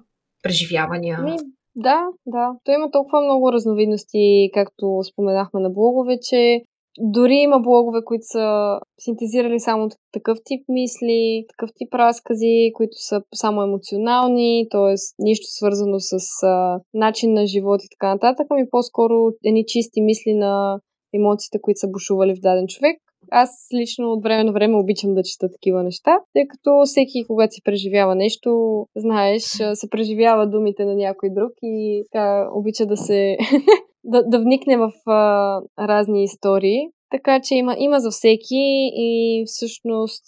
преживявания. 0.43 1.19
Ми, 1.19 1.37
да, 1.77 2.01
да. 2.27 2.53
То 2.65 2.73
има 2.73 2.91
толкова 2.91 3.21
много 3.21 3.53
разновидности, 3.53 4.51
както 4.55 5.01
споменахме 5.13 5.61
на 5.61 5.71
блогове, 5.71 6.19
че 6.23 6.63
дори 7.01 7.35
има 7.35 7.61
блогове, 7.61 7.99
които 8.05 8.25
са 8.25 8.79
синтезирали 9.01 9.61
само 9.61 9.89
такъв 10.13 10.39
тип 10.45 10.65
мисли, 10.69 11.45
такъв 11.49 11.71
тип 11.77 11.95
разкази, 11.95 12.73
които 12.75 12.93
са 12.97 13.23
само 13.35 13.63
емоционални, 13.63 14.67
т.е. 14.71 14.95
нищо 15.19 15.47
свързано 15.47 15.97
с 16.01 16.17
а, 16.43 16.81
начин 16.95 17.33
на 17.33 17.47
живот 17.47 17.81
и 17.85 17.89
така 17.99 18.15
нататък, 18.15 18.47
ами 18.51 18.71
по-скоро 18.71 19.15
едни 19.45 19.65
чисти 19.67 20.01
мисли 20.01 20.35
на 20.35 20.81
емоциите, 21.15 21.59
които 21.61 21.79
са 21.79 21.89
бушували 21.89 22.35
в 22.35 22.41
даден 22.43 22.67
човек. 22.69 22.97
Аз 23.31 23.51
лично 23.81 24.13
от 24.13 24.23
време 24.23 24.45
на 24.45 24.53
време 24.53 24.77
обичам 24.77 25.15
да 25.15 25.23
чета 25.23 25.53
такива 25.53 25.83
неща, 25.83 26.19
тъй 26.33 26.47
като 26.49 26.83
всеки, 26.85 27.27
когато 27.27 27.55
си 27.55 27.61
преживява 27.65 28.15
нещо, 28.15 28.51
знаеш, 28.97 29.43
се 29.75 29.91
преживява 29.91 30.47
думите 30.47 30.85
на 30.85 30.95
някой 30.95 31.31
друг 31.31 31.53
и 31.63 32.05
така 32.13 32.49
обича 32.55 32.87
да 32.87 32.97
се 32.97 33.37
да, 34.09 34.23
да 34.23 34.41
вникне 34.41 34.77
в 34.77 34.91
а, 35.07 35.61
разни 35.79 36.25
истории. 36.25 36.89
Така 37.11 37.41
че 37.41 37.55
има, 37.55 37.77
има 37.79 38.01
за 38.01 38.11
всеки 38.11 38.91
и 38.95 39.43
всъщност 39.47 40.25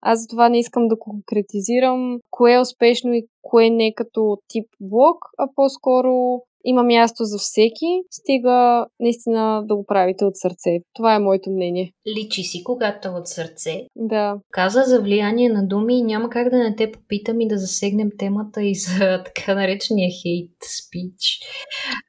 аз 0.00 0.20
за 0.20 0.26
това 0.28 0.48
не 0.48 0.58
искам 0.58 0.88
да 0.88 0.98
конкретизирам 0.98 2.18
кое 2.30 2.54
е 2.54 2.60
успешно 2.60 3.12
и 3.12 3.26
кое 3.42 3.70
не 3.70 3.94
като 3.94 4.38
тип 4.48 4.66
блог, 4.80 5.16
а 5.38 5.48
по-скоро 5.54 6.42
има 6.66 6.82
място 6.82 7.24
за 7.24 7.38
всеки, 7.38 8.02
стига 8.10 8.86
наистина 9.00 9.62
да 9.66 9.76
го 9.76 9.86
правите 9.86 10.24
от 10.24 10.36
сърце. 10.36 10.70
Това 10.94 11.14
е 11.14 11.18
моето 11.18 11.50
мнение. 11.50 11.92
Личи 12.16 12.42
си, 12.42 12.64
когато 12.64 13.08
от 13.08 13.28
сърце. 13.28 13.82
Да. 13.96 14.36
Каза 14.50 14.82
за 14.82 15.00
влияние 15.00 15.48
на 15.48 15.66
думи 15.66 15.98
и 15.98 16.02
няма 16.02 16.30
как 16.30 16.50
да 16.50 16.56
не 16.56 16.76
те 16.76 16.92
попитам 16.92 17.40
и 17.40 17.48
да 17.48 17.58
засегнем 17.58 18.08
темата 18.18 18.62
и 18.62 18.74
за 18.74 19.22
така 19.24 19.54
наречения 19.54 20.10
хейт 20.22 20.56
спич. 20.78 21.40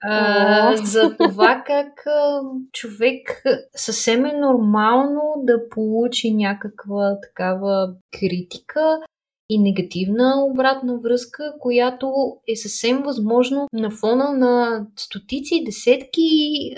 А, 0.03 0.75
за 0.85 1.17
това 1.17 1.63
как 1.65 2.05
човек 2.71 3.43
съвсем 3.75 4.25
е 4.25 4.33
нормално 4.33 5.21
да 5.37 5.69
получи 5.69 6.33
някаква 6.33 7.17
такава 7.21 7.93
критика, 8.19 8.99
и 9.49 9.59
негативна 9.59 10.45
обратна 10.51 10.99
връзка, 10.99 11.53
която 11.59 12.11
е 12.47 12.55
съвсем 12.55 13.01
възможно 13.03 13.67
на 13.73 13.89
фона 13.91 14.31
на 14.31 14.85
стотици, 14.95 15.63
десетки 15.65 16.29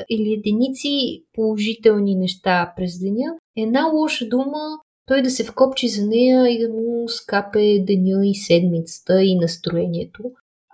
или 0.10 0.34
единици 0.34 1.24
положителни 1.34 2.16
неща 2.16 2.74
през 2.78 3.00
деня. 3.00 3.36
Една 3.58 3.86
лоша 3.86 4.28
дума, 4.28 4.62
той 5.06 5.22
да 5.22 5.30
се 5.30 5.44
вкопчи 5.44 5.88
за 5.88 6.08
нея 6.08 6.50
и 6.50 6.60
да 6.60 6.74
му 6.74 7.08
скапе 7.08 7.80
деня 7.80 8.28
и 8.28 8.36
седмицата 8.36 9.24
и 9.24 9.36
настроението. 9.36 10.24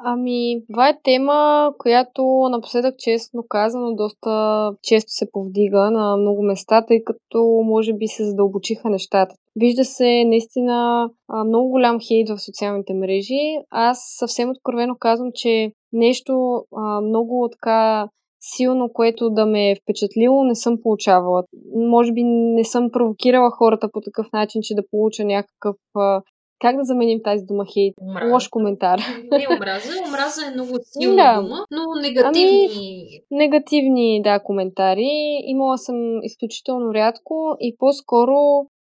Ами, 0.07 0.61
това 0.73 0.90
е 0.90 0.99
тема, 1.03 1.72
която 1.77 2.23
напоследък, 2.52 2.95
честно 2.98 3.44
казано, 3.49 3.95
доста 3.95 4.72
често 4.84 5.11
се 5.11 5.32
повдига 5.32 5.91
на 5.91 6.18
много 6.18 6.44
места, 6.44 6.86
тъй 6.86 7.03
като 7.03 7.61
може 7.65 7.94
би 7.94 8.07
се 8.07 8.26
задълбочиха 8.26 8.90
нещата. 8.90 9.36
Вижда 9.56 9.86
се 9.86 10.23
наистина 10.26 11.10
много 11.45 11.69
голям 11.69 11.99
хейт 12.07 12.30
в 12.30 12.45
социалните 12.45 12.94
мрежи. 12.94 13.57
Аз 13.69 13.99
съвсем 14.19 14.49
откровено 14.49 14.95
казвам, 14.99 15.30
че 15.34 15.72
нещо 15.94 16.64
много 17.03 17.49
така 17.52 18.10
силно, 18.56 18.90
което 18.94 19.30
да 19.30 19.45
ме 19.45 19.72
е 19.72 19.76
впечатлило, 19.76 20.44
не 20.44 20.56
съм 20.56 20.77
получавала. 20.84 21.44
Може 21.76 22.11
би 22.11 22.23
не 22.23 22.64
съм 22.64 22.91
провокирала 22.91 23.52
хората 23.52 23.90
по 23.94 24.02
такъв 24.02 24.27
начин, 24.34 24.61
че 24.64 24.76
да 24.76 24.88
получа 24.91 25.23
някакъв 25.23 25.76
как 26.60 26.76
да 26.77 26.84
заменим 26.84 27.19
тази 27.23 27.45
дума 27.45 27.65
хейт? 27.73 27.94
Омраза. 28.02 28.34
Лош 28.34 28.48
коментар. 28.48 28.99
Не 29.32 29.48
омраза. 29.56 29.90
Омраза 30.07 30.41
е 30.48 30.53
много 30.53 30.77
силна 30.84 31.15
да. 31.15 31.41
дума, 31.41 31.65
но 31.72 32.02
негативни... 32.02 32.69
Ами, 32.76 33.07
негативни, 33.32 34.22
да, 34.23 34.40
коментари. 34.40 35.40
Имала 35.45 35.77
съм 35.77 36.23
изключително 36.23 36.94
рядко 36.94 37.57
и 37.60 37.76
по-скоро 37.80 38.36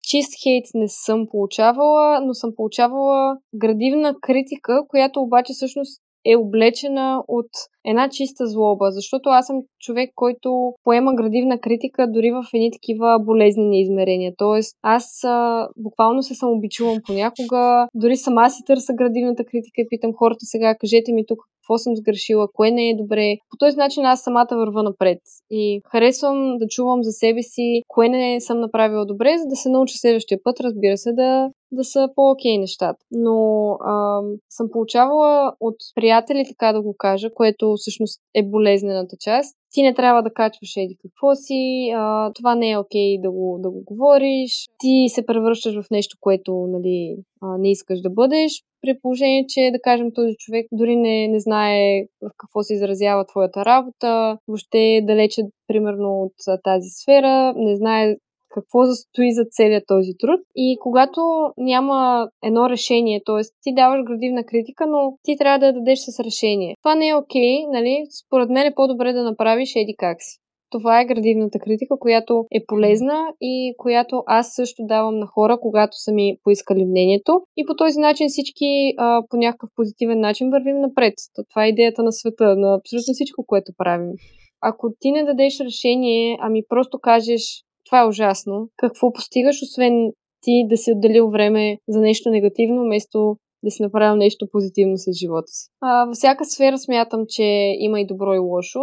чист 0.02 0.32
хейт 0.42 0.64
не 0.74 0.88
съм 0.88 1.26
получавала, 1.30 2.20
но 2.20 2.34
съм 2.34 2.50
получавала 2.56 3.36
градивна 3.54 4.14
критика, 4.20 4.84
която 4.88 5.20
обаче 5.20 5.52
всъщност 5.52 6.02
е 6.24 6.36
облечена 6.36 7.22
от 7.28 7.50
една 7.84 8.08
чиста 8.08 8.46
злоба, 8.46 8.90
защото 8.90 9.28
аз 9.28 9.46
съм 9.46 9.56
човек, 9.80 10.10
който 10.14 10.72
поема 10.84 11.14
градивна 11.14 11.60
критика 11.60 12.10
дори 12.10 12.30
в 12.30 12.44
едни 12.54 12.70
такива 12.72 13.18
болезнени 13.20 13.80
измерения. 13.80 14.32
Тоест, 14.38 14.76
аз 14.82 15.24
а, 15.24 15.68
буквално 15.76 16.22
се 16.22 16.34
самообичувам 16.34 16.98
понякога, 17.06 17.88
дори 17.94 18.16
сама 18.16 18.50
си 18.50 18.62
търса 18.66 18.92
градивната 18.94 19.44
критика 19.44 19.80
и 19.80 19.88
питам 19.88 20.12
хората 20.18 20.44
сега, 20.46 20.76
кажете 20.80 21.12
ми 21.12 21.26
тук 21.26 21.38
какво 21.62 21.78
съм 21.78 21.96
сгрешила, 21.96 22.48
кое 22.54 22.70
не 22.70 22.90
е 22.90 22.96
добре. 22.96 23.36
По 23.50 23.56
този 23.56 23.76
начин 23.76 24.04
аз 24.04 24.22
самата 24.22 24.48
върва 24.50 24.82
напред 24.82 25.18
и 25.50 25.80
харесвам 25.90 26.58
да 26.58 26.66
чувам 26.68 27.02
за 27.02 27.12
себе 27.12 27.42
си 27.42 27.82
кое 27.88 28.08
не 28.08 28.40
съм 28.40 28.60
направила 28.60 29.06
добре, 29.06 29.38
за 29.38 29.46
да 29.48 29.56
се 29.56 29.68
науча 29.68 29.94
следващия 29.96 30.38
път, 30.44 30.60
разбира 30.60 30.96
се, 30.96 31.12
да, 31.12 31.50
да 31.72 31.84
са 31.84 32.08
по-окей 32.14 32.58
нещата. 32.58 33.04
Но 33.10 33.68
а, 33.84 34.20
съм 34.50 34.68
получавала 34.72 35.52
от 35.60 35.76
приятели, 35.94 36.44
така 36.48 36.72
да 36.72 36.82
го 36.82 36.94
кажа, 36.98 37.34
което 37.34 37.74
всъщност 37.76 38.20
е 38.34 38.42
болезнената 38.42 39.16
част. 39.20 39.56
Ти 39.70 39.82
не 39.82 39.94
трябва 39.94 40.22
да 40.22 40.32
качваш 40.32 40.76
еди 40.76 40.96
какво 41.02 41.34
си, 41.34 41.92
а, 41.94 42.32
това 42.32 42.54
не 42.54 42.70
е 42.70 42.78
окей 42.78 43.18
да 43.20 43.30
го, 43.30 43.58
да 43.62 43.70
го 43.70 43.82
говориш, 43.84 44.68
ти 44.78 45.06
се 45.08 45.26
превръщаш 45.26 45.74
в 45.80 45.90
нещо, 45.90 46.16
което 46.20 46.52
нали, 46.68 47.16
а, 47.40 47.58
не 47.58 47.70
искаш 47.70 48.00
да 48.00 48.10
бъдеш, 48.10 48.62
при 48.82 48.98
положение, 49.02 49.44
че, 49.48 49.70
да 49.72 49.80
кажем, 49.80 50.12
този 50.14 50.34
човек 50.38 50.66
дори 50.72 50.96
не, 50.96 51.28
не 51.28 51.40
знае 51.40 52.02
в 52.22 52.30
какво 52.36 52.62
се 52.62 52.74
изразява 52.74 53.26
твоята 53.26 53.64
работа, 53.64 54.38
въобще 54.48 54.78
е 54.78 55.02
далече, 55.02 55.42
примерно, 55.66 56.22
от 56.22 56.62
тази 56.64 56.88
сфера, 56.88 57.54
не 57.56 57.76
знае 57.76 58.16
какво 58.52 58.84
застои 58.84 59.32
за 59.32 59.44
целият 59.50 59.84
този 59.86 60.12
труд. 60.20 60.40
И 60.56 60.78
когато 60.80 61.20
няма 61.56 62.28
едно 62.44 62.70
решение, 62.70 63.22
т.е. 63.26 63.42
ти 63.62 63.74
даваш 63.74 64.00
градивна 64.06 64.44
критика, 64.44 64.86
но 64.86 65.16
ти 65.22 65.36
трябва 65.36 65.58
да 65.58 65.66
я 65.66 65.72
дадеш 65.72 65.98
с 65.98 66.20
решение. 66.20 66.76
Това 66.82 66.94
не 66.94 67.08
е 67.08 67.14
окей, 67.14 67.56
okay, 67.56 67.72
нали? 67.72 68.06
Според 68.26 68.50
мен 68.50 68.66
е 68.66 68.74
по-добре 68.74 69.12
да 69.12 69.22
направиш 69.22 69.72
еди 69.76 69.94
как 69.98 70.16
си. 70.20 70.38
Това 70.72 71.00
е 71.00 71.04
градивната 71.04 71.58
критика, 71.58 71.94
която 72.00 72.46
е 72.50 72.64
полезна 72.66 73.18
и 73.40 73.74
която 73.78 74.22
аз 74.26 74.54
също 74.54 74.82
давам 74.86 75.18
на 75.18 75.26
хора, 75.26 75.58
когато 75.60 75.96
са 75.96 76.12
ми 76.12 76.36
поискали 76.44 76.84
мнението. 76.84 77.40
И 77.56 77.66
по 77.66 77.74
този 77.76 77.98
начин 77.98 78.28
всички 78.28 78.94
а, 78.98 79.22
по 79.30 79.36
някакъв 79.36 79.70
позитивен 79.76 80.20
начин 80.20 80.50
вървим 80.50 80.80
напред. 80.80 81.14
Това 81.50 81.64
е 81.64 81.68
идеята 81.68 82.02
на 82.02 82.12
света, 82.12 82.56
на 82.56 82.74
абсолютно 82.74 83.12
всичко, 83.14 83.44
което 83.46 83.72
правим. 83.78 84.12
Ако 84.60 84.92
ти 85.00 85.12
не 85.12 85.24
дадеш 85.24 85.60
решение, 85.60 86.38
ами 86.40 86.62
просто 86.68 86.98
кажеш 86.98 87.62
това 87.92 88.02
е 88.02 88.08
ужасно, 88.08 88.68
какво 88.76 89.12
постигаш, 89.12 89.62
освен 89.62 90.12
ти 90.42 90.66
да 90.68 90.76
си 90.76 90.92
отделил 90.92 91.30
време 91.30 91.78
за 91.88 92.00
нещо 92.00 92.30
негативно, 92.30 92.82
вместо 92.82 93.36
да 93.64 93.70
си 93.70 93.82
направил 93.82 94.16
нещо 94.16 94.48
позитивно 94.52 94.96
с 94.96 95.12
живота 95.12 95.46
си. 95.46 95.68
А, 95.80 96.04
във 96.04 96.14
всяка 96.14 96.44
сфера 96.44 96.78
смятам, 96.78 97.24
че 97.28 97.76
има 97.78 98.00
и 98.00 98.06
добро 98.06 98.34
и 98.34 98.38
лошо 98.38 98.80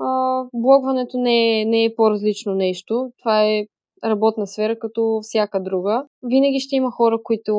а, 0.00 0.44
блогването 0.54 1.18
не 1.18 1.60
е, 1.60 1.64
не 1.64 1.84
е 1.84 1.94
по-различно 1.94 2.54
нещо. 2.54 3.10
Това 3.18 3.44
е 3.44 3.66
работна 4.04 4.46
сфера, 4.46 4.78
като 4.78 5.18
всяка 5.22 5.62
друга. 5.62 6.04
Винаги 6.22 6.60
ще 6.60 6.76
има 6.76 6.90
хора, 6.90 7.18
които 7.22 7.52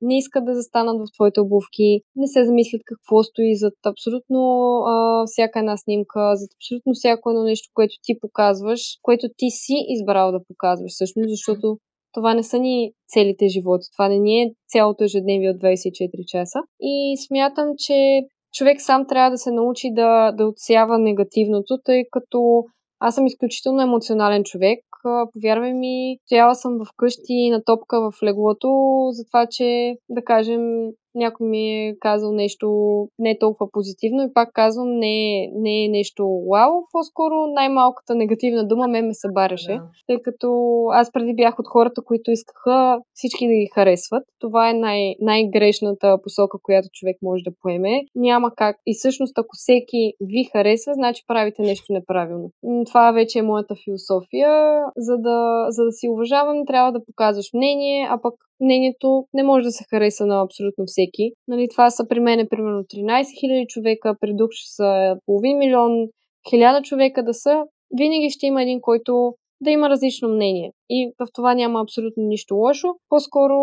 не 0.00 0.18
искат 0.18 0.44
да 0.44 0.54
застанат 0.54 0.96
в 1.00 1.12
твоите 1.14 1.40
обувки, 1.40 2.00
не 2.16 2.26
се 2.26 2.44
замислят 2.44 2.82
какво 2.84 3.22
стои 3.22 3.56
зад 3.56 3.74
абсолютно 3.86 4.40
а, 4.86 5.24
всяка 5.26 5.58
една 5.58 5.76
снимка, 5.76 6.36
зад 6.36 6.50
абсолютно 6.58 6.92
всяко 6.94 7.30
едно 7.30 7.42
нещо, 7.42 7.70
което 7.74 7.94
ти 8.02 8.18
показваш, 8.20 8.80
което 9.02 9.26
ти 9.36 9.50
си 9.50 9.74
избрал 9.88 10.32
да 10.32 10.40
показваш 10.48 10.92
всъщност, 10.92 11.28
защото 11.28 11.78
това 12.12 12.34
не 12.34 12.42
са 12.42 12.58
ни 12.58 12.92
целите 13.08 13.48
животи, 13.48 13.86
това 13.92 14.08
не 14.08 14.18
ни 14.18 14.42
е 14.42 14.52
цялото 14.68 15.04
ежедневие 15.04 15.50
от 15.50 15.56
24 15.56 16.24
часа. 16.26 16.58
И 16.80 17.16
смятам, 17.26 17.68
че 17.78 18.22
човек 18.52 18.80
сам 18.80 19.06
трябва 19.08 19.30
да 19.30 19.38
се 19.38 19.50
научи 19.50 19.88
да, 19.92 20.32
да 20.32 20.46
отсява 20.46 20.98
негативното, 20.98 21.78
тъй 21.84 22.04
като 22.10 22.64
аз 23.00 23.14
съм 23.14 23.26
изключително 23.26 23.82
емоционален 23.82 24.44
човек. 24.44 24.78
Повярвай 25.32 25.74
ми, 25.74 26.18
стояла 26.26 26.54
съм 26.54 26.78
вкъщи 26.92 27.50
на 27.50 27.64
топка 27.64 28.10
в 28.10 28.22
леглото, 28.22 28.68
за 29.10 29.24
това, 29.24 29.46
че, 29.50 29.96
да 30.08 30.24
кажем, 30.24 30.62
някой 31.14 31.46
ми 31.46 31.86
е 31.86 31.96
казал 32.00 32.32
нещо 32.32 32.68
не 33.18 33.38
толкова 33.38 33.70
позитивно 33.72 34.22
и 34.22 34.32
пак 34.34 34.52
казвам, 34.52 34.98
не, 34.98 35.48
не 35.54 35.84
е 35.84 35.88
нещо 35.88 36.42
вау, 36.52 36.72
по-скоро 36.92 37.34
най-малката 37.46 38.14
негативна 38.14 38.68
дума 38.68 38.88
ме 38.88 39.02
ме 39.02 39.14
събаряше, 39.14 39.72
да. 39.72 39.82
тъй 40.06 40.22
като 40.22 40.48
аз 40.92 41.12
преди 41.12 41.34
бях 41.34 41.58
от 41.58 41.66
хората, 41.68 42.02
които 42.04 42.30
искаха 42.30 43.00
всички 43.14 43.46
да 43.46 43.52
ги 43.54 43.70
харесват. 43.74 44.24
Това 44.40 44.70
е 44.70 44.74
най- 44.74 45.14
най-грешната 45.20 46.18
посока, 46.22 46.58
която 46.62 46.88
човек 46.92 47.16
може 47.22 47.42
да 47.42 47.56
поеме. 47.62 48.00
Няма 48.14 48.50
как. 48.56 48.76
И 48.86 48.94
всъщност, 48.94 49.38
ако 49.38 49.50
всеки 49.52 50.12
ви 50.20 50.48
харесва, 50.52 50.94
значи 50.94 51.24
правите 51.26 51.62
нещо 51.62 51.92
неправилно. 51.92 52.50
Това 52.86 53.12
вече 53.12 53.38
е 53.38 53.42
моята 53.42 53.74
философия. 53.84 54.50
За 54.96 55.16
да, 55.18 55.66
за 55.68 55.84
да 55.84 55.92
си 55.92 56.08
уважавам, 56.08 56.66
трябва 56.66 56.92
да 56.92 57.04
показваш 57.04 57.46
мнение, 57.54 58.08
а 58.10 58.20
пък 58.22 58.34
мнението 58.64 59.24
не 59.34 59.42
може 59.42 59.64
да 59.64 59.70
се 59.72 59.84
хареса 59.90 60.26
на 60.26 60.42
абсолютно 60.44 60.84
всеки. 60.86 61.32
Нали, 61.48 61.68
това 61.70 61.90
са 61.90 62.08
при 62.08 62.20
мен 62.20 62.46
примерно 62.50 62.82
13 62.82 63.22
000 63.22 63.66
човека, 63.66 64.16
при 64.20 64.34
дух 64.34 64.48
ще 64.50 64.74
са 64.74 65.16
половин 65.26 65.58
милион, 65.58 65.92
хиляда 66.50 66.82
човека 66.82 67.22
да 67.22 67.34
са. 67.34 67.62
Винаги 67.98 68.30
ще 68.30 68.46
има 68.46 68.62
един, 68.62 68.80
който 68.80 69.34
да 69.60 69.70
има 69.70 69.88
различно 69.88 70.28
мнение. 70.28 70.72
И 70.90 71.12
в 71.18 71.26
това 71.34 71.54
няма 71.54 71.80
абсолютно 71.80 72.22
нищо 72.22 72.54
лошо. 72.54 72.88
По-скоро 73.08 73.54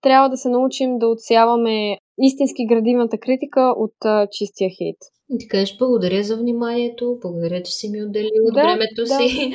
трябва 0.00 0.28
да 0.28 0.36
се 0.36 0.48
научим 0.48 0.98
да 0.98 1.08
отсяваме 1.08 1.98
истински 2.18 2.66
градивната 2.66 3.18
критика 3.18 3.74
от 3.76 3.94
а, 4.04 4.26
чистия 4.30 4.70
хейт. 4.78 5.13
И 5.30 5.38
ти 5.38 5.48
кажеш 5.48 5.76
благодаря 5.78 6.22
за 6.22 6.36
вниманието, 6.36 7.18
благодаря, 7.22 7.62
че 7.62 7.72
си 7.72 7.90
ми 7.90 8.02
отделил 8.02 8.44
от 8.48 8.54
да, 8.54 8.62
времето 8.62 9.02
да. 9.02 9.06
си. 9.06 9.52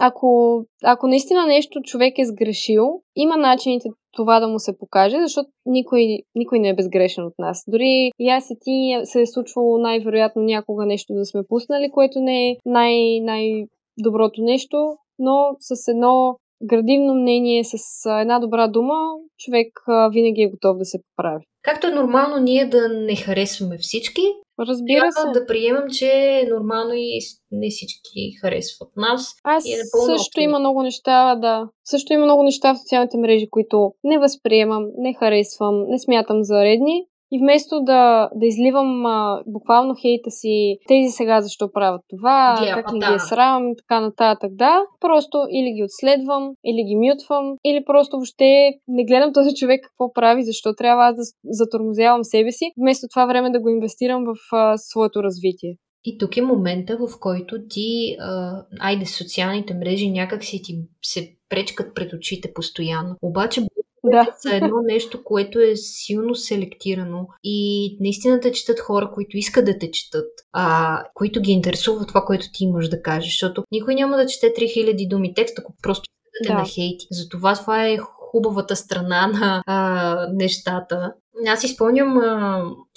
Ако, 0.00 0.60
ако 0.84 1.06
наистина 1.06 1.46
нещо 1.46 1.80
човек 1.84 2.18
е 2.18 2.26
сгрешил, 2.26 2.84
има 3.16 3.36
начините 3.36 3.88
това 4.12 4.40
да 4.40 4.48
му 4.48 4.58
се 4.58 4.78
покаже, 4.78 5.16
защото 5.20 5.48
никой, 5.66 6.18
никой 6.34 6.58
не 6.58 6.68
е 6.68 6.74
безгрешен 6.74 7.24
от 7.24 7.34
нас. 7.38 7.64
Дори 7.68 8.10
и 8.18 8.28
аз 8.28 8.50
и 8.50 8.56
ти 8.60 8.96
се 9.04 9.20
е 9.20 9.26
случвало 9.26 9.78
най-вероятно 9.78 10.42
някога 10.42 10.86
нещо 10.86 11.14
да 11.14 11.24
сме 11.24 11.42
пуснали, 11.48 11.90
което 11.90 12.20
не 12.20 12.50
е 12.50 12.56
най- 12.64 13.20
най-доброто 13.20 14.42
нещо, 14.42 14.76
но 15.18 15.56
с 15.60 15.88
едно 15.88 16.36
градивно 16.62 17.14
мнение, 17.14 17.64
с 17.64 18.10
една 18.20 18.38
добра 18.38 18.68
дума, 18.68 18.94
човек 19.38 19.68
винаги 20.12 20.42
е 20.42 20.50
готов 20.50 20.78
да 20.78 20.84
се 20.84 20.98
поправи. 21.08 21.44
Както 21.62 21.86
е 21.86 21.90
нормално 21.90 22.36
ние 22.36 22.66
да 22.66 22.88
не 22.88 23.16
харесваме 23.16 23.78
всички, 23.78 24.22
Разбира 24.58 25.00
Трябва 25.00 25.34
се. 25.34 25.40
да 25.40 25.46
приемам, 25.46 25.84
че 25.90 26.10
е 26.12 26.48
нормално 26.50 26.92
и 26.94 27.20
не 27.52 27.70
всички 27.70 28.32
харесват 28.40 28.88
нас. 28.96 29.34
Аз 29.44 29.64
е 29.64 29.68
също 30.06 30.40
има 30.40 30.58
много 30.58 30.82
неща, 30.82 31.34
да. 31.34 31.68
Също 31.84 32.12
има 32.12 32.24
много 32.24 32.42
неща 32.42 32.74
в 32.74 32.78
социалните 32.78 33.18
мрежи, 33.18 33.50
които 33.50 33.92
не 34.04 34.18
възприемам, 34.18 34.86
не 34.98 35.14
харесвам, 35.14 35.84
не 35.88 35.98
смятам 35.98 36.44
за 36.44 36.64
редни. 36.64 37.06
И 37.32 37.38
вместо 37.42 37.80
да, 37.80 38.30
да 38.34 38.46
изливам 38.46 39.06
а, 39.06 39.42
буквално 39.46 39.94
хейта 40.02 40.30
си, 40.30 40.78
тези 40.88 41.10
сега 41.10 41.40
защо 41.40 41.72
правят 41.72 42.00
това, 42.08 42.56
yeah, 42.60 42.74
как 42.74 42.92
не 42.92 42.98
да. 42.98 43.06
ги 43.06 43.14
е 43.14 43.18
срам, 43.18 43.62
така 43.78 44.00
нататък, 44.00 44.50
да, 44.54 44.80
просто 45.00 45.38
или 45.50 45.72
ги 45.72 45.84
отследвам, 45.84 46.50
или 46.64 46.84
ги 46.88 46.96
мютвам, 46.96 47.54
или 47.64 47.84
просто 47.84 48.16
въобще 48.16 48.70
не 48.88 49.04
гледам 49.04 49.32
този 49.32 49.54
човек 49.54 49.80
какво 49.82 50.12
прави, 50.12 50.44
защо 50.44 50.74
трябва 50.74 51.06
аз 51.06 51.16
да 51.16 51.22
затормозявам 51.44 52.24
себе 52.24 52.52
си, 52.52 52.64
вместо 52.80 53.06
това 53.10 53.26
време 53.26 53.50
да 53.50 53.60
го 53.60 53.68
инвестирам 53.68 54.24
в 54.24 54.56
а, 54.56 54.78
своето 54.78 55.22
развитие. 55.22 55.76
И 56.04 56.18
тук 56.18 56.36
е 56.36 56.42
момента, 56.42 56.96
в 56.96 57.20
който 57.20 57.56
ти, 57.68 58.16
а, 58.20 58.62
айде, 58.80 59.06
социалните 59.06 59.74
мрежи 59.74 60.10
някак 60.10 60.44
си 60.44 60.62
ти 60.62 60.78
се 61.02 61.36
пречкат 61.48 61.94
пред 61.94 62.12
очите 62.12 62.52
постоянно. 62.54 63.16
Обаче 63.22 63.60
да. 64.04 64.34
за 64.42 64.56
едно 64.56 64.76
нещо, 64.84 65.24
което 65.24 65.60
е 65.60 65.76
силно 65.76 66.34
селектирано 66.34 67.28
и 67.44 67.96
наистина 68.00 68.40
те 68.40 68.52
четат 68.52 68.80
хора, 68.80 69.10
които 69.14 69.36
искат 69.36 69.64
да 69.64 69.78
те 69.78 69.90
четат, 69.90 70.28
а, 70.52 71.02
които 71.14 71.40
ги 71.40 71.52
интересува 71.52 72.06
това, 72.06 72.24
което 72.24 72.46
ти 72.52 72.64
имаш 72.64 72.88
да 72.88 73.02
кажеш, 73.02 73.30
защото 73.30 73.64
никой 73.72 73.94
няма 73.94 74.16
да 74.16 74.26
чете 74.26 74.46
3000 74.46 75.08
думи 75.08 75.34
текст, 75.34 75.58
ако 75.58 75.74
просто 75.82 76.04
да. 76.46 76.54
на 76.54 76.64
хейти. 76.64 77.06
Затова 77.10 77.54
това 77.54 77.86
е 77.86 77.98
хубавата 77.98 78.76
страна 78.76 79.26
на 79.26 79.62
а, 79.66 80.28
нещата. 80.32 81.12
Аз 81.46 81.64
изпълням, 81.64 82.20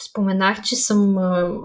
споменах, 0.10 0.62
че 0.62 0.76
съм 0.76 1.18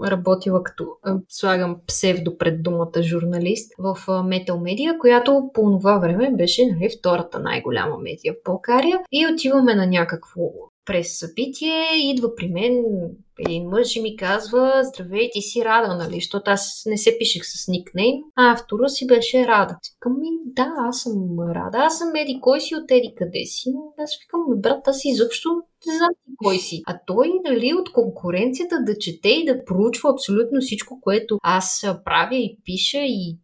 работила 0.03 0.63
като, 0.63 0.87
слагам 1.29 1.77
псевдо 1.87 2.37
пред 2.37 2.63
думата 2.63 3.01
журналист 3.01 3.73
в 3.79 3.95
Metal 4.07 4.49
Media, 4.49 4.97
която 4.97 5.49
по 5.53 5.77
това 5.77 5.97
време 5.97 6.31
беше 6.37 6.65
нали, 6.65 6.89
втората 6.99 7.39
най-голяма 7.39 7.97
медия 7.97 8.33
в 8.33 8.43
България. 8.45 8.99
И 9.11 9.27
отиваме 9.33 9.75
на 9.75 9.87
някакво 9.87 10.41
през 10.85 11.19
събитие, 11.19 11.83
идва 11.97 12.35
при 12.35 12.47
мен 12.47 12.83
един 13.39 13.69
мъж 13.69 13.95
и 13.95 14.01
ми 14.01 14.17
казва, 14.17 14.81
здравей, 14.83 15.29
ти 15.33 15.41
си 15.41 15.65
Рада, 15.65 15.95
нали? 15.95 16.15
Защото 16.15 16.51
аз 16.51 16.83
не 16.85 16.97
се 16.97 17.17
пишех 17.19 17.41
с 17.45 17.67
никнейм, 17.67 18.15
а 18.35 18.53
автора 18.53 18.87
си 18.87 19.07
беше 19.07 19.47
Рада. 19.47 19.77
Викам 19.95 20.19
ми, 20.19 20.27
да, 20.45 20.73
аз 20.77 21.01
съм 21.01 21.13
Рада, 21.39 21.77
аз 21.77 21.97
съм 21.97 22.15
Еди, 22.15 22.39
кой 22.41 22.61
си 22.61 22.75
от 22.75 22.91
Еди, 22.91 23.13
къде 23.17 23.45
си? 23.45 23.69
Аз 24.03 24.11
викам, 24.21 24.61
брат, 24.61 24.87
аз 24.87 25.05
изобщо 25.05 25.49
не 25.87 25.97
знам 25.97 26.09
ти 26.25 26.31
кой 26.43 26.57
си. 26.57 26.81
А 26.87 26.99
той, 27.07 27.31
нали, 27.49 27.73
от 27.73 27.91
конкуренцията 27.91 28.83
да 28.85 28.97
чете 28.97 29.29
и 29.29 29.45
да 29.45 29.65
проучва 29.65 30.11
абсолютно 30.13 30.61
всичко, 30.61 30.99
което 31.01 31.37
аз 31.43 31.85
правя 32.05 32.35
и 32.35 32.59
пиша 32.65 33.01
и 33.01 33.37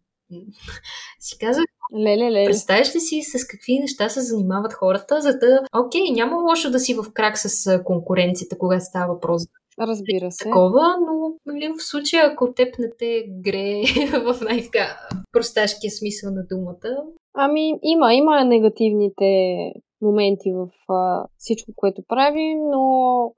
си 1.20 1.38
казах, 1.38 1.64
Леле, 1.96 2.30
леле. 2.30 2.44
Представяш 2.44 2.94
ли 2.94 3.00
си 3.00 3.22
с 3.22 3.46
какви 3.46 3.78
неща 3.78 4.08
се 4.08 4.20
занимават 4.20 4.72
хората, 4.72 5.20
за 5.20 5.38
да... 5.38 5.60
Окей, 5.86 6.10
няма 6.10 6.36
лошо 6.36 6.70
да 6.70 6.78
си 6.78 6.94
в 6.94 7.04
крак 7.14 7.38
с 7.38 7.80
конкуренцията, 7.84 8.58
когато 8.58 8.84
става 8.84 9.14
въпрос 9.14 9.42
Разбира 9.80 10.30
се. 10.30 10.44
Такова, 10.44 10.96
но 11.00 11.34
нали, 11.46 11.72
в 11.78 11.82
случая, 11.82 12.26
ако 12.26 12.52
теб 12.52 12.78
не 12.78 12.90
те 12.98 13.24
грее 13.44 13.82
в 14.24 14.40
най-просташкия 14.40 15.90
смисъл 15.90 16.30
на 16.30 16.44
думата. 16.50 17.04
Ами, 17.34 17.72
има, 17.82 18.14
има 18.14 18.44
негативните 18.44 19.56
моменти 20.02 20.52
в 20.52 20.68
а, 20.88 21.26
всичко, 21.38 21.72
което 21.76 22.02
правим, 22.08 22.58
но 22.70 22.82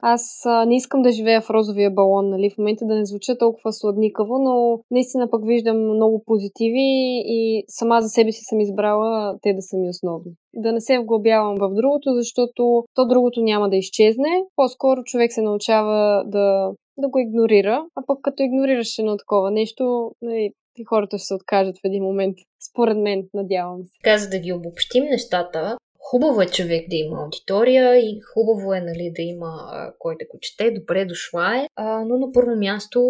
аз 0.01 0.43
а, 0.47 0.65
не 0.65 0.77
искам 0.77 1.03
да 1.03 1.13
живея 1.13 1.41
в 1.41 1.51
розовия 1.51 1.91
балон, 1.91 2.31
нали, 2.31 2.51
в 2.51 2.59
момента 2.59 2.87
да 2.87 2.95
не 2.95 3.05
звуча 3.05 3.39
толкова 3.39 3.73
сладникаво, 3.73 4.39
но 4.39 4.81
наистина 4.91 5.31
пък 5.31 5.47
виждам 5.47 5.95
много 5.95 6.23
позитиви 6.27 7.23
и 7.27 7.65
сама 7.69 8.01
за 8.01 8.09
себе 8.09 8.33
си 8.33 8.45
съм 8.45 8.61
избрала 8.61 9.39
те 9.43 9.53
да 9.53 9.63
са 9.63 9.77
ми 9.77 9.89
основни. 9.89 10.33
Да 10.55 10.73
не 10.73 10.81
се 10.81 10.99
вглъбявам 10.99 11.55
в 11.55 11.75
другото, 11.75 12.15
защото 12.15 12.85
то 12.95 13.07
другото 13.07 13.43
няма 13.43 13.71
да 13.71 13.77
изчезне. 13.77 14.45
По-скоро 14.57 15.03
човек 15.05 15.33
се 15.33 15.43
научава 15.43 16.25
да, 16.27 16.73
да 16.99 17.09
го 17.09 17.19
игнорира, 17.19 17.85
а 17.97 18.03
пък 18.07 18.19
като 18.23 18.43
игнорираш 18.43 18.99
едно 18.99 19.17
такова 19.17 19.51
нещо, 19.51 20.11
нали, 20.23 20.53
и 20.77 20.85
хората 20.85 21.19
ще 21.19 21.27
се 21.27 21.35
откажат 21.35 21.77
в 21.77 21.85
един 21.85 22.03
момент. 22.03 22.37
Според 22.71 22.99
мен, 22.99 23.29
надявам 23.35 23.85
се. 23.85 23.93
Каза 24.05 24.31
да 24.31 24.39
ги 24.39 24.53
обобщим 24.53 25.05
нещата, 25.05 25.77
Хубаво 26.11 26.43
е 26.43 26.47
човек 26.47 26.87
да 26.91 26.97
има 26.97 27.23
аудитория 27.23 27.99
и 27.99 28.21
хубаво 28.35 28.75
е 28.75 28.81
нали, 28.81 29.13
да 29.17 29.23
има 29.23 29.51
кой 29.99 30.15
да 30.19 30.25
го 30.31 30.39
чете, 30.41 30.71
добре 30.71 31.05
дошла 31.05 31.57
е, 31.57 31.67
а, 31.77 32.05
но 32.05 32.19
на 32.19 32.33
първо 32.33 32.57
място 32.57 33.01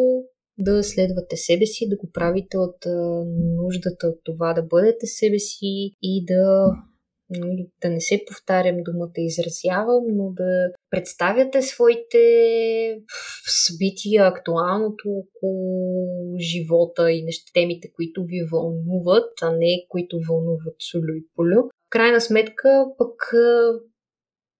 да 0.58 0.84
следвате 0.84 1.36
себе 1.36 1.66
си, 1.66 1.88
да 1.88 1.96
го 1.96 2.10
правите 2.12 2.58
от 2.58 2.86
а, 2.86 3.24
нуждата 3.62 4.06
от 4.06 4.20
това 4.24 4.52
да 4.52 4.62
бъдете 4.62 5.06
себе 5.06 5.38
си 5.38 5.90
и 6.02 6.24
да, 6.24 6.66
нали, 7.30 7.68
да 7.82 7.90
не 7.90 8.00
се 8.00 8.24
повтарям 8.28 8.76
думата 8.84 9.12
изразявам, 9.16 10.04
но 10.08 10.32
да 10.32 10.72
представяте 10.90 11.62
своите 11.62 12.18
събития, 13.46 14.26
актуалното 14.26 15.04
около 15.08 16.38
живота 16.38 17.12
и 17.12 17.22
неща, 17.22 17.50
темите, 17.54 17.92
които 17.96 18.24
ви 18.24 18.48
вълнуват, 18.52 19.30
а 19.42 19.52
не 19.52 19.86
които 19.88 20.18
вълнуват 20.28 20.76
Солю 20.90 21.14
и 21.16 21.26
Полю 21.36 21.68
крайна 21.94 22.20
сметка 22.20 22.86
пък 22.98 23.32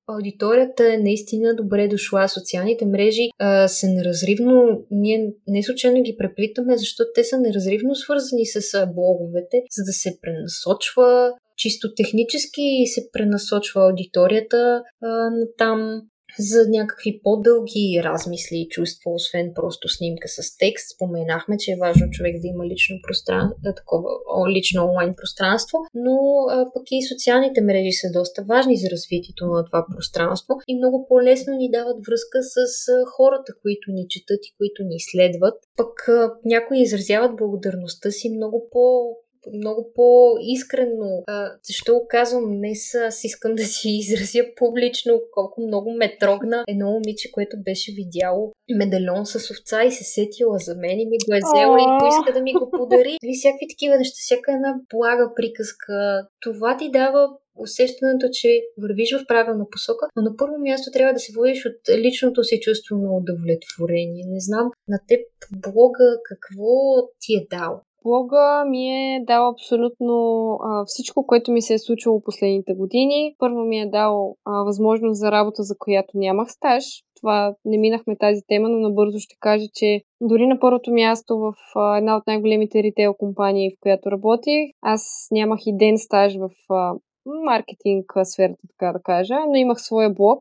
аудиторията 0.09 0.95
е 0.95 0.99
наистина 0.99 1.57
добре 1.57 1.89
дошла. 1.89 2.29
Социалните 2.29 2.87
мрежи 2.87 3.29
а, 3.39 3.69
са 3.69 3.87
неразривно, 3.89 4.85
ние 4.91 5.33
не 5.47 5.63
случайно 5.63 6.03
ги 6.03 6.17
преплитаме, 6.19 6.79
защото 6.79 7.11
те 7.15 7.25
са 7.25 7.39
неразривно 7.39 7.95
свързани 7.95 8.47
с 8.47 8.87
блоговете, 8.95 9.63
за 9.71 9.85
да 9.85 9.93
се 9.93 10.19
пренасочва 10.23 11.33
чисто 11.57 11.95
технически 11.95 12.63
се 12.87 13.09
пренасочва 13.13 13.83
аудиторията 13.85 14.83
а, 15.03 15.09
на 15.09 15.47
там 15.59 16.03
за 16.39 16.69
някакви 16.69 17.21
по-дълги 17.23 18.01
размисли 18.05 18.57
и 18.57 18.69
чувства, 18.69 19.13
освен 19.13 19.53
просто 19.55 19.89
снимка 19.89 20.29
с 20.29 20.57
текст. 20.59 20.95
Споменахме, 20.95 21.57
че 21.59 21.73
е 21.73 21.81
важно 21.81 22.11
човек 22.11 22.41
да 22.41 22.49
има 22.49 22.67
лично 22.67 22.97
пространство, 23.03 23.61
такова 23.77 24.09
лично 24.51 24.85
онлайн 24.85 25.15
пространство, 25.17 25.79
но 25.95 26.17
а, 26.51 26.67
пък 26.75 26.83
и 26.91 27.07
социалните 27.13 27.61
мрежи 27.61 27.93
са 27.93 28.09
доста 28.13 28.43
важни 28.43 28.77
за 28.77 28.91
развитието 28.91 29.47
на 29.47 29.65
това 29.65 29.87
пространство 29.95 30.55
и 30.69 30.77
много 30.77 31.07
по-лесно 31.09 31.57
ни 31.57 31.71
дават 31.71 32.07
връзка 32.07 32.39
с 32.43 32.57
а, 32.89 33.05
хората, 33.17 33.53
които 33.63 33.87
ни 33.91 34.07
четат 34.09 34.41
и 34.47 34.55
които 34.59 34.83
ни 34.85 34.97
следват. 35.01 35.55
Пък 35.77 36.09
а, 36.09 36.33
някои 36.45 36.83
изразяват 36.83 37.37
благодарността 37.37 38.11
си 38.11 38.31
много 38.31 38.69
по 38.73 39.15
много 39.53 39.93
по-искрено. 39.95 41.23
Защо 41.65 42.03
казвам 42.09 42.57
днес, 42.57 42.95
аз 42.95 43.25
искам 43.25 43.55
да 43.55 43.65
си 43.65 43.89
изразя 44.01 44.45
публично 44.57 45.21
колко 45.33 45.61
много 45.61 45.91
ме 45.91 46.17
трогна 46.21 46.65
едно 46.69 46.91
момиче, 46.91 47.33
което 47.33 47.57
беше 47.65 47.93
видяло 47.93 48.53
медальон 48.77 49.27
с 49.27 49.51
овца 49.51 49.85
и 49.85 49.93
се 49.93 50.05
сетила 50.05 50.59
за 50.59 50.75
мен 50.75 51.01
и 51.01 51.07
ми 51.07 51.19
го 51.29 51.35
е 51.35 51.41
взела 51.45 51.79
и 51.79 51.87
поиска 52.01 52.33
да 52.33 52.43
ми 52.43 52.53
го 52.53 52.71
подари. 52.71 53.19
Или 53.25 53.35
всякакви 53.35 53.67
такива 53.71 53.99
неща, 53.99 54.17
всяка 54.19 54.53
една 54.53 54.75
блага 54.95 55.33
приказка. 55.37 56.27
Това 56.41 56.77
ти 56.77 56.91
дава 56.91 57.29
усещането, 57.59 58.27
че 58.33 58.61
вървиш 58.83 59.17
в 59.17 59.27
правилна 59.27 59.67
посока, 59.71 60.07
но 60.17 60.23
на 60.23 60.37
първо 60.37 60.59
място 60.59 60.91
трябва 60.93 61.13
да 61.13 61.21
се 61.21 61.33
водиш 61.37 61.67
от 61.67 61.99
личното 61.99 62.45
си 62.45 62.61
чувство 62.61 62.97
на 62.97 63.17
удовлетворение. 63.17 64.25
Не 64.27 64.41
знам 64.41 64.71
на 64.89 65.01
теб 65.09 65.21
блога 65.53 66.19
какво 66.25 66.73
ти 67.21 67.35
е 67.35 67.47
дал 67.51 67.83
блога 68.05 68.65
ми 68.69 69.15
е 69.15 69.25
дал 69.27 69.49
абсолютно 69.49 70.15
а, 70.63 70.85
всичко, 70.87 71.27
което 71.27 71.53
ми 71.53 71.63
се 71.63 71.75
е 71.75 71.79
случило 71.79 72.23
последните 72.23 72.75
години. 72.75 73.35
Първо 73.39 73.61
ми 73.61 73.81
е 73.81 73.91
дал 73.91 74.37
а, 74.45 74.63
възможност 74.65 75.21
за 75.21 75.33
работа, 75.33 75.63
за 75.63 75.75
която 75.79 76.19
нямах 76.19 76.51
стаж. 76.51 76.85
Това 77.21 77.55
не 77.65 77.79
минахме 77.79 78.17
тази 78.17 78.41
тема, 78.49 78.69
но 78.69 78.79
набързо 78.79 79.19
ще 79.19 79.37
кажа, 79.41 79.67
че 79.75 80.03
дори 80.21 80.47
на 80.47 80.61
първото 80.61 80.93
място 80.93 81.39
в 81.39 81.55
а, 81.77 81.99
една 81.99 82.17
от 82.17 82.27
най-големите 82.27 82.83
ритейл 82.83 83.15
компании, 83.15 83.71
в 83.71 83.81
която 83.81 84.11
работих, 84.11 84.71
аз 84.83 85.29
нямах 85.31 85.61
и 85.67 85.77
ден 85.77 85.99
стаж 85.99 86.37
в 86.37 86.51
а, 86.71 86.95
маркетинг 87.27 88.13
сферата, 88.25 88.61
така 88.69 88.93
да 88.93 89.03
кажа, 89.03 89.35
но 89.49 89.55
имах 89.55 89.81
своя 89.81 90.11
блог. 90.11 90.41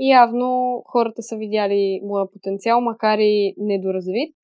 И 0.00 0.10
явно 0.10 0.82
хората 0.86 1.22
са 1.22 1.36
видяли 1.36 2.00
моя 2.04 2.26
потенциал, 2.32 2.80
макар 2.80 3.18
и 3.18 3.54
недоразвит. 3.58 4.34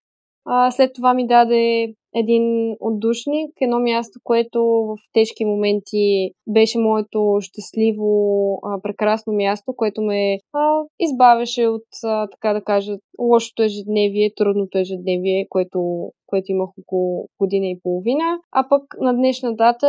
А, 0.45 0.71
след 0.71 0.95
това 0.95 1.15
ми 1.15 1.27
даде 1.27 1.95
един 2.15 2.77
отдушник, 2.81 3.51
едно 3.61 3.81
място, 3.81 4.19
което 4.25 4.65
в 4.65 4.97
тежки 5.13 5.45
моменти 5.45 6.31
беше 6.49 6.79
моето 6.79 7.39
щастливо, 7.41 8.09
а, 8.63 8.81
прекрасно 8.83 9.33
място, 9.33 9.73
което 9.77 10.03
ме 10.03 10.39
а, 10.53 10.83
избавяше 11.01 11.67
от, 11.67 11.87
а, 12.05 12.29
така 12.29 12.53
да 12.53 12.65
кажа, 12.65 12.93
лошото 13.21 13.63
ежедневие, 13.63 14.35
трудното 14.37 14.79
ежедневие, 14.79 15.47
което 15.49 16.11
което 16.27 16.53
имах 16.53 16.71
около 16.81 17.29
година 17.41 17.67
и 17.67 17.81
половина. 17.83 18.25
А 18.53 18.69
пък 18.69 18.83
на 19.01 19.15
днешна 19.15 19.57
дата 19.57 19.89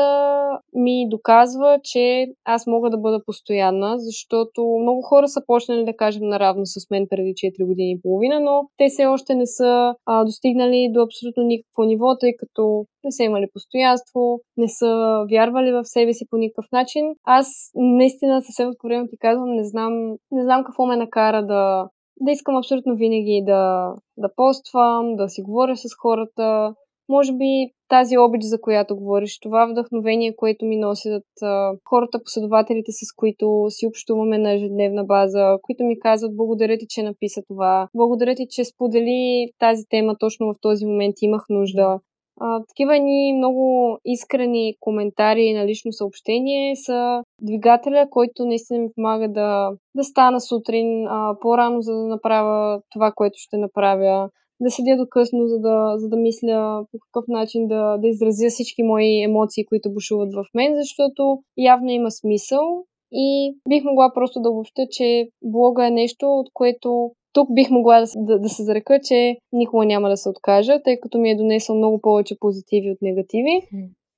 ми 0.73 1.09
доказва, 1.09 1.79
че 1.83 2.27
аз 2.45 2.67
мога 2.67 2.89
да 2.89 2.97
бъда 2.97 3.23
постоянна, 3.25 3.93
защото 3.97 4.61
много 4.81 5.01
хора 5.01 5.27
са 5.27 5.41
почнали 5.47 5.85
да 5.85 5.95
кажем 5.95 6.23
наравно 6.23 6.65
с 6.65 6.89
мен 6.91 7.07
преди 7.09 7.33
4 7.33 7.65
години 7.65 7.91
и 7.91 8.01
половина, 8.01 8.39
но 8.39 8.61
те 8.77 8.87
все 8.89 9.05
още 9.05 9.35
не 9.35 9.45
са 9.45 9.95
а, 10.05 10.25
достигнали 10.25 10.89
до 10.93 11.01
абсолютно 11.01 11.43
никакво 11.43 11.83
ниво, 11.83 12.14
тъй 12.17 12.35
като 12.37 12.85
не 13.03 13.11
са 13.11 13.23
имали 13.23 13.47
постоянство, 13.53 14.39
не 14.57 14.67
са 14.67 15.23
вярвали 15.31 15.71
в 15.71 15.85
себе 15.85 16.13
си 16.13 16.25
по 16.29 16.37
никакъв 16.37 16.65
начин. 16.71 17.05
Аз 17.23 17.47
наистина 17.75 18.41
съвсем 18.41 18.69
откровено 18.69 19.07
ти 19.07 19.17
казвам, 19.17 19.55
не 19.55 19.63
знам, 19.63 19.93
не 20.31 20.43
знам 20.43 20.63
какво 20.63 20.85
ме 20.85 20.95
накара 20.95 21.45
да, 21.45 21.89
да 22.21 22.31
искам 22.31 22.57
абсолютно 22.57 22.95
винаги 22.95 23.43
да, 23.45 23.93
да 24.17 24.29
поствам, 24.35 25.15
да 25.15 25.29
си 25.29 25.41
говоря 25.41 25.75
с 25.75 25.89
хората. 26.01 26.73
Може 27.09 27.33
би 27.33 27.71
тази 27.87 28.17
обич, 28.17 28.43
за 28.43 28.61
която 28.61 28.95
говориш, 28.95 29.39
това 29.39 29.65
вдъхновение, 29.65 30.35
което 30.35 30.65
ми 30.65 30.77
носят 30.77 31.23
а, 31.41 31.73
хората, 31.89 32.23
последователите, 32.23 32.91
с 32.91 33.15
които 33.15 33.65
си 33.69 33.87
общуваме 33.87 34.37
на 34.37 34.53
ежедневна 34.53 35.03
база, 35.03 35.57
които 35.61 35.83
ми 35.83 35.99
казват 35.99 36.35
благодаря 36.35 36.77
ти, 36.77 36.85
че 36.89 37.03
написа 37.03 37.41
това, 37.47 37.87
благодаря 37.95 38.35
ти, 38.35 38.47
че 38.49 38.65
сподели 38.65 39.51
тази 39.59 39.83
тема 39.89 40.15
точно 40.19 40.53
в 40.53 40.55
този 40.61 40.85
момент, 40.85 41.15
имах 41.21 41.45
нужда. 41.49 41.99
А, 42.39 42.63
такива 42.67 42.99
ни 42.99 43.33
много 43.37 43.97
искрени 44.05 44.75
коментари 44.79 45.53
на 45.53 45.67
лично 45.67 45.93
съобщение 45.93 46.75
са 46.75 47.23
двигателя, 47.41 48.07
който 48.09 48.45
наистина 48.45 48.79
ми 48.79 48.89
помага 48.95 49.27
да, 49.27 49.71
да 49.95 50.03
стана 50.03 50.41
сутрин 50.41 51.07
а, 51.07 51.35
по-рано, 51.41 51.81
за 51.81 51.93
да 51.93 52.05
направя 52.07 52.81
това, 52.91 53.11
което 53.15 53.33
ще 53.35 53.57
направя, 53.57 54.29
да 54.61 54.69
седя 54.71 54.97
до 54.97 55.05
късно, 55.09 55.47
за 55.47 55.59
да, 55.59 55.93
за 55.97 56.09
да 56.09 56.17
мисля 56.17 56.85
по 56.91 56.97
какъв 56.99 57.27
начин 57.27 57.67
да, 57.67 57.97
да 57.97 58.07
изразя 58.07 58.49
всички 58.49 58.83
мои 58.83 59.23
емоции, 59.23 59.65
които 59.65 59.93
бушуват 59.93 60.33
в 60.33 60.45
мен, 60.55 60.75
защото 60.75 61.39
явно 61.57 61.89
има 61.89 62.11
смисъл 62.11 62.83
И 63.11 63.55
бих 63.69 63.83
могла 63.83 64.13
просто 64.13 64.41
да 64.41 64.49
обобща, 64.49 64.81
че 64.91 65.27
блога 65.43 65.87
е 65.87 65.91
нещо, 65.91 66.25
от 66.25 66.47
което 66.53 67.11
тук 67.33 67.53
бих 67.53 67.69
могла 67.69 67.99
да, 67.99 68.05
да, 68.15 68.39
да 68.39 68.49
се 68.49 68.63
зарека, 68.63 68.99
че 69.03 69.37
никога 69.53 69.85
няма 69.85 70.09
да 70.09 70.17
се 70.17 70.29
откажа, 70.29 70.81
тъй 70.83 70.99
като 70.99 71.17
ми 71.17 71.29
е 71.31 71.35
донесъл 71.35 71.75
много 71.75 72.01
повече 72.01 72.35
позитиви 72.39 72.91
от 72.91 73.01
негативи. 73.01 73.61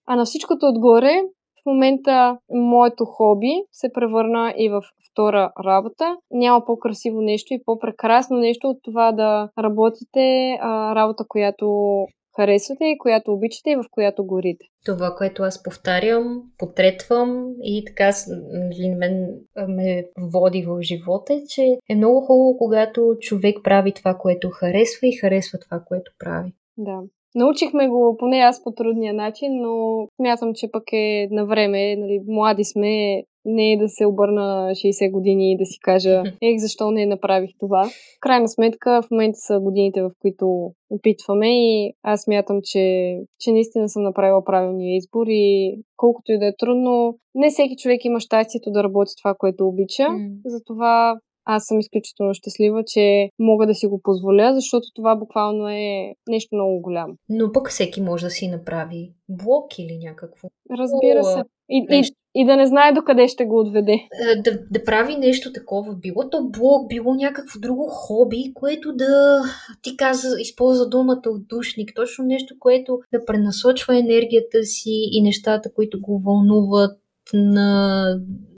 А 0.08 0.16
на 0.16 0.26
всичкото 0.26 0.66
отгоре, 0.66 1.22
момента 1.68 2.38
моето 2.50 3.06
хоби 3.06 3.64
се 3.72 3.94
превърна 3.94 4.54
и 4.58 4.70
в 4.70 4.82
втора 5.12 5.52
работа. 5.66 6.18
Няма 6.32 6.66
по-красиво 6.66 7.22
нещо 7.22 7.54
и 7.54 7.64
по-прекрасно 7.66 8.38
нещо 8.38 8.68
от 8.68 8.78
това 8.84 9.12
да 9.12 9.50
работите 9.60 10.58
а, 10.62 10.96
работа, 10.96 11.24
която 11.28 12.06
харесвате 12.38 12.86
и 12.86 12.98
която 12.98 13.34
обичате 13.34 13.70
и 13.70 13.76
в 13.76 13.84
която 13.92 14.26
горите. 14.26 14.66
Това, 14.86 15.16
което 15.18 15.44
аз 15.44 15.64
повтарям, 15.64 16.42
потретвам 16.58 17.54
и 17.64 17.84
така 17.86 18.12
нали, 18.52 18.96
мен 18.96 19.28
ме 19.68 20.06
води 20.18 20.66
в 20.68 20.82
живота, 20.82 21.34
е, 21.34 21.44
че 21.50 21.78
е 21.90 21.96
много 21.96 22.22
хубаво, 22.22 22.58
когато 22.58 23.18
човек 23.20 23.58
прави 23.64 23.94
това, 23.94 24.14
което 24.14 24.50
харесва 24.50 25.08
и 25.08 25.18
харесва 25.22 25.60
това, 25.60 25.80
което 25.88 26.12
прави. 26.20 26.54
Да. 26.78 27.00
Научихме 27.38 27.88
го, 27.88 28.16
поне 28.20 28.38
аз 28.38 28.64
по 28.64 28.72
трудния 28.72 29.14
начин, 29.14 29.62
но 29.62 30.08
смятам, 30.16 30.54
че 30.54 30.72
пък 30.72 30.84
е 30.94 31.28
на 31.32 31.46
време, 31.46 31.96
нали, 31.96 32.22
млади 32.28 32.64
сме, 32.64 33.24
не 33.46 33.72
е 33.72 33.78
да 33.78 33.90
се 33.90 34.06
обърна 34.06 34.70
60 34.72 35.12
години 35.12 35.52
и 35.52 35.58
да 35.58 35.66
си 35.66 35.80
кажа, 35.82 36.24
ех, 36.42 36.58
защо 36.58 36.92
не 36.92 37.06
направих 37.06 37.50
това. 37.60 37.86
В 37.86 38.20
крайна 38.20 38.48
сметка, 38.48 39.02
в 39.02 39.12
момента 39.12 39.38
са 39.38 39.60
годините, 39.60 40.02
в 40.02 40.12
които 40.22 40.72
опитваме 40.90 41.48
и 41.50 41.94
аз 42.04 42.28
мятам, 42.28 42.60
че, 42.64 43.16
че 43.40 43.52
наистина 43.52 43.90
съм 43.90 44.04
направила 44.04 44.44
правилния 44.44 44.98
избор 44.98 45.28
и 45.30 45.76
колкото 45.98 46.32
и 46.32 46.40
да 46.40 46.48
е 46.48 46.56
трудно, 46.60 47.18
не 47.36 47.50
всеки 47.50 47.76
човек 47.76 48.06
има 48.06 48.20
щастието 48.20 48.72
да 48.72 48.84
работи 48.84 49.12
това, 49.24 49.36
което 49.38 49.68
обича. 49.68 50.04
Mm. 50.04 50.32
Затова 50.46 51.20
аз 51.48 51.66
съм 51.66 51.80
изключително 51.80 52.34
щастлива, 52.34 52.84
че 52.88 53.30
мога 53.40 53.68
да 53.68 53.74
си 53.74 53.88
го 53.88 54.02
позволя, 54.04 54.54
защото 54.54 54.88
това 54.96 55.16
буквално 55.16 55.70
е 55.70 56.14
нещо 56.30 56.56
много 56.56 56.82
голямо. 56.82 57.14
Но 57.30 57.52
пък 57.52 57.70
всеки 57.70 58.02
може 58.02 58.26
да 58.26 58.30
си 58.30 58.48
направи 58.48 59.14
блок 59.30 59.80
или 59.80 59.98
някакво. 60.04 60.48
Разбира 60.72 61.24
се. 61.24 61.44
И, 61.70 61.86
и, 61.92 62.04
и 62.36 62.46
да 62.46 62.56
не 62.56 62.68
знае 62.68 62.94
докъде 62.94 63.28
ще 63.28 63.46
го 63.46 63.60
отведе. 63.60 63.92
Е, 63.94 64.42
да, 64.42 64.60
да 64.72 64.84
прави 64.84 65.16
нещо 65.16 65.54
такова. 65.54 65.96
Било 65.96 66.30
то 66.30 66.50
блог, 66.50 66.90
било 66.90 67.16
някакво 67.16 67.60
друго 67.60 67.88
хоби, 67.90 68.54
което 68.54 68.94
да 68.94 69.42
ти 69.82 69.98
каза, 69.98 70.28
използва 70.40 70.90
думата 70.90 71.22
от 71.26 71.48
душник. 71.48 71.92
Точно 71.96 72.26
нещо, 72.26 72.56
което 72.60 73.00
да 73.14 73.26
пренасочва 73.26 73.98
енергията 74.00 74.64
си 74.64 75.10
и 75.12 75.22
нещата, 75.22 75.74
които 75.74 76.02
го 76.02 76.22
вълнуват 76.26 77.00
на, 77.34 78.04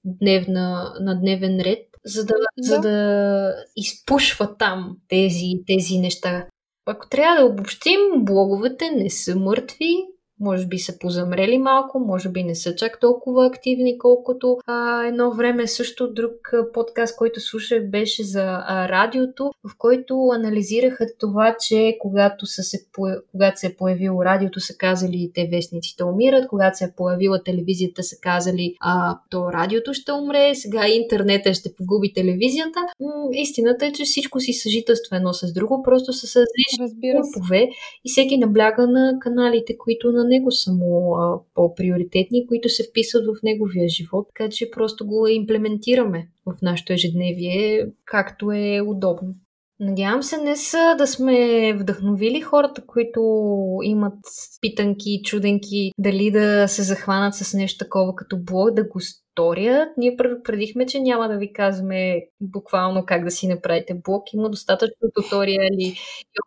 дневна, 0.06 0.94
на 1.02 1.20
дневен 1.20 1.60
ред 1.60 1.89
за 2.10 2.26
да, 2.26 2.34
да. 2.34 2.64
За 2.64 2.80
да 2.80 3.56
изпушва 3.76 4.58
там 4.58 4.98
тези, 5.08 5.52
тези 5.68 5.98
неща. 5.98 6.48
Ако 6.86 7.10
трябва 7.10 7.40
да 7.40 7.46
обобщим, 7.46 8.00
блоговете 8.18 8.92
не 8.92 9.10
са 9.10 9.36
мъртви, 9.36 9.96
може 10.40 10.68
би 10.68 10.78
са 10.80 11.00
позамрели 11.00 11.58
малко, 11.58 12.00
може 12.00 12.30
би 12.30 12.44
не 12.44 12.56
са 12.56 12.76
чак 12.76 13.00
толкова 13.00 13.46
активни, 13.46 13.98
колкото 13.98 14.58
а, 14.66 15.06
едно 15.06 15.32
време. 15.32 15.68
Също 15.68 16.14
друг 16.14 16.32
подкаст, 16.74 17.18
който 17.18 17.40
слушах, 17.40 17.90
беше 17.90 18.24
за 18.24 18.44
а, 18.44 18.90
радиото, 18.90 19.52
в 19.70 19.72
който 19.78 20.28
анализираха 20.34 21.06
това, 21.20 21.56
че 21.68 21.98
когато, 22.00 22.46
са 22.46 22.64
се, 22.64 22.78
когато 23.32 23.60
се 23.60 23.68
е 23.68 23.76
появило 23.76 24.26
радиото, 24.26 24.60
са 24.60 24.78
казали 24.78 25.32
те 25.34 25.50
вестниците 25.52 26.04
умират, 26.04 26.48
когато 26.48 26.78
се 26.78 26.84
е 26.84 26.94
появила 26.98 27.44
телевизията, 27.44 28.04
са 28.04 28.16
казали 28.22 28.76
а, 28.80 29.18
то 29.30 29.52
радиото 29.54 29.94
ще 29.94 30.12
умре, 30.12 30.56
сега 30.56 30.88
интернета 30.88 31.54
ще 31.54 31.76
погуби 31.76 32.14
телевизията. 32.14 32.80
М- 33.00 33.30
истината 33.32 33.86
е, 33.86 33.92
че 33.92 34.04
всичко 34.04 34.40
си 34.40 34.54
съжителства 34.54 35.18
едно 35.18 35.34
с 35.34 35.54
друго, 35.54 35.84
просто 35.84 36.14
са 36.14 36.40
различни 36.40 36.80
и 38.06 38.12
всеки 38.12 38.38
набляга 38.38 38.88
на 38.88 39.20
каналите, 39.20 39.78
които 39.78 40.12
на 40.12 40.29
него 40.30 40.52
са 40.52 40.74
му 40.74 41.16
а, 41.16 41.40
по-приоритетни, 41.54 42.48
които 42.48 42.70
се 42.70 42.84
вписват 42.90 43.26
в 43.26 43.44
неговия 43.44 43.90
живот, 43.90 44.28
така 44.28 44.50
че 44.50 44.72
просто 44.72 45.08
го 45.08 45.28
имплементираме 45.28 46.28
в 46.46 46.54
нашето 46.62 46.94
ежедневие, 46.94 47.88
както 48.06 48.52
е 48.52 48.82
удобно. 48.82 49.36
Надявам 49.82 50.24
се 50.24 50.38
днес 50.38 50.72
да 50.98 51.08
сме 51.08 51.74
вдъхновили 51.74 52.42
хората, 52.42 52.86
които 52.86 53.22
имат 53.84 54.20
питанки, 54.62 55.22
чуденки, 55.26 55.92
дали 55.98 56.32
да 56.32 56.68
се 56.68 56.84
захванат 56.84 57.36
с 57.36 57.54
нещо 57.54 57.86
такова 57.86 58.16
като 58.16 58.38
блог, 58.44 58.72
да 58.72 58.84
го 58.84 59.00
сторят. 59.00 59.90
Ние 59.98 60.18
предупредихме, 60.18 60.86
че 60.86 61.00
няма 61.00 61.28
да 61.28 61.38
ви 61.38 61.54
казваме 61.54 62.26
буквално 62.42 63.06
как 63.06 63.24
да 63.24 63.32
си 63.32 63.48
направите 63.48 63.94
блог. 63.94 64.34
Има 64.34 64.50
достатъчно 64.50 65.10
туториали. 65.14 65.96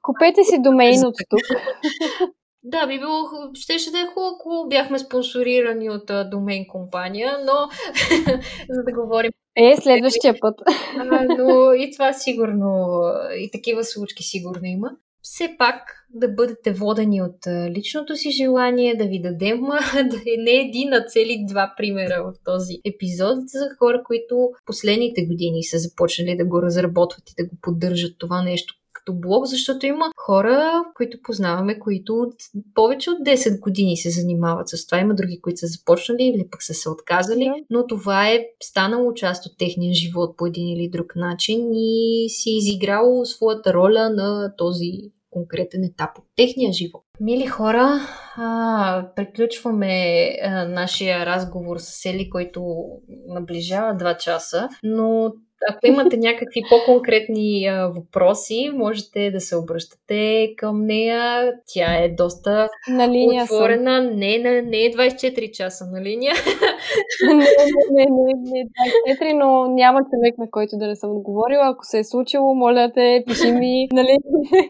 Купете 0.03 0.45
си 0.45 0.63
домейн 0.63 1.07
от 1.07 1.15
тук. 1.31 1.41
Да, 2.65 2.87
би 2.87 2.99
било, 2.99 3.29
щеше 3.55 3.91
да 3.91 3.99
е 3.99 4.07
хубаво, 4.07 4.35
ако 4.35 4.69
бяхме 4.69 4.99
спонсорирани 4.99 5.91
от 5.91 6.11
а, 6.11 6.25
домен 6.25 6.65
компания, 6.69 7.39
но 7.45 7.53
за 8.71 8.83
да 8.83 8.93
говорим. 8.93 9.31
Е, 9.57 9.77
следващия 9.83 10.35
път. 10.41 10.55
а, 10.99 11.27
но 11.39 11.73
и 11.73 11.91
това 11.93 12.13
сигурно, 12.13 13.01
и 13.39 13.51
такива 13.51 13.85
случки 13.85 14.23
сигурно 14.23 14.65
има. 14.65 14.91
Все 15.23 15.55
пак 15.59 16.07
да 16.15 16.29
бъдете 16.29 16.73
водени 16.73 17.23
от 17.23 17.47
а, 17.47 17.71
личното 17.71 18.17
си 18.17 18.31
желание, 18.31 18.95
да 18.95 19.05
ви 19.05 19.21
дадем 19.21 19.61
да 19.95 20.17
е 20.17 20.37
не 20.39 20.51
един, 20.51 20.93
а 20.93 21.05
цели 21.09 21.45
два 21.49 21.75
примера 21.77 22.23
в 22.23 22.45
този 22.45 22.75
епизод 22.85 23.39
за 23.47 23.69
хора, 23.79 24.03
които 24.05 24.51
последните 24.67 25.27
години 25.27 25.65
са 25.65 25.79
започнали 25.79 26.37
да 26.37 26.45
го 26.45 26.63
разработват 26.63 27.31
и 27.31 27.35
да 27.43 27.49
го 27.49 27.57
поддържат 27.63 28.19
това 28.19 28.43
нещо 28.43 28.75
като 29.05 29.19
блог, 29.20 29.47
защото 29.47 29.87
има 29.87 30.11
хора, 30.16 30.85
които 30.95 31.19
познаваме, 31.23 31.79
които 31.79 32.15
от 32.15 32.35
повече 32.74 33.11
от 33.11 33.19
10 33.19 33.61
години 33.61 33.97
се 33.97 34.11
занимават 34.11 34.69
с 34.69 34.87
това. 34.87 34.99
Има 34.99 35.15
други, 35.15 35.41
които 35.41 35.59
са 35.59 35.66
започнали 35.66 36.24
или 36.24 36.49
пък 36.51 36.62
са 36.62 36.74
се 36.74 36.91
отказали, 36.91 37.53
но 37.70 37.87
това 37.87 38.29
е 38.29 38.47
станало 38.62 39.15
част 39.15 39.47
от 39.47 39.59
техния 39.59 39.95
живот 39.95 40.37
по 40.37 40.47
един 40.47 40.69
или 40.69 40.89
друг 40.89 41.16
начин 41.16 41.70
и 41.74 42.27
си 42.29 42.51
изиграло 42.51 43.24
своята 43.24 43.74
роля 43.74 44.11
на 44.11 44.57
този 44.57 44.93
конкретен 45.31 45.85
етап 45.85 46.19
от 46.19 46.24
техния 46.37 46.73
живот. 46.73 47.03
Мили 47.20 47.47
хора, 47.47 48.01
а, 48.37 49.07
приключваме 49.16 50.29
а, 50.43 50.65
нашия 50.65 51.27
разговор 51.27 51.77
с 51.79 52.05
Ели, 52.07 52.31
който 52.31 52.85
наближава 53.27 53.97
2 53.97 54.16
часа, 54.16 54.69
но 54.83 55.33
ако 55.71 55.87
имате 55.87 56.17
някакви 56.17 56.63
по-конкретни 56.69 57.67
а, 57.67 57.87
въпроси, 57.87 58.71
можете 58.75 59.31
да 59.31 59.41
се 59.41 59.57
обръщате 59.57 60.55
към 60.57 60.87
нея. 60.87 61.53
Тя 61.67 61.95
е 61.95 62.09
доста 62.09 62.69
на 62.89 63.09
линия 63.09 63.45
отворена. 63.45 64.03
Съм. 64.03 64.19
Не, 64.19 64.39
не, 64.39 64.63
не 64.63 64.79
е 64.79 64.93
24 64.93 65.51
часа 65.51 65.87
на 65.93 66.03
линия. 66.03 66.35
не, 67.27 67.35
не, 67.35 67.45
не, 67.91 68.05
не, 68.05 68.65
не 69.07 69.17
24, 69.17 69.33
но 69.33 69.67
няма 69.67 70.01
човек, 70.01 70.39
на 70.39 70.51
който 70.51 70.77
да 70.77 70.87
не 70.87 70.97
съм 70.97 71.11
отговорила. 71.17 71.69
Ако 71.69 71.85
се 71.85 71.99
е 71.99 72.05
случило, 72.05 72.55
моля 72.55 72.91
те, 72.95 73.25
пиши 73.27 73.53
ми. 73.53 73.89
Нали? 73.93 74.17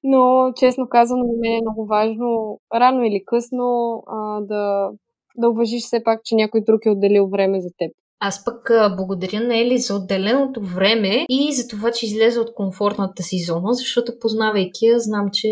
Но, 0.05 0.53
честно 0.57 0.89
казано, 0.89 1.23
за 1.25 1.41
мен 1.41 1.53
е 1.53 1.61
много 1.61 1.87
важно, 1.87 2.59
рано 2.75 3.05
или 3.05 3.23
късно, 3.27 4.03
а, 4.07 4.41
да, 4.41 4.91
да 5.37 5.49
уважиш 5.49 5.83
все 5.83 6.05
пак, 6.05 6.21
че 6.25 6.35
някой 6.35 6.61
друг 6.61 6.87
е 6.87 6.91
отделил 6.91 7.29
време 7.29 7.61
за 7.61 7.69
теб. 7.79 7.93
Аз 8.25 8.45
пък 8.45 8.71
благодаря 8.97 9.41
на 9.41 9.61
Ели 9.61 9.79
за 9.79 9.95
отделеното 9.95 10.61
време 10.61 11.27
и 11.29 11.53
за 11.53 11.69
това, 11.69 11.91
че 11.91 12.07
излезе 12.07 12.41
от 12.41 12.55
комфортната 12.55 13.23
си 13.23 13.39
зона, 13.47 13.75
защото 13.75 14.19
познавайки 14.21 14.87
я, 14.87 15.01
знам, 15.01 15.29
че 15.33 15.49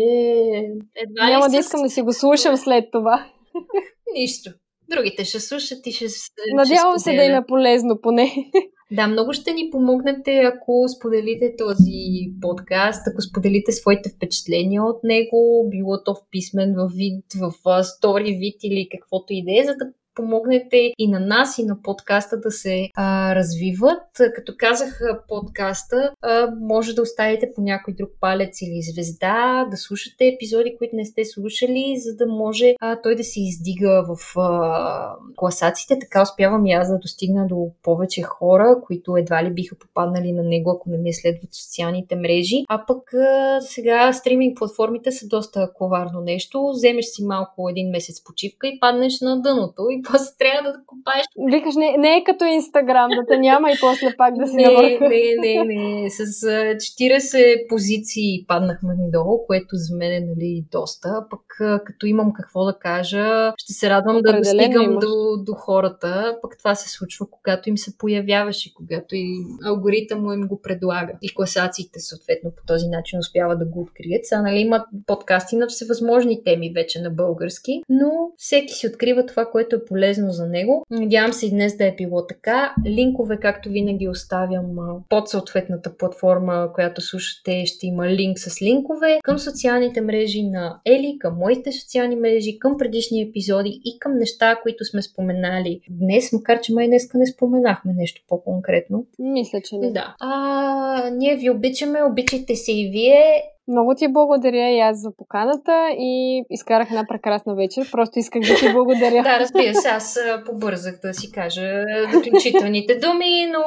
едва 0.95 1.29
Няма 1.29 1.49
да 1.49 1.57
искам 1.57 1.81
да 1.83 1.89
си 1.89 2.01
го 2.01 2.13
слушам 2.13 2.57
след 2.57 2.85
това. 2.91 3.25
Нищо. 4.13 4.51
Другите 4.89 5.25
ще 5.25 5.39
слушат 5.39 5.87
и 5.87 5.91
ще... 5.91 6.05
Надявам 6.53 6.93
ще 6.93 7.03
се 7.03 7.15
да 7.15 7.23
им 7.23 7.35
е 7.35 7.45
полезно 7.47 7.99
поне. 8.01 8.31
Да, 8.93 9.07
много 9.07 9.33
ще 9.33 9.53
ни 9.53 9.69
помогнете, 9.71 10.37
ако 10.37 10.85
споделите 10.97 11.55
този 11.57 12.31
подкаст, 12.41 13.07
ако 13.07 13.21
споделите 13.21 13.71
своите 13.71 14.09
впечатления 14.09 14.83
от 14.83 15.03
него, 15.03 15.69
било 15.69 16.03
то 16.03 16.13
в 16.15 16.17
писмен, 16.31 16.75
в 16.77 16.91
вид, 16.95 17.25
в 17.39 17.83
стори 17.83 18.31
вид 18.33 18.55
или 18.63 18.87
каквото 18.91 19.33
и 19.33 19.43
да 19.43 19.51
е, 19.61 19.63
за 19.65 19.75
да 19.75 19.85
помогнете 20.15 20.91
и 20.97 21.07
на 21.07 21.19
нас, 21.19 21.57
и 21.57 21.65
на 21.65 21.81
подкаста 21.81 22.39
да 22.39 22.51
се 22.51 22.89
а, 22.95 23.35
развиват. 23.35 24.03
Като 24.35 24.53
казах 24.57 25.01
подкаста, 25.27 26.11
а, 26.21 26.53
може 26.59 26.93
да 26.93 27.01
оставите 27.01 27.51
по 27.55 27.61
някой 27.61 27.93
друг 27.93 28.09
палец 28.19 28.61
или 28.61 28.81
звезда, 28.81 29.67
да 29.71 29.77
слушате 29.77 30.27
епизоди, 30.27 30.75
които 30.77 30.95
не 30.95 31.05
сте 31.05 31.25
слушали, 31.25 31.95
за 31.97 32.15
да 32.15 32.25
може 32.25 32.75
а, 32.79 33.01
той 33.01 33.15
да 33.15 33.23
се 33.23 33.39
издига 33.41 34.05
в 34.07 34.37
а, 34.37 35.15
класациите. 35.35 35.99
Така 35.99 36.21
успявам 36.21 36.65
и 36.65 36.71
аз 36.71 36.91
да 36.91 36.99
достигна 36.99 37.47
до 37.47 37.71
повече 37.83 38.21
хора, 38.21 38.75
които 38.85 39.17
едва 39.17 39.43
ли 39.43 39.53
биха 39.53 39.75
попаднали 39.79 40.31
на 40.31 40.43
него, 40.43 40.71
ако 40.71 40.89
не 40.89 40.97
ме 40.97 41.13
следват 41.13 41.53
социалните 41.53 42.15
мрежи. 42.15 42.63
А 42.69 42.85
пък 42.85 43.13
а, 43.13 43.61
сега 43.61 44.13
стриминг 44.13 44.57
платформите 44.57 45.11
са 45.11 45.27
доста 45.27 45.71
коварно 45.73 46.21
нещо. 46.21 46.71
Вземеш 46.73 47.05
си 47.05 47.23
малко 47.23 47.69
един 47.69 47.89
месец 47.89 48.23
почивка 48.23 48.67
и 48.67 48.79
паднеш 48.79 49.21
на 49.21 49.41
дъното 49.41 49.87
и 49.91 50.00
и 50.01 50.03
после 50.11 50.31
трябва 50.39 50.71
да 50.71 50.77
копаеш. 50.85 51.25
Викаш, 51.51 51.75
не, 51.75 51.97
не 51.97 52.17
е 52.17 52.23
като 52.23 52.45
Инстаграм, 52.45 53.09
да 53.09 53.25
те 53.27 53.37
няма 53.37 53.71
и 53.71 53.75
после 53.81 54.15
пак 54.17 54.33
да 54.35 54.47
си 54.47 54.55
не, 54.55 54.63
навърху. 54.63 55.03
Не, 55.03 55.35
не, 55.39 55.63
не. 55.63 56.09
С 56.09 56.45
40 56.45 57.67
позиции 57.69 58.45
паднахме 58.47 58.93
надолу, 58.99 59.45
което 59.47 59.69
за 59.71 59.95
мен 59.95 60.11
е 60.11 60.19
нали, 60.19 60.65
доста. 60.71 61.25
Пък 61.29 61.41
като 61.85 62.05
имам 62.05 62.33
какво 62.33 62.65
да 62.65 62.73
кажа, 62.79 63.53
ще 63.57 63.73
се 63.73 63.89
радвам 63.89 64.21
да 64.21 64.37
достигам 64.37 64.99
до, 64.99 65.43
до 65.43 65.53
хората. 65.53 66.37
Пък 66.41 66.57
това 66.57 66.75
се 66.75 66.89
случва, 66.89 67.27
когато 67.31 67.69
им 67.69 67.77
се 67.77 67.97
появяваш 67.97 68.65
и 68.65 68.73
когато 68.73 69.15
и 69.15 69.27
алгоритъм 69.65 70.33
им 70.33 70.47
го 70.47 70.61
предлага. 70.61 71.13
И 71.21 71.33
класациите 71.35 71.99
съответно 71.99 72.51
по 72.57 72.63
този 72.67 72.87
начин 72.87 73.19
успяват 73.19 73.59
да 73.59 73.65
го 73.65 73.81
открият. 73.81 74.25
Сега 74.25 74.41
нали, 74.41 74.59
имат 74.59 74.81
подкасти 75.07 75.55
на 75.55 75.67
всевъзможни 75.67 76.43
теми 76.43 76.71
вече 76.75 77.01
на 77.01 77.09
български, 77.09 77.81
но 77.89 78.11
всеки 78.37 78.73
си 78.73 78.87
открива 78.87 79.25
това, 79.25 79.45
което 79.45 79.75
е 79.75 79.85
полезно 79.91 80.31
за 80.31 80.47
него. 80.47 80.85
Надявам 80.89 81.33
се 81.33 81.45
и 81.45 81.49
днес 81.49 81.77
да 81.77 81.87
е 81.87 81.95
било 81.95 82.27
така. 82.27 82.73
Линкове, 82.87 83.37
както 83.37 83.69
винаги, 83.69 84.07
оставям 84.07 84.65
под 85.09 85.29
съответната 85.29 85.97
платформа, 85.97 86.69
която 86.73 87.01
слушате. 87.01 87.65
Ще 87.65 87.87
има 87.87 88.09
линк 88.09 88.39
с 88.39 88.61
линкове 88.61 89.19
към 89.23 89.39
социалните 89.39 90.01
мрежи 90.01 90.43
на 90.43 90.79
Ели, 90.85 91.17
към 91.19 91.37
моите 91.37 91.71
социални 91.71 92.15
мрежи, 92.15 92.59
към 92.59 92.77
предишни 92.77 93.21
епизоди 93.21 93.81
и 93.85 93.99
към 93.99 94.17
неща, 94.17 94.59
които 94.63 94.85
сме 94.85 95.01
споменали 95.01 95.81
днес, 95.89 96.33
макар 96.33 96.61
че 96.61 96.73
май 96.73 96.87
днеска 96.87 97.17
не 97.17 97.27
споменахме 97.27 97.93
нещо 97.93 98.21
по-конкретно. 98.27 99.05
Мисля, 99.19 99.59
че 99.63 99.77
не. 99.77 99.91
Да. 99.91 100.15
А, 100.19 101.09
ние 101.09 101.35
ви 101.35 101.49
обичаме, 101.49 102.03
обичайте 102.03 102.55
се 102.55 102.71
и 102.71 102.89
вие. 102.91 103.43
Много 103.71 103.95
ти 103.95 104.07
благодаря 104.07 104.69
и 104.69 104.79
аз 104.79 105.01
за 105.01 105.11
поканата 105.17 105.89
и 105.99 106.43
изкарах 106.49 106.87
една 106.89 107.05
прекрасна 107.07 107.55
вечер. 107.55 107.91
Просто 107.91 108.19
исках 108.19 108.41
да 108.41 108.55
ти 108.55 108.73
благодаря. 108.73 109.23
да, 109.23 109.39
разбира 109.39 109.73
се, 109.73 109.87
аз 109.87 110.19
побързах 110.45 110.99
да 111.03 111.13
си 111.13 111.31
кажа 111.31 111.83
заключителните 112.13 112.95
думи, 112.95 113.45
но... 113.51 113.63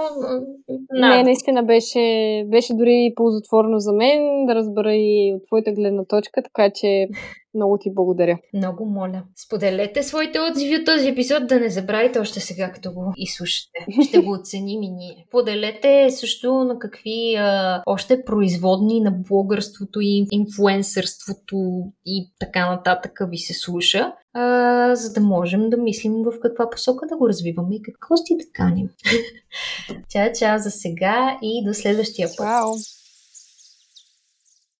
Не, 0.93 1.23
наистина 1.23 1.63
беше, 1.63 2.45
беше 2.47 2.75
дори 2.75 3.13
ползотворно 3.17 3.79
за 3.79 3.93
мен 3.93 4.47
да 4.47 4.55
разбера 4.55 4.95
и 4.95 5.33
от 5.37 5.47
твоята 5.47 5.73
гледна 5.73 6.05
точка, 6.05 6.43
така 6.43 6.71
че 6.75 7.09
много 7.55 7.79
ти 7.79 7.95
благодаря. 7.95 8.39
Много 8.55 8.87
моля. 8.87 9.23
Споделете 9.47 10.03
своите 10.03 10.39
отзиви 10.41 10.77
от 10.77 10.85
този 10.85 11.09
епизод, 11.09 11.47
да 11.47 11.61
не 11.61 11.71
забравяйте 11.71 12.19
още 12.19 12.41
сега, 12.41 12.73
като 12.73 12.93
го 12.93 13.13
изслушате. 13.17 13.87
Ще 14.09 14.19
го 14.19 14.33
оценим 14.33 14.83
и 14.83 14.89
ние. 14.89 15.27
Поделете 15.31 16.11
също 16.11 16.55
на 16.55 16.79
какви 16.79 17.35
а, 17.39 17.83
още 17.87 18.25
производни 18.25 19.01
на 19.01 19.11
блогърството 19.11 20.01
и 20.01 20.27
инфлуенсърството 20.31 21.57
и 22.07 22.33
така 22.41 22.71
нататък 22.71 23.21
ви 23.31 23.39
се 23.39 23.55
слуша, 23.55 24.13
а, 24.33 24.95
за 24.95 25.13
да 25.13 25.21
можем 25.21 25.71
да 25.71 25.77
мислим 25.77 26.13
в 26.13 26.41
каква 26.43 26.71
посока 26.71 27.07
да 27.07 27.17
го 27.17 27.29
развиваме 27.29 27.75
и 27.75 27.83
какво 27.83 28.17
сти 28.17 28.37
да 28.37 28.45
каним. 28.53 28.89
чао, 30.11 30.33
чао 30.39 30.59
за 30.59 30.71
сега 30.71 31.39
и 31.43 31.65
до 31.67 31.75
следващия 31.75 32.29
път. 32.29 32.47
Чао! 32.47 32.73